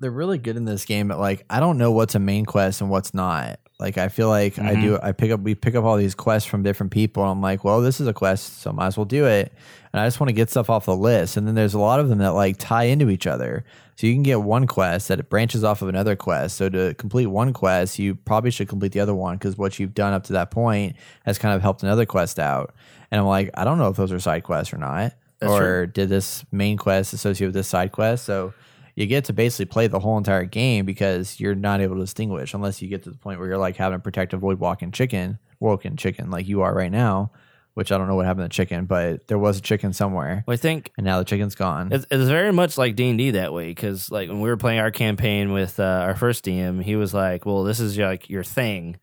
they're 0.01 0.11
really 0.11 0.37
good 0.39 0.57
in 0.59 0.66
this 0.66 0.84
game 0.84 1.11
at 1.11 1.18
like 1.18 1.45
I 1.49 1.59
don't 1.61 1.78
know 1.78 1.93
what's 1.93 2.14
a 2.14 2.18
main 2.18 2.45
quest 2.45 2.80
and 2.82 2.91
what's 2.91 3.14
not. 3.14 3.61
Like 3.79 3.99
I 3.99 4.09
feel 4.09 4.29
like 4.29 4.59
I 4.59 4.72
mm-hmm. 4.72 4.81
do 4.81 4.99
I 5.03 5.12
pick 5.12 5.31
up 5.31 5.41
we 5.41 5.55
pick 5.55 5.74
up 5.74 5.85
all 5.85 5.99
these 5.99 6.14
quests 6.14 6.49
from 6.49 6.62
different 6.62 6.93
people 6.93 7.22
and 7.22 7.33
I'm 7.33 7.43
like, 7.43 7.62
well, 7.62 7.83
this 7.83 8.01
is 8.01 8.07
a 8.07 8.14
quest, 8.14 8.61
so 8.61 8.72
might 8.72 8.87
as 8.87 8.97
well 8.97 9.05
do 9.05 9.27
it. 9.27 9.53
And 9.93 10.01
I 10.01 10.07
just 10.07 10.18
want 10.18 10.29
to 10.29 10.35
get 10.35 10.49
stuff 10.49 10.70
off 10.70 10.87
the 10.87 10.97
list. 10.97 11.37
And 11.37 11.47
then 11.47 11.55
there's 11.55 11.74
a 11.74 11.79
lot 11.79 12.01
of 12.01 12.09
them 12.09 12.18
that 12.18 12.33
like 12.33 12.57
tie 12.57 12.85
into 12.85 13.11
each 13.11 13.27
other. 13.27 13.64
So 13.97 14.07
you 14.07 14.14
can 14.14 14.22
get 14.22 14.43
one 14.43 14.66
quest 14.66 15.09
that 15.09 15.20
it 15.20 15.29
branches 15.29 15.62
off 15.62 15.83
of 15.83 15.89
another 15.89 16.16
quest. 16.16 16.57
So 16.57 16.68
to 16.70 16.95
complete 16.95 17.27
one 17.27 17.53
quest, 17.53 17.99
you 17.99 18.14
probably 18.14 18.51
should 18.51 18.68
complete 18.68 18.93
the 18.93 19.01
other 19.01 19.14
one 19.14 19.37
because 19.37 19.59
what 19.59 19.79
you've 19.79 19.95
done 19.95 20.12
up 20.14 20.24
to 20.24 20.35
that 20.35 20.51
point 20.51 20.97
has 21.24 21.39
kind 21.39 21.55
of 21.55 21.61
helped 21.61 21.83
another 21.83 22.07
quest 22.07 22.39
out. 22.39 22.74
And 23.11 23.20
I'm 23.20 23.27
like, 23.27 23.51
I 23.55 23.64
don't 23.64 23.79
know 23.79 23.89
if 23.89 23.97
those 23.97 24.12
are 24.12 24.20
side 24.20 24.43
quests 24.43 24.72
or 24.72 24.79
not. 24.79 25.12
That's 25.39 25.53
or 25.53 25.61
true. 25.61 25.87
did 25.87 26.09
this 26.09 26.45
main 26.51 26.79
quest 26.79 27.12
associate 27.12 27.49
with 27.49 27.55
this 27.55 27.68
side 27.68 27.93
quest? 27.93 28.24
So 28.24 28.55
you 28.97 29.07
get 29.07 29.26
to 29.26 29.32
basically 29.32 29.66
play 29.66 29.86
the 29.86 30.01
whole 30.01 30.16
entire 30.16 30.44
game 30.44 30.86
because 30.86 31.38
you're 31.38 31.55
not 31.55 31.80
able 31.80 31.97
to 31.97 32.01
distinguish 32.01 32.55
unless 32.55 32.80
you 32.80 32.88
get 32.88 33.05
to 33.05 33.11
the 33.11 33.18
point 33.18 33.38
where 33.38 33.47
you're 33.47 33.59
like 33.59 33.76
having 33.76 33.99
to 33.99 34.03
protect 34.03 34.32
void 34.32 34.59
walking 34.59 34.90
chicken, 34.90 35.38
woken 35.61 35.97
chicken, 35.97 36.30
like 36.30 36.49
you 36.49 36.62
are 36.62 36.74
right 36.74 36.90
now. 36.90 37.30
Which 37.74 37.92
I 37.92 37.99
don't 37.99 38.09
know 38.09 38.14
what 38.14 38.24
happened 38.24 38.51
to 38.51 38.57
chicken, 38.57 38.86
but 38.86 39.28
there 39.28 39.38
was 39.38 39.59
a 39.59 39.61
chicken 39.61 39.92
somewhere, 39.92 40.44
Well, 40.47 40.55
I 40.55 40.57
think 40.57 40.92
and 40.97 41.05
now 41.05 41.18
the 41.18 41.26
chicken's 41.26 41.55
gone. 41.55 41.92
It's, 41.92 42.07
it's 42.11 42.30
very 42.30 42.51
much 42.51 42.78
like 42.78 42.97
D 42.97 43.11
and 43.11 43.18
D 43.18 43.32
that 43.32 43.53
way 43.53 43.68
because 43.68 44.11
like 44.11 44.30
when 44.30 44.40
we 44.40 44.49
were 44.49 44.57
playing 44.57 44.80
our 44.80 44.90
campaign 44.90 45.53
with 45.53 45.78
uh, 45.78 45.82
our 45.82 46.14
first 46.14 46.47
DM, 46.47 46.82
he 46.82 46.97
was 46.97 47.12
like, 47.12 47.44
"Well, 47.44 47.64
this 47.64 47.78
is 47.78 47.99
like 47.99 48.30
your 48.30 48.44
thing, 48.44 48.97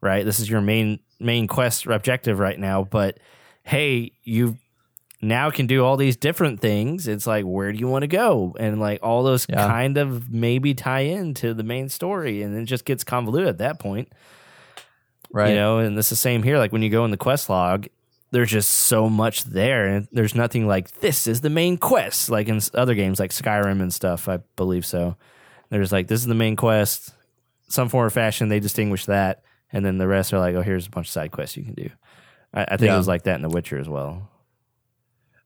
right? 0.00 0.24
This 0.24 0.38
is 0.38 0.48
your 0.48 0.60
main 0.60 1.00
main 1.18 1.48
quest 1.48 1.84
or 1.84 1.92
objective 1.92 2.38
right 2.38 2.60
now. 2.60 2.84
But 2.84 3.18
hey, 3.64 4.12
you 4.22 4.56
now 5.24 5.50
can 5.50 5.66
do 5.68 5.84
all 5.84 5.96
these 5.96 6.16
different 6.16 6.60
things. 6.60 7.06
It's 7.06 7.26
like 7.26 7.44
where 7.44 7.72
do 7.72 7.78
you 7.78 7.86
want 7.88 8.02
to 8.02 8.08
go? 8.08 8.54
And 8.58 8.80
like 8.80 9.00
all 9.02 9.22
those 9.22 9.46
Yeah. 9.48 9.66
kind 9.66 9.96
of 9.96 10.28
maybe 10.30 10.74
tie 10.74 11.00
into 11.00 11.54
the 11.54 11.62
main 11.62 11.88
story, 11.88 12.42
and 12.42 12.56
it 12.56 12.64
just 12.64 12.84
gets 12.84 13.04
convoluted 13.04 13.48
at 13.48 13.58
that 13.58 13.78
point, 13.78 14.08
right? 15.32 15.50
you 15.50 15.54
know. 15.54 15.78
And 15.78 15.96
it's 15.98 16.10
the 16.10 16.16
same 16.16 16.42
here. 16.42 16.58
Like 16.58 16.72
when 16.72 16.82
you 16.82 16.90
go 16.90 17.04
in 17.04 17.10
the 17.10 17.16
quest 17.16 17.48
log, 17.48 17.86
there's 18.32 18.50
just 18.50 18.70
so 18.70 19.08
much 19.08 19.44
there, 19.44 19.86
and 19.86 20.08
there's 20.12 20.34
nothing 20.34 20.66
like 20.66 20.90
this 21.00 21.26
is 21.26 21.40
the 21.42 21.50
main 21.50 21.76
quest, 21.76 22.28
like 22.30 22.48
in 22.48 22.60
other 22.74 22.94
games 22.94 23.20
like 23.20 23.30
Skyrim 23.30 23.80
and 23.80 23.92
stuff. 23.92 24.28
I 24.28 24.38
believe 24.56 24.86
so. 24.86 25.16
There's 25.70 25.92
like 25.92 26.06
this 26.08 26.20
is 26.20 26.26
the 26.26 26.34
main 26.34 26.56
quest, 26.56 27.12
some 27.68 27.88
form 27.88 28.06
or 28.06 28.10
fashion. 28.10 28.48
They 28.48 28.60
distinguish 28.60 29.06
that, 29.06 29.42
and 29.72 29.84
then 29.84 29.98
the 29.98 30.08
rest 30.08 30.32
are 30.34 30.38
like, 30.38 30.54
oh, 30.54 30.62
here's 30.62 30.86
a 30.86 30.90
bunch 30.90 31.06
of 31.08 31.12
side 31.12 31.30
quests 31.30 31.56
you 31.56 31.62
can 31.64 31.74
do. 31.74 31.90
I, 32.54 32.62
I 32.64 32.76
think 32.76 32.88
Yeah. 32.88 32.94
it 32.94 32.98
was 32.98 33.08
like 33.08 33.22
that 33.24 33.36
in 33.36 33.42
The 33.42 33.48
Witcher 33.48 33.78
as 33.78 33.88
well. 33.88 34.28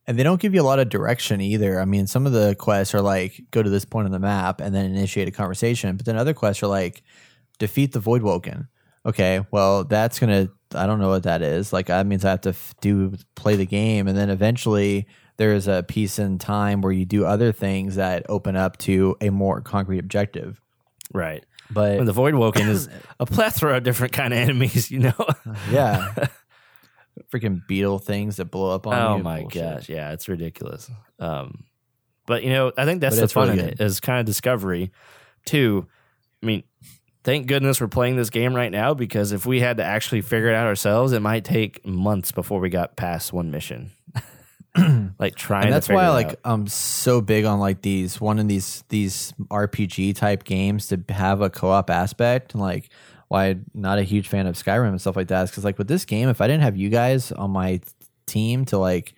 And 0.06 0.18
they 0.18 0.22
don't 0.22 0.40
give 0.40 0.54
you 0.54 0.62
a 0.62 0.64
lot 0.64 0.78
of 0.78 0.88
direction 0.88 1.40
either. 1.40 1.80
I 1.80 1.84
mean, 1.84 2.06
some 2.06 2.26
of 2.26 2.32
the 2.32 2.54
quests 2.54 2.94
are 2.94 3.00
like 3.00 3.40
go 3.50 3.62
to 3.62 3.70
this 3.70 3.84
point 3.84 4.06
on 4.06 4.12
the 4.12 4.20
map 4.20 4.60
and 4.60 4.74
then 4.74 4.84
initiate 4.84 5.26
a 5.26 5.32
conversation, 5.32 5.96
but 5.96 6.06
then 6.06 6.16
other 6.16 6.34
quests 6.34 6.62
are 6.62 6.68
like 6.68 7.02
defeat 7.58 7.92
the 7.92 8.00
void 8.00 8.22
woken. 8.22 8.68
Okay, 9.04 9.44
well 9.50 9.84
that's 9.84 10.18
gonna 10.18 10.48
I 10.74 10.86
don't 10.86 11.00
know 11.00 11.08
what 11.08 11.24
that 11.24 11.42
is. 11.42 11.72
Like 11.72 11.86
that 11.86 12.06
means 12.06 12.24
I 12.24 12.30
have 12.30 12.40
to 12.42 12.54
do 12.80 13.14
play 13.34 13.56
the 13.56 13.66
game, 13.66 14.08
and 14.08 14.16
then 14.16 14.30
eventually 14.30 15.06
there 15.36 15.54
is 15.54 15.68
a 15.68 15.84
piece 15.86 16.18
in 16.18 16.38
time 16.38 16.80
where 16.80 16.92
you 16.92 17.04
do 17.04 17.24
other 17.24 17.52
things 17.52 17.96
that 17.96 18.24
open 18.28 18.56
up 18.56 18.78
to 18.78 19.16
a 19.20 19.30
more 19.30 19.60
concrete 19.60 19.98
objective. 19.98 20.60
Right. 21.12 21.44
But 21.70 21.98
And 21.98 22.08
the 22.08 22.12
Void 22.12 22.34
Woken 22.34 22.68
is 22.68 22.88
a 23.20 23.26
plethora 23.26 23.76
of 23.78 23.82
different 23.82 24.12
kind 24.12 24.32
of 24.32 24.38
enemies. 24.38 24.90
You 24.90 25.00
know. 25.00 25.26
yeah, 25.70 26.12
freaking 27.32 27.66
beetle 27.66 27.98
things 27.98 28.36
that 28.36 28.46
blow 28.46 28.74
up 28.74 28.86
on 28.86 28.92
you. 28.94 29.20
oh 29.20 29.22
my 29.22 29.40
Bullshit. 29.42 29.62
gosh, 29.62 29.88
yeah, 29.88 30.12
it's 30.12 30.28
ridiculous. 30.28 30.90
Um, 31.18 31.64
but 32.26 32.42
you 32.42 32.50
know, 32.50 32.72
I 32.76 32.84
think 32.84 33.00
that's 33.00 33.16
But 33.16 33.22
the 33.22 33.28
fun 33.28 33.48
really 33.48 33.60
in 33.60 33.68
it 33.70 33.80
is 33.80 34.00
kind 34.00 34.20
of 34.20 34.26
discovery. 34.26 34.90
Too, 35.44 35.86
I 36.42 36.46
mean, 36.46 36.64
thank 37.24 37.46
goodness 37.46 37.80
we're 37.80 37.88
playing 37.88 38.16
this 38.16 38.30
game 38.30 38.54
right 38.54 38.70
now 38.70 38.94
because 38.94 39.32
if 39.32 39.46
we 39.46 39.60
had 39.60 39.76
to 39.78 39.84
actually 39.84 40.20
figure 40.20 40.48
it 40.48 40.54
out 40.54 40.66
ourselves, 40.66 41.12
it 41.12 41.20
might 41.20 41.44
take 41.44 41.84
months 41.86 42.32
before 42.32 42.60
we 42.60 42.68
got 42.68 42.96
past 42.96 43.32
one 43.32 43.50
mission. 43.50 43.90
like 45.18 45.34
trying, 45.36 45.64
and 45.64 45.72
that's 45.72 45.88
why 45.88 46.10
like 46.10 46.28
out. 46.28 46.36
I'm 46.44 46.66
so 46.66 47.20
big 47.20 47.44
on 47.44 47.58
like 47.58 47.80
these 47.80 48.20
one 48.20 48.38
of 48.38 48.46
these 48.48 48.84
these 48.88 49.32
RPG 49.50 50.16
type 50.16 50.44
games 50.44 50.88
to 50.88 51.02
have 51.08 51.40
a 51.40 51.48
co-op 51.48 51.88
aspect 51.88 52.52
and 52.52 52.60
like 52.60 52.90
why 53.28 53.46
I'm 53.46 53.64
not 53.74 53.98
a 53.98 54.02
huge 54.02 54.28
fan 54.28 54.46
of 54.46 54.54
Skyrim 54.56 54.88
and 54.90 55.00
stuff 55.00 55.16
like 55.16 55.28
that 55.28 55.42
is 55.44 55.50
because 55.50 55.64
like 55.64 55.78
with 55.78 55.88
this 55.88 56.04
game 56.04 56.28
if 56.28 56.40
I 56.40 56.46
didn't 56.46 56.62
have 56.62 56.76
you 56.76 56.88
guys 56.88 57.32
on 57.32 57.50
my 57.50 57.80
team 58.26 58.64
to 58.66 58.78
like 58.78 59.14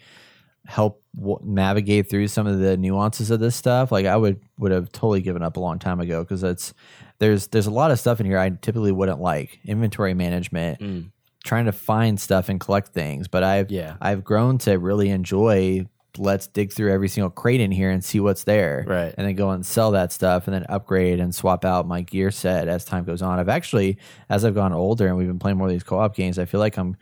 help 0.66 1.02
w- 1.16 1.38
navigate 1.42 2.10
through 2.10 2.28
some 2.28 2.46
of 2.46 2.58
the 2.58 2.76
nuances 2.76 3.30
of 3.30 3.40
this 3.40 3.56
stuff 3.56 3.90
like 3.90 4.04
I 4.06 4.16
would 4.16 4.40
would 4.58 4.70
have 4.72 4.92
totally 4.92 5.20
given 5.22 5.42
up 5.42 5.56
a 5.56 5.60
long 5.60 5.78
time 5.78 6.00
ago 6.00 6.22
because 6.22 6.42
it's 6.42 6.74
there's 7.18 7.46
there's 7.48 7.66
a 7.66 7.70
lot 7.70 7.90
of 7.90 7.98
stuff 7.98 8.20
in 8.20 8.26
here 8.26 8.38
I 8.38 8.50
typically 8.50 8.92
wouldn't 8.92 9.20
like 9.20 9.60
inventory 9.64 10.14
management 10.14 10.80
Mm. 10.80 11.10
trying 11.44 11.64
to 11.66 11.72
find 11.72 12.20
stuff 12.20 12.48
and 12.50 12.60
collect 12.60 12.88
things 12.88 13.28
but 13.28 13.42
I've 13.42 13.70
Yeah. 13.70 13.96
I've 14.00 14.24
grown 14.24 14.58
to 14.58 14.78
really 14.78 15.08
enjoy 15.08 15.86
let's 16.18 16.46
dig 16.46 16.72
through 16.72 16.92
every 16.92 17.08
single 17.08 17.30
crate 17.30 17.60
in 17.60 17.70
here 17.70 17.90
and 17.90 18.04
see 18.04 18.20
what's 18.20 18.44
there. 18.44 18.84
Right. 18.86 19.14
And 19.16 19.26
then 19.26 19.34
go 19.34 19.50
and 19.50 19.64
sell 19.64 19.92
that 19.92 20.12
stuff 20.12 20.46
and 20.46 20.54
then 20.54 20.66
upgrade 20.68 21.20
and 21.20 21.34
swap 21.34 21.64
out 21.64 21.86
my 21.86 22.02
gear 22.02 22.30
set 22.30 22.68
as 22.68 22.84
time 22.84 23.04
goes 23.04 23.22
on. 23.22 23.38
I've 23.38 23.48
actually, 23.48 23.98
as 24.28 24.44
I've 24.44 24.54
gone 24.54 24.72
older 24.72 25.06
and 25.06 25.16
we've 25.16 25.26
been 25.26 25.38
playing 25.38 25.58
more 25.58 25.66
of 25.66 25.72
these 25.72 25.82
co 25.82 25.98
op 25.98 26.14
games, 26.14 26.38
I 26.38 26.44
feel 26.44 26.60
like 26.60 26.76
I'm 26.76 26.96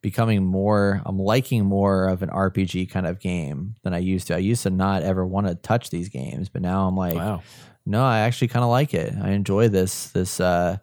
becoming 0.00 0.44
more, 0.44 1.02
I'm 1.04 1.18
liking 1.18 1.64
more 1.64 2.06
of 2.06 2.22
an 2.22 2.28
RPG 2.28 2.90
kind 2.90 3.06
of 3.06 3.18
game 3.18 3.74
than 3.82 3.94
I 3.94 3.98
used 3.98 4.28
to. 4.28 4.34
I 4.34 4.38
used 4.38 4.62
to 4.62 4.70
not 4.70 5.02
ever 5.02 5.26
want 5.26 5.48
to 5.48 5.54
touch 5.54 5.90
these 5.90 6.08
games, 6.08 6.48
but 6.48 6.62
now 6.62 6.86
I'm 6.86 6.96
like, 6.96 7.16
wow. 7.16 7.42
no, 7.84 8.04
I 8.04 8.20
actually 8.20 8.48
kind 8.48 8.64
of 8.64 8.70
like 8.70 8.94
it. 8.94 9.14
I 9.20 9.30
enjoy 9.30 9.68
this, 9.68 10.08
this, 10.10 10.40
uh, 10.40 10.78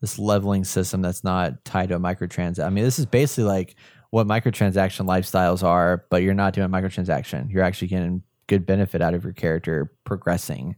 this 0.00 0.18
leveling 0.18 0.64
system 0.64 1.02
that's 1.02 1.22
not 1.22 1.64
tied 1.64 1.90
to 1.90 1.96
a 1.96 2.00
microtransaction. 2.00 2.64
I 2.64 2.70
mean, 2.70 2.84
this 2.84 2.98
is 2.98 3.06
basically 3.06 3.44
like 3.44 3.76
what 4.10 4.26
microtransaction 4.26 5.06
lifestyles 5.06 5.62
are, 5.62 6.04
but 6.10 6.22
you're 6.22 6.34
not 6.34 6.52
doing 6.52 6.68
microtransaction. 6.68 7.50
You're 7.50 7.62
actually 7.64 7.88
getting 7.88 8.22
good 8.48 8.66
benefit 8.66 9.00
out 9.00 9.14
of 9.14 9.22
your 9.24 9.32
character 9.32 9.92
progressing 10.04 10.76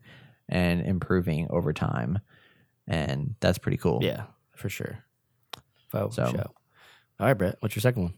and 0.48 0.82
improving 0.82 1.46
over 1.50 1.72
time. 1.72 2.18
And 2.86 3.34
that's 3.40 3.58
pretty 3.58 3.78
cool. 3.78 4.00
Yeah, 4.02 4.24
for 4.54 4.68
sure. 4.68 5.04
Oh, 5.94 6.10
So- 6.10 6.26
show. 6.30 6.52
All 7.20 7.26
right, 7.28 7.34
Brett. 7.34 7.56
What's 7.60 7.76
your 7.76 7.80
second 7.80 8.02
one? 8.02 8.14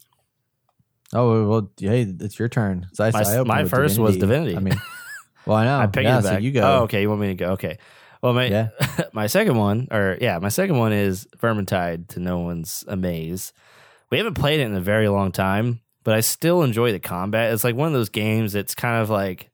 Oh, 1.12 1.47
well, 1.49 1.71
hey, 1.79 2.03
it's 2.21 2.39
your 2.39 2.49
turn. 2.49 2.87
So 2.93 3.05
I, 3.05 3.11
My- 3.11 3.21
I 3.23 3.43
my 3.45 3.65
first 3.67 3.99
was 3.99 4.17
Divinity. 4.17 4.57
I 4.57 4.61
mean, 4.61 4.81
well, 5.47 5.57
I 5.57 5.65
know. 5.67 5.79
I 5.79 5.87
picked 5.87 6.05
yeah, 6.05 6.19
it 6.19 6.23
so 6.23 6.39
you 6.39 6.51
go. 6.53 6.62
Oh, 6.62 6.83
okay. 6.85 7.03
You 7.03 7.09
want 7.09 7.21
me 7.21 7.29
to 7.29 7.35
go? 7.35 7.51
Okay. 7.53 7.79
Well, 8.23 8.33
my 8.33 8.47
Yeah. 8.47 8.69
my 9.12 9.27
second 9.27 9.57
one, 9.57 9.89
or 9.91 10.17
yeah, 10.21 10.39
my 10.39 10.49
second 10.49 10.79
one 10.79 10.93
is 10.93 11.27
Vermintide. 11.39 12.09
To 12.09 12.21
no 12.21 12.39
one's 12.39 12.85
amaze, 12.89 13.53
we 14.11 14.18
haven't 14.18 14.34
played 14.34 14.61
it 14.61 14.64
in 14.64 14.74
a 14.74 14.80
very 14.80 15.09
long 15.09 15.32
time, 15.32 15.80
but 16.02 16.14
I 16.14 16.20
still 16.20 16.62
enjoy 16.62 16.92
the 16.92 17.00
combat. 17.00 17.52
It's 17.52 17.64
like 17.64 17.74
one 17.74 17.88
of 17.88 17.94
those 17.94 18.09
games. 18.09 18.52
that's 18.52 18.74
kind 18.74 19.02
of 19.02 19.11
like 19.11 19.50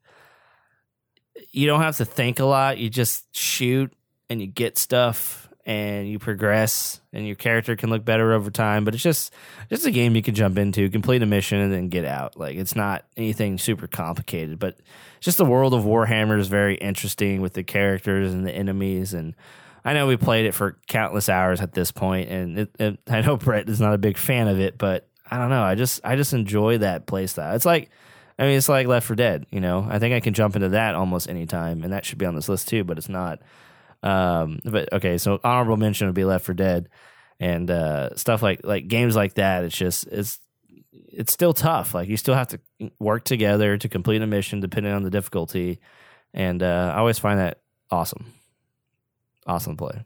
you 1.51 1.67
don't 1.67 1.81
have 1.81 1.97
to 1.97 2.05
think 2.05 2.39
a 2.39 2.45
lot. 2.45 2.77
You 2.77 2.89
just 2.89 3.35
shoot 3.35 3.91
and 4.29 4.41
you 4.41 4.47
get 4.47 4.77
stuff 4.77 5.49
and 5.65 6.09
you 6.09 6.17
progress 6.17 7.01
and 7.13 7.25
your 7.27 7.35
character 7.35 7.75
can 7.75 7.89
look 7.89 8.03
better 8.03 8.33
over 8.33 8.49
time. 8.49 8.83
But 8.83 8.93
it's 8.93 9.03
just 9.03 9.33
just 9.69 9.85
a 9.85 9.91
game 9.91 10.15
you 10.15 10.21
can 10.21 10.35
jump 10.35 10.57
into, 10.57 10.89
complete 10.89 11.21
a 11.21 11.25
mission, 11.25 11.59
and 11.59 11.71
then 11.71 11.89
get 11.89 12.05
out. 12.05 12.37
Like 12.37 12.57
it's 12.57 12.75
not 12.75 13.05
anything 13.17 13.57
super 13.57 13.87
complicated, 13.87 14.59
but 14.59 14.77
just 15.19 15.37
the 15.37 15.45
world 15.45 15.73
of 15.73 15.83
Warhammer 15.83 16.39
is 16.39 16.47
very 16.47 16.75
interesting 16.75 17.41
with 17.41 17.53
the 17.53 17.63
characters 17.63 18.33
and 18.33 18.45
the 18.45 18.51
enemies. 18.51 19.13
And 19.13 19.35
I 19.83 19.93
know 19.93 20.07
we 20.07 20.17
played 20.17 20.45
it 20.45 20.53
for 20.53 20.77
countless 20.87 21.29
hours 21.29 21.61
at 21.61 21.73
this 21.73 21.91
point, 21.91 22.29
and 22.29 22.59
it, 22.59 22.75
it, 22.79 22.99
I 23.07 23.21
know 23.21 23.37
Brett 23.37 23.69
is 23.69 23.81
not 23.81 23.93
a 23.93 23.97
big 23.97 24.17
fan 24.17 24.47
of 24.47 24.59
it, 24.59 24.77
but 24.77 25.07
I 25.29 25.37
don't 25.37 25.49
know. 25.49 25.63
I 25.63 25.75
just 25.75 26.01
I 26.03 26.15
just 26.15 26.33
enjoy 26.33 26.79
that 26.79 27.07
playstyle. 27.07 27.55
It's 27.55 27.65
like. 27.65 27.89
I 28.39 28.45
mean, 28.45 28.57
it's 28.57 28.69
like 28.69 28.87
Left 28.87 29.05
4 29.05 29.15
Dead, 29.15 29.45
you 29.51 29.59
know. 29.59 29.85
I 29.87 29.99
think 29.99 30.15
I 30.15 30.19
can 30.19 30.33
jump 30.33 30.55
into 30.55 30.69
that 30.69 30.95
almost 30.95 31.29
anytime, 31.29 31.83
and 31.83 31.93
that 31.93 32.05
should 32.05 32.17
be 32.17 32.25
on 32.25 32.33
this 32.33 32.49
list 32.49 32.69
too, 32.69 32.83
but 32.83 32.97
it's 32.97 33.09
not. 33.09 33.39
Um, 34.01 34.59
but 34.63 34.91
okay, 34.93 35.19
so 35.19 35.39
honorable 35.43 35.77
mention 35.77 36.07
would 36.07 36.15
be 36.15 36.23
Left 36.23 36.45
4 36.45 36.55
Dead, 36.55 36.89
and 37.39 37.69
uh, 37.69 38.15
stuff 38.15 38.41
like 38.41 38.61
like 38.63 38.87
games 38.87 39.15
like 39.15 39.35
that. 39.35 39.63
It's 39.63 39.77
just 39.77 40.07
it's 40.07 40.39
it's 40.91 41.33
still 41.33 41.53
tough. 41.53 41.93
Like 41.93 42.07
you 42.09 42.17
still 42.17 42.35
have 42.35 42.49
to 42.49 42.59
work 42.99 43.25
together 43.25 43.77
to 43.77 43.89
complete 43.89 44.21
a 44.21 44.27
mission, 44.27 44.59
depending 44.59 44.93
on 44.93 45.03
the 45.03 45.09
difficulty. 45.09 45.79
And 46.33 46.63
uh, 46.63 46.93
I 46.95 46.99
always 46.99 47.19
find 47.19 47.39
that 47.39 47.61
awesome, 47.89 48.33
awesome 49.45 49.77
play. 49.77 50.03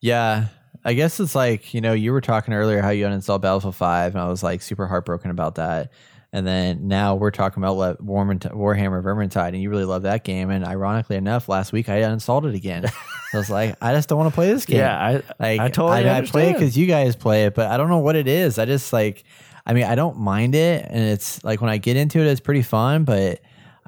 Yeah. 0.00 0.46
I 0.84 0.94
guess 0.94 1.20
it's 1.20 1.34
like, 1.34 1.74
you 1.74 1.80
know, 1.80 1.92
you 1.92 2.12
were 2.12 2.22
talking 2.22 2.54
earlier 2.54 2.80
how 2.80 2.90
you 2.90 3.04
uninstalled 3.04 3.42
Battlefield 3.42 3.76
5, 3.76 4.14
and 4.14 4.22
I 4.22 4.28
was 4.28 4.42
like 4.42 4.62
super 4.62 4.86
heartbroken 4.86 5.30
about 5.30 5.56
that. 5.56 5.92
And 6.32 6.46
then 6.46 6.86
now 6.86 7.16
we're 7.16 7.32
talking 7.32 7.62
about 7.62 7.76
Le- 7.76 7.96
Warhammer 7.96 9.02
Vermintide, 9.02 9.48
and 9.48 9.60
you 9.60 9.68
really 9.68 9.84
love 9.84 10.02
that 10.02 10.24
game. 10.24 10.48
And 10.48 10.64
ironically 10.64 11.16
enough, 11.16 11.48
last 11.48 11.72
week 11.72 11.88
I 11.88 12.02
uninstalled 12.02 12.48
it 12.48 12.54
again. 12.54 12.86
I 12.86 13.36
was 13.36 13.50
like, 13.50 13.76
I 13.82 13.92
just 13.92 14.08
don't 14.08 14.18
want 14.18 14.30
to 14.30 14.34
play 14.34 14.52
this 14.52 14.64
game. 14.66 14.78
Yeah, 14.78 14.96
I 14.96 15.12
like 15.40 15.60
I 15.60 15.68
totally 15.68 16.08
I, 16.08 16.18
I 16.18 16.22
play 16.22 16.50
it 16.50 16.52
because 16.54 16.78
you 16.78 16.86
guys 16.86 17.16
play 17.16 17.44
it, 17.46 17.54
but 17.54 17.66
I 17.66 17.76
don't 17.76 17.88
know 17.88 17.98
what 17.98 18.16
it 18.16 18.28
is. 18.28 18.58
I 18.58 18.64
just 18.64 18.92
like, 18.92 19.24
I 19.66 19.74
mean, 19.74 19.84
I 19.84 19.96
don't 19.96 20.18
mind 20.18 20.54
it, 20.54 20.86
and 20.88 21.02
it's 21.02 21.42
like 21.42 21.60
when 21.60 21.68
I 21.70 21.78
get 21.78 21.96
into 21.96 22.20
it, 22.20 22.26
it's 22.26 22.40
pretty 22.40 22.62
fun. 22.62 23.04
But 23.04 23.40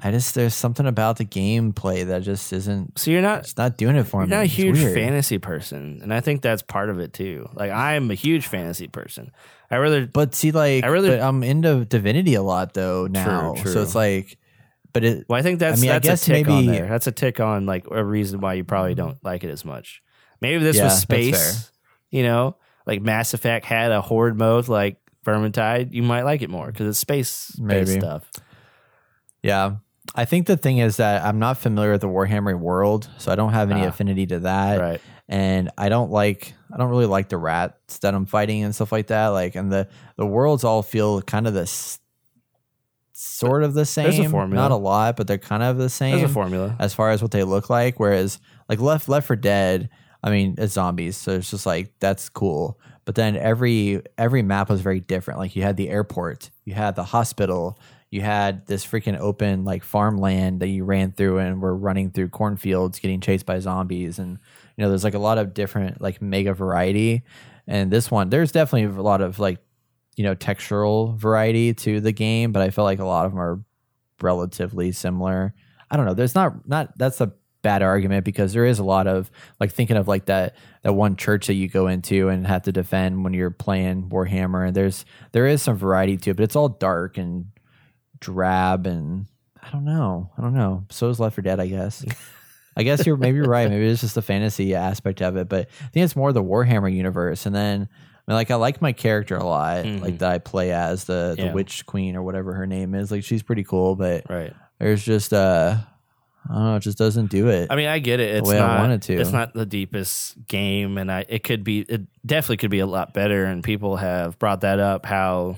I 0.05 0.11
just 0.11 0.35
there's 0.35 0.53
something 0.53 0.85
about 0.85 1.15
the 1.17 1.25
gameplay 1.25 2.05
that 2.07 2.23
just 2.23 2.51
isn't. 2.51 2.99
So 2.99 3.09
you're 3.09 3.21
not 3.21 3.39
It's 3.39 3.55
not 3.57 3.77
doing 3.77 3.95
it 3.95 4.03
for 4.03 4.17
me. 4.21 4.27
You're 4.27 4.29
me. 4.31 4.35
not 4.35 4.43
a 4.43 4.47
huge 4.47 4.77
fantasy 4.93 5.37
person, 5.37 5.99
and 6.03 6.13
I 6.13 6.19
think 6.19 6.41
that's 6.41 6.61
part 6.61 6.89
of 6.89 6.99
it 6.99 7.13
too. 7.13 7.47
Like 7.53 7.71
I'm 7.71 8.11
a 8.11 8.15
huge 8.15 8.45
fantasy 8.47 8.87
person. 8.89 9.31
I 9.71 9.77
rather 9.77 10.05
But 10.05 10.35
see, 10.35 10.51
like, 10.51 10.83
I 10.83 10.89
but 10.89 11.19
I'm 11.21 11.41
into 11.41 11.85
Divinity 11.85 12.35
a 12.35 12.43
lot 12.43 12.73
though 12.73 13.07
now. 13.07 13.55
true. 13.55 13.71
So 13.71 13.81
it's 13.81 13.95
like, 13.95 14.37
but 14.91 15.03
it. 15.05 15.25
well, 15.29 15.39
I 15.39 15.41
think 15.41 15.59
that's 15.59 15.79
I 15.79 15.81
mean, 15.81 15.89
I 15.91 15.93
that's 15.99 16.05
guess 16.07 16.27
a 16.27 16.33
tick 16.33 16.47
on 16.49 16.65
maybe- 16.65 16.77
there. 16.77 16.87
That's 16.87 17.07
a 17.07 17.11
tick 17.13 17.39
on 17.39 17.65
like 17.65 17.85
a 17.89 18.03
reason 18.03 18.41
why 18.41 18.53
you 18.55 18.63
probably 18.65 18.95
don't 18.95 19.17
like 19.23 19.43
it 19.45 19.49
as 19.49 19.63
much. 19.63 20.03
Maybe 20.41 20.61
this 20.63 20.75
Yeah, 20.77 20.83
was 20.85 20.99
space, 20.99 21.71
you 22.11 22.23
know, 22.23 22.57
like 22.85 23.01
Mass 23.01 23.33
Effect 23.33 23.65
had 23.65 23.91
a 23.93 24.01
horde 24.01 24.37
mode 24.37 24.67
like 24.67 24.97
Vermintide. 25.25 25.93
You 25.93 26.03
might 26.03 26.23
like 26.23 26.41
it 26.41 26.49
more 26.49 26.67
because 26.67 26.87
it's 26.87 26.99
space 26.99 27.29
space 27.29 27.57
Maybe. 27.87 27.99
stuff. 28.01 28.29
Yeah. 29.41 29.75
I 30.15 30.25
think 30.25 30.47
the 30.47 30.57
thing 30.57 30.79
is 30.79 30.97
that 30.97 31.23
I'm 31.23 31.39
not 31.39 31.57
familiar 31.57 31.91
with 31.93 32.01
the 32.01 32.07
Warhammer 32.09 32.57
world, 32.59 33.09
so 33.17 33.31
I 33.31 33.35
don't 33.35 33.53
have 33.53 33.71
any 33.71 33.83
Ah. 33.85 33.87
affinity 33.89 34.25
to 34.27 34.39
that. 34.39 34.79
Right. 34.79 35.01
And 35.29 35.71
I 35.77 35.89
don't 35.89 36.11
like 36.11 36.53
I 36.73 36.77
don't 36.77 36.89
really 36.89 37.05
like 37.05 37.29
the 37.29 37.37
rats 37.37 37.99
that 37.99 38.13
I'm 38.13 38.25
fighting 38.25 38.63
and 38.63 38.73
stuff 38.75 38.91
like 38.91 39.07
that. 39.07 39.27
Like 39.27 39.55
and 39.55 39.71
the 39.71 39.87
the 40.17 40.25
worlds 40.25 40.63
all 40.63 40.83
feel 40.83 41.21
kind 41.21 41.47
of 41.47 41.53
this 41.53 41.99
sort 43.13 43.63
of 43.63 43.73
the 43.73 43.85
same. 43.85 44.05
There's 44.11 44.19
a 44.19 44.29
formula. 44.29 44.61
Not 44.63 44.71
a 44.71 44.75
lot, 44.75 45.15
but 45.15 45.27
they're 45.27 45.37
kind 45.37 45.63
of 45.63 45.77
the 45.77 45.89
same 45.89 46.17
There's 46.17 46.29
a 46.29 46.33
formula. 46.33 46.75
as 46.79 46.93
far 46.93 47.11
as 47.11 47.21
what 47.21 47.31
they 47.31 47.43
look 47.43 47.69
like. 47.69 47.99
Whereas 47.99 48.39
like 48.69 48.79
Left 48.79 49.07
Left 49.07 49.27
4 49.27 49.35
Dead, 49.35 49.89
I 50.23 50.29
mean, 50.31 50.55
it's 50.57 50.73
zombies, 50.73 51.17
so 51.17 51.33
it's 51.33 51.49
just 51.49 51.65
like 51.65 51.93
that's 51.99 52.29
cool. 52.29 52.79
But 53.05 53.15
then 53.15 53.35
every 53.35 54.01
every 54.17 54.41
map 54.41 54.69
was 54.69 54.81
very 54.81 54.99
different. 54.99 55.39
Like 55.39 55.55
you 55.55 55.61
had 55.63 55.77
the 55.77 55.89
airport, 55.89 56.49
you 56.65 56.73
had 56.73 56.95
the 56.95 57.03
hospital, 57.03 57.77
you 58.13 58.21
had 58.21 58.67
this 58.67 58.85
freaking 58.85 59.17
open 59.17 59.65
like 59.65 59.83
farmland 59.83 60.59
that 60.59 60.67
you 60.67 60.83
ran 60.83 61.11
through 61.11 61.39
and 61.39 61.59
were 61.59 61.75
running 61.75 62.11
through 62.11 62.29
cornfields, 62.29 62.99
getting 62.99 63.19
chased 63.19 63.43
by 63.43 63.57
zombies, 63.57 64.19
and 64.19 64.37
you 64.77 64.83
know 64.83 64.89
there's 64.89 65.03
like 65.03 65.15
a 65.15 65.19
lot 65.19 65.39
of 65.39 65.55
different 65.55 65.99
like 65.99 66.21
mega 66.21 66.53
variety. 66.53 67.23
And 67.65 67.89
this 67.89 68.11
one, 68.11 68.29
there's 68.29 68.51
definitely 68.51 68.95
a 68.95 69.01
lot 69.01 69.21
of 69.21 69.39
like 69.39 69.57
you 70.15 70.23
know 70.23 70.35
textural 70.35 71.17
variety 71.17 71.73
to 71.73 71.99
the 72.01 72.11
game, 72.11 72.51
but 72.51 72.61
I 72.61 72.69
feel 72.69 72.83
like 72.83 72.99
a 72.99 73.05
lot 73.05 73.25
of 73.25 73.31
them 73.31 73.41
are 73.41 73.59
relatively 74.21 74.91
similar. 74.91 75.55
I 75.89 75.97
don't 75.97 76.05
know. 76.05 76.13
There's 76.13 76.35
not 76.35 76.67
not 76.69 76.95
that's 76.95 77.19
a 77.19 77.33
bad 77.63 77.81
argument 77.81 78.25
because 78.25 78.53
there 78.53 78.65
is 78.65 78.77
a 78.77 78.83
lot 78.83 79.07
of 79.07 79.31
like 79.59 79.71
thinking 79.71 79.97
of 79.97 80.07
like 80.07 80.25
that 80.25 80.55
that 80.83 80.93
one 80.93 81.15
church 81.15 81.47
that 81.47 81.55
you 81.55 81.67
go 81.67 81.87
into 81.87 82.29
and 82.29 82.45
have 82.45 82.61
to 82.61 82.71
defend 82.71 83.23
when 83.23 83.33
you're 83.33 83.49
playing 83.49 84.09
Warhammer 84.09 84.67
and 84.67 84.75
there's 84.75 85.03
there 85.31 85.47
is 85.47 85.63
some 85.63 85.77
variety 85.77 86.15
to 86.17 86.29
it, 86.29 86.37
but 86.37 86.43
it's 86.43 86.55
all 86.55 86.69
dark 86.69 87.17
and 87.17 87.47
drab 88.23 88.87
and 88.87 89.27
I 89.61 89.69
don't 89.71 89.85
know. 89.85 90.29
I 90.37 90.41
don't 90.41 90.53
know. 90.53 90.85
So 90.89 91.09
is 91.09 91.19
Left 91.19 91.35
4 91.35 91.41
Dead, 91.43 91.59
I 91.59 91.67
guess. 91.67 92.03
I 92.75 92.83
guess 92.83 93.05
you're 93.05 93.17
maybe 93.17 93.39
right. 93.39 93.69
Maybe 93.69 93.85
it's 93.87 94.01
just 94.01 94.15
the 94.15 94.21
fantasy 94.21 94.73
aspect 94.75 95.21
of 95.21 95.37
it, 95.37 95.47
but 95.47 95.67
I 95.81 95.87
think 95.87 96.03
it's 96.05 96.15
more 96.15 96.33
the 96.33 96.43
Warhammer 96.43 96.93
universe. 96.93 97.45
And 97.45 97.55
then 97.55 97.87
I 98.27 98.31
mean, 98.31 98.35
like 98.35 98.51
I 98.51 98.55
like 98.55 98.81
my 98.81 98.93
character 98.93 99.35
a 99.35 99.43
lot, 99.45 99.83
Mhm. 99.85 100.01
like 100.01 100.19
that 100.19 100.31
I 100.31 100.37
play 100.39 100.71
as 100.71 101.03
the 101.03 101.35
the 101.37 101.45
Yeah. 101.45 101.53
witch 101.53 101.85
queen 101.85 102.15
or 102.15 102.23
whatever 102.23 102.53
her 102.53 102.65
name 102.65 102.95
is. 102.95 103.11
Like 103.11 103.23
she's 103.23 103.43
pretty 103.43 103.63
cool, 103.63 103.95
but 103.95 104.23
Right. 104.29 104.53
there's 104.79 105.03
just 105.03 105.33
uh 105.33 105.75
I 106.49 106.53
don't 106.53 106.63
know, 106.65 106.75
it 106.75 106.79
just 106.81 106.97
doesn't 106.97 107.29
do 107.29 107.47
it. 107.47 107.67
I 107.69 107.77
mean, 107.77 107.87
I 107.87 107.99
get 107.99 108.19
it. 108.19 108.35
It's 108.35 108.49
way 108.49 108.59
I 108.59 108.67
not. 108.67 108.79
wanted 108.81 109.01
to. 109.03 109.13
It's 109.15 109.31
not 109.31 109.53
the 109.53 109.65
deepest 109.65 110.45
game, 110.49 110.97
and 110.97 111.09
I. 111.09 111.23
It 111.29 111.45
could 111.45 111.63
be. 111.63 111.79
It 111.87 112.01
definitely 112.25 112.57
could 112.57 112.69
be 112.71 112.79
a 112.79 112.85
lot 112.85 113.13
better. 113.13 113.45
And 113.45 113.63
people 113.63 113.95
have 113.95 114.37
brought 114.39 114.59
that 114.61 114.77
up. 114.79 115.05
How 115.05 115.55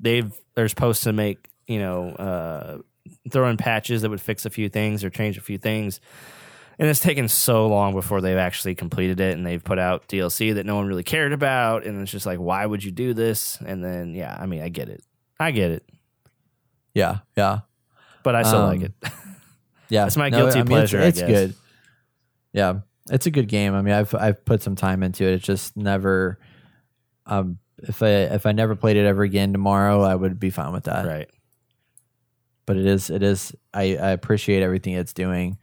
they've 0.00 0.32
they're 0.56 0.68
supposed 0.68 1.04
to 1.04 1.12
make 1.12 1.48
you 1.66 1.78
know 1.78 2.08
uh, 2.10 2.78
throw 3.30 3.48
in 3.50 3.56
patches 3.56 4.02
that 4.02 4.10
would 4.10 4.20
fix 4.20 4.44
a 4.46 4.50
few 4.50 4.68
things 4.68 5.04
or 5.04 5.10
change 5.10 5.36
a 5.38 5.40
few 5.40 5.58
things. 5.58 6.00
And 6.76 6.88
it's 6.88 6.98
taken 7.00 7.28
so 7.28 7.68
long 7.68 7.94
before 7.94 8.20
they've 8.20 8.36
actually 8.36 8.74
completed 8.74 9.20
it, 9.20 9.36
and 9.36 9.46
they've 9.46 9.62
put 9.62 9.78
out 9.78 10.08
DLC 10.08 10.54
that 10.54 10.66
no 10.66 10.74
one 10.74 10.86
really 10.88 11.04
cared 11.04 11.32
about, 11.32 11.84
and 11.86 12.00
it's 12.02 12.10
just 12.10 12.26
like, 12.26 12.38
why 12.40 12.66
would 12.66 12.82
you 12.82 12.90
do 12.90 13.14
this? 13.14 13.58
And 13.64 13.84
then, 13.84 14.12
yeah, 14.14 14.36
I 14.36 14.46
mean, 14.46 14.60
I 14.60 14.70
get 14.70 14.88
it, 14.88 15.04
I 15.38 15.52
get 15.52 15.70
it, 15.70 15.88
yeah, 16.94 17.18
yeah. 17.36 17.60
but 18.24 18.34
I 18.34 18.42
still 18.42 18.62
Um, 18.62 18.68
like 18.80 18.80
it. 18.82 18.92
Yeah. 19.90 20.06
It's 20.06 20.16
my 20.16 20.30
guilty 20.30 20.58
it's- 20.60 20.66
pleasure, 20.66 20.98
I 20.98 21.04
It's, 21.04 21.20
guess. 21.20 21.28
good. 21.28 21.54
Yeah. 22.54 22.74
It's 23.10 23.26
a 23.26 23.30
good 23.30 23.48
game. 23.48 23.74
I 23.74 23.82
mean, 23.82 23.92
I've 23.94 24.12
I've 24.14 24.44
put 24.44 24.62
some 24.62 24.74
time 24.76 25.02
into 25.02 25.24
it. 25.24 25.34
It's 25.34 25.44
just 25.44 25.76
never 25.76 26.38
um 27.26 27.58
if 27.82 28.02
I 28.02 28.08
if 28.32 28.46
I 28.46 28.52
never 28.52 28.74
played 28.76 28.96
it 28.96 29.04
ever 29.04 29.22
again 29.22 29.52
tomorrow, 29.52 30.00
I 30.02 30.14
would 30.14 30.40
be 30.40 30.48
fine 30.50 30.72
with 30.72 30.84
that. 30.84 31.04
right. 31.06 31.28
But 32.66 32.76
it 32.76 32.86
is 32.86 33.10
it 33.10 33.22
is 33.22 33.54
I, 33.72 33.96
I 33.96 34.10
appreciate 34.10 34.62
everything 34.62 34.94
it's 34.94 35.12
doing 35.12 35.58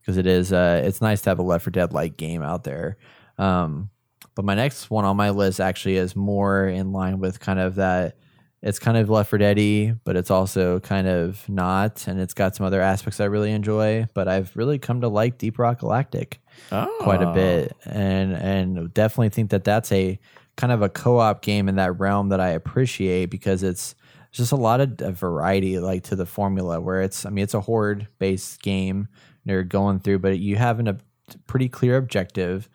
because 0.00 0.16
it 0.16 0.26
is 0.26 0.52
uh 0.52 0.82
it's 0.84 1.00
nice 1.00 1.20
to 1.22 1.30
have 1.30 1.38
a 1.38 1.42
Left 1.42 1.64
4 1.64 1.70
Dead 1.70 1.92
like 1.92 2.16
game 2.16 2.42
out 2.42 2.64
there. 2.64 2.96
Um 3.38 3.90
but 4.34 4.44
my 4.44 4.54
next 4.54 4.90
one 4.90 5.04
on 5.04 5.16
my 5.16 5.30
list 5.30 5.60
actually 5.60 5.96
is 5.96 6.14
more 6.14 6.66
in 6.66 6.92
line 6.92 7.18
with 7.18 7.40
kind 7.40 7.58
of 7.58 7.74
that 7.76 8.16
it's 8.62 8.78
kind 8.78 8.96
of 8.96 9.10
Left 9.10 9.30
4 9.30 9.38
Dead 9.38 9.98
but 10.04 10.16
it's 10.16 10.30
also 10.30 10.80
kind 10.80 11.06
of 11.06 11.46
not 11.48 12.06
and 12.06 12.20
it's 12.20 12.34
got 12.34 12.56
some 12.56 12.66
other 12.66 12.80
aspects 12.80 13.20
I 13.20 13.26
really 13.26 13.52
enjoy, 13.52 14.06
but 14.14 14.28
I've 14.28 14.56
really 14.56 14.78
come 14.78 15.00
to 15.02 15.08
like 15.08 15.38
Deep 15.38 15.58
Rock 15.58 15.80
Galactic 15.80 16.40
quite 17.00 17.22
a 17.22 17.28
Oh. 17.28 17.34
bit 17.34 17.76
and 17.84 18.32
and 18.32 18.94
definitely 18.94 19.28
think 19.28 19.50
that 19.50 19.64
that's 19.64 19.92
a 19.92 20.18
kind 20.56 20.72
of 20.72 20.80
a 20.80 20.88
co-op 20.88 21.42
game 21.42 21.68
in 21.68 21.76
that 21.76 21.98
realm 21.98 22.30
that 22.30 22.40
I 22.40 22.48
appreciate 22.50 23.26
because 23.26 23.62
it's 23.62 23.94
just 24.36 24.52
a 24.52 24.56
lot 24.56 24.80
of 24.80 25.00
uh, 25.00 25.10
variety 25.10 25.78
like 25.78 26.02
to 26.04 26.16
the 26.16 26.26
formula 26.26 26.80
where 26.80 27.00
it's 27.00 27.24
I 27.24 27.30
mean 27.30 27.42
it's 27.42 27.54
a 27.54 27.60
horde 27.60 28.06
based 28.18 28.62
game 28.62 29.08
you're 29.44 29.64
going 29.64 30.00
through 30.00 30.18
but 30.20 30.38
you 30.38 30.56
have 30.56 30.78
an, 30.78 30.88
a 30.88 30.98
pretty 31.46 31.68
clear 31.68 31.96
objective 31.96 32.68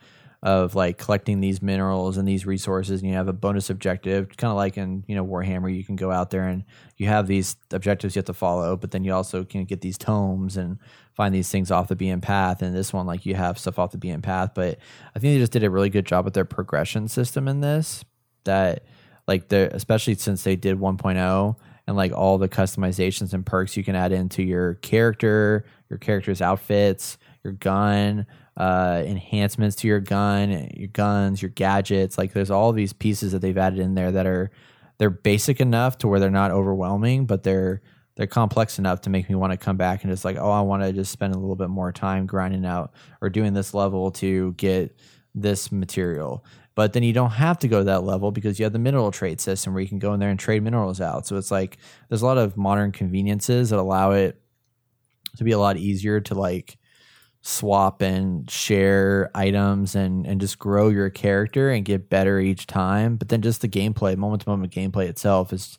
of 0.43 0.73
like 0.73 0.97
collecting 0.97 1.39
these 1.39 1.61
minerals 1.61 2.17
and 2.17 2.27
these 2.27 2.47
resources 2.47 3.01
and 3.01 3.09
you 3.11 3.15
have 3.15 3.27
a 3.27 3.33
bonus 3.33 3.69
objective 3.69 4.35
kind 4.37 4.49
of 4.49 4.57
like 4.57 4.75
in 4.75 5.03
you 5.07 5.13
know 5.13 5.23
warhammer 5.23 5.73
you 5.73 5.83
can 5.83 5.95
go 5.95 6.11
out 6.11 6.31
there 6.31 6.47
and 6.47 6.63
you 6.97 7.07
have 7.07 7.27
these 7.27 7.55
objectives 7.71 8.15
you 8.15 8.19
have 8.19 8.25
to 8.25 8.33
follow 8.33 8.75
but 8.75 8.89
then 8.89 9.03
you 9.03 9.13
also 9.13 9.43
can 9.43 9.63
get 9.65 9.81
these 9.81 9.99
tomes 9.99 10.57
and 10.57 10.79
find 11.13 11.35
these 11.35 11.49
things 11.49 11.69
off 11.69 11.89
the 11.89 11.95
beaten 11.95 12.21
path 12.21 12.63
and 12.63 12.75
this 12.75 12.91
one 12.91 13.05
like 13.05 13.23
you 13.23 13.35
have 13.35 13.59
stuff 13.59 13.77
off 13.77 13.91
the 13.91 13.99
beaten 13.99 14.21
path 14.21 14.51
but 14.55 14.79
i 15.15 15.19
think 15.19 15.35
they 15.35 15.37
just 15.37 15.51
did 15.51 15.63
a 15.63 15.69
really 15.69 15.89
good 15.89 16.07
job 16.07 16.25
with 16.25 16.33
their 16.33 16.45
progression 16.45 17.07
system 17.07 17.47
in 17.47 17.61
this 17.61 18.03
that 18.45 18.83
like 19.31 19.47
the 19.47 19.73
especially 19.73 20.13
since 20.15 20.43
they 20.43 20.57
did 20.57 20.77
1.0 20.77 21.55
and 21.87 21.95
like 21.95 22.11
all 22.11 22.37
the 22.37 22.49
customizations 22.49 23.31
and 23.33 23.45
perks 23.45 23.77
you 23.77 23.83
can 23.83 23.95
add 23.95 24.11
into 24.11 24.43
your 24.43 24.73
character 24.75 25.63
your 25.89 25.97
character's 25.97 26.41
outfits 26.41 27.17
your 27.41 27.53
gun 27.53 28.25
uh 28.57 29.01
enhancements 29.05 29.77
to 29.77 29.87
your 29.87 30.01
gun 30.01 30.69
your 30.75 30.89
guns 30.89 31.41
your 31.41 31.47
gadgets 31.51 32.17
like 32.17 32.33
there's 32.33 32.51
all 32.51 32.73
these 32.73 32.91
pieces 32.91 33.31
that 33.31 33.39
they've 33.39 33.57
added 33.57 33.79
in 33.79 33.95
there 33.95 34.11
that 34.11 34.25
are 34.25 34.51
they're 34.97 35.09
basic 35.09 35.61
enough 35.61 35.97
to 35.97 36.09
where 36.09 36.19
they're 36.19 36.29
not 36.29 36.51
overwhelming 36.51 37.25
but 37.25 37.43
they're 37.43 37.81
they're 38.15 38.27
complex 38.27 38.77
enough 38.79 38.99
to 38.99 39.09
make 39.09 39.29
me 39.29 39.35
want 39.35 39.51
to 39.53 39.57
come 39.57 39.77
back 39.77 40.03
and 40.03 40.11
just 40.11 40.25
like 40.25 40.35
oh 40.35 40.51
i 40.51 40.59
want 40.59 40.83
to 40.83 40.91
just 40.91 41.09
spend 41.09 41.33
a 41.33 41.39
little 41.39 41.55
bit 41.55 41.69
more 41.69 41.93
time 41.93 42.25
grinding 42.25 42.65
out 42.65 42.91
or 43.21 43.29
doing 43.29 43.53
this 43.53 43.73
level 43.73 44.11
to 44.11 44.51
get 44.57 44.93
this 45.33 45.71
material 45.71 46.43
but 46.75 46.93
then 46.93 47.03
you 47.03 47.13
don't 47.13 47.31
have 47.31 47.59
to 47.59 47.67
go 47.67 47.79
to 47.79 47.83
that 47.85 48.03
level 48.03 48.31
because 48.31 48.59
you 48.59 48.63
have 48.63 48.73
the 48.73 48.79
mineral 48.79 49.11
trade 49.11 49.41
system 49.41 49.73
where 49.73 49.81
you 49.81 49.89
can 49.89 49.99
go 49.99 50.13
in 50.13 50.19
there 50.19 50.29
and 50.29 50.39
trade 50.39 50.63
minerals 50.63 51.01
out. 51.01 51.27
So 51.27 51.37
it's 51.37 51.51
like 51.51 51.77
there's 52.09 52.21
a 52.21 52.25
lot 52.25 52.37
of 52.37 52.55
modern 52.55 52.91
conveniences 52.91 53.69
that 53.69 53.79
allow 53.79 54.11
it 54.11 54.41
to 55.37 55.43
be 55.43 55.51
a 55.51 55.59
lot 55.59 55.77
easier 55.77 56.19
to 56.21 56.35
like 56.35 56.77
swap 57.41 58.01
and 58.01 58.49
share 58.49 59.31
items 59.33 59.95
and 59.95 60.27
and 60.27 60.39
just 60.39 60.59
grow 60.59 60.89
your 60.89 61.09
character 61.09 61.71
and 61.71 61.83
get 61.85 62.09
better 62.09 62.39
each 62.39 62.67
time. 62.67 63.17
But 63.17 63.29
then 63.29 63.41
just 63.41 63.61
the 63.61 63.67
gameplay 63.67 64.15
moment 64.15 64.43
to 64.43 64.49
moment 64.49 64.73
gameplay 64.73 65.07
itself 65.07 65.51
is 65.51 65.77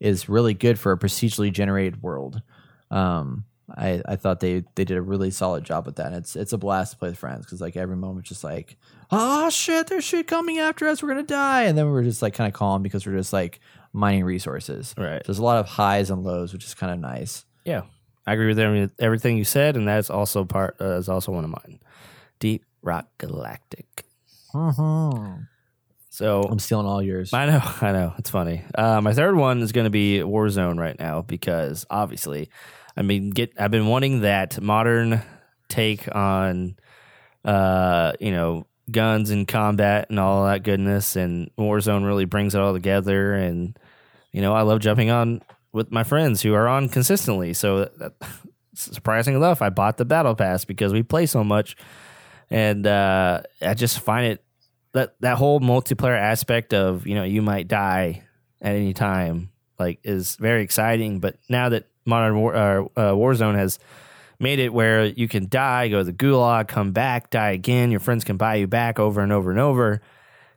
is 0.00 0.28
really 0.28 0.52
good 0.52 0.78
for 0.78 0.92
a 0.92 0.98
procedurally 0.98 1.52
generated 1.52 2.02
world. 2.02 2.42
Um 2.90 3.44
I, 3.74 4.00
I 4.06 4.14
thought 4.16 4.38
they, 4.38 4.62
they 4.76 4.84
did 4.84 4.96
a 4.96 5.02
really 5.02 5.32
solid 5.32 5.64
job 5.64 5.86
with 5.86 5.96
that. 5.96 6.08
And 6.08 6.16
it's 6.16 6.36
it's 6.36 6.52
a 6.52 6.58
blast 6.58 6.92
to 6.92 6.98
play 6.98 7.08
with 7.10 7.18
friends 7.18 7.44
because 7.44 7.60
like 7.60 7.76
every 7.76 7.96
moment 7.96 8.26
just 8.26 8.44
like 8.44 8.76
oh 9.10 9.50
shit 9.50 9.86
there's 9.86 10.04
shit 10.04 10.26
coming 10.26 10.58
after 10.58 10.88
us 10.88 11.02
we're 11.02 11.08
gonna 11.08 11.22
die 11.22 11.64
and 11.64 11.76
then 11.76 11.90
we're 11.90 12.02
just 12.02 12.22
like 12.22 12.34
kind 12.34 12.48
of 12.48 12.54
calm 12.54 12.82
because 12.82 13.06
we're 13.06 13.16
just 13.16 13.32
like 13.32 13.60
mining 13.92 14.24
resources. 14.24 14.94
Right. 14.96 15.22
There's 15.24 15.38
a 15.38 15.44
lot 15.44 15.58
of 15.58 15.66
highs 15.66 16.10
and 16.10 16.22
lows 16.22 16.52
which 16.52 16.64
is 16.64 16.74
kind 16.74 16.92
of 16.92 16.98
nice. 16.98 17.44
Yeah, 17.64 17.82
I 18.26 18.34
agree 18.34 18.54
with 18.54 18.92
everything 18.98 19.38
you 19.38 19.44
said, 19.44 19.76
and 19.76 19.88
that's 19.88 20.10
also 20.10 20.44
part. 20.44 20.76
Uh, 20.80 20.96
is 20.98 21.08
also 21.08 21.32
one 21.32 21.44
of 21.44 21.50
mine. 21.50 21.80
Deep 22.38 22.64
Rock 22.82 23.08
Galactic. 23.18 24.04
Mm-hmm. 24.54 25.42
So 26.10 26.42
I'm 26.42 26.58
stealing 26.58 26.86
all 26.86 27.02
yours. 27.02 27.32
I 27.32 27.46
know, 27.46 27.60
I 27.80 27.92
know. 27.92 28.14
It's 28.18 28.30
funny. 28.30 28.64
Uh, 28.74 29.00
my 29.00 29.12
third 29.12 29.36
one 29.36 29.60
is 29.60 29.72
going 29.72 29.84
to 29.84 29.90
be 29.90 30.20
Warzone 30.20 30.78
right 30.78 30.98
now 30.98 31.22
because 31.22 31.86
obviously, 31.90 32.48
I 32.96 33.02
mean, 33.02 33.30
get 33.30 33.52
I've 33.58 33.70
been 33.70 33.86
wanting 33.86 34.20
that 34.20 34.60
modern 34.60 35.22
take 35.68 36.14
on, 36.14 36.76
uh, 37.44 38.12
you 38.20 38.30
know, 38.30 38.66
guns 38.90 39.30
and 39.30 39.48
combat 39.48 40.06
and 40.10 40.18
all 40.18 40.44
that 40.46 40.62
goodness, 40.62 41.16
and 41.16 41.50
Warzone 41.58 42.06
really 42.06 42.24
brings 42.24 42.54
it 42.54 42.60
all 42.60 42.72
together. 42.72 43.34
And 43.34 43.78
you 44.32 44.40
know, 44.40 44.52
I 44.52 44.62
love 44.62 44.80
jumping 44.80 45.10
on 45.10 45.42
with 45.72 45.90
my 45.90 46.04
friends 46.04 46.42
who 46.42 46.54
are 46.54 46.68
on 46.68 46.88
consistently. 46.88 47.52
So, 47.54 47.86
that, 47.98 48.12
surprising 48.74 49.34
enough, 49.34 49.62
I 49.62 49.70
bought 49.70 49.96
the 49.96 50.04
battle 50.04 50.34
pass 50.34 50.64
because 50.64 50.92
we 50.92 51.02
play 51.02 51.26
so 51.26 51.42
much, 51.44 51.76
and 52.50 52.86
uh, 52.86 53.42
I 53.62 53.74
just 53.74 54.00
find 54.00 54.26
it 54.26 54.44
that 54.92 55.14
that 55.20 55.36
whole 55.36 55.60
multiplayer 55.60 56.18
aspect 56.18 56.72
of 56.72 57.06
you 57.06 57.14
know 57.14 57.24
you 57.24 57.42
might 57.42 57.68
die 57.68 58.22
at 58.60 58.74
any 58.74 58.94
time 58.94 59.50
like 59.78 60.00
is 60.02 60.36
very 60.36 60.62
exciting. 60.62 61.20
But 61.20 61.36
now 61.48 61.68
that 61.70 61.86
modern 62.04 62.38
war, 62.38 62.54
uh, 62.54 62.82
uh, 62.96 63.12
Warzone 63.12 63.56
has 63.56 63.78
made 64.38 64.58
it 64.58 64.72
where 64.72 65.04
you 65.04 65.28
can 65.28 65.48
die, 65.48 65.88
go 65.88 65.98
to 65.98 66.04
the 66.04 66.12
gulag, 66.12 66.68
come 66.68 66.92
back, 66.92 67.30
die 67.30 67.50
again. 67.50 67.90
Your 67.90 68.00
friends 68.00 68.24
can 68.24 68.36
buy 68.36 68.56
you 68.56 68.66
back 68.66 68.98
over 68.98 69.20
and 69.20 69.32
over 69.32 69.50
and 69.50 69.60
over 69.60 70.00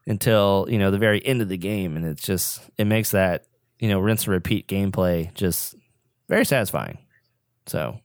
until 0.08 0.66
you 0.70 0.80
know 0.80 0.92
the 0.92 0.98
very 0.98 1.26
end 1.26 1.42
of 1.42 1.50
the 1.50 1.58
game, 1.58 1.96
and 1.96 2.06
it's 2.06 2.24
just 2.24 2.62
it 2.78 2.86
makes 2.86 3.12
that 3.12 3.46
you 3.80 3.90
know 3.90 4.00
rinse 4.00 4.26
and 4.26 4.34
repeat 4.34 4.68
gameplay 4.68 5.34
just 5.34 5.76
very 6.28 6.46
satisfying. 6.46 6.98
So 7.68 8.00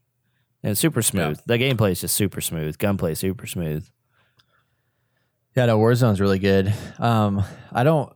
and 0.64 0.70
it's 0.70 0.80
super 0.80 1.02
smooth. 1.02 1.38
The 1.44 1.58
gameplay 1.58 1.90
is 1.90 2.00
just 2.00 2.16
super 2.16 2.40
smooth. 2.40 2.78
Gunplay 2.78 3.12
is 3.12 3.18
super 3.18 3.46
smooth. 3.46 3.86
Yeah, 5.54 5.66
no, 5.66 5.78
Warzone's 5.78 6.22
really 6.22 6.38
good. 6.38 6.72
Um, 6.98 7.44
I 7.70 7.84
don't 7.84 8.10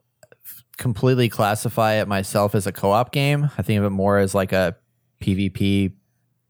completely 0.78 1.28
classify 1.28 1.96
it 1.96 2.08
myself 2.08 2.54
as 2.54 2.66
a 2.66 2.72
co-op 2.72 3.12
game. 3.12 3.50
I 3.58 3.62
think 3.62 3.80
of 3.80 3.84
it 3.84 3.90
more 3.90 4.16
as 4.16 4.34
like 4.34 4.52
a 4.52 4.76
PvP. 5.20 5.92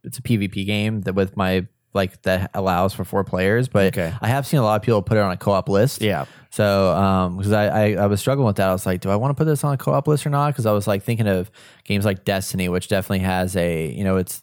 It's 0.04 0.18
a 0.18 0.22
PvP 0.22 0.64
game 0.66 1.02
that 1.02 1.14
with 1.14 1.36
my 1.36 1.66
like 1.94 2.20
that 2.22 2.50
allows 2.54 2.92
for 2.94 3.04
four 3.04 3.24
players. 3.24 3.66
But 3.68 3.96
Okay. 3.98 4.12
I 4.20 4.28
have 4.28 4.46
seen 4.46 4.60
a 4.60 4.62
lot 4.62 4.76
of 4.76 4.82
people 4.82 5.02
put 5.02 5.16
it 5.16 5.20
on 5.20 5.32
a 5.32 5.36
co-op 5.36 5.68
list. 5.68 6.02
Yeah. 6.02 6.26
So, 6.50 6.92
um, 6.94 7.36
because 7.38 7.52
I, 7.52 7.66
I 7.66 7.92
I 7.94 8.06
was 8.06 8.20
struggling 8.20 8.46
with 8.46 8.56
that, 8.56 8.68
I 8.68 8.72
was 8.72 8.86
like, 8.86 9.00
do 9.00 9.10
I 9.10 9.16
want 9.16 9.30
to 9.30 9.34
put 9.34 9.48
this 9.48 9.64
on 9.64 9.74
a 9.74 9.78
co-op 9.78 10.06
list 10.06 10.26
or 10.26 10.30
not? 10.30 10.48
Because 10.52 10.66
I 10.66 10.72
was 10.72 10.86
like 10.86 11.02
thinking 11.02 11.26
of 11.26 11.50
games 11.84 12.04
like 12.04 12.24
Destiny, 12.24 12.68
which 12.68 12.88
definitely 12.88 13.20
has 13.20 13.56
a 13.56 13.90
you 13.92 14.04
know 14.04 14.16
it's 14.16 14.42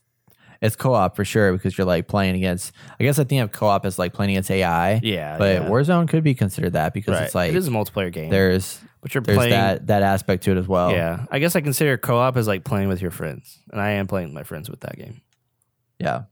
it's 0.62 0.76
co-op 0.76 1.16
for 1.16 1.24
sure 1.26 1.52
because 1.54 1.78
you're 1.78 1.86
like 1.86 2.08
playing 2.08 2.36
against. 2.36 2.72
I 3.00 3.04
guess 3.04 3.20
I 3.20 3.24
think 3.26 3.42
of 3.44 3.52
co-op 3.52 3.86
as 3.86 4.00
like 4.00 4.14
playing 4.14 4.32
against 4.32 4.50
AI. 4.52 5.00
Yeah, 5.04 5.38
but 5.38 5.62
yeah. 5.62 5.70
Warzone 5.70 6.08
could 6.08 6.24
be 6.24 6.34
considered 6.34 6.74
that 6.74 6.94
because 6.94 7.14
Right. 7.14 7.24
it's 7.24 7.36
like 7.36 7.50
it 7.52 7.56
is 7.56 7.68
a 7.68 7.72
multiplayer 7.72 8.12
game. 8.12 8.30
there's 8.30 8.80
but 9.02 9.14
you're 9.14 9.22
there's 9.22 9.38
playing 9.38 9.52
that 9.52 9.88
that 9.88 10.02
aspect 10.02 10.44
to 10.46 10.52
it 10.52 10.58
as 10.58 10.68
well. 10.68 10.92
Yeah, 10.92 11.26
I 11.30 11.40
guess 11.40 11.56
I 11.56 11.62
consider 11.62 11.98
co-op 11.98 12.38
as 12.38 12.48
like 12.48 12.64
playing 12.64 12.88
with 12.88 13.02
your 13.02 13.12
friends, 13.12 13.60
and 13.72 13.80
I 13.80 13.92
am 13.92 14.08
playing 14.08 14.30
with 14.30 14.36
my 14.36 14.44
friends 14.44 14.70
with 14.70 14.80
that 14.82 14.98
game. 14.98 15.22
Yeah, 16.00 16.24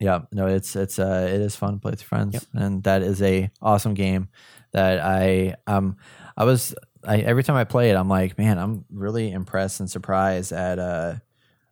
yeah. 0.00 0.20
No, 0.32 0.46
it's 0.46 0.76
it's 0.76 0.98
uh 0.98 1.28
it 1.28 1.40
is 1.40 1.56
fun 1.56 1.74
to 1.74 1.80
play 1.80 1.90
with 1.90 2.02
friends, 2.02 2.46
and 2.54 2.82
that 2.84 3.02
is 3.02 3.20
a 3.22 3.50
awesome 3.60 3.94
game 3.94 4.28
that 4.72 5.00
I 5.00 5.56
um 5.66 5.96
I 6.36 6.44
was 6.44 6.74
I 7.04 7.18
every 7.18 7.42
time 7.42 7.56
I 7.56 7.64
play 7.64 7.90
it, 7.90 7.96
I'm 7.96 8.08
like, 8.08 8.38
man, 8.38 8.58
I'm 8.58 8.84
really 8.90 9.30
impressed 9.30 9.80
and 9.80 9.90
surprised 9.90 10.52
at 10.52 10.78
uh 10.78 11.14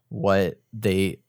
what 0.09 0.60
they. 0.72 1.20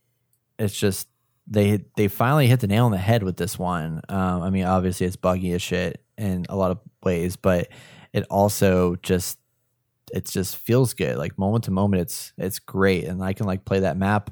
It's 0.60 0.78
just 0.78 1.08
they 1.48 1.86
they 1.96 2.08
finally 2.08 2.48
hit 2.48 2.60
the 2.60 2.68
nail 2.68 2.86
on 2.86 2.92
the 2.92 2.98
head 2.98 3.24
with 3.24 3.38
this 3.38 3.58
one. 3.58 4.02
Um, 4.10 4.42
I 4.42 4.50
mean, 4.50 4.66
obviously 4.66 5.08
it's 5.08 5.16
buggy 5.16 5.54
as 5.54 5.62
shit 5.62 6.04
in 6.18 6.46
a 6.50 6.56
lot 6.56 6.72
of 6.72 6.80
ways, 7.04 7.36
but 7.36 7.70
it 8.12 8.26
also 8.30 8.96
just 8.98 9.38
it 10.14 10.26
just 10.26 10.58
feels 10.58 10.94
good. 10.94 11.18
Like 11.18 11.38
moment 11.38 11.66
to 11.66 11.72
moment, 11.72 12.02
it's 12.02 12.34
it's 12.38 12.60
great, 12.60 13.06
and 13.06 13.24
I 13.24 13.34
can 13.34 13.46
like 13.46 13.66
play 13.66 13.82
that 13.82 13.98
map 13.98 14.32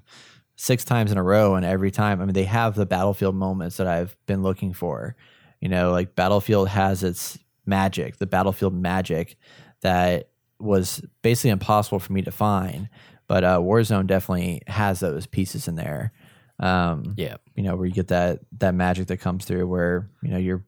six 0.56 0.86
times 0.86 1.11
in 1.11 1.18
a 1.18 1.23
row, 1.23 1.56
and 1.56 1.65
every 1.65 1.91
time, 1.91 2.22
I 2.22 2.26
mean, 2.26 2.34
they 2.34 2.45
have 2.45 2.76
the 2.76 2.86
battlefield 2.86 3.36
moments 3.36 3.77
that 3.77 3.88
I've 3.88 4.15
been 4.26 4.41
looking 4.44 4.73
for. 4.73 5.15
You 5.61 5.69
know, 5.69 5.91
like 5.91 6.15
Battlefield 6.15 6.69
has 6.69 7.03
its 7.03 7.40
magic, 7.65 8.18
the 8.18 8.26
Battlefield 8.26 8.73
magic 8.73 9.38
that 9.82 10.30
was 10.60 11.02
basically 11.22 11.49
impossible 11.49 11.99
for 11.99 12.14
me 12.14 12.22
to 12.22 12.32
find. 12.32 12.90
But 13.27 13.44
uh, 13.44 13.60
Warzone 13.60 14.07
definitely 14.07 14.61
has 14.68 14.99
those 14.99 15.26
pieces 15.26 15.68
in 15.68 15.76
there. 15.76 16.11
Um, 16.60 17.15
Yeah, 17.18 17.38
you 17.56 17.64
know, 17.64 17.76
where 17.76 17.86
you 17.86 17.94
get 17.94 18.10
that 18.10 18.40
that 18.60 18.76
magic 18.76 19.07
that 19.07 19.18
comes 19.18 19.45
through 19.45 19.68
where, 19.68 20.10
you 20.22 20.30
know, 20.30 20.38
you're 20.38 20.64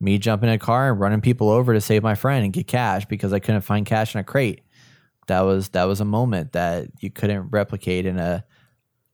me 0.00 0.18
jumping 0.18 0.48
in 0.48 0.54
a 0.54 0.58
car 0.58 0.90
and 0.90 1.00
running 1.00 1.20
people 1.20 1.48
over 1.48 1.74
to 1.74 1.80
save 1.80 2.02
my 2.02 2.14
friend 2.14 2.44
and 2.44 2.52
get 2.52 2.66
cash 2.66 3.04
because 3.06 3.32
I 3.32 3.38
couldn't 3.38 3.60
find 3.60 3.86
cash 3.86 4.14
in 4.14 4.20
a 4.20 4.24
crate. 4.24 4.62
That 5.28 5.42
was 5.42 5.68
that 5.70 5.84
was 5.84 6.00
a 6.00 6.04
moment 6.04 6.52
that 6.52 6.88
you 7.00 7.10
couldn't 7.10 7.50
replicate 7.50 8.06
in 8.06 8.18
a 8.18 8.44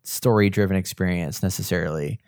story 0.09 0.51
driven 0.51 0.76
experience 0.76 1.43
necessarily. 1.43 2.18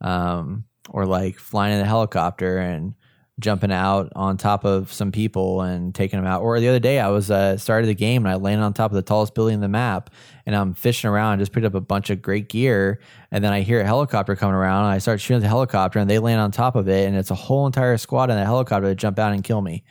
Um, 0.00 0.64
or 0.88 1.06
like 1.06 1.38
flying 1.38 1.74
in 1.74 1.80
a 1.80 1.86
helicopter 1.86 2.58
and 2.58 2.94
jumping 3.40 3.72
out 3.72 4.12
on 4.14 4.36
top 4.36 4.64
of 4.64 4.92
some 4.92 5.10
people 5.10 5.62
and 5.62 5.94
taking 5.94 6.18
them 6.18 6.26
out. 6.26 6.42
Or 6.42 6.60
the 6.60 6.68
other 6.68 6.78
day, 6.78 7.00
I 7.00 7.08
was 7.08 7.30
uh, 7.30 7.56
started 7.56 7.86
the 7.86 7.94
game 7.94 8.24
and 8.24 8.32
I 8.32 8.36
landed 8.36 8.64
on 8.64 8.72
top 8.72 8.90
of 8.90 8.94
the 8.94 9.02
tallest 9.02 9.34
building 9.34 9.54
in 9.54 9.60
the 9.60 9.68
map, 9.68 10.10
and 10.46 10.54
I'm 10.54 10.74
fishing 10.74 11.10
around, 11.10 11.38
just 11.38 11.52
picked 11.52 11.66
up 11.66 11.74
a 11.74 11.80
bunch 11.80 12.10
of 12.10 12.22
great 12.22 12.48
gear, 12.48 13.00
and 13.30 13.42
then 13.42 13.52
I 13.52 13.62
hear 13.62 13.80
a 13.80 13.84
helicopter 13.84 14.36
coming 14.36 14.54
around, 14.54 14.84
and 14.84 14.92
I 14.92 14.98
start 14.98 15.20
shooting 15.20 15.38
at 15.38 15.42
the 15.42 15.48
helicopter, 15.48 15.98
and 15.98 16.08
they 16.08 16.18
land 16.18 16.40
on 16.40 16.50
top 16.50 16.76
of 16.76 16.88
it, 16.88 17.06
and 17.06 17.16
it's 17.16 17.30
a 17.30 17.34
whole 17.34 17.66
entire 17.66 17.96
squad 17.96 18.30
in 18.30 18.36
that 18.36 18.46
helicopter 18.46 18.88
to 18.88 18.94
jump 18.94 19.18
out 19.18 19.32
and 19.32 19.42
kill 19.42 19.60
me. 19.60 19.84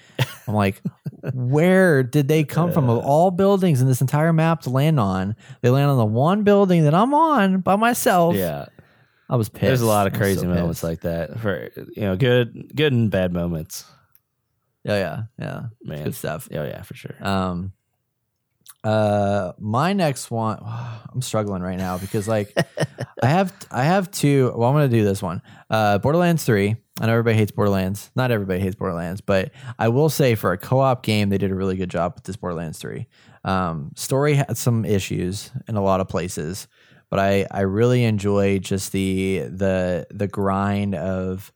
I'm 0.47 0.53
like, 0.53 0.81
where 1.33 2.03
did 2.03 2.27
they 2.27 2.43
come 2.43 2.71
from? 2.71 2.89
Of 2.89 2.99
all 2.99 3.31
buildings 3.31 3.81
in 3.81 3.87
this 3.87 4.01
entire 4.01 4.33
map 4.33 4.61
to 4.61 4.69
land 4.69 4.99
on, 4.99 5.35
they 5.61 5.69
land 5.69 5.89
on 5.89 5.97
the 5.97 6.05
one 6.05 6.43
building 6.43 6.83
that 6.83 6.93
I'm 6.93 7.13
on 7.13 7.61
by 7.61 7.75
myself. 7.75 8.35
yeah. 8.35 8.65
I 9.29 9.35
was 9.35 9.49
pissed. 9.49 9.61
There's 9.61 9.81
a 9.81 9.85
lot 9.85 10.07
of 10.07 10.13
crazy 10.13 10.41
so 10.41 10.47
moments 10.47 10.81
pissed. 10.81 10.83
like 10.83 11.01
that 11.01 11.39
for 11.39 11.69
you 11.75 12.01
know 12.01 12.15
good, 12.15 12.71
good 12.75 12.93
and 12.93 13.11
bad 13.11 13.31
moments. 13.31 13.85
Yeah, 14.83 14.97
yeah, 14.97 15.23
yeah. 15.37 15.61
Man, 15.83 16.03
Good 16.05 16.15
stuff. 16.15 16.47
Oh 16.51 16.63
yeah, 16.63 16.81
for 16.81 16.95
sure. 16.95 17.15
Um, 17.21 17.73
uh, 18.83 19.51
my 19.59 19.93
next 19.93 20.31
one, 20.31 20.59
I'm 21.13 21.21
struggling 21.21 21.61
right 21.61 21.77
now 21.77 21.97
because 21.97 22.27
like 22.27 22.53
I 23.23 23.27
have 23.27 23.53
I 23.71 23.83
have 23.83 24.09
two. 24.11 24.51
Well, 24.55 24.69
I'm 24.69 24.75
gonna 24.75 24.87
do 24.87 25.03
this 25.03 25.21
one. 25.21 25.41
Uh, 25.69 25.97
Borderlands 25.97 26.43
Three. 26.43 26.77
I 27.01 27.05
know 27.05 27.13
everybody 27.13 27.37
hates 27.37 27.51
Borderlands. 27.51 28.11
Not 28.15 28.31
everybody 28.31 28.59
hates 28.59 28.75
Borderlands, 28.75 29.21
but 29.21 29.51
I 29.77 29.87
will 29.87 30.09
say 30.09 30.35
for 30.35 30.51
a 30.51 30.57
co-op 30.57 31.01
game, 31.01 31.29
they 31.29 31.37
did 31.37 31.49
a 31.49 31.55
really 31.55 31.77
good 31.77 31.89
job 31.89 32.13
with 32.15 32.25
this 32.25 32.35
Borderlands 32.35 32.79
Three. 32.79 33.07
Um, 33.43 33.91
story 33.95 34.33
had 34.33 34.57
some 34.57 34.83
issues 34.83 35.51
in 35.67 35.75
a 35.75 35.81
lot 35.81 36.01
of 36.01 36.09
places, 36.09 36.67
but 37.09 37.19
I 37.19 37.45
I 37.51 37.61
really 37.61 38.03
enjoy 38.03 38.59
just 38.59 38.91
the 38.91 39.39
the 39.49 40.07
the 40.11 40.27
grind 40.27 40.95
of 40.95 41.51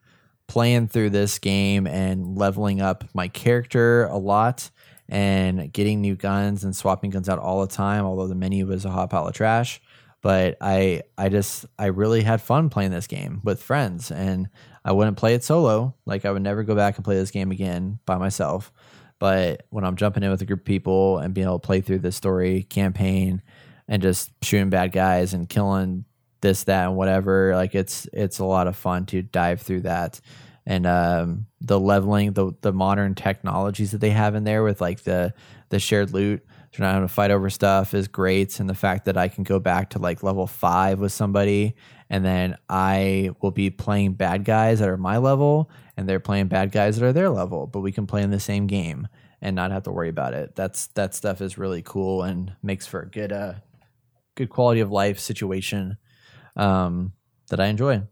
playing 0.47 0.87
through 0.87 1.09
this 1.11 1.39
game 1.39 1.87
and 1.87 2.37
leveling 2.37 2.81
up 2.81 3.05
my 3.13 3.27
character 3.27 4.05
a 4.05 4.17
lot 4.17 4.69
and 5.09 5.71
getting 5.71 6.01
new 6.01 6.15
guns 6.15 6.63
and 6.63 6.75
swapping 6.75 7.09
guns 7.09 7.29
out 7.29 7.39
all 7.39 7.61
the 7.61 7.73
time 7.73 8.05
although 8.05 8.27
the 8.27 8.35
menu 8.35 8.65
was 8.65 8.85
a 8.85 8.91
hot 8.91 9.09
pile 9.09 9.27
of 9.27 9.33
trash. 9.33 9.81
But 10.21 10.57
i 10.61 11.03
i 11.17 11.29
just 11.29 11.65
i 11.77 11.87
really 11.87 12.21
had 12.23 12.41
fun 12.41 12.69
playing 12.69 12.91
this 12.91 13.07
game 13.07 13.41
with 13.43 13.61
friends 13.61 14.11
and 14.11 14.49
i 14.85 14.91
wouldn't 14.91 15.17
play 15.17 15.33
it 15.35 15.43
solo. 15.43 15.95
Like 16.05 16.25
i 16.25 16.31
would 16.31 16.41
never 16.41 16.63
go 16.63 16.75
back 16.75 16.97
and 16.97 17.05
play 17.05 17.15
this 17.15 17.31
game 17.31 17.51
again 17.51 17.99
by 18.05 18.17
myself. 18.17 18.71
But 19.19 19.65
when 19.69 19.83
i'm 19.83 19.95
jumping 19.95 20.23
in 20.23 20.31
with 20.31 20.41
a 20.41 20.45
group 20.45 20.61
of 20.61 20.65
people 20.65 21.19
and 21.19 21.33
being 21.33 21.47
able 21.47 21.59
to 21.59 21.65
play 21.65 21.81
through 21.81 21.99
this 21.99 22.15
story 22.15 22.63
campaign 22.63 23.41
and 23.87 24.01
just 24.01 24.31
shooting 24.41 24.69
bad 24.69 24.91
guys 24.91 25.33
and 25.33 25.49
killing 25.49 26.05
this 26.41 26.63
that 26.65 26.87
and 26.87 26.95
whatever 26.95 27.55
like 27.55 27.73
it's 27.73 28.07
it's 28.11 28.39
a 28.39 28.45
lot 28.45 28.67
of 28.67 28.75
fun 28.75 29.05
to 29.07 29.21
dive 29.21 29.61
through 29.61 29.81
that. 29.81 30.19
And 30.65 30.85
um 30.85 31.47
the 31.61 31.79
leveling 31.79 32.33
the 32.33 32.53
the 32.61 32.73
modern 32.73 33.15
technologies 33.15 33.91
that 33.91 34.01
they 34.01 34.11
have 34.11 34.35
in 34.35 34.43
there 34.43 34.63
with 34.63 34.81
like 34.81 35.03
the 35.03 35.33
the 35.69 35.79
shared 35.79 36.13
loot 36.13 36.45
so 36.73 36.81
not 36.81 36.93
having 36.93 37.07
to 37.07 37.13
fight 37.13 37.29
over 37.29 37.51
stuff 37.51 37.93
is 37.93 38.07
great. 38.07 38.59
And 38.59 38.69
the 38.69 38.73
fact 38.75 39.05
that 39.05 39.17
i 39.17 39.27
can 39.27 39.43
go 39.43 39.59
back 39.59 39.91
to 39.91 39.99
like 39.99 40.23
level 40.23 40.47
five 40.47 40.99
with 40.99 41.11
somebody 41.11 41.75
and 42.09 42.23
then 42.23 42.57
i 42.69 43.31
will 43.41 43.51
be 43.51 43.69
playing 43.69 44.13
bad 44.13 44.43
guys 44.43 44.79
that 44.79 44.89
are 44.89 44.97
my 44.97 45.17
level 45.17 45.69
and 45.95 46.07
they're 46.09 46.19
playing 46.19 46.47
bad 46.47 46.71
guys 46.71 46.97
that 46.97 47.05
are 47.05 47.13
their 47.13 47.29
level 47.29 47.67
but 47.67 47.81
we 47.81 47.91
can 47.91 48.07
play 48.07 48.21
in 48.21 48.31
the 48.31 48.39
same 48.39 48.67
game 48.67 49.07
and 49.43 49.57
not 49.57 49.71
have 49.71 49.83
to 49.83 49.91
worry 49.91 50.09
about 50.09 50.33
it. 50.33 50.55
That's 50.55 50.87
that 50.87 51.13
stuff 51.13 51.41
is 51.41 51.57
really 51.57 51.81
cool 51.83 52.23
and 52.23 52.53
makes 52.63 52.87
for 52.87 53.01
a 53.01 53.07
good 53.07 53.31
uh 53.31 53.55
good 54.35 54.49
quality 54.49 54.81
of 54.81 54.91
life 54.91 55.19
situation 55.19 55.97
um, 56.55 57.13
that 57.49 57.59
I 57.59 57.67
enjoy, 57.67 58.03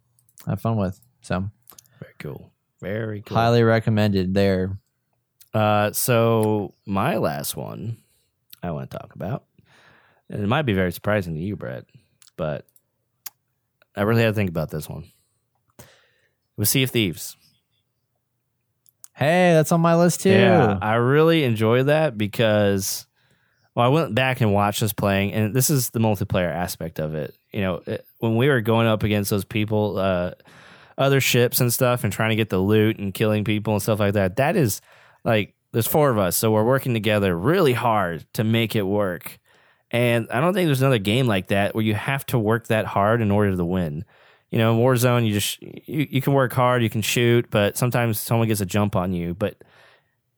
have 0.47 0.61
fun 0.61 0.77
with. 0.77 0.99
So 1.21 1.49
Very 1.99 2.13
cool. 2.19 2.51
Very 2.81 3.21
cool. 3.21 3.37
highly 3.37 3.63
recommended 3.63 4.33
there. 4.33 4.79
Uh, 5.53 5.91
so 5.91 6.73
my 6.85 7.17
last 7.17 7.55
one 7.55 7.97
I 8.63 8.71
want 8.71 8.89
to 8.89 8.97
talk 8.97 9.13
about, 9.15 9.45
and 10.29 10.41
it 10.41 10.47
might 10.47 10.63
be 10.63 10.73
very 10.73 10.91
surprising 10.91 11.35
to 11.35 11.41
you, 11.41 11.55
Brett, 11.55 11.85
but 12.37 12.65
I 13.95 14.03
really 14.03 14.21
had 14.21 14.29
to 14.29 14.33
think 14.33 14.49
about 14.49 14.71
this 14.71 14.87
one. 14.87 15.03
It 15.77 15.85
was 16.57 16.69
Sea 16.69 16.83
of 16.83 16.91
Thieves. 16.91 17.35
Hey, 19.13 19.53
that's 19.53 19.71
on 19.71 19.81
my 19.81 19.95
list 19.95 20.21
too. 20.21 20.31
Yeah, 20.31 20.79
I 20.81 20.95
really 20.95 21.43
enjoy 21.43 21.83
that 21.83 22.17
because 22.17 23.05
well, 23.75 23.85
I 23.85 23.89
went 23.89 24.13
back 24.13 24.41
and 24.41 24.53
watched 24.53 24.83
us 24.83 24.93
playing, 24.93 25.33
and 25.33 25.53
this 25.53 25.69
is 25.69 25.91
the 25.91 25.99
multiplayer 25.99 26.53
aspect 26.53 26.99
of 26.99 27.15
it. 27.15 27.35
You 27.51 27.61
know, 27.61 27.81
it, 27.85 28.05
when 28.19 28.35
we 28.35 28.49
were 28.49 28.61
going 28.61 28.87
up 28.87 29.03
against 29.03 29.29
those 29.29 29.45
people, 29.45 29.97
uh, 29.97 30.31
other 30.97 31.21
ships 31.21 31.61
and 31.61 31.71
stuff, 31.71 32.03
and 32.03 32.11
trying 32.11 32.31
to 32.31 32.35
get 32.35 32.49
the 32.49 32.59
loot 32.59 32.99
and 32.99 33.13
killing 33.13 33.43
people 33.43 33.73
and 33.73 33.81
stuff 33.81 33.99
like 33.99 34.13
that, 34.13 34.35
that 34.35 34.55
is 34.55 34.81
like 35.23 35.53
there's 35.71 35.87
four 35.87 36.09
of 36.09 36.17
us, 36.17 36.35
so 36.35 36.51
we're 36.51 36.65
working 36.65 36.93
together 36.93 37.37
really 37.37 37.73
hard 37.73 38.25
to 38.33 38.43
make 38.43 38.75
it 38.75 38.83
work. 38.83 39.39
And 39.89 40.27
I 40.31 40.39
don't 40.39 40.53
think 40.53 40.67
there's 40.67 40.81
another 40.81 40.99
game 40.99 41.27
like 41.27 41.47
that 41.47 41.75
where 41.75 41.83
you 41.83 41.93
have 41.93 42.25
to 42.27 42.39
work 42.39 42.67
that 42.67 42.85
hard 42.85 43.21
in 43.21 43.31
order 43.31 43.55
to 43.55 43.65
win. 43.65 44.05
You 44.49 44.57
know, 44.57 44.73
in 44.73 44.79
Warzone, 44.79 45.25
you 45.25 45.33
just 45.33 45.61
you, 45.61 46.07
you 46.09 46.21
can 46.21 46.33
work 46.33 46.51
hard, 46.51 46.83
you 46.83 46.89
can 46.89 47.01
shoot, 47.01 47.47
but 47.49 47.77
sometimes 47.77 48.19
someone 48.19 48.49
gets 48.49 48.59
a 48.59 48.65
jump 48.65 48.97
on 48.97 49.13
you. 49.13 49.33
But 49.33 49.63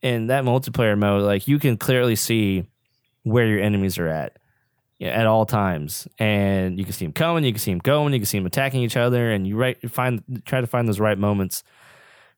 in 0.03 0.27
that 0.27 0.43
multiplayer 0.43 0.97
mode, 0.97 1.23
like 1.23 1.47
you 1.47 1.57
can 1.57 1.77
clearly 1.77 2.15
see 2.15 2.65
where 3.23 3.47
your 3.47 3.59
enemies 3.59 3.97
are 3.97 4.07
at 4.07 4.37
at 5.01 5.25
all 5.25 5.45
times, 5.45 6.07
and 6.19 6.77
you 6.77 6.85
can 6.85 6.93
see 6.93 7.05
them 7.05 7.13
coming, 7.13 7.43
you 7.43 7.51
can 7.51 7.59
see 7.59 7.71
them 7.71 7.79
going, 7.79 8.13
you 8.13 8.19
can 8.19 8.25
see 8.25 8.37
them 8.37 8.45
attacking 8.45 8.81
each 8.81 8.95
other, 8.97 9.31
and 9.31 9.47
you 9.47 9.57
right 9.57 9.77
find 9.89 10.43
try 10.45 10.61
to 10.61 10.67
find 10.67 10.87
those 10.87 10.99
right 10.99 11.17
moments 11.17 11.63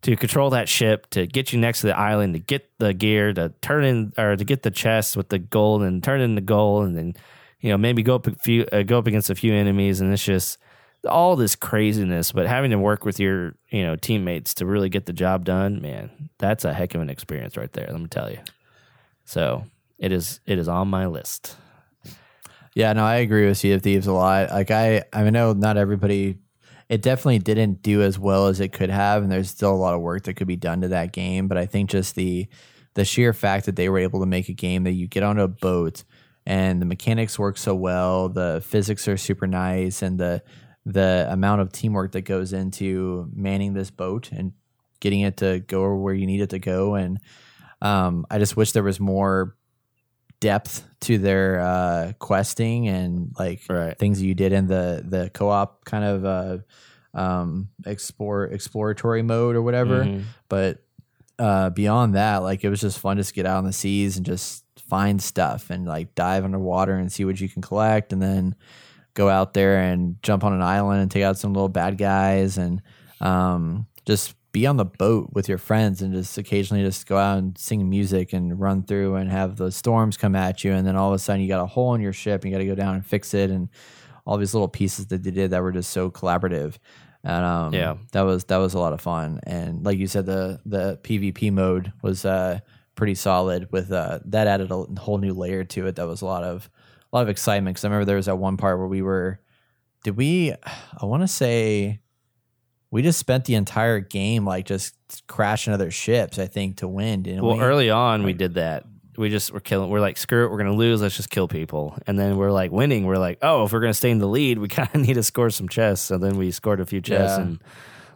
to 0.02 0.16
control 0.16 0.52
that 0.52 0.70
ship, 0.70 1.10
to 1.10 1.26
get 1.26 1.52
you 1.52 1.60
next 1.60 1.82
to 1.82 1.88
the 1.88 1.98
island, 1.98 2.34
to 2.34 2.40
get 2.40 2.70
the 2.78 2.94
gear, 2.94 3.34
to 3.34 3.54
turn 3.62 3.84
in 3.84 4.14
or 4.18 4.36
to 4.36 4.44
get 4.44 4.64
the 4.64 4.72
chest 4.72 5.18
with 5.18 5.30
the 5.30 5.40
gold 5.40 5.82
and 5.82 6.04
turn 6.04 6.22
in 6.22 6.36
the 6.36 6.42
gold, 6.42 6.86
and 6.86 6.98
then 6.98 7.14
you 7.60 7.70
know 7.70 7.78
maybe 7.78 8.04
go 8.04 8.16
up 8.16 8.28
a 8.28 8.36
few, 8.36 8.66
uh, 8.72 8.84
go 8.84 9.00
up 9.00 9.08
against 9.08 9.30
a 9.30 9.36
few 9.36 9.54
enemies, 9.54 10.02
and 10.02 10.12
it's 10.14 10.24
just 10.24 10.58
all 11.08 11.36
this 11.36 11.56
craziness. 11.56 12.32
But 12.32 12.48
having 12.48 12.72
to 12.72 12.80
work 12.80 13.06
with 13.06 13.20
your 13.20 13.56
you 13.70 13.84
know 13.84 13.96
teammates 13.96 14.54
to 14.56 14.66
really 14.66 14.90
get 14.90 15.06
the 15.06 15.14
job 15.14 15.46
done, 15.46 15.82
man, 15.82 16.30
that's 16.38 16.66
a 16.66 16.74
heck 16.74 16.96
of 16.96 17.02
an 17.02 17.10
experience 17.10 17.58
right 17.58 17.72
there. 17.74 17.88
Let 17.90 18.00
me 18.00 18.08
tell 18.08 18.32
you. 18.32 18.40
So 19.26 19.66
it 19.98 20.12
is 20.12 20.40
it 20.46 20.60
is 20.60 20.68
on 20.68 20.88
my 20.88 21.08
list. 21.08 21.58
Yeah, 22.76 22.92
no, 22.92 23.06
I 23.06 23.16
agree 23.16 23.48
with 23.48 23.58
Sea 23.58 23.72
of 23.72 23.82
Thieves 23.82 24.08
a 24.08 24.12
lot. 24.12 24.50
Like 24.50 24.70
I, 24.70 25.04
I 25.14 25.30
know 25.30 25.54
not 25.54 25.78
everybody. 25.78 26.40
It 26.90 27.02
definitely 27.02 27.40
didn't 27.40 27.82
do 27.82 28.02
as 28.02 28.20
well 28.20 28.48
as 28.48 28.60
it 28.60 28.74
could 28.74 28.90
have, 28.90 29.24
and 29.24 29.32
there's 29.32 29.50
still 29.50 29.74
a 29.74 29.76
lot 29.76 29.96
of 29.96 30.02
work 30.02 30.24
that 30.24 30.36
could 30.36 30.48
be 30.48 30.58
done 30.58 30.82
to 30.82 30.90
that 30.90 31.14
game. 31.14 31.48
But 31.48 31.58
I 31.58 31.66
think 31.66 31.90
just 31.90 32.16
the 32.16 32.48
the 32.94 33.06
sheer 33.06 33.34
fact 33.34 33.66
that 33.66 33.76
they 33.76 33.90
were 33.90 34.00
able 34.00 34.20
to 34.20 34.26
make 34.26 34.50
a 34.50 34.54
game 34.54 34.84
that 34.84 34.92
you 34.92 35.08
get 35.08 35.24
on 35.24 35.40
a 35.40 35.48
boat 35.48 36.04
and 36.46 36.82
the 36.82 36.86
mechanics 36.86 37.40
work 37.40 37.58
so 37.58 37.74
well, 37.74 38.30
the 38.30 38.62
physics 38.66 39.08
are 39.08 39.18
super 39.18 39.48
nice, 39.48 40.02
and 40.02 40.20
the 40.20 40.44
the 40.86 41.28
amount 41.30 41.62
of 41.62 41.72
teamwork 41.72 42.12
that 42.12 42.22
goes 42.22 42.54
into 42.54 43.28
manning 43.34 43.74
this 43.74 43.90
boat 43.90 44.32
and 44.32 44.54
getting 45.00 45.22
it 45.22 45.38
to 45.38 45.60
go 45.62 45.96
where 45.96 46.14
you 46.14 46.28
need 46.28 46.42
it 46.42 46.52
to 46.52 46.60
go. 46.60 46.94
And 46.94 47.20
um, 47.82 48.26
I 48.30 48.38
just 48.38 48.56
wish 48.56 48.74
there 48.74 48.84
was 48.84 49.00
more 49.00 49.56
depth 50.46 50.84
to 51.02 51.18
their 51.18 51.60
uh, 51.60 52.14
questing 52.20 52.88
and 52.88 53.34
like 53.40 53.62
Right. 53.70 53.98
things 53.98 54.22
you 54.22 54.34
did 54.36 54.52
in 54.54 54.68
the 54.68 55.04
the 55.08 55.30
co-op 55.34 55.84
kind 55.86 56.04
of 56.06 56.26
uh, 56.26 56.58
um, 57.20 57.70
explore 57.86 58.46
exploratory 58.46 59.22
mode 59.24 59.56
or 59.56 59.62
whatever. 59.62 60.04
Mhm. 60.04 60.24
But 60.50 60.84
uh, 61.40 61.70
beyond 61.72 62.16
that, 62.16 62.38
like 62.44 62.64
it 62.64 62.70
was 62.70 62.82
just 62.82 63.00
fun 63.00 63.18
just 63.18 63.30
to 63.30 63.36
get 63.36 63.46
out 63.46 63.58
on 63.58 63.66
the 63.66 63.74
seas 63.74 64.18
and 64.18 64.26
just 64.26 64.64
find 64.90 65.22
stuff 65.22 65.70
and 65.70 65.86
like 65.86 66.14
dive 66.16 66.44
underwater 66.46 66.94
and 66.96 67.12
see 67.12 67.26
what 67.26 67.40
you 67.42 67.50
can 67.50 67.62
collect, 67.62 68.14
and 68.14 68.22
then 68.22 68.56
go 69.16 69.30
out 69.30 69.54
there 69.54 69.80
and 69.80 70.22
jump 70.22 70.44
on 70.44 70.54
an 70.54 70.62
island 70.62 71.02
and 71.02 71.10
take 71.12 71.24
out 71.24 71.38
some 71.38 71.54
little 71.54 71.70
bad 71.70 71.98
guys 71.98 72.58
and 72.58 72.82
um, 73.22 73.88
just 74.06 74.36
be 74.56 74.66
on 74.66 74.78
the 74.78 74.86
boat 74.86 75.32
with 75.34 75.50
your 75.50 75.58
friends 75.58 76.02
and 76.02 76.14
just 76.14 76.38
occasionally 76.38 76.82
just 76.82 77.06
go 77.08 77.18
out 77.18 77.38
and 77.38 77.58
sing 77.58 77.90
music 77.90 78.32
and 78.32 78.58
run 78.58 78.84
through 78.84 79.16
and 79.16 79.30
have 79.30 79.58
the 79.58 79.70
storms 79.70 80.16
come 80.16 80.34
at 80.34 80.64
you. 80.64 80.72
And 80.72 80.88
then 80.88 80.96
all 80.96 81.10
of 81.10 81.14
a 81.16 81.20
sudden 81.20 81.42
you 81.42 81.50
got 81.50 81.62
a 81.62 81.66
hole 81.66 81.94
in 81.94 82.00
your 82.00 82.14
ship 82.14 82.42
and 82.44 82.52
you 82.52 82.58
got 82.58 82.62
to 82.64 82.66
go 82.66 82.74
down 82.74 82.96
and 82.96 83.06
fix 83.06 83.34
it. 83.34 83.50
And 83.52 83.68
all 84.26 84.38
these 84.38 84.54
little 84.54 84.70
pieces 84.70 85.08
that 85.08 85.24
they 85.24 85.32
did 85.32 85.52
that 85.52 85.62
were 85.62 85.74
just 85.74 85.92
so 85.92 86.10
collaborative. 86.10 86.76
And 87.26 87.44
um, 87.44 87.74
Yeah. 87.74 87.98
that 88.14 88.22
was 88.22 88.46
that 88.46 88.58
was 88.58 88.74
a 88.76 88.80
lot 88.80 88.94
of 88.94 89.02
fun. 89.02 89.42
And 89.44 89.84
like 89.84 89.98
you 89.98 90.08
said 90.08 90.26
the 90.26 90.62
the 90.66 91.00
PvP 91.04 91.52
mode 91.52 91.92
was 92.02 92.24
uh, 92.24 92.60
pretty 92.96 93.16
solid 93.16 93.70
with 93.74 93.92
uh, 93.92 94.20
that 94.26 94.48
added 94.48 94.72
a 94.72 94.86
whole 95.02 95.18
new 95.18 95.34
layer 95.34 95.66
to 95.66 95.88
it 95.88 95.98
that 95.98 96.08
was 96.08 96.22
a 96.22 96.26
lot 96.26 96.44
of 96.46 96.70
a 97.12 97.16
lot 97.16 97.24
of 97.24 97.30
excitement. 97.30 97.74
Because 97.76 97.84
I 97.84 97.90
remember 97.90 98.06
there 98.06 98.16
was 98.16 98.28
that 98.28 98.38
one 98.38 98.56
part 98.56 98.78
where 98.78 98.88
we 98.88 99.02
were 99.02 99.42
did 100.06 100.16
we 100.16 100.54
I 100.54 101.06
want 101.06 101.24
to 101.24 101.28
say 101.28 102.00
we 102.96 103.02
just 103.02 103.20
spent 103.20 103.44
the 103.44 103.56
entire 103.56 104.00
game 104.00 104.46
like 104.46 104.66
just 104.66 104.96
crashing 105.28 105.74
other 105.74 105.92
ships 105.92 106.40
I 106.40 106.48
think 106.48 106.78
to 106.78 106.88
win 106.88 107.24
didn't 107.24 107.44
Well, 107.44 107.58
we? 107.58 107.62
early 107.62 107.90
on, 107.90 108.24
we 108.24 108.32
did 108.32 108.54
that. 108.54 108.86
We 109.18 109.30
just 109.30 109.52
were 109.52 109.60
killing. 109.60 109.90
We're 109.90 110.00
like, 110.00 110.18
screw 110.18 110.46
it, 110.46 110.52
we're 110.52 110.58
gonna 110.60 110.74
lose. 110.74 111.02
Let's 111.02 111.18
just 111.18 111.30
kill 111.30 111.50
people. 111.50 111.98
And 112.08 112.18
then 112.18 112.38
we're 112.38 112.52
like 112.52 112.72
winning. 112.72 113.06
We're 113.06 113.18
like, 113.18 113.40
oh, 113.42 113.66
if 113.66 113.74
we're 113.74 113.82
gonna 113.82 113.94
stay 113.94 114.12
in 114.12 114.20
the 114.20 114.28
lead, 114.28 114.60
we 114.60 114.68
kind 114.80 114.88
of 114.94 115.02
need 115.02 115.16
to 115.16 115.24
score 115.24 115.50
some 115.50 115.68
chests. 115.68 116.06
So 116.06 116.18
then 116.18 116.38
we 116.38 116.52
scored 116.52 116.80
a 116.80 116.86
few 116.86 117.02
chests, 117.02 117.38
Yeah. 117.38 117.44
and 117.44 117.60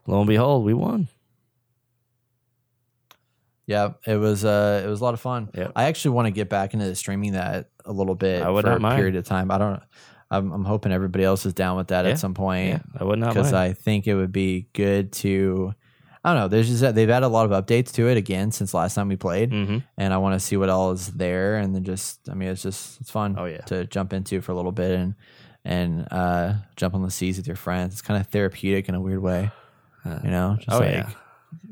lo 0.07 0.19
and 0.19 0.27
behold, 0.27 0.63
we 0.63 0.73
won. 0.73 1.09
Yeah, 3.67 3.89
it 4.07 4.15
was 4.15 4.43
uh 4.45 4.81
it 4.83 4.87
was 4.87 4.99
a 5.01 5.03
lot 5.03 5.13
of 5.13 5.19
fun. 5.19 5.49
Yep. 5.53 5.73
I 5.75 5.83
actually 5.85 6.11
want 6.11 6.25
to 6.27 6.31
get 6.31 6.49
back 6.49 6.73
into 6.73 6.95
streaming 6.95 7.33
that 7.33 7.69
a 7.85 7.91
little 7.91 8.15
bit 8.15 8.41
I 8.41 8.49
would 8.49 8.63
for 8.63 8.69
not 8.69 8.77
a 8.77 8.79
mind. 8.81 8.95
period 8.97 9.15
of 9.15 9.25
time. 9.25 9.51
I 9.51 9.57
don't 9.57 9.81
I'm, 10.31 10.51
I'm 10.51 10.65
hoping 10.65 10.91
everybody 10.91 11.23
else 11.23 11.45
is 11.45 11.53
down 11.53 11.77
with 11.77 11.87
that 11.89 12.05
Yeah. 12.05 12.11
at 12.11 12.19
some 12.19 12.33
point 12.33 12.67
Yeah, 12.69 12.79
I 12.99 13.03
would 13.03 13.19
not 13.19 13.33
because. 13.33 13.53
I 13.53 13.73
think 13.73 14.07
it 14.07 14.15
would 14.15 14.31
be 14.31 14.67
good 14.73 15.11
to 15.13 15.73
I 16.23 16.33
don't 16.33 16.39
know, 16.41 16.47
there's 16.49 16.67
just 16.67 16.95
they've 16.95 17.09
added 17.09 17.25
a 17.25 17.29
lot 17.29 17.49
of 17.49 17.65
updates 17.65 17.93
to 17.93 18.07
it 18.09 18.17
again 18.17 18.51
since 18.51 18.73
last 18.73 18.93
time 18.95 19.07
we 19.07 19.15
played 19.15 19.51
hmm 19.51 19.77
and 19.97 20.13
I 20.13 20.17
want 20.17 20.33
to 20.35 20.39
see 20.39 20.57
what 20.57 20.69
all 20.69 20.91
is 20.91 21.07
there 21.07 21.57
and 21.57 21.73
then 21.73 21.83
just 21.83 22.27
I 22.29 22.33
mean 22.33 22.49
it's 22.49 22.61
just 22.61 22.99
it's 23.01 23.09
fun 23.11 23.35
Oh, 23.37 23.45
yeah. 23.45 23.61
to 23.61 23.85
jump 23.85 24.13
into 24.13 24.41
for 24.41 24.51
a 24.51 24.55
little 24.55 24.71
bit 24.73 24.91
and 24.99 25.15
and 25.65 26.07
uh 26.11 26.53
jump 26.75 26.93
on 26.95 27.01
the 27.03 27.11
seas 27.11 27.37
with 27.37 27.47
your 27.47 27.55
friends. 27.55 27.93
It's 27.93 28.01
kind 28.01 28.19
of 28.19 28.27
therapeutic 28.27 28.87
in 28.89 28.95
a 28.95 29.01
weird 29.01 29.21
way. 29.21 29.51
You 30.23 30.31
know, 30.31 30.55
just 30.57 30.69
oh 30.71 30.79
like 30.79 30.91
yeah, 30.93 31.09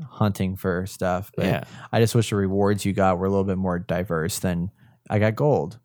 hunting 0.10 0.56
for 0.58 0.86
stuff. 0.86 1.32
But 1.36 1.46
Yeah. 1.46 1.64
I 1.92 2.00
just 2.00 2.14
wish 2.16 2.30
the 2.30 2.36
rewards 2.36 2.86
you 2.86 2.94
got 2.94 3.18
were 3.18 3.26
a 3.26 3.30
little 3.30 3.44
bit 3.46 3.58
more 3.58 3.80
diverse 3.80 4.40
than 4.40 4.70
I 5.10 5.20
got 5.20 5.36
gold 5.36 5.80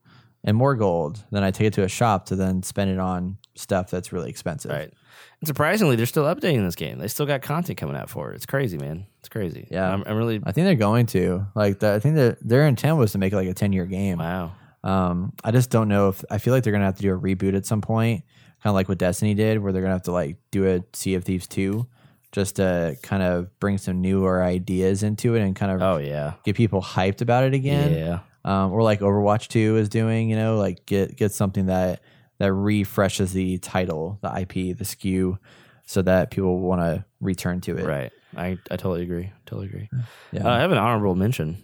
and 0.45 0.57
more 0.57 0.75
gold. 0.75 1.25
Then 1.31 1.45
I 1.45 1.51
take 1.51 1.69
it 1.69 1.73
to 1.75 1.83
a 1.85 1.89
shop 1.89 2.27
to 2.27 2.37
then 2.37 2.63
spend 2.63 2.91
it 2.91 2.99
on 2.99 3.39
stuff 3.55 3.91
that's 3.91 4.13
really 4.13 4.31
expensive. 4.31 4.71
right. 4.71 4.93
And 5.41 5.47
surprisingly, 5.49 5.97
they're 5.97 6.07
still 6.07 6.25
updating 6.25 6.65
this 6.65 6.77
game. 6.77 6.99
They 6.99 7.09
still 7.09 7.27
got 7.27 7.43
content 7.43 7.77
coming 7.79 7.97
out 7.97 8.09
for 8.09 8.33
it. 8.33 8.37
It's 8.37 8.47
crazy, 8.47 8.79
man. 8.79 9.07
It's 9.21 9.29
crazy. 9.29 9.67
Yeah. 9.71 9.93
I'm, 9.93 10.05
I'm 10.07 10.17
really 10.17 10.41
I 10.45 10.53
think 10.53 10.67
they're 10.67 10.75
going 10.77 11.07
to 11.07 11.47
like 11.55 11.81
the, 11.81 11.93
I 11.95 11.99
think 11.99 12.15
that 12.15 12.39
their 12.47 12.67
intent 12.67 12.97
was 12.97 13.13
to 13.13 13.19
make 13.19 13.33
it 13.33 13.37
like 13.37 13.49
a 13.49 13.55
10 13.55 13.73
year 13.73 13.87
game. 13.87 14.19
wow. 14.19 14.53
Um, 14.85 15.33
I 15.45 15.51
just 15.53 15.71
don't 15.71 15.89
know 15.89 16.09
if 16.09 16.25
I 16.31 16.39
feel 16.39 16.53
like 16.53 16.65
they're 16.65 16.73
going 16.73 16.81
to 16.81 16.87
have 16.87 16.97
to 16.97 17.03
do 17.03 17.15
a 17.15 17.19
reboot 17.19 17.55
at 17.57 17.65
some 17.67 17.81
point, 17.81 18.25
kind 18.63 18.71
of 18.71 18.75
like 18.75 18.89
what 18.89 18.99
Destiny 18.99 19.35
did, 19.35 19.61
where 19.61 19.73
they're 19.73 19.83
going 19.83 19.91
to 19.91 19.95
have 19.95 20.03
to 20.05 20.13
like 20.13 20.39
do 20.51 20.69
a 20.69 20.83
Sea 20.93 21.15
of 21.15 21.25
Thieves 21.25 21.47
2 21.47 21.87
just 22.33 22.57
to 22.57 22.97
kind 23.03 23.23
of 23.23 23.57
bring 23.61 23.79
some 23.79 24.01
newer 24.01 24.43
ideas 24.43 25.03
into 25.03 25.35
it 25.37 25.43
and 25.43 25.55
kind 25.55 25.71
of 25.71 25.83
Oh 25.83 25.99
yeah, 25.99 26.33
get 26.45 26.57
people 26.57 26.81
hyped 26.83 27.21
about 27.21 27.45
it 27.45 27.53
again. 27.55 27.93
yeah. 27.93 28.21
Um, 28.45 28.73
or 28.73 28.83
like 28.83 29.01
Overwatch 29.01 29.49
Two 29.49 29.77
is 29.77 29.89
doing. 29.89 30.31
You 30.31 30.37
know, 30.37 30.57
like 30.57 30.85
get 30.87 31.17
get 31.17 31.33
something 31.33 31.67
that 31.67 32.01
that 32.39 32.53
refreshes 32.53 33.33
the 33.33 33.59
title, 33.59 34.19
the 34.21 34.41
IP, 34.41 34.77
the 34.77 34.85
SKU, 34.85 35.39
so 35.87 36.03
that 36.03 36.31
people 36.31 36.59
want 36.59 36.81
to 36.81 37.05
return 37.21 37.61
to 37.63 37.77
it. 37.77 37.87
Right. 37.87 38.11
I, 38.37 38.59
I 38.71 38.77
totally 38.77 39.03
agree. 39.03 39.31
Totally 39.47 39.69
agree. 39.69 39.89
Yeah. 40.33 40.47
Uh, 40.47 40.51
I 40.51 40.61
have 40.61 40.73
an 40.73 40.79
honorable 40.79 41.15
mention 41.15 41.63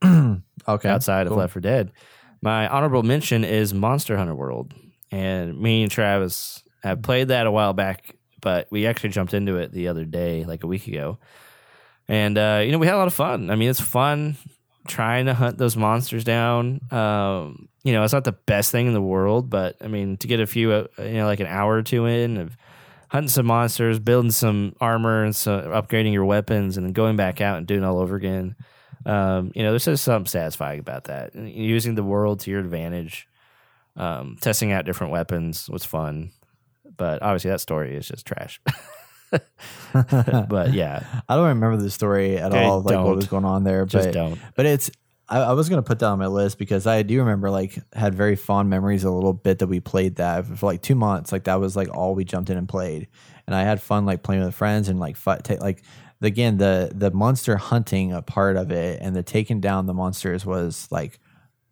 okay. 0.04 0.88
outside 0.88 1.26
of. 1.26 1.32
Left 1.32 1.52
4 1.52 1.60
Dead. 1.60 1.92
My 2.42 2.68
honorable 2.68 3.02
mention 3.02 3.42
is 3.42 3.74
Monster 3.74 4.16
Hunter 4.16 4.34
World. 4.34 4.74
And 5.10 5.58
me 5.58 5.82
and 5.82 5.90
Travis 5.90 6.62
have 6.82 7.02
played 7.02 7.28
that 7.28 7.46
a 7.46 7.50
while 7.50 7.72
back, 7.72 8.14
but 8.40 8.68
we 8.70 8.86
actually 8.86 9.10
jumped 9.10 9.34
into 9.34 9.56
it 9.56 9.72
the 9.72 9.88
other 9.88 10.04
day, 10.04 10.44
like 10.44 10.62
a 10.62 10.66
week 10.66 10.86
ago. 10.86 11.18
And, 12.06 12.38
uh, 12.38 12.62
you 12.64 12.70
know, 12.70 12.78
we 12.78 12.86
had 12.86 12.94
a 12.94 12.98
lot 12.98 13.08
of 13.08 13.14
fun. 13.14 13.50
I 13.50 13.56
mean, 13.56 13.70
it's 13.70 13.80
fun 13.80 14.36
trying 14.88 15.26
to 15.26 15.34
hunt 15.34 15.58
those 15.58 15.76
monsters 15.76 16.24
down. 16.24 16.80
Um, 16.90 17.68
you 17.84 17.92
know, 17.92 18.02
it's 18.02 18.12
not 18.12 18.24
the 18.24 18.32
best 18.32 18.72
thing 18.72 18.86
in 18.86 18.92
the 18.92 19.02
world, 19.02 19.48
but 19.48 19.76
I 19.80 19.88
mean, 19.88 20.16
to 20.18 20.26
get 20.26 20.40
a 20.40 20.46
few, 20.46 20.72
uh, 20.72 20.86
you 20.98 21.14
know, 21.14 21.26
like 21.26 21.40
an 21.40 21.46
hour 21.46 21.74
or 21.74 21.82
two 21.82 22.06
in 22.06 22.36
of 22.38 22.56
hunting 23.08 23.28
some 23.28 23.46
monsters, 23.46 23.98
building 23.98 24.30
some 24.30 24.74
armor 24.80 25.24
and 25.24 25.34
so 25.34 25.60
upgrading 25.60 26.12
your 26.12 26.24
weapons, 26.24 26.76
and 26.76 26.86
then 26.86 26.92
going 26.92 27.16
back 27.16 27.40
out 27.40 27.58
and 27.58 27.66
doing 27.66 27.84
all 27.84 27.98
over 27.98 28.16
again. 28.16 28.56
Um, 29.06 29.52
you 29.54 29.62
know, 29.62 29.70
there's 29.70 29.84
just 29.84 30.04
something 30.04 30.28
satisfying 30.28 30.80
about 30.80 31.04
that. 31.04 31.34
Using 31.34 31.94
the 31.94 32.02
world 32.02 32.40
to 32.40 32.50
your 32.50 32.60
advantage, 32.60 33.28
um, 33.96 34.36
testing 34.40 34.72
out 34.72 34.84
different 34.84 35.12
weapons 35.12 35.68
was 35.70 35.84
fun. 35.84 36.32
But 36.96 37.22
obviously, 37.22 37.50
that 37.50 37.60
story 37.60 37.96
is 37.96 38.08
just 38.08 38.26
trash. 38.26 38.60
but 39.92 40.72
yeah, 40.72 41.04
I 41.28 41.36
don't 41.36 41.48
remember 41.48 41.76
the 41.76 41.90
story 41.90 42.38
at 42.38 42.52
Okay, 42.52 42.64
all, 42.64 42.78
like 42.78 42.96
what 42.96 43.04
don't. 43.04 43.16
was 43.16 43.26
going 43.26 43.44
on 43.44 43.64
there. 43.64 43.84
just 43.86 44.08
but 44.08 44.14
don't. 44.14 44.38
but 44.54 44.66
it's 44.66 44.90
I, 45.28 45.40
I 45.40 45.52
was 45.52 45.68
gonna 45.68 45.82
put 45.82 45.98
that 46.00 46.06
on 46.06 46.18
my 46.18 46.26
list 46.26 46.58
because 46.58 46.86
I 46.86 47.02
do 47.02 47.18
remember 47.18 47.50
like 47.50 47.78
had 47.92 48.14
very 48.14 48.36
fond 48.36 48.70
memories 48.70 49.04
a 49.04 49.10
little 49.10 49.32
bit 49.32 49.58
that 49.58 49.66
we 49.66 49.80
played 49.80 50.16
that 50.16 50.46
for 50.46 50.66
like 50.66 50.82
two 50.82 50.94
months. 50.94 51.32
Like 51.32 51.44
that 51.44 51.60
was 51.60 51.76
like 51.76 51.94
all 51.94 52.14
we 52.14 52.24
jumped 52.24 52.50
in 52.50 52.56
and 52.56 52.68
played, 52.68 53.08
and 53.46 53.54
I 53.54 53.62
had 53.62 53.82
fun 53.82 54.06
like 54.06 54.22
playing 54.22 54.44
with 54.44 54.54
friends 54.54 54.88
and 54.88 54.98
like 54.98 55.16
fi- 55.16 55.38
ta- 55.38 55.56
like 55.60 55.82
again 56.22 56.56
the 56.58 56.90
the 56.94 57.10
monster 57.10 57.56
hunting 57.56 58.12
a 58.12 58.22
part 58.22 58.56
of 58.56 58.70
it 58.72 59.00
and 59.02 59.14
the 59.14 59.22
taking 59.22 59.60
down 59.60 59.86
the 59.86 59.94
monsters 59.94 60.44
was 60.44 60.88
like 60.90 61.20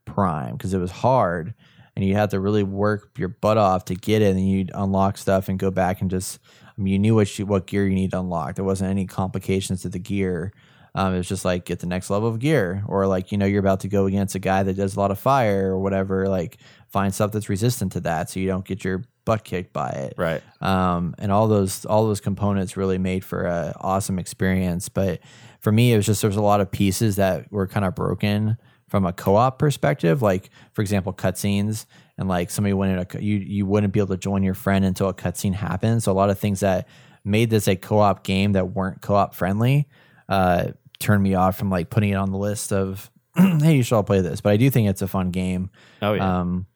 prime 0.05 0.53
because 0.53 0.73
it 0.73 0.79
was 0.79 0.91
hard 0.93 1.53
and 1.97 2.05
you 2.05 2.15
had 2.15 2.31
to 2.31 2.39
really 2.39 2.63
work 2.63 3.11
your 3.19 3.27
butt 3.29 3.57
off 3.59 3.87
to 3.87 3.95
get 3.97 4.23
it 4.23 4.37
and 4.37 4.49
you'd 4.49 4.71
unlock 4.75 5.19
stuff 5.19 5.49
and 5.49 5.59
go 5.59 5.71
back 5.73 6.01
and 6.01 6.11
just 6.13 6.39
I 6.79 6.83
mean, 6.83 6.93
you 6.93 6.99
knew 6.99 7.15
what 7.15 7.39
you, 7.39 7.47
what 7.47 7.67
gear 7.67 7.87
you 7.87 7.95
need 7.95 8.11
to 8.11 8.21
unlock. 8.21 8.57
There 8.57 8.65
wasn't 8.65 8.91
any 8.91 9.07
complications 9.07 9.83
to 9.83 9.89
the 9.89 9.99
gear. 9.99 10.53
Um, 10.95 11.15
it 11.15 11.19
was 11.19 11.29
just 11.29 11.45
like 11.45 11.67
get 11.67 11.81
the 11.81 11.87
next 11.87 12.09
level 12.09 12.29
of 12.29 12.39
gear, 12.39 12.83
or 12.89 13.07
like 13.07 13.31
you 13.31 13.39
know 13.39 13.45
you're 13.45 13.61
about 13.61 13.81
to 13.81 13.89
go 13.89 14.07
against 14.07 14.35
a 14.35 14.39
guy 14.39 14.63
that 14.63 14.75
does 14.75 14.97
a 14.97 15.01
lot 15.01 15.11
of 15.11 15.19
fire 15.19 15.73
or 15.73 15.79
whatever. 15.79 16.27
Like 16.29 16.57
find 16.89 17.15
stuff 17.15 17.33
that's 17.33 17.51
resistant 17.51 17.93
to 17.93 18.01
that, 18.01 18.31
so 18.31 18.41
you 18.41 18.47
don't 18.47 18.65
get 18.65 18.83
your 18.83 19.05
butt 19.27 19.45
kicked 19.45 19.75
by 19.75 19.91
it. 19.91 20.15
Right. 20.17 20.43
Um, 20.63 21.15
and 21.19 21.31
all 21.31 21.49
those 21.49 21.85
all 21.85 22.07
those 22.07 22.23
components 22.23 22.79
really 22.79 22.97
made 22.97 23.25
for 23.25 23.45
a 23.45 23.77
awesome 23.79 24.19
experience. 24.19 24.89
But 24.89 25.21
for 25.61 25.71
me, 25.71 25.93
it 25.93 25.97
was 25.97 26.07
just 26.07 26.23
there's 26.23 26.37
a 26.37 26.43
lot 26.43 26.63
of 26.63 26.71
pieces 26.71 27.17
that 27.17 27.53
were 27.53 27.67
kind 27.67 27.85
of 27.85 27.95
broken 27.95 28.57
from 28.89 29.05
a 29.05 29.13
co-op 29.13 29.59
perspective. 29.59 30.23
Like 30.23 30.49
for 30.73 30.81
example, 30.81 31.13
cutscenes 31.13 31.85
and 32.19 32.29
like 32.29 32.51
somebody 32.51 32.73
wouldn't 32.73 33.15
you 33.15 33.37
you 33.37 33.67
wouldn't 33.67 33.93
be 33.93 34.01
able 34.01 34.15
to 34.15 34.17
join 34.17 34.43
your 34.43 34.55
friend 34.55 34.85
until 34.85 35.09
a 35.09 35.15
cutscene 35.15 35.55
happens. 35.55 36.05
So 36.05 36.13
a 36.13 36.15
lot 36.15 36.31
of 36.31 36.39
things 36.39 36.61
that 36.61 36.89
made 37.25 37.51
this 37.51 37.69
a 37.69 37.77
co-op 37.77 38.25
game 38.25 38.53
that 38.53 38.71
weren't 38.71 39.03
co-op 39.03 39.35
friendly 39.35 39.89
uh, 40.29 40.69
turned 40.99 41.23
me 41.23 41.35
off 41.35 41.59
from 41.59 41.71
like 41.71 41.91
putting 41.91 42.11
it 42.11 42.15
on 42.17 42.31
the 42.31 42.39
list 42.39 42.73
of 42.73 43.11
hey 43.37 43.77
you 43.77 43.83
should 43.83 43.97
all 43.97 44.03
play 44.03 44.21
this. 44.21 44.41
But 44.41 44.53
I 44.53 44.57
do 44.57 44.71
think 44.71 44.89
it's 44.89 45.03
a 45.03 45.09
fun 45.09 45.31
game. 45.31 45.71
Oh 46.01 46.15
yeah. 46.15 46.41
Um, 46.41 46.67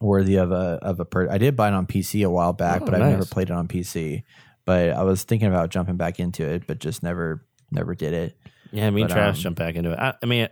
worthy 0.00 0.36
of 0.36 0.52
a 0.52 0.78
of 0.82 1.00
a 1.00 1.04
per. 1.04 1.28
I 1.28 1.38
did 1.38 1.56
buy 1.56 1.68
it 1.68 1.74
on 1.74 1.86
PC 1.86 2.24
a 2.24 2.30
while 2.30 2.52
back, 2.52 2.82
Oh, 2.82 2.84
but 2.84 2.94
I've 2.94 3.10
never 3.10 3.24
played 3.24 3.50
it 3.50 3.54
on 3.54 3.66
PC. 3.68 4.22
But 4.64 4.90
I 4.90 5.02
was 5.02 5.24
thinking 5.24 5.48
about 5.48 5.70
jumping 5.70 5.96
back 5.96 6.20
into 6.20 6.44
it, 6.46 6.66
but 6.66 6.78
just 6.78 7.02
never 7.02 7.44
never 7.70 7.94
did 7.94 8.12
it. 8.12 8.38
Yeah, 8.70 8.90
me 8.90 9.02
and 9.02 9.10
Travis 9.10 9.38
um, 9.38 9.42
jump 9.42 9.58
back 9.58 9.76
into 9.76 9.92
it. 9.92 9.98
I, 9.98 10.14
I 10.22 10.26
mean, 10.26 10.48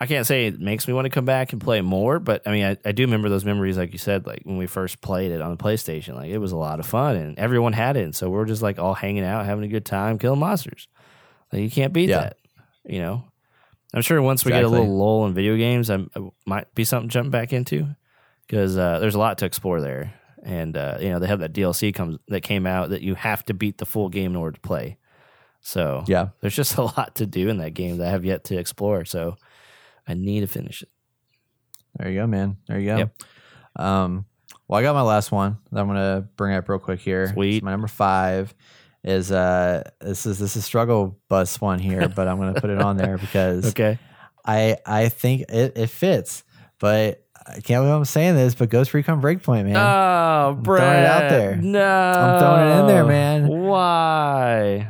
I 0.00 0.06
can't 0.06 0.26
say 0.26 0.46
it 0.46 0.60
makes 0.60 0.86
me 0.86 0.92
want 0.94 1.06
to 1.06 1.10
come 1.10 1.24
back 1.24 1.52
and 1.52 1.60
play 1.60 1.80
more, 1.80 2.18
but 2.18 2.42
I 2.46 2.50
mean, 2.52 2.64
I, 2.66 2.76
I 2.84 2.92
do 2.92 3.04
remember 3.04 3.28
those 3.30 3.44
memories, 3.46 3.78
like 3.78 3.92
you 3.92 3.98
said, 3.98 4.26
like 4.26 4.42
when 4.44 4.58
we 4.58 4.66
first 4.66 5.00
played 5.00 5.32
it 5.32 5.40
on 5.40 5.50
the 5.50 5.56
PlayStation. 5.56 6.14
Like 6.16 6.30
it 6.30 6.38
was 6.38 6.52
a 6.52 6.56
lot 6.56 6.80
of 6.80 6.86
fun, 6.86 7.16
and 7.16 7.38
everyone 7.38 7.72
had 7.72 7.96
it, 7.96 8.04
and 8.04 8.14
so 8.14 8.28
we're 8.28 8.44
just 8.44 8.60
like 8.62 8.78
all 8.78 8.94
hanging 8.94 9.24
out, 9.24 9.46
having 9.46 9.64
a 9.64 9.68
good 9.68 9.86
time, 9.86 10.18
killing 10.18 10.40
monsters. 10.40 10.86
Like 11.52 11.62
you 11.62 11.70
can't 11.70 11.92
beat 11.92 12.10
Yeah. 12.10 12.20
that, 12.20 12.36
you 12.84 13.00
know. 13.00 13.24
I'm 13.94 14.02
sure 14.02 14.20
once 14.20 14.44
we 14.44 14.50
get 14.52 14.64
a 14.64 14.68
little 14.68 14.98
lull 14.98 15.26
in 15.26 15.32
video 15.32 15.56
games, 15.56 15.90
I 15.90 16.04
might 16.44 16.74
be 16.74 16.84
something 16.84 17.08
to 17.08 17.12
jump 17.12 17.30
back 17.30 17.54
into 17.54 17.88
because 18.46 18.76
uh, 18.76 18.98
there's 18.98 19.14
a 19.14 19.18
lot 19.18 19.38
to 19.38 19.46
explore 19.46 19.80
there, 19.80 20.12
and 20.42 20.76
uh, 20.76 20.98
you 21.00 21.08
know 21.08 21.18
they 21.20 21.28
have 21.28 21.38
that 21.40 21.54
DLC 21.54 21.94
comes 21.94 22.18
that 22.28 22.42
came 22.42 22.66
out 22.66 22.90
that 22.90 23.00
you 23.00 23.14
have 23.14 23.44
to 23.46 23.54
beat 23.54 23.78
the 23.78 23.86
full 23.86 24.10
game 24.10 24.32
in 24.32 24.36
order 24.36 24.56
to 24.56 24.60
play. 24.60 24.98
So 25.62 26.04
Yeah, 26.06 26.28
there's 26.42 26.54
just 26.54 26.76
a 26.78 26.82
lot 26.82 27.14
to 27.16 27.26
do 27.26 27.48
in 27.48 27.56
that 27.58 27.72
game 27.72 27.96
that 27.96 28.08
I 28.08 28.10
have 28.10 28.26
yet 28.26 28.44
to 28.44 28.58
explore. 28.58 29.06
So 29.06 29.36
I 30.06 30.14
need 30.14 30.40
to 30.40 30.46
finish 30.46 30.82
it. 30.82 30.88
there 31.98 32.10
you 32.10 32.20
go, 32.20 32.26
man. 32.26 32.56
There 32.68 32.78
you 32.78 32.86
go. 32.90 32.96
Yep. 32.98 33.16
Um, 33.76 34.24
well, 34.68 34.80
I 34.80 34.82
got 34.82 34.94
my 34.94 35.02
last 35.02 35.30
one 35.32 35.58
that 35.72 35.80
I'm 35.80 35.86
gonna 35.86 36.28
bring 36.36 36.54
up 36.54 36.68
real 36.68 36.78
quick 36.78 37.00
here. 37.00 37.32
Sweet. 37.32 37.56
It's 37.56 37.62
my 37.64 37.70
number 37.72 37.88
five 37.88 38.54
is 39.04 39.30
uh 39.30 39.88
this 40.00 40.26
is 40.26 40.38
this 40.38 40.56
is 40.56 40.64
struggle 40.64 41.18
bus 41.28 41.60
one 41.60 41.78
here, 41.78 42.08
but 42.16 42.26
I'm 42.28 42.38
gonna 42.38 42.60
put 42.60 42.70
it 42.70 42.80
on 42.80 42.96
there 42.96 43.18
because 43.18 43.66
Okay. 43.68 43.98
I 44.44 44.76
I 44.86 45.08
think 45.08 45.42
it, 45.50 45.76
it 45.76 45.90
fits. 45.90 46.42
But 46.78 47.24
I 47.46 47.60
can't 47.60 47.82
believe 47.82 47.94
I'm 47.94 48.04
saying 48.04 48.34
this, 48.34 48.54
but 48.56 48.68
Ghost 48.70 48.92
Recon 48.92 49.22
Breakpoint, 49.22 49.64
man. 49.66 49.76
Oh, 49.76 50.60
throwing 50.64 50.82
it 50.82 51.06
out 51.06 51.30
there. 51.30 51.56
No. 51.56 51.80
I'm 51.88 52.38
throwing 52.40 52.68
it 52.70 52.80
in 52.80 52.86
there, 52.88 53.04
man. 53.06 53.46
Why? 53.48 54.88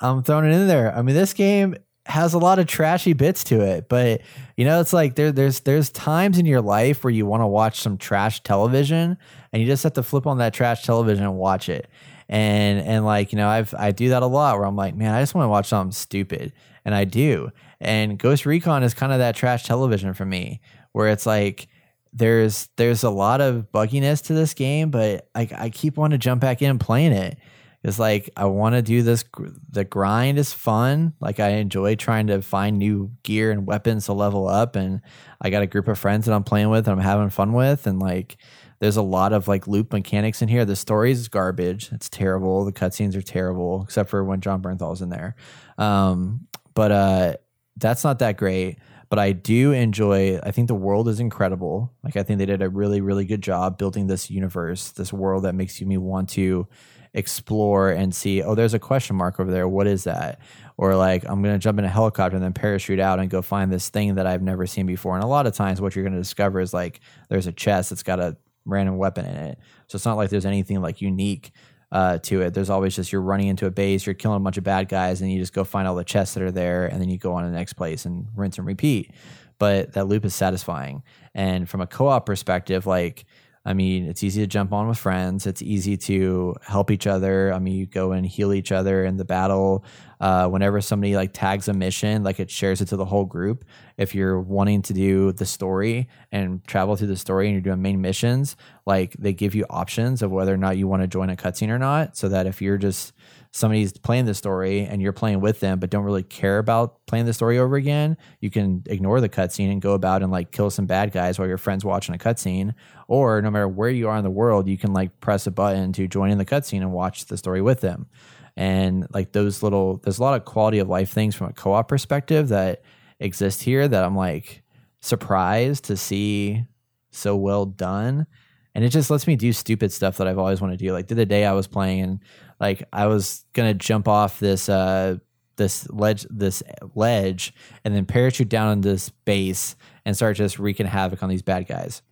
I'm 0.00 0.22
throwing 0.24 0.46
it 0.46 0.54
in 0.54 0.66
there. 0.66 0.94
I 0.94 1.02
mean, 1.02 1.14
this 1.14 1.32
game 1.32 1.76
has 2.06 2.34
a 2.34 2.38
lot 2.38 2.58
of 2.58 2.66
trashy 2.66 3.12
bits 3.12 3.44
to 3.44 3.60
it, 3.60 3.88
but 3.88 4.20
you 4.56 4.64
know, 4.64 4.80
it's 4.80 4.92
like 4.92 5.16
there, 5.16 5.32
there's 5.32 5.60
there's 5.60 5.90
times 5.90 6.38
in 6.38 6.46
your 6.46 6.60
life 6.60 7.02
where 7.02 7.12
you 7.12 7.26
want 7.26 7.42
to 7.42 7.46
watch 7.46 7.80
some 7.80 7.98
trash 7.98 8.42
television, 8.42 9.18
and 9.52 9.62
you 9.62 9.66
just 9.66 9.82
have 9.82 9.94
to 9.94 10.02
flip 10.02 10.26
on 10.26 10.38
that 10.38 10.54
trash 10.54 10.84
television 10.84 11.24
and 11.24 11.36
watch 11.36 11.68
it. 11.68 11.88
And 12.28 12.78
and 12.80 13.04
like 13.04 13.32
you 13.32 13.36
know, 13.36 13.48
I've 13.48 13.74
I 13.76 13.90
do 13.90 14.10
that 14.10 14.22
a 14.22 14.26
lot 14.26 14.56
where 14.56 14.66
I'm 14.66 14.76
like, 14.76 14.94
man, 14.94 15.12
I 15.12 15.20
just 15.20 15.34
want 15.34 15.44
to 15.44 15.50
watch 15.50 15.66
something 15.66 15.92
stupid, 15.92 16.52
and 16.84 16.94
I 16.94 17.04
do. 17.04 17.50
And 17.80 18.18
Ghost 18.18 18.46
Recon 18.46 18.82
is 18.82 18.94
kind 18.94 19.12
of 19.12 19.18
that 19.18 19.34
trash 19.34 19.64
television 19.64 20.14
for 20.14 20.24
me, 20.24 20.60
where 20.92 21.08
it's 21.08 21.26
like 21.26 21.66
there's 22.12 22.68
there's 22.76 23.02
a 23.02 23.10
lot 23.10 23.40
of 23.40 23.66
bugginess 23.72 24.22
to 24.26 24.34
this 24.34 24.54
game, 24.54 24.90
but 24.90 25.28
I 25.34 25.48
I 25.58 25.70
keep 25.70 25.96
wanting 25.96 26.18
to 26.18 26.22
jump 26.22 26.40
back 26.40 26.62
in 26.62 26.70
and 26.70 26.80
playing 26.80 27.12
it. 27.12 27.38
It's 27.84 27.98
like 27.98 28.30
I 28.34 28.46
want 28.46 28.74
to 28.74 28.82
do 28.82 29.02
this. 29.02 29.24
The 29.70 29.84
grind 29.84 30.38
is 30.38 30.54
fun. 30.54 31.12
Like 31.20 31.38
I 31.38 31.50
enjoy 31.50 31.96
trying 31.96 32.28
to 32.28 32.40
find 32.40 32.78
new 32.78 33.10
gear 33.22 33.50
and 33.50 33.66
weapons 33.66 34.06
to 34.06 34.14
level 34.14 34.48
up, 34.48 34.74
and 34.74 35.02
I 35.38 35.50
got 35.50 35.62
a 35.62 35.66
group 35.66 35.86
of 35.86 35.98
friends 35.98 36.24
that 36.24 36.34
I'm 36.34 36.44
playing 36.44 36.70
with 36.70 36.88
and 36.88 36.98
I'm 36.98 37.04
having 37.04 37.28
fun 37.28 37.52
with, 37.52 37.86
and 37.86 38.00
like 38.00 38.38
there's 38.80 38.96
a 38.96 39.02
lot 39.02 39.34
of 39.34 39.48
like 39.48 39.66
loop 39.66 39.92
mechanics 39.92 40.40
in 40.40 40.48
here. 40.48 40.64
The 40.64 40.76
story 40.76 41.12
is 41.12 41.28
garbage. 41.28 41.92
It's 41.92 42.08
terrible. 42.08 42.64
The 42.64 42.72
cutscenes 42.72 43.14
are 43.16 43.22
terrible, 43.22 43.82
except 43.82 44.08
for 44.08 44.24
when 44.24 44.40
Jon 44.40 44.62
Bernthal's 44.62 45.02
in 45.02 45.10
there. 45.10 45.36
Um, 45.76 46.48
but 46.72 46.90
uh, 46.90 47.34
that's 47.76 48.02
not 48.02 48.18
that 48.20 48.38
great. 48.38 48.78
But 49.10 49.18
I 49.18 49.32
do 49.32 49.72
enjoy. 49.72 50.38
I 50.42 50.52
think 50.52 50.68
the 50.68 50.74
world 50.74 51.06
is 51.08 51.20
incredible. 51.20 51.92
Like 52.02 52.16
I 52.16 52.22
think 52.22 52.38
they 52.38 52.46
did 52.46 52.62
a 52.62 52.70
really, 52.70 53.02
really 53.02 53.26
good 53.26 53.42
job 53.42 53.76
building 53.76 54.06
this 54.06 54.30
universe, 54.30 54.90
this 54.90 55.12
world 55.12 55.44
that 55.44 55.54
makes 55.54 55.82
you 55.82 55.86
me 55.86 55.98
want 55.98 56.30
to 56.30 56.66
explore 57.14 57.90
and 57.90 58.14
see. 58.14 58.42
Oh, 58.42 58.54
there's 58.54 58.74
a 58.74 58.78
question 58.78 59.16
mark 59.16 59.38
over 59.40 59.50
there. 59.50 59.68
What 59.68 59.86
is 59.86 60.04
that? 60.04 60.40
Or 60.76 60.96
like 60.96 61.24
I'm 61.24 61.42
gonna 61.42 61.58
jump 61.58 61.78
in 61.78 61.84
a 61.84 61.88
helicopter 61.88 62.36
and 62.36 62.44
then 62.44 62.52
parachute 62.52 63.00
out 63.00 63.20
and 63.20 63.30
go 63.30 63.40
find 63.40 63.72
this 63.72 63.88
thing 63.88 64.16
that 64.16 64.26
I've 64.26 64.42
never 64.42 64.66
seen 64.66 64.86
before. 64.86 65.14
And 65.14 65.24
a 65.24 65.28
lot 65.28 65.46
of 65.46 65.54
times, 65.54 65.80
what 65.80 65.94
you're 65.94 66.04
gonna 66.04 66.18
discover 66.18 66.60
is 66.60 66.74
like 66.74 67.00
there's 67.28 67.46
a 67.46 67.52
chest 67.52 67.90
that's 67.90 68.02
got 68.02 68.18
a 68.20 68.36
random 68.64 68.96
weapon 68.96 69.24
in 69.24 69.36
it. 69.36 69.58
So 69.86 69.96
it's 69.96 70.04
not 70.04 70.16
like 70.16 70.30
there's 70.30 70.46
anything 70.46 70.82
like 70.82 71.00
unique 71.00 71.52
uh, 71.92 72.18
to 72.18 72.42
it. 72.42 72.54
There's 72.54 72.70
always 72.70 72.96
just 72.96 73.12
you're 73.12 73.22
running 73.22 73.46
into 73.46 73.66
a 73.66 73.70
base, 73.70 74.04
you're 74.04 74.14
killing 74.14 74.38
a 74.38 74.40
bunch 74.40 74.58
of 74.58 74.64
bad 74.64 74.88
guys, 74.88 75.20
and 75.20 75.30
you 75.30 75.38
just 75.38 75.52
go 75.52 75.62
find 75.62 75.86
all 75.86 75.94
the 75.94 76.04
chests 76.04 76.34
that 76.34 76.42
are 76.42 76.50
there, 76.50 76.86
and 76.86 77.00
then 77.00 77.08
you 77.08 77.18
go 77.18 77.34
on 77.34 77.44
to 77.44 77.48
the 77.48 77.54
next 77.54 77.74
place 77.74 78.04
and 78.04 78.26
rinse 78.34 78.58
and 78.58 78.66
repeat. 78.66 79.12
But 79.58 79.92
that 79.92 80.08
loop 80.08 80.24
is 80.24 80.34
satisfying. 80.34 81.04
And 81.32 81.68
from 81.68 81.80
a 81.80 81.86
co-op 81.86 82.26
perspective, 82.26 82.86
like 82.86 83.24
I 83.66 83.72
mean, 83.72 84.06
it's 84.06 84.22
easy 84.22 84.42
to 84.42 84.46
jump 84.46 84.72
on 84.74 84.88
with 84.88 84.98
friends. 84.98 85.46
It's 85.46 85.62
easy 85.62 85.96
to 85.96 86.54
help 86.62 86.90
each 86.90 87.06
other. 87.06 87.52
I 87.52 87.58
mean, 87.58 87.74
you 87.74 87.86
go 87.86 88.12
and 88.12 88.26
heal 88.26 88.52
each 88.52 88.70
other 88.72 89.04
in 89.04 89.16
the 89.16 89.24
battle. 89.24 89.84
Uh, 90.20 90.48
whenever 90.48 90.80
somebody 90.80 91.16
like 91.16 91.32
tags 91.32 91.66
a 91.68 91.72
mission, 91.72 92.22
like 92.22 92.40
it 92.40 92.50
shares 92.50 92.80
it 92.80 92.86
to 92.88 92.96
the 92.96 93.04
whole 93.04 93.24
group. 93.24 93.64
If 93.96 94.14
you're 94.14 94.38
wanting 94.38 94.82
to 94.82 94.92
do 94.92 95.32
the 95.32 95.46
story 95.46 96.08
and 96.30 96.64
travel 96.66 96.94
through 96.96 97.08
the 97.08 97.16
story 97.16 97.46
and 97.46 97.54
you're 97.54 97.62
doing 97.62 97.80
main 97.80 98.00
missions, 98.00 98.56
like 98.86 99.14
they 99.18 99.32
give 99.32 99.54
you 99.54 99.64
options 99.70 100.20
of 100.20 100.30
whether 100.30 100.52
or 100.52 100.58
not 100.58 100.76
you 100.76 100.86
want 100.86 101.02
to 101.02 101.08
join 101.08 101.30
a 101.30 101.36
cutscene 101.36 101.70
or 101.70 101.78
not. 101.78 102.16
So 102.16 102.28
that 102.28 102.46
if 102.46 102.60
you're 102.60 102.78
just 102.78 103.12
somebody's 103.54 103.92
playing 103.92 104.24
the 104.24 104.34
story 104.34 104.80
and 104.80 105.00
you're 105.00 105.12
playing 105.12 105.40
with 105.40 105.60
them 105.60 105.78
but 105.78 105.88
don't 105.88 106.02
really 106.02 106.24
care 106.24 106.58
about 106.58 107.06
playing 107.06 107.24
the 107.24 107.32
story 107.32 107.56
over 107.56 107.76
again, 107.76 108.16
you 108.40 108.50
can 108.50 108.82
ignore 108.86 109.20
the 109.20 109.28
cutscene 109.28 109.70
and 109.70 109.80
go 109.80 109.92
about 109.92 110.24
and 110.24 110.32
like 110.32 110.50
kill 110.50 110.70
some 110.70 110.86
bad 110.86 111.12
guys 111.12 111.38
while 111.38 111.46
your 111.46 111.56
friend's 111.56 111.84
watching 111.84 112.16
a 112.16 112.18
cutscene. 112.18 112.74
Or 113.06 113.40
no 113.40 113.52
matter 113.52 113.68
where 113.68 113.90
you 113.90 114.08
are 114.08 114.16
in 114.16 114.24
the 114.24 114.30
world, 114.30 114.66
you 114.66 114.76
can 114.76 114.92
like 114.92 115.20
press 115.20 115.46
a 115.46 115.52
button 115.52 115.92
to 115.92 116.08
join 116.08 116.32
in 116.32 116.38
the 116.38 116.44
cutscene 116.44 116.80
and 116.80 116.92
watch 116.92 117.26
the 117.26 117.36
story 117.36 117.62
with 117.62 117.80
them. 117.80 118.08
And 118.56 119.06
like 119.14 119.30
those 119.30 119.62
little, 119.62 119.98
there's 119.98 120.18
a 120.18 120.22
lot 120.22 120.34
of 120.34 120.44
quality 120.44 120.80
of 120.80 120.88
life 120.88 121.10
things 121.10 121.36
from 121.36 121.46
a 121.46 121.52
co 121.52 121.74
op 121.74 121.86
perspective 121.86 122.48
that 122.48 122.82
exist 123.20 123.62
here 123.62 123.86
that 123.86 124.02
I'm 124.02 124.16
like 124.16 124.64
surprised 125.00 125.84
to 125.84 125.96
see 125.96 126.64
so 127.12 127.36
well 127.36 127.66
done 127.66 128.26
and 128.74 128.84
it 128.84 128.88
just 128.90 129.10
lets 129.10 129.26
me 129.26 129.36
do 129.36 129.52
stupid 129.52 129.92
stuff 129.92 130.16
that 130.16 130.26
I've 130.26 130.38
always 130.38 130.60
wanted 130.60 130.78
to 130.78 130.84
do. 130.84 130.92
Like 130.92 131.08
the 131.08 131.14
other 131.14 131.24
day 131.24 131.44
I 131.44 131.52
was 131.52 131.66
playing 131.66 132.00
and 132.00 132.20
like 132.60 132.86
I 132.92 133.06
was 133.06 133.44
gonna 133.52 133.74
jump 133.74 134.08
off 134.08 134.40
this 134.40 134.68
uh 134.68 135.16
this 135.56 135.88
ledge 135.90 136.26
this 136.30 136.62
ledge 136.94 137.54
and 137.84 137.94
then 137.94 138.06
parachute 138.06 138.48
down 138.48 138.68
on 138.68 138.80
this 138.80 139.10
base 139.10 139.76
and 140.04 140.16
start 140.16 140.36
just 140.36 140.58
wreaking 140.58 140.86
havoc 140.86 141.22
on 141.22 141.28
these 141.28 141.42
bad 141.42 141.66
guys. 141.66 142.02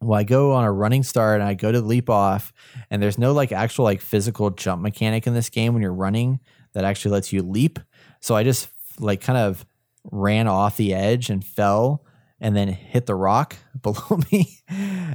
Well, 0.00 0.18
I 0.18 0.24
go 0.24 0.52
on 0.52 0.64
a 0.64 0.72
running 0.72 1.02
start 1.02 1.40
and 1.40 1.48
I 1.48 1.54
go 1.54 1.72
to 1.72 1.80
leap 1.80 2.10
off, 2.10 2.52
and 2.90 3.02
there's 3.02 3.16
no 3.16 3.32
like 3.32 3.50
actual 3.50 3.84
like 3.84 4.02
physical 4.02 4.50
jump 4.50 4.82
mechanic 4.82 5.26
in 5.26 5.32
this 5.32 5.48
game 5.48 5.72
when 5.72 5.82
you're 5.82 5.92
running 5.92 6.40
that 6.74 6.84
actually 6.84 7.12
lets 7.12 7.32
you 7.32 7.42
leap. 7.42 7.78
So 8.20 8.36
I 8.36 8.42
just 8.42 8.68
like 9.00 9.22
kind 9.22 9.38
of 9.38 9.64
ran 10.04 10.48
off 10.48 10.76
the 10.76 10.92
edge 10.92 11.30
and 11.30 11.42
fell 11.42 12.04
and 12.40 12.54
then 12.54 12.68
hit 12.68 13.06
the 13.06 13.14
rock 13.14 13.56
below 13.82 14.20
me. 14.30 14.60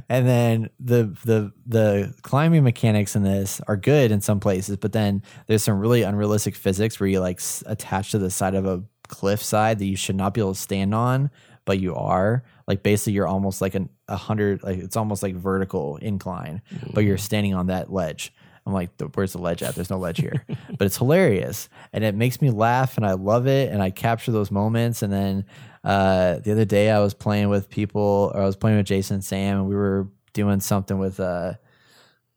And 0.08 0.26
then 0.26 0.70
the 0.80 1.16
the 1.24 1.52
the 1.66 2.14
climbing 2.22 2.64
mechanics 2.64 3.14
in 3.14 3.22
this 3.22 3.60
are 3.68 3.76
good 3.76 4.10
in 4.10 4.20
some 4.20 4.40
places, 4.40 4.76
but 4.76 4.92
then 4.92 5.22
there's 5.46 5.62
some 5.62 5.78
really 5.78 6.02
unrealistic 6.02 6.54
physics 6.54 6.98
where 6.98 7.08
you 7.08 7.20
like 7.20 7.38
s- 7.38 7.62
attach 7.66 8.10
to 8.12 8.18
the 8.18 8.30
side 8.30 8.54
of 8.54 8.66
a 8.66 8.82
cliff 9.08 9.42
side 9.42 9.78
that 9.78 9.86
you 9.86 9.96
should 9.96 10.16
not 10.16 10.34
be 10.34 10.40
able 10.40 10.54
to 10.54 10.60
stand 10.60 10.94
on, 10.94 11.30
but 11.64 11.78
you 11.78 11.94
are. 11.94 12.42
Like 12.66 12.82
basically 12.82 13.12
you're 13.12 13.28
almost 13.28 13.60
like 13.60 13.74
an 13.74 13.88
a 14.08 14.16
hundred 14.16 14.62
like 14.62 14.78
it's 14.78 14.96
almost 14.96 15.22
like 15.22 15.34
vertical 15.34 15.96
incline, 15.96 16.62
but 16.92 17.04
you're 17.04 17.16
mm. 17.16 17.20
standing 17.20 17.54
on 17.54 17.66
that 17.66 17.92
ledge. 17.92 18.32
I'm 18.64 18.72
like, 18.72 18.90
where's 19.14 19.32
the 19.32 19.38
ledge 19.38 19.62
at? 19.62 19.74
There's 19.74 19.90
no 19.90 19.98
ledge 19.98 20.20
here. 20.20 20.44
but 20.78 20.86
it's 20.86 20.96
hilarious 20.96 21.68
and 21.92 22.04
it 22.04 22.14
makes 22.14 22.40
me 22.40 22.50
laugh 22.50 22.96
and 22.96 23.04
I 23.04 23.12
love 23.14 23.46
it 23.46 23.72
and 23.72 23.82
I 23.82 23.90
capture 23.90 24.30
those 24.30 24.50
moments. 24.50 25.02
And 25.02 25.12
then 25.12 25.44
uh, 25.84 26.38
the 26.38 26.52
other 26.52 26.64
day 26.64 26.90
I 26.90 27.00
was 27.00 27.14
playing 27.14 27.48
with 27.48 27.68
people 27.68 28.32
or 28.34 28.42
I 28.42 28.46
was 28.46 28.56
playing 28.56 28.76
with 28.76 28.86
Jason 28.86 29.16
and 29.16 29.24
Sam 29.24 29.58
and 29.58 29.68
we 29.68 29.74
were 29.74 30.08
doing 30.32 30.60
something 30.60 30.98
with 30.98 31.20
uh, 31.20 31.54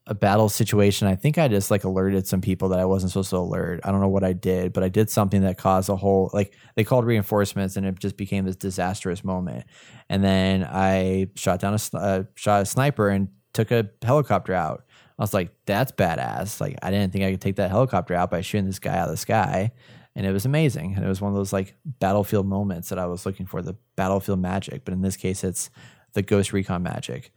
a 0.08 0.14
battle 0.14 0.50
situation. 0.50 1.08
I 1.08 1.16
think 1.16 1.38
I 1.38 1.48
just 1.48 1.72
like 1.72 1.84
alerted 1.84 2.28
some 2.28 2.42
people 2.42 2.70
that 2.70 2.80
I 2.80 2.86
wasn't 2.86 3.12
supposed 3.12 3.32
to 3.32 3.38
alert. 3.38 3.82
I 3.84 3.92
don't 3.92 4.02
know 4.02 4.08
what 4.10 4.24
I 4.24 4.34
did, 4.34 4.72
but 4.74 4.84
I 4.84 4.90
did 4.90 5.10
something 5.10 5.42
that 5.42 5.58
caused 5.58 5.90
a 5.90 5.96
whole 5.96 6.30
like 6.34 6.54
they 6.76 6.84
called 6.84 7.06
reinforcements, 7.06 7.76
and 7.76 7.86
it 7.86 7.98
just 8.00 8.18
became 8.18 8.46
this 8.46 8.56
disastrous 8.56 9.24
moment. 9.24 9.66
And 10.10 10.24
then 10.24 10.64
I 10.64 11.30
shot 11.36 11.60
down 11.60 11.74
a 11.74 11.98
uh, 11.98 12.24
shot 12.36 12.62
a 12.62 12.66
sniper 12.66 13.10
and 13.10 13.30
took 13.54 13.72
a 13.72 13.90
helicopter 14.04 14.54
out. 14.54 14.86
I 15.18 15.24
was 15.24 15.34
like, 15.34 15.52
that's 15.66 15.92
badass. 15.92 16.62
Like 16.62 16.78
I 16.84 16.92
didn't 16.92 17.12
think 17.12 17.24
I 17.26 17.32
could 17.32 17.42
take 17.42 17.56
that 17.56 17.72
helicopter 17.72 18.14
out 18.14 18.30
by 18.30 18.42
shooting 18.42 18.66
this 18.68 18.80
guy 18.80 18.98
out 18.98 19.06
of 19.06 19.12
the 19.12 19.18
sky. 19.18 19.72
And 20.16 20.26
it 20.26 20.32
was 20.32 20.46
amazing. 20.46 20.96
And 20.96 21.04
it 21.04 21.08
was 21.08 21.20
one 21.22 21.32
of 21.32 21.36
those 21.36 21.52
like 21.52 21.76
battlefield 21.86 22.48
moments 22.48 22.90
that 22.90 23.00
I 23.00 23.06
was 23.06 23.26
looking 23.26 23.46
for, 23.46 23.62
the 23.62 23.76
battlefield 23.96 24.40
magic. 24.40 24.86
But 24.86 24.94
in 24.94 25.02
this 25.02 25.18
case, 25.18 25.44
it's 25.44 25.70
the 26.14 26.22
Ghost 26.22 26.54
Recon 26.54 26.84
magic 26.84 27.32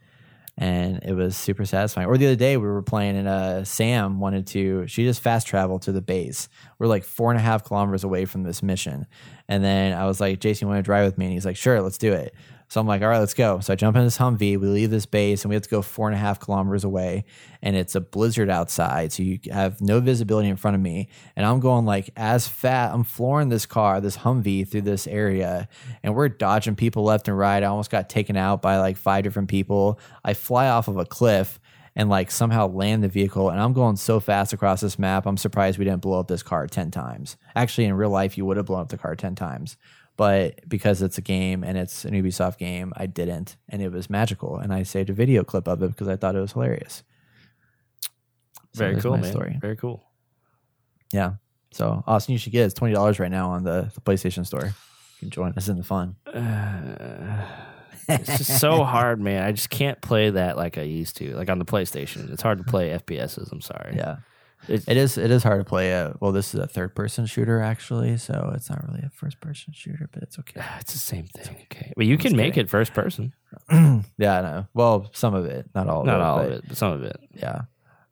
and 0.59 1.01
it 1.03 1.13
was 1.13 1.37
super 1.37 1.65
satisfying. 1.65 2.07
Or 2.07 2.17
the 2.17 2.27
other 2.27 2.35
day 2.35 2.57
we 2.57 2.67
were 2.67 2.81
playing 2.81 3.15
and 3.15 3.27
uh, 3.29 3.63
Sam 3.63 4.19
wanted 4.19 4.45
to. 4.47 4.85
She 4.87 5.05
just 5.05 5.21
fast 5.21 5.47
traveled 5.47 5.83
to 5.83 5.93
the 5.93 6.01
base. 6.01 6.49
We're 6.77 6.87
like 6.87 7.05
four 7.05 7.31
and 7.31 7.39
a 7.39 7.41
half 7.41 7.63
kilometers 7.63 8.03
away 8.03 8.25
from 8.25 8.43
this 8.43 8.61
mission, 8.61 9.07
and 9.47 9.63
then 9.63 9.97
I 9.97 10.05
was 10.05 10.19
like, 10.19 10.39
"Jason, 10.39 10.67
you 10.67 10.69
want 10.69 10.79
to 10.79 10.83
drive 10.83 11.05
with 11.05 11.17
me?" 11.17 11.25
And 11.25 11.33
he's 11.33 11.45
like, 11.45 11.55
"Sure, 11.55 11.81
let's 11.81 11.97
do 11.97 12.11
it." 12.11 12.35
So 12.69 12.79
I'm 12.79 12.85
like, 12.87 13.01
"All 13.01 13.09
right, 13.09 13.17
let's 13.19 13.33
go." 13.33 13.59
So 13.59 13.73
I 13.73 13.75
jump 13.75 13.97
in 13.97 14.03
this 14.03 14.19
Humvee. 14.19 14.59
We 14.59 14.67
leave 14.67 14.91
this 14.91 15.07
base, 15.07 15.43
and 15.43 15.49
we 15.49 15.55
have 15.55 15.63
to 15.63 15.69
go 15.69 15.81
four 15.81 16.07
and 16.07 16.15
a 16.15 16.19
half 16.19 16.39
kilometers 16.39 16.83
away, 16.83 17.25
and 17.61 17.75
it's 17.75 17.95
a 17.95 18.01
blizzard 18.01 18.49
outside, 18.49 19.11
so 19.11 19.23
you 19.23 19.39
have 19.51 19.81
no 19.81 19.99
visibility 19.99 20.47
in 20.47 20.55
front 20.55 20.75
of 20.75 20.81
me, 20.81 21.09
and 21.35 21.45
I'm 21.45 21.59
going 21.59 21.85
like 21.85 22.11
as 22.15 22.47
fat. 22.47 22.93
I'm 22.93 23.03
flooring 23.03 23.49
this 23.49 23.65
car, 23.65 23.99
this 23.99 24.17
Humvee, 24.17 24.67
through 24.67 24.83
this 24.83 25.07
area, 25.07 25.67
and 26.03 26.15
we're 26.15 26.29
dodging 26.29 26.75
people 26.75 27.03
left 27.03 27.27
and 27.27 27.37
right. 27.37 27.63
I 27.63 27.65
almost 27.65 27.89
got 27.89 28.07
taken 28.07 28.37
out 28.37 28.61
by 28.61 28.77
like 28.77 28.97
five 28.97 29.23
different 29.23 29.49
people. 29.49 29.99
I 30.23 30.35
fly 30.35 30.69
off 30.69 30.87
of 30.87 30.97
a 30.97 31.05
cliff 31.05 31.59
and 31.95 32.07
like 32.07 32.29
somehow 32.29 32.67
land 32.67 33.03
the 33.03 33.07
vehicle, 33.07 33.49
and 33.49 33.59
I'm 33.59 33.73
going 33.73 33.95
so 33.95 34.19
fast 34.19 34.53
across 34.53 34.81
this 34.81 34.99
map. 34.99 35.25
I'm 35.25 35.37
surprised 35.37 35.79
we 35.79 35.85
didn't 35.85 36.01
blow 36.01 36.19
up 36.19 36.27
this 36.27 36.43
car 36.43 36.67
ten 36.67 36.91
times. 36.91 37.35
Actually, 37.55 37.85
in 37.85 37.95
real 37.95 38.11
life, 38.11 38.37
you 38.37 38.45
would 38.45 38.57
have 38.57 38.67
blown 38.67 38.81
up 38.81 38.89
the 38.89 38.97
car 38.97 39.15
ten 39.15 39.33
times. 39.33 39.75
But 40.19 40.67
because 40.67 41.01
it's 41.01 41.17
a 41.17 41.21
game 41.21 41.63
and 41.63 41.77
it's 41.77 42.03
an 42.03 42.11
Ubisoft 42.11 42.57
game, 42.57 42.91
I 42.97 43.05
didn't, 43.05 43.55
and 43.69 43.81
it 43.81 43.89
was 43.89 44.09
magical. 44.09 44.57
And 44.57 44.73
I 44.73 44.83
saved 44.83 45.09
a 45.09 45.13
video 45.13 45.45
clip 45.45 45.65
of 45.65 45.81
it 45.81 45.87
because 45.91 46.09
I 46.09 46.17
thought 46.17 46.35
it 46.35 46.41
was 46.41 46.51
hilarious. 46.51 47.03
So 48.73 48.79
Very 48.79 48.99
cool, 48.99 49.15
man. 49.15 49.31
Story. 49.31 49.57
Very 49.61 49.77
cool. 49.77 50.03
Yeah. 51.13 51.35
So 51.71 52.03
Austin, 52.05 52.33
you 52.33 52.37
should 52.37 52.51
get 52.51 52.63
it. 52.63 52.65
It's 52.65 52.73
twenty 52.73 52.93
dollars 52.93 53.17
right 53.17 53.31
now 53.31 53.51
on 53.51 53.63
the, 53.63 53.93
the 53.95 54.01
PlayStation 54.01 54.45
Store. 54.45 54.65
You 54.65 54.73
can 55.21 55.29
join 55.29 55.53
us 55.53 55.69
in 55.69 55.77
the 55.77 55.83
fun. 55.83 56.17
It's 58.11 58.39
just 58.39 58.59
so 58.59 58.83
hard, 58.83 59.21
man. 59.21 59.43
I 59.43 59.51
just 59.51 59.69
can't 59.69 60.01
play 60.01 60.31
that 60.31 60.57
like 60.57 60.79
I 60.79 60.81
used 60.81 61.17
to, 61.17 61.35
like 61.35 61.47
on 61.47 61.59
the 61.59 61.65
PlayStation. 61.65 62.33
It's 62.33 62.41
hard 62.41 62.57
to 62.57 62.63
play 62.63 62.89
FPSs. 62.89 63.51
I'm 63.51 63.61
sorry. 63.61 63.93
Yeah. 63.95 64.17
It- 64.67 64.87
It 64.87 64.97
is 64.97 65.17
it 65.17 65.31
is 65.31 65.43
hard 65.43 65.61
to 65.61 65.65
play 65.65 65.91
a 65.91 66.15
well, 66.19 66.31
this 66.31 66.53
is 66.53 66.59
a 66.59 66.67
third 66.67 66.93
person 66.95 67.25
shooter 67.25 67.61
actually, 67.61 68.17
so 68.17 68.51
it's 68.55 68.69
not 68.69 68.83
really 68.87 69.01
a 69.03 69.09
first 69.09 69.39
person 69.39 69.73
shooter, 69.73 70.09
but 70.11 70.21
it's 70.23 70.37
okay. 70.39 70.61
It's 70.79 70.93
the 70.93 70.99
same 70.99 71.25
thing. 71.25 71.55
Okay, 71.71 71.93
but 71.95 72.05
you 72.05 72.17
can 72.17 72.35
make 72.35 72.57
it 72.57 72.69
first 72.69 72.93
person. 72.93 73.33
yeah, 73.71 74.37
I 74.39 74.41
know. 74.41 74.67
Well, 74.73 75.09
some 75.13 75.33
of 75.33 75.45
it, 75.45 75.69
not 75.73 75.87
all 75.87 76.01
of 76.01 76.05
Not 76.07 76.19
it. 76.19 76.23
all 76.23 76.37
but 76.37 76.45
of 76.47 76.51
it, 76.51 76.63
but 76.67 76.77
some 76.77 76.91
of 76.93 77.03
it. 77.03 77.17
Yeah. 77.33 77.61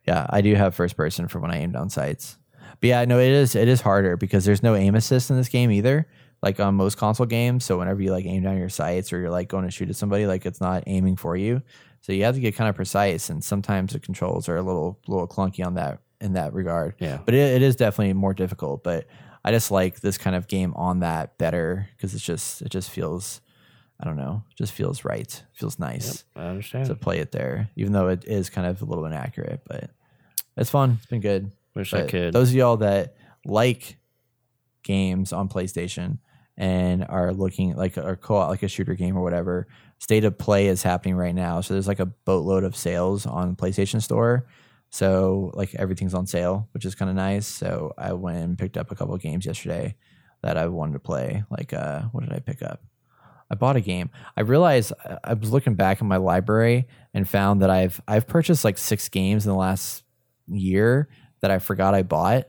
Yeah. 0.07 0.26
I 0.30 0.41
do 0.41 0.56
have 0.56 0.74
first 0.74 0.95
person 0.95 1.28
for 1.28 1.40
when 1.40 1.52
I 1.52 1.57
aim 1.57 1.72
down 1.74 1.90
sights. 1.90 2.38
But 2.80 2.88
yeah, 2.88 3.06
no, 3.06 3.19
it 3.19 3.30
is 3.32 3.56
it 3.56 3.68
is 3.68 3.82
harder 3.82 4.15
because 4.18 4.45
there's 4.45 4.64
no 4.64 4.76
aim 4.76 4.95
assist 4.95 5.30
in 5.30 5.36
this 5.38 5.49
game 5.49 5.69
either. 5.72 6.07
Like 6.44 6.60
on 6.60 6.76
most 6.76 6.98
console 6.98 7.26
games. 7.26 7.65
So 7.65 7.78
whenever 7.80 8.02
you 8.02 8.11
like 8.11 8.26
aim 8.26 8.44
down 8.44 8.57
your 8.57 8.69
sights 8.69 9.11
or 9.11 9.19
you're 9.19 9.32
like 9.32 9.48
going 9.49 9.65
to 9.65 9.72
shoot 9.72 9.90
at 9.90 9.95
somebody, 9.95 10.28
like 10.28 10.45
it's 10.45 10.61
not 10.61 10.84
aiming 10.86 11.15
for 11.18 11.36
you. 11.36 11.61
So 12.02 12.14
you 12.14 12.24
have 12.26 12.36
to 12.36 12.41
get 12.41 12.56
kind 12.56 12.69
of 12.69 12.76
precise 12.76 13.30
and 13.32 13.44
sometimes 13.44 13.94
the 13.94 13.99
controls 13.99 14.48
are 14.48 14.56
a 14.56 14.61
little 14.61 14.99
little 15.07 15.28
clunky 15.28 15.65
on 15.65 15.74
that 15.74 15.99
in 16.22 16.34
that 16.34 16.53
regard. 16.53 16.95
Yeah. 16.99 17.19
But 17.23 17.34
it, 17.34 17.56
it 17.56 17.61
is 17.61 17.76
definitely 17.76 18.14
more 18.14 18.34
difficult. 18.34 18.84
But 18.84 19.07
I 19.44 19.52
just 19.52 19.72
like 19.72 19.99
this 20.02 20.18
kind 20.18 20.35
of 20.35 20.48
game 20.48 20.73
on 20.76 20.99
that 21.02 21.38
better 21.38 21.89
because 21.95 22.14
it's 22.14 22.23
just 22.23 22.61
it 22.61 22.69
just 22.69 22.89
feels 22.89 23.41
I 23.99 24.06
don't 24.06 24.18
know, 24.18 24.44
just 24.56 24.73
feels 24.73 25.03
right. 25.03 25.44
Feels 25.53 25.80
nice 25.80 26.23
I 26.35 26.45
understand. 26.45 26.85
to 26.88 26.95
play 26.95 27.19
it 27.19 27.31
there, 27.31 27.69
even 27.76 27.94
though 27.94 28.10
it 28.10 28.26
is 28.26 28.49
kind 28.49 28.68
of 28.68 28.81
a 28.81 28.85
little 28.85 29.06
inaccurate. 29.06 29.61
But 29.68 29.89
it's 30.56 30.69
fun. 30.69 30.98
It's 30.98 31.07
been 31.07 31.22
good. 31.22 31.52
Wish 31.76 31.94
I 31.94 32.06
could. 32.06 32.34
Those 32.34 32.49
of 32.49 32.56
y'all 32.56 32.77
that 32.77 33.15
like 33.45 33.98
games 34.84 35.34
on 35.34 35.49
PlayStation 35.49 36.19
and 36.57 37.06
are 37.07 37.34
looking 37.34 37.76
like 37.76 37.98
a 37.98 38.15
co 38.15 38.48
like 38.48 38.64
a 38.64 38.68
shooter 38.68 38.95
game 38.95 39.18
or 39.18 39.23
whatever, 39.23 39.68
state 39.99 40.26
of 40.26 40.38
play 40.38 40.68
is 40.68 40.84
happening 40.84 41.15
right 41.15 41.35
now. 41.35 41.61
So 41.61 41.73
there's 41.73 41.88
like 41.88 41.99
a 41.99 42.06
boatload 42.06 42.64
of 42.64 42.76
sales 42.76 43.26
on 43.26 43.56
PlayStation 43.56 44.02
Store. 44.02 44.48
So 44.89 45.51
like 45.53 45.76
everything's 45.76 46.14
on 46.14 46.27
sale, 46.27 46.68
which 46.73 46.85
is 46.85 46.95
kind 46.95 47.09
of 47.09 47.15
nice. 47.15 47.45
So 47.45 47.93
I 47.97 48.14
went 48.14 48.38
and 48.38 48.57
picked 48.57 48.77
up 48.77 48.91
a 48.91 48.95
couple 48.95 49.15
games 49.18 49.45
yesterday 49.45 49.95
that 50.43 50.57
I 50.57 50.68
wanted 50.68 50.93
to 50.93 50.99
play. 50.99 51.43
Like 51.49 51.73
uh 51.73 52.03
what 52.11 52.23
did 52.23 52.34
I 52.34 52.39
pick 52.39 52.61
up? 52.61 52.84
I 53.49 53.55
bought 53.55 53.76
a 53.77 53.81
game. 53.81 54.09
I 54.35 54.41
realized 54.41 54.93
I- 55.05 55.18
I 55.23 55.34
was 55.34 55.51
looking 55.51 55.76
back 55.76 56.01
in 56.01 56.07
my 56.07 56.18
library 56.18 56.88
and 57.14 57.27
found 57.27 57.61
that 57.61 57.69
I've 57.69 58.01
I've 58.07 58.27
purchased 58.27 58.64
like 58.64 58.77
six 58.77 59.09
games 59.09 59.45
in 59.45 59.51
the 59.51 59.57
last 59.57 60.03
year 60.47 61.09
that 61.41 61.51
I 61.51 61.59
forgot 61.59 61.93
I 61.93 62.03
bought 62.03 62.47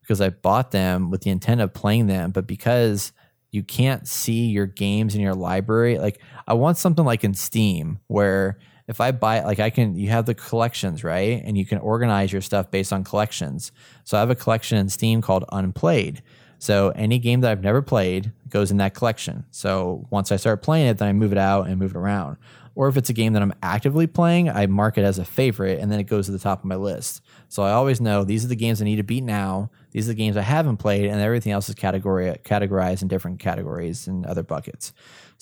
because 0.00 0.20
I 0.20 0.28
bought 0.28 0.70
them 0.70 1.10
with 1.10 1.22
the 1.22 1.30
intent 1.30 1.62
of 1.62 1.72
playing 1.72 2.06
them, 2.08 2.30
but 2.30 2.46
because 2.46 3.12
you 3.50 3.62
can't 3.62 4.06
see 4.06 4.46
your 4.46 4.66
games 4.66 5.14
in 5.14 5.20
your 5.20 5.34
library, 5.34 5.98
like 5.98 6.20
I 6.46 6.54
want 6.54 6.76
something 6.76 7.04
like 7.04 7.24
in 7.24 7.32
Steam 7.34 8.00
where 8.08 8.58
if 8.86 9.00
I 9.00 9.12
buy 9.12 9.42
like 9.44 9.60
I 9.60 9.70
can 9.70 9.96
you 9.96 10.10
have 10.10 10.26
the 10.26 10.34
collections, 10.34 11.04
right? 11.04 11.42
And 11.44 11.56
you 11.56 11.64
can 11.64 11.78
organize 11.78 12.32
your 12.32 12.42
stuff 12.42 12.70
based 12.70 12.92
on 12.92 13.04
collections. 13.04 13.72
So 14.04 14.16
I 14.16 14.20
have 14.20 14.30
a 14.30 14.34
collection 14.34 14.78
in 14.78 14.88
Steam 14.88 15.22
called 15.22 15.44
Unplayed. 15.50 16.22
So 16.58 16.90
any 16.90 17.18
game 17.18 17.40
that 17.40 17.50
I've 17.50 17.62
never 17.62 17.82
played 17.82 18.32
goes 18.48 18.70
in 18.70 18.78
that 18.78 18.94
collection. 18.94 19.44
So 19.50 20.06
once 20.10 20.32
I 20.32 20.36
start 20.36 20.62
playing 20.62 20.86
it, 20.86 20.98
then 20.98 21.08
I 21.08 21.12
move 21.12 21.32
it 21.32 21.38
out 21.38 21.66
and 21.66 21.78
move 21.78 21.90
it 21.90 21.98
around. 21.98 22.36
Or 22.76 22.88
if 22.88 22.96
it's 22.96 23.10
a 23.10 23.12
game 23.12 23.34
that 23.34 23.42
I'm 23.42 23.54
actively 23.62 24.06
playing, 24.06 24.48
I 24.48 24.66
mark 24.66 24.98
it 24.98 25.04
as 25.04 25.18
a 25.18 25.24
favorite 25.24 25.78
and 25.78 25.92
then 25.92 26.00
it 26.00 26.04
goes 26.04 26.26
to 26.26 26.32
the 26.32 26.38
top 26.38 26.60
of 26.60 26.64
my 26.64 26.74
list. 26.74 27.22
So 27.48 27.62
I 27.62 27.72
always 27.72 28.00
know 28.00 28.24
these 28.24 28.44
are 28.44 28.48
the 28.48 28.56
games 28.56 28.80
I 28.80 28.84
need 28.84 28.96
to 28.96 29.04
beat 29.04 29.22
now. 29.22 29.70
These 29.92 30.06
are 30.08 30.12
the 30.12 30.16
games 30.16 30.36
I 30.36 30.42
haven't 30.42 30.78
played, 30.78 31.04
and 31.04 31.20
everything 31.20 31.52
else 31.52 31.68
is 31.68 31.76
category 31.76 32.34
categorized 32.42 33.02
in 33.02 33.08
different 33.08 33.38
categories 33.38 34.08
and 34.08 34.26
other 34.26 34.42
buckets. 34.42 34.92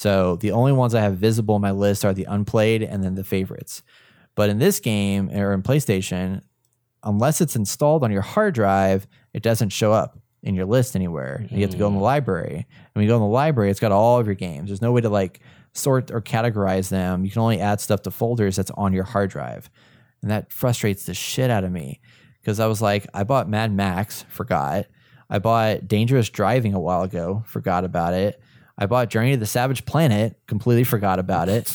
So 0.02 0.34
the 0.34 0.50
only 0.50 0.72
ones 0.72 0.96
I 0.96 1.00
have 1.00 1.16
visible 1.16 1.54
in 1.54 1.62
my 1.62 1.70
list 1.70 2.04
are 2.04 2.12
the 2.12 2.24
unplayed 2.24 2.82
and 2.82 3.04
then 3.04 3.14
the 3.14 3.22
favorites. 3.22 3.84
But 4.34 4.50
in 4.50 4.58
this 4.58 4.80
game 4.80 5.30
or 5.30 5.52
in 5.52 5.62
PlayStation, 5.62 6.42
unless 7.04 7.40
it's 7.40 7.54
installed 7.54 8.02
on 8.02 8.10
your 8.10 8.22
hard 8.22 8.52
drive, 8.52 9.06
it 9.32 9.44
doesn't 9.44 9.68
show 9.68 9.92
up 9.92 10.18
in 10.42 10.56
your 10.56 10.66
list 10.66 10.96
anywhere. 10.96 11.46
You 11.52 11.60
have 11.60 11.70
to 11.70 11.76
go 11.76 11.86
in 11.86 11.94
the 11.94 12.00
mm. 12.00 12.02
library. 12.02 12.66
And 12.66 12.94
when 12.94 13.04
you 13.04 13.08
go 13.08 13.14
in 13.14 13.22
the 13.22 13.28
library, 13.28 13.70
it's 13.70 13.78
got 13.78 13.92
all 13.92 14.18
of 14.18 14.26
your 14.26 14.34
games. 14.34 14.70
There's 14.70 14.82
no 14.82 14.90
way 14.90 15.02
to 15.02 15.08
like 15.08 15.38
sort 15.72 16.10
or 16.10 16.20
categorize 16.20 16.88
them. 16.88 17.24
You 17.24 17.30
can 17.30 17.40
only 17.40 17.60
add 17.60 17.80
stuff 17.80 18.02
to 18.02 18.10
folders 18.10 18.56
that's 18.56 18.72
on 18.72 18.92
your 18.92 19.04
hard 19.04 19.30
drive. 19.30 19.70
And 20.20 20.32
that 20.32 20.50
frustrates 20.50 21.06
the 21.06 21.14
shit 21.14 21.48
out 21.48 21.62
of 21.62 21.70
me 21.70 22.00
because 22.40 22.58
I 22.58 22.66
was 22.66 22.82
like, 22.82 23.06
I 23.14 23.22
bought 23.22 23.48
Mad 23.48 23.70
Max, 23.72 24.24
forgot. 24.28 24.86
I 25.30 25.38
bought 25.38 25.86
Dangerous 25.86 26.28
Driving 26.28 26.74
a 26.74 26.80
while 26.80 27.02
ago, 27.02 27.44
forgot 27.46 27.84
about 27.84 28.14
it. 28.14 28.42
I 28.82 28.86
bought 28.86 29.10
Journey 29.10 29.30
to 29.32 29.36
the 29.36 29.46
Savage 29.46 29.84
Planet, 29.84 30.36
completely 30.48 30.82
forgot 30.84 31.18
about 31.20 31.48
it. 31.48 31.72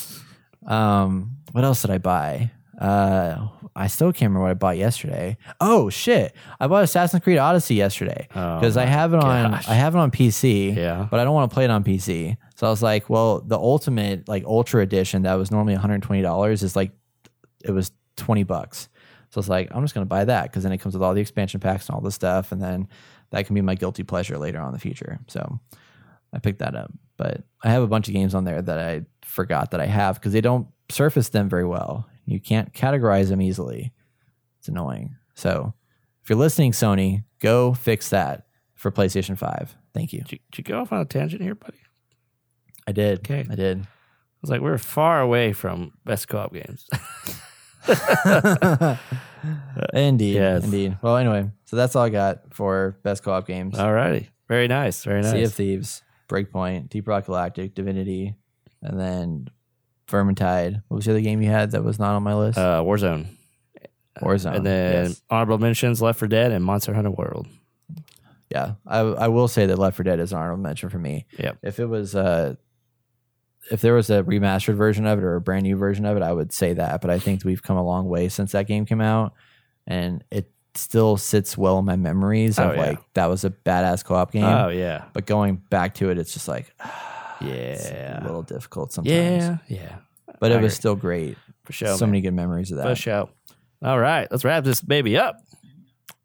Um, 0.66 1.38
what 1.52 1.64
else 1.64 1.80
did 1.82 1.90
I 1.90 1.96
buy? 1.98 2.50
Uh, 2.78 3.48
I 3.74 3.86
still 3.86 4.12
can't 4.12 4.28
remember 4.30 4.42
what 4.42 4.50
I 4.50 4.54
bought 4.54 4.76
yesterday. 4.76 5.36
Oh 5.60 5.88
shit! 5.88 6.34
I 6.60 6.66
bought 6.66 6.84
Assassin's 6.84 7.22
Creed 7.22 7.38
Odyssey 7.38 7.74
yesterday 7.76 8.28
Oh 8.34 8.58
because 8.60 8.76
I 8.76 8.84
have 8.84 9.14
it 9.14 9.20
on 9.24 9.52
gosh. 9.52 9.68
I 9.68 9.74
have 9.74 9.94
it 9.94 9.98
on 9.98 10.10
PC. 10.10 10.76
Yeah. 10.76 11.08
but 11.10 11.18
I 11.18 11.24
don't 11.24 11.34
want 11.34 11.50
to 11.50 11.54
play 11.54 11.64
it 11.64 11.70
on 11.70 11.82
PC. 11.82 12.36
So 12.56 12.66
I 12.66 12.70
was 12.70 12.82
like, 12.82 13.08
well, 13.08 13.40
the 13.40 13.56
ultimate 13.58 14.28
like 14.28 14.44
Ultra 14.44 14.82
Edition 14.82 15.22
that 15.22 15.34
was 15.34 15.50
normally 15.50 15.72
one 15.74 15.80
hundred 15.80 16.02
twenty 16.02 16.22
dollars 16.22 16.62
is 16.62 16.76
like 16.76 16.92
it 17.64 17.70
was 17.70 17.90
twenty 18.16 18.42
bucks. 18.44 18.88
So 19.30 19.38
it's 19.38 19.48
like 19.48 19.68
I'm 19.74 19.82
just 19.82 19.94
gonna 19.94 20.06
buy 20.06 20.24
that 20.26 20.44
because 20.44 20.62
then 20.62 20.72
it 20.72 20.78
comes 20.78 20.94
with 20.94 21.02
all 21.02 21.14
the 21.14 21.20
expansion 21.20 21.58
packs 21.60 21.88
and 21.88 21.94
all 21.96 22.00
the 22.02 22.12
stuff, 22.12 22.52
and 22.52 22.60
then 22.60 22.86
that 23.30 23.46
can 23.46 23.54
be 23.54 23.60
my 23.60 23.74
guilty 23.74 24.02
pleasure 24.02 24.38
later 24.38 24.58
on 24.60 24.68
in 24.68 24.72
the 24.74 24.78
future. 24.80 25.18
So 25.26 25.58
I 26.32 26.38
picked 26.38 26.58
that 26.60 26.74
up. 26.74 26.92
But 27.16 27.42
I 27.62 27.70
have 27.70 27.82
a 27.82 27.88
bunch 27.88 28.08
of 28.08 28.14
games 28.14 28.34
on 28.34 28.44
there 28.44 28.62
that 28.62 28.78
I 28.78 29.02
forgot 29.24 29.72
that 29.72 29.80
I 29.80 29.86
have 29.86 30.16
because 30.16 30.32
they 30.32 30.40
don't 30.40 30.68
surface 30.90 31.30
them 31.30 31.48
very 31.48 31.64
well. 31.64 32.08
You 32.26 32.40
can't 32.40 32.72
categorize 32.72 33.28
them 33.28 33.42
easily. 33.42 33.92
It's 34.58 34.68
annoying. 34.68 35.16
So 35.34 35.74
if 36.22 36.30
you're 36.30 36.38
listening, 36.38 36.72
Sony, 36.72 37.24
go 37.40 37.74
fix 37.74 38.10
that 38.10 38.46
for 38.74 38.90
PlayStation 38.90 39.36
5. 39.36 39.76
Thank 39.94 40.12
you. 40.12 40.20
Did 40.20 40.32
you, 40.32 40.38
did 40.52 40.58
you 40.58 40.64
go 40.64 40.80
off 40.80 40.92
on 40.92 41.00
a 41.00 41.04
tangent 41.04 41.42
here, 41.42 41.54
buddy? 41.54 41.78
I 42.86 42.92
did. 42.92 43.18
Okay. 43.18 43.46
I 43.50 43.54
did. 43.54 43.80
I 43.80 43.86
was 44.42 44.50
like, 44.50 44.60
we're 44.60 44.78
far 44.78 45.20
away 45.20 45.52
from 45.52 45.92
best 46.04 46.28
co-op 46.28 46.52
games. 46.52 46.88
Indeed. 49.92 50.34
Yes. 50.34 50.64
Indeed. 50.64 50.98
Well, 51.02 51.16
anyway, 51.16 51.50
so 51.64 51.76
that's 51.76 51.96
all 51.96 52.04
I 52.04 52.08
got 52.10 52.54
for 52.54 52.98
best 53.02 53.22
co-op 53.22 53.46
games. 53.46 53.74
Alrighty. 53.74 54.28
Very 54.48 54.68
nice. 54.68 55.04
Very 55.04 55.22
nice. 55.22 55.32
Sea 55.32 55.42
of 55.42 55.54
Thieves, 55.54 56.02
Breakpoint, 56.28 56.88
Deep 56.90 57.08
Rock 57.08 57.26
Galactic, 57.26 57.74
Divinity, 57.74 58.34
and 58.82 58.98
then 58.98 59.48
Vermintide. 60.08 60.82
What 60.88 60.96
was 60.96 61.04
the 61.04 61.12
other 61.12 61.20
game 61.20 61.42
you 61.42 61.50
had 61.50 61.72
that 61.72 61.84
was 61.84 61.98
not 61.98 62.14
on 62.14 62.22
my 62.22 62.34
list? 62.34 62.58
uh, 62.58 62.82
Warzone. 62.82 63.26
Warzone. 64.20 64.56
And 64.56 64.66
then 64.66 65.06
yes. 65.06 65.22
honorable 65.30 65.58
mentions 65.58 66.02
Left 66.02 66.18
4 66.18 66.28
Dead 66.28 66.52
and 66.52 66.64
Monster 66.64 66.94
Hunter 66.94 67.10
World. 67.10 67.46
yeah, 68.50 68.74
I 68.86 69.00
I 69.00 69.28
will 69.28 69.48
say 69.48 69.66
that 69.66 69.78
Left 69.78 69.96
4 69.96 70.04
Dead 70.04 70.20
is 70.20 70.32
an 70.32 70.38
honorable 70.38 70.62
mention 70.62 70.88
for 70.88 70.98
me. 70.98 71.26
Yep. 71.38 71.58
If 71.62 71.78
it 71.78 71.86
was 71.86 72.14
uh 72.14 72.54
if 73.70 73.80
there 73.80 73.94
was 73.94 74.10
a 74.10 74.22
remastered 74.22 74.76
version 74.76 75.06
of 75.06 75.18
it 75.18 75.24
or 75.24 75.36
a 75.36 75.40
brand 75.40 75.64
new 75.64 75.76
version 75.76 76.06
of 76.06 76.16
it, 76.16 76.22
I 76.22 76.32
would 76.32 76.52
say 76.52 76.72
that. 76.74 77.00
But 77.00 77.10
I 77.10 77.18
think 77.18 77.44
we've 77.44 77.62
come 77.62 77.76
a 77.76 77.84
long 77.84 78.08
way 78.08 78.28
since 78.28 78.52
that 78.52 78.66
game 78.66 78.86
came 78.86 79.00
out, 79.00 79.34
and 79.86 80.24
it 80.30 80.50
still 80.78 81.16
sits 81.16 81.56
well 81.58 81.78
in 81.78 81.84
my 81.84 81.96
memories 81.96 82.58
Oh, 82.58 82.70
of 82.70 82.76
yeah. 82.76 82.82
like 82.82 82.98
that 83.14 83.26
was 83.26 83.44
a 83.44 83.50
badass 83.50 84.04
co-op 84.04 84.32
game. 84.32 84.44
Oh, 84.44 84.68
yeah. 84.68 85.04
But 85.12 85.26
going 85.26 85.56
back 85.56 85.94
to 85.96 86.10
it, 86.10 86.18
it's 86.18 86.32
just 86.32 86.48
like 86.48 86.72
Yeah. 87.40 87.48
it's 87.50 87.86
a 87.90 88.20
little 88.22 88.42
difficult 88.42 88.92
sometimes. 88.92 89.14
Yeah. 89.44 89.58
Yeah. 89.68 89.96
but 90.40 90.52
I 90.52 90.56
it 90.56 90.62
was 90.62 90.72
agree. 90.72 90.76
still 90.76 90.96
great. 90.96 91.36
For 91.64 91.72
sure. 91.72 91.96
so 91.96 92.06
man. 92.06 92.12
many 92.12 92.20
good 92.22 92.34
memories 92.34 92.70
of 92.70 92.78
that. 92.78 92.86
For 92.88 92.94
sure. 92.94 93.28
All 93.82 93.98
right. 93.98 94.26
Let's 94.30 94.44
wrap 94.44 94.64
this 94.64 94.80
baby 94.80 95.16
up. 95.18 95.36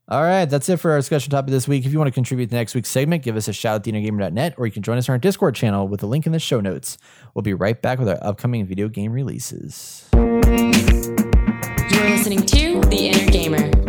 All 0.10 0.22
right, 0.22 0.44
that's 0.46 0.68
it 0.68 0.78
for 0.82 0.92
our 0.92 0.98
discussion 0.98 1.32
topic 1.32 1.50
this 1.52 1.66
week. 1.66 1.86
If 1.86 1.94
you 1.94 1.98
want 1.98 2.10
to 2.10 2.14
contribute 2.14 2.50
to 2.50 2.56
next 2.56 2.76
week's 2.76 2.90
segment, 2.90 3.24
give 3.24 3.38
us 3.38 3.48
a 3.48 3.54
shout 3.54 3.76
at 3.88 3.94
theinnergamer.net 3.94 4.56
or 4.58 4.66
you 4.66 4.72
can 4.72 4.84
join 4.84 4.98
us 4.98 5.08
on 5.08 5.14
our 5.14 5.18
Discord 5.18 5.56
channel 5.56 5.88
with 5.88 6.02
the 6.02 6.08
link 6.08 6.26
in 6.26 6.34
the 6.34 6.40
show 6.40 6.60
notes. 6.60 6.98
We'll 7.34 7.42
be 7.42 7.54
right 7.54 7.82
back 7.82 8.00
with 8.00 8.10
our 8.10 8.20
upcoming 8.22 8.66
video 8.66 8.90
game 8.90 9.14
releases. 9.14 10.06
You're 10.14 10.22
listening 12.10 12.46
to 12.46 12.82
The 12.82 13.08
Inner 13.08 13.32
Gamer. 13.32 13.83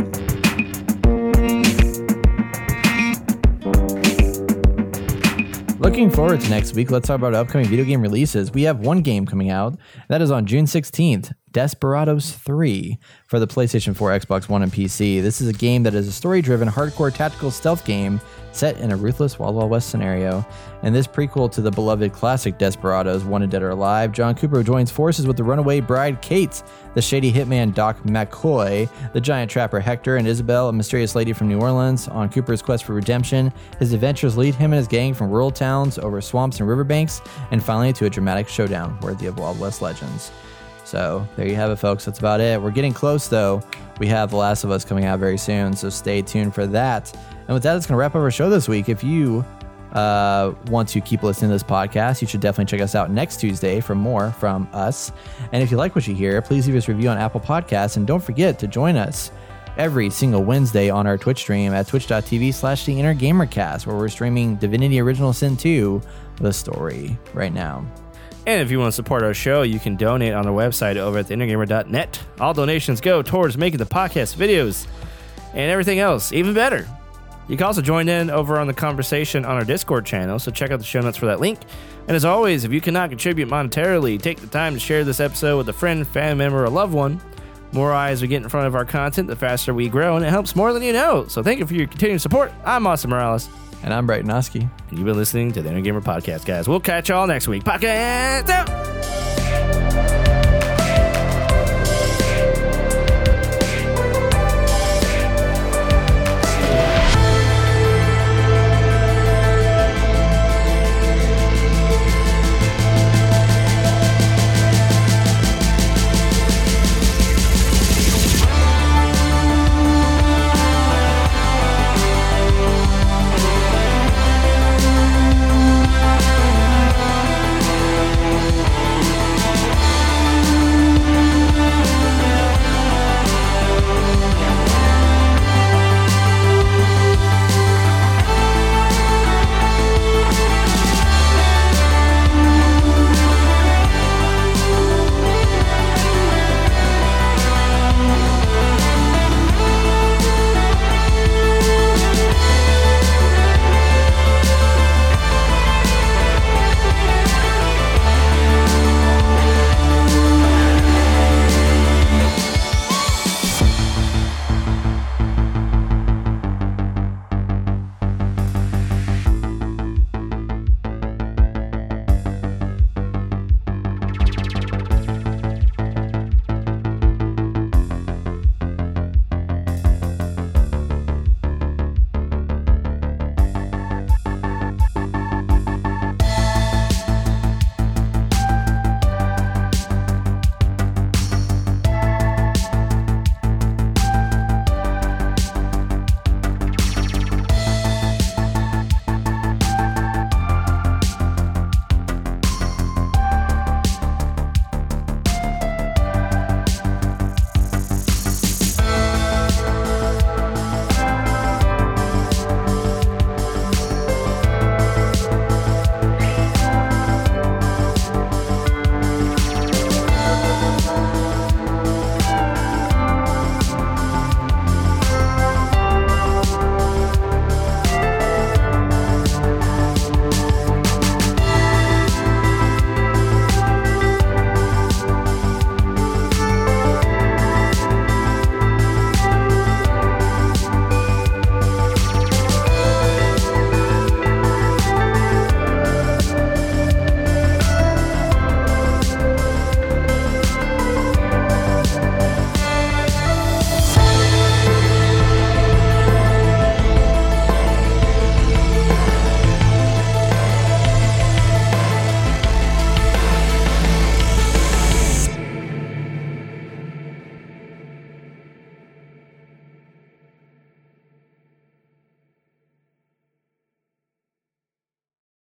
Looking 5.95 6.11
forward 6.11 6.41
to 6.41 6.51
next 6.51 6.75
week, 6.75 6.91
let's 6.91 7.07
talk 7.07 7.19
about 7.19 7.35
upcoming 7.35 7.69
video 7.69 7.85
game 7.85 8.03
releases. 8.03 8.51
We 8.51 8.65
have 8.65 8.81
one 8.81 9.01
game 9.01 9.27
coming 9.27 9.51
out. 9.51 9.79
That 10.09 10.23
is 10.23 10.33
on 10.33 10.45
June 10.45 10.65
16th, 10.65 11.33
Desperados 11.53 12.33
3 12.33 12.99
for 13.29 13.39
the 13.39 13.47
PlayStation 13.47 13.95
4, 13.95 14.11
Xbox 14.11 14.49
One, 14.49 14.65
and 14.65 14.73
PC. 14.73 15.23
This 15.23 15.41
is 15.41 15.47
a 15.47 15.53
game 15.53 15.85
that 15.85 15.95
is 15.95 16.09
a 16.09 16.12
story 16.12 16.43
driven, 16.43 16.69
hardcore 16.69 17.15
tactical 17.15 17.53
stealth 17.53 17.85
game 17.85 18.21
set 18.55 18.78
in 18.78 18.93
a 18.93 18.97
ruthless 18.97 19.39
Wild 19.39 19.55
Wild 19.56 19.70
West 19.70 19.90
scenario. 19.90 20.47
And 20.82 20.94
this 20.94 21.06
prequel 21.06 21.51
to 21.52 21.60
the 21.60 21.70
beloved 21.70 22.12
classic 22.12 22.59
Desperados, 22.59 23.24
Wanted 23.24 23.51
Dead 23.51 23.62
or 23.62 23.70
Alive, 23.70 24.12
John 24.12 24.35
Cooper 24.35 24.62
joins 24.62 24.90
forces 24.90 25.26
with 25.26 25.36
the 25.36 25.44
runaway 25.44 25.81
bride 25.81 26.20
Kate, 26.22 26.62
the 26.94 27.02
shady 27.02 27.32
hitman 27.32 27.74
Doc 27.74 28.02
McCoy, 28.05 28.89
the 29.12 29.20
giant 29.20 29.51
trapper 29.51 29.81
Hector, 29.81 30.16
and 30.16 30.28
Isabel, 30.28 30.68
a 30.68 30.72
mysterious 30.72 31.14
lady 31.14 31.32
from 31.32 31.48
New 31.48 31.60
Orleans. 31.60 32.09
On 32.09 32.28
Cooper's 32.28 32.62
quest 32.62 32.85
for 32.85 32.94
redemption, 32.94 33.52
his 33.78 33.93
adventures 33.93 34.36
lead 34.36 34.55
him 34.55 34.72
and 34.72 34.78
his 34.78 34.89
gang 34.89 35.14
from 35.14 35.31
rural 35.31 35.51
towns 35.51 35.98
over 35.98 36.20
swamps 36.20 36.60
and 36.60 36.68
riverbanks, 36.68 37.20
and 37.51 37.62
finally 37.62 37.93
to 37.94 38.06
a 38.06 38.10
dramatic 38.10 38.48
showdown 38.48 38.98
worthy 39.01 39.26
of 39.26 39.39
Wild 39.39 39.59
West 39.59 39.82
legends. 39.82 40.31
So 40.85 41.26
there 41.36 41.48
you 41.48 41.56
have 41.56 41.70
it, 41.70 41.76
folks. 41.76 42.05
That's 42.05 42.18
about 42.18 42.40
it. 42.40 42.60
We're 42.60 42.70
getting 42.70 42.93
close, 42.93 43.26
though. 43.26 43.62
We 43.98 44.06
have 44.09 44.31
The 44.31 44.36
Last 44.36 44.64
of 44.64 44.70
Us 44.70 44.85
coming 44.85 45.06
out 45.06 45.18
very 45.18 45.39
soon, 45.39 45.74
so 45.74 45.89
stay 45.89 46.20
tuned 46.20 46.55
for 46.55 46.66
that. 46.66 47.16
And 47.47 47.55
with 47.55 47.62
that, 47.65 47.77
it's 47.77 47.87
going 47.87 47.95
to 47.95 47.99
wrap 47.99 48.15
up 48.15 48.23
our 48.23 48.31
show 48.31 48.49
this 48.49 48.69
week. 48.69 48.89
If 48.89 49.05
you 49.05 49.45
uh, 49.93 50.55
want 50.66 50.89
to 50.91 51.01
keep 51.01 51.23
listening 51.23 51.51
to 51.51 51.55
this 51.55 51.62
podcast, 51.62 52.21
you 52.21 52.27
should 52.27 52.41
definitely 52.41 52.71
check 52.71 52.83
us 52.83 52.95
out 52.95 53.11
next 53.11 53.39
Tuesday 53.39 53.81
for 53.81 53.95
more 53.95 54.33
from 54.33 54.69
us. 54.73 55.12
And 55.53 55.62
if 55.62 55.71
you 55.71 55.77
like 55.77 55.95
what 55.95 56.07
you 56.07 56.15
hear, 56.15 56.41
please 56.43 56.66
leave 56.66 56.77
us 56.77 56.89
a 56.89 56.93
review 56.93 57.09
on 57.09 57.19
Apple 57.19 57.41
Podcasts, 57.41 57.97
and 57.97 58.07
don't 58.07 58.23
forget 58.23 58.59
to 58.59 58.66
join 58.66 58.97
us 58.97 59.31
every 59.77 60.11
single 60.11 60.43
Wednesday 60.45 60.89
on 60.91 61.07
our 61.07 61.19
Twitch 61.19 61.39
stream 61.39 61.73
at 61.75 61.87
twitch.tv 61.87 62.55
slash 62.55 62.87
the 62.87 62.99
inner 62.99 63.15
gamercast, 63.15 63.87
where 63.87 63.97
we're 63.97 64.09
streaming 64.09 64.57
Divinity 64.57 65.01
Original 65.01 65.33
Sin 65.33 65.57
2, 65.57 66.01
the 66.37 66.53
story, 66.53 67.19
right 67.33 67.53
now. 67.53 67.85
And 68.47 68.61
if 68.61 68.71
you 68.71 68.79
want 68.79 68.89
to 68.89 68.97
support 68.97 69.23
our 69.23 69.33
show, 69.33 69.62
you 69.62 69.79
can 69.79 69.97
donate 69.97 70.35
on 70.35 70.47
our 70.47 70.53
website 70.53 70.97
over 70.97 71.19
at 71.19 71.27
theinnergamer.net. 71.27 72.21
All 72.41 72.53
donations 72.53 73.01
go 73.01 73.23
towards 73.23 73.57
making 73.57 73.79
the 73.79 73.87
podcast 73.87 74.37
videos 74.37 74.87
and 75.55 75.71
everything 75.71 75.99
else 75.99 76.33
even 76.33 76.53
better. 76.53 76.87
You 77.49 77.57
can 77.57 77.66
also 77.66 77.83
join 77.83 78.09
in 78.09 78.31
over 78.31 78.59
on 78.59 78.66
the 78.66 78.73
conversation 78.75 79.45
on 79.45 79.57
our 79.57 79.65
Discord 79.65 80.07
channel, 80.07 80.39
so 80.39 80.51
check 80.51 80.71
out 80.71 80.79
the 80.79 80.85
show 80.85 81.01
notes 81.01 81.19
for 81.19 81.27
that 81.27 81.41
link. 81.41 81.59
And 82.09 82.16
as 82.16 82.25
always, 82.25 82.65
if 82.65 82.73
you 82.73 82.81
cannot 82.81 83.11
contribute 83.11 83.49
monetarily, 83.49 84.21
take 84.21 84.41
the 84.41 84.47
time 84.47 84.73
to 84.75 84.81
share 84.81 85.05
this 85.05 85.21
episode 85.21 85.59
with 85.59 85.69
a 85.69 85.73
friend, 85.73 86.07
family 86.07 86.45
member, 86.45 86.65
or 86.65 86.71
loved 86.71 86.95
one. 86.95 87.21
More 87.73 87.93
eyes 87.93 88.23
we 88.23 88.29
get 88.29 88.43
in 88.43 88.49
front 88.49 88.66
of 88.66 88.75
our 88.75 88.85
content, 88.85 89.29
the 89.29 89.37
faster 89.37 89.75
we 89.75 89.89
grow, 89.89 90.16
and 90.16 90.25
it 90.25 90.31
helps 90.31 90.55
more 90.57 90.73
than 90.73 90.83
you 90.83 90.93
know. 90.93 91.27
So 91.29 91.43
thank 91.43 91.59
you 91.59 91.66
for 91.66 91.75
your 91.75 91.87
continued 91.87 92.21
support. 92.21 92.53
I'm 92.65 92.87
Austin 92.87 93.11
Morales, 93.11 93.49
And 93.83 93.93
I'm 93.93 94.07
Brighton 94.07 94.31
Oski. 94.31 94.61
and 94.61 94.99
you've 94.99 95.05
been 95.05 95.16
listening 95.16 95.53
to 95.53 95.61
the 95.62 95.71
Inner 95.71 95.81
Gamer 95.83 96.01
Podcast, 96.01 96.47
guys. 96.47 96.69
We'll 96.69 96.81
catch 96.81 97.09
y'all 97.09 97.27
next 97.27 97.49
week. 97.49 97.65
Podcast 97.65 98.49
out! 98.49 98.94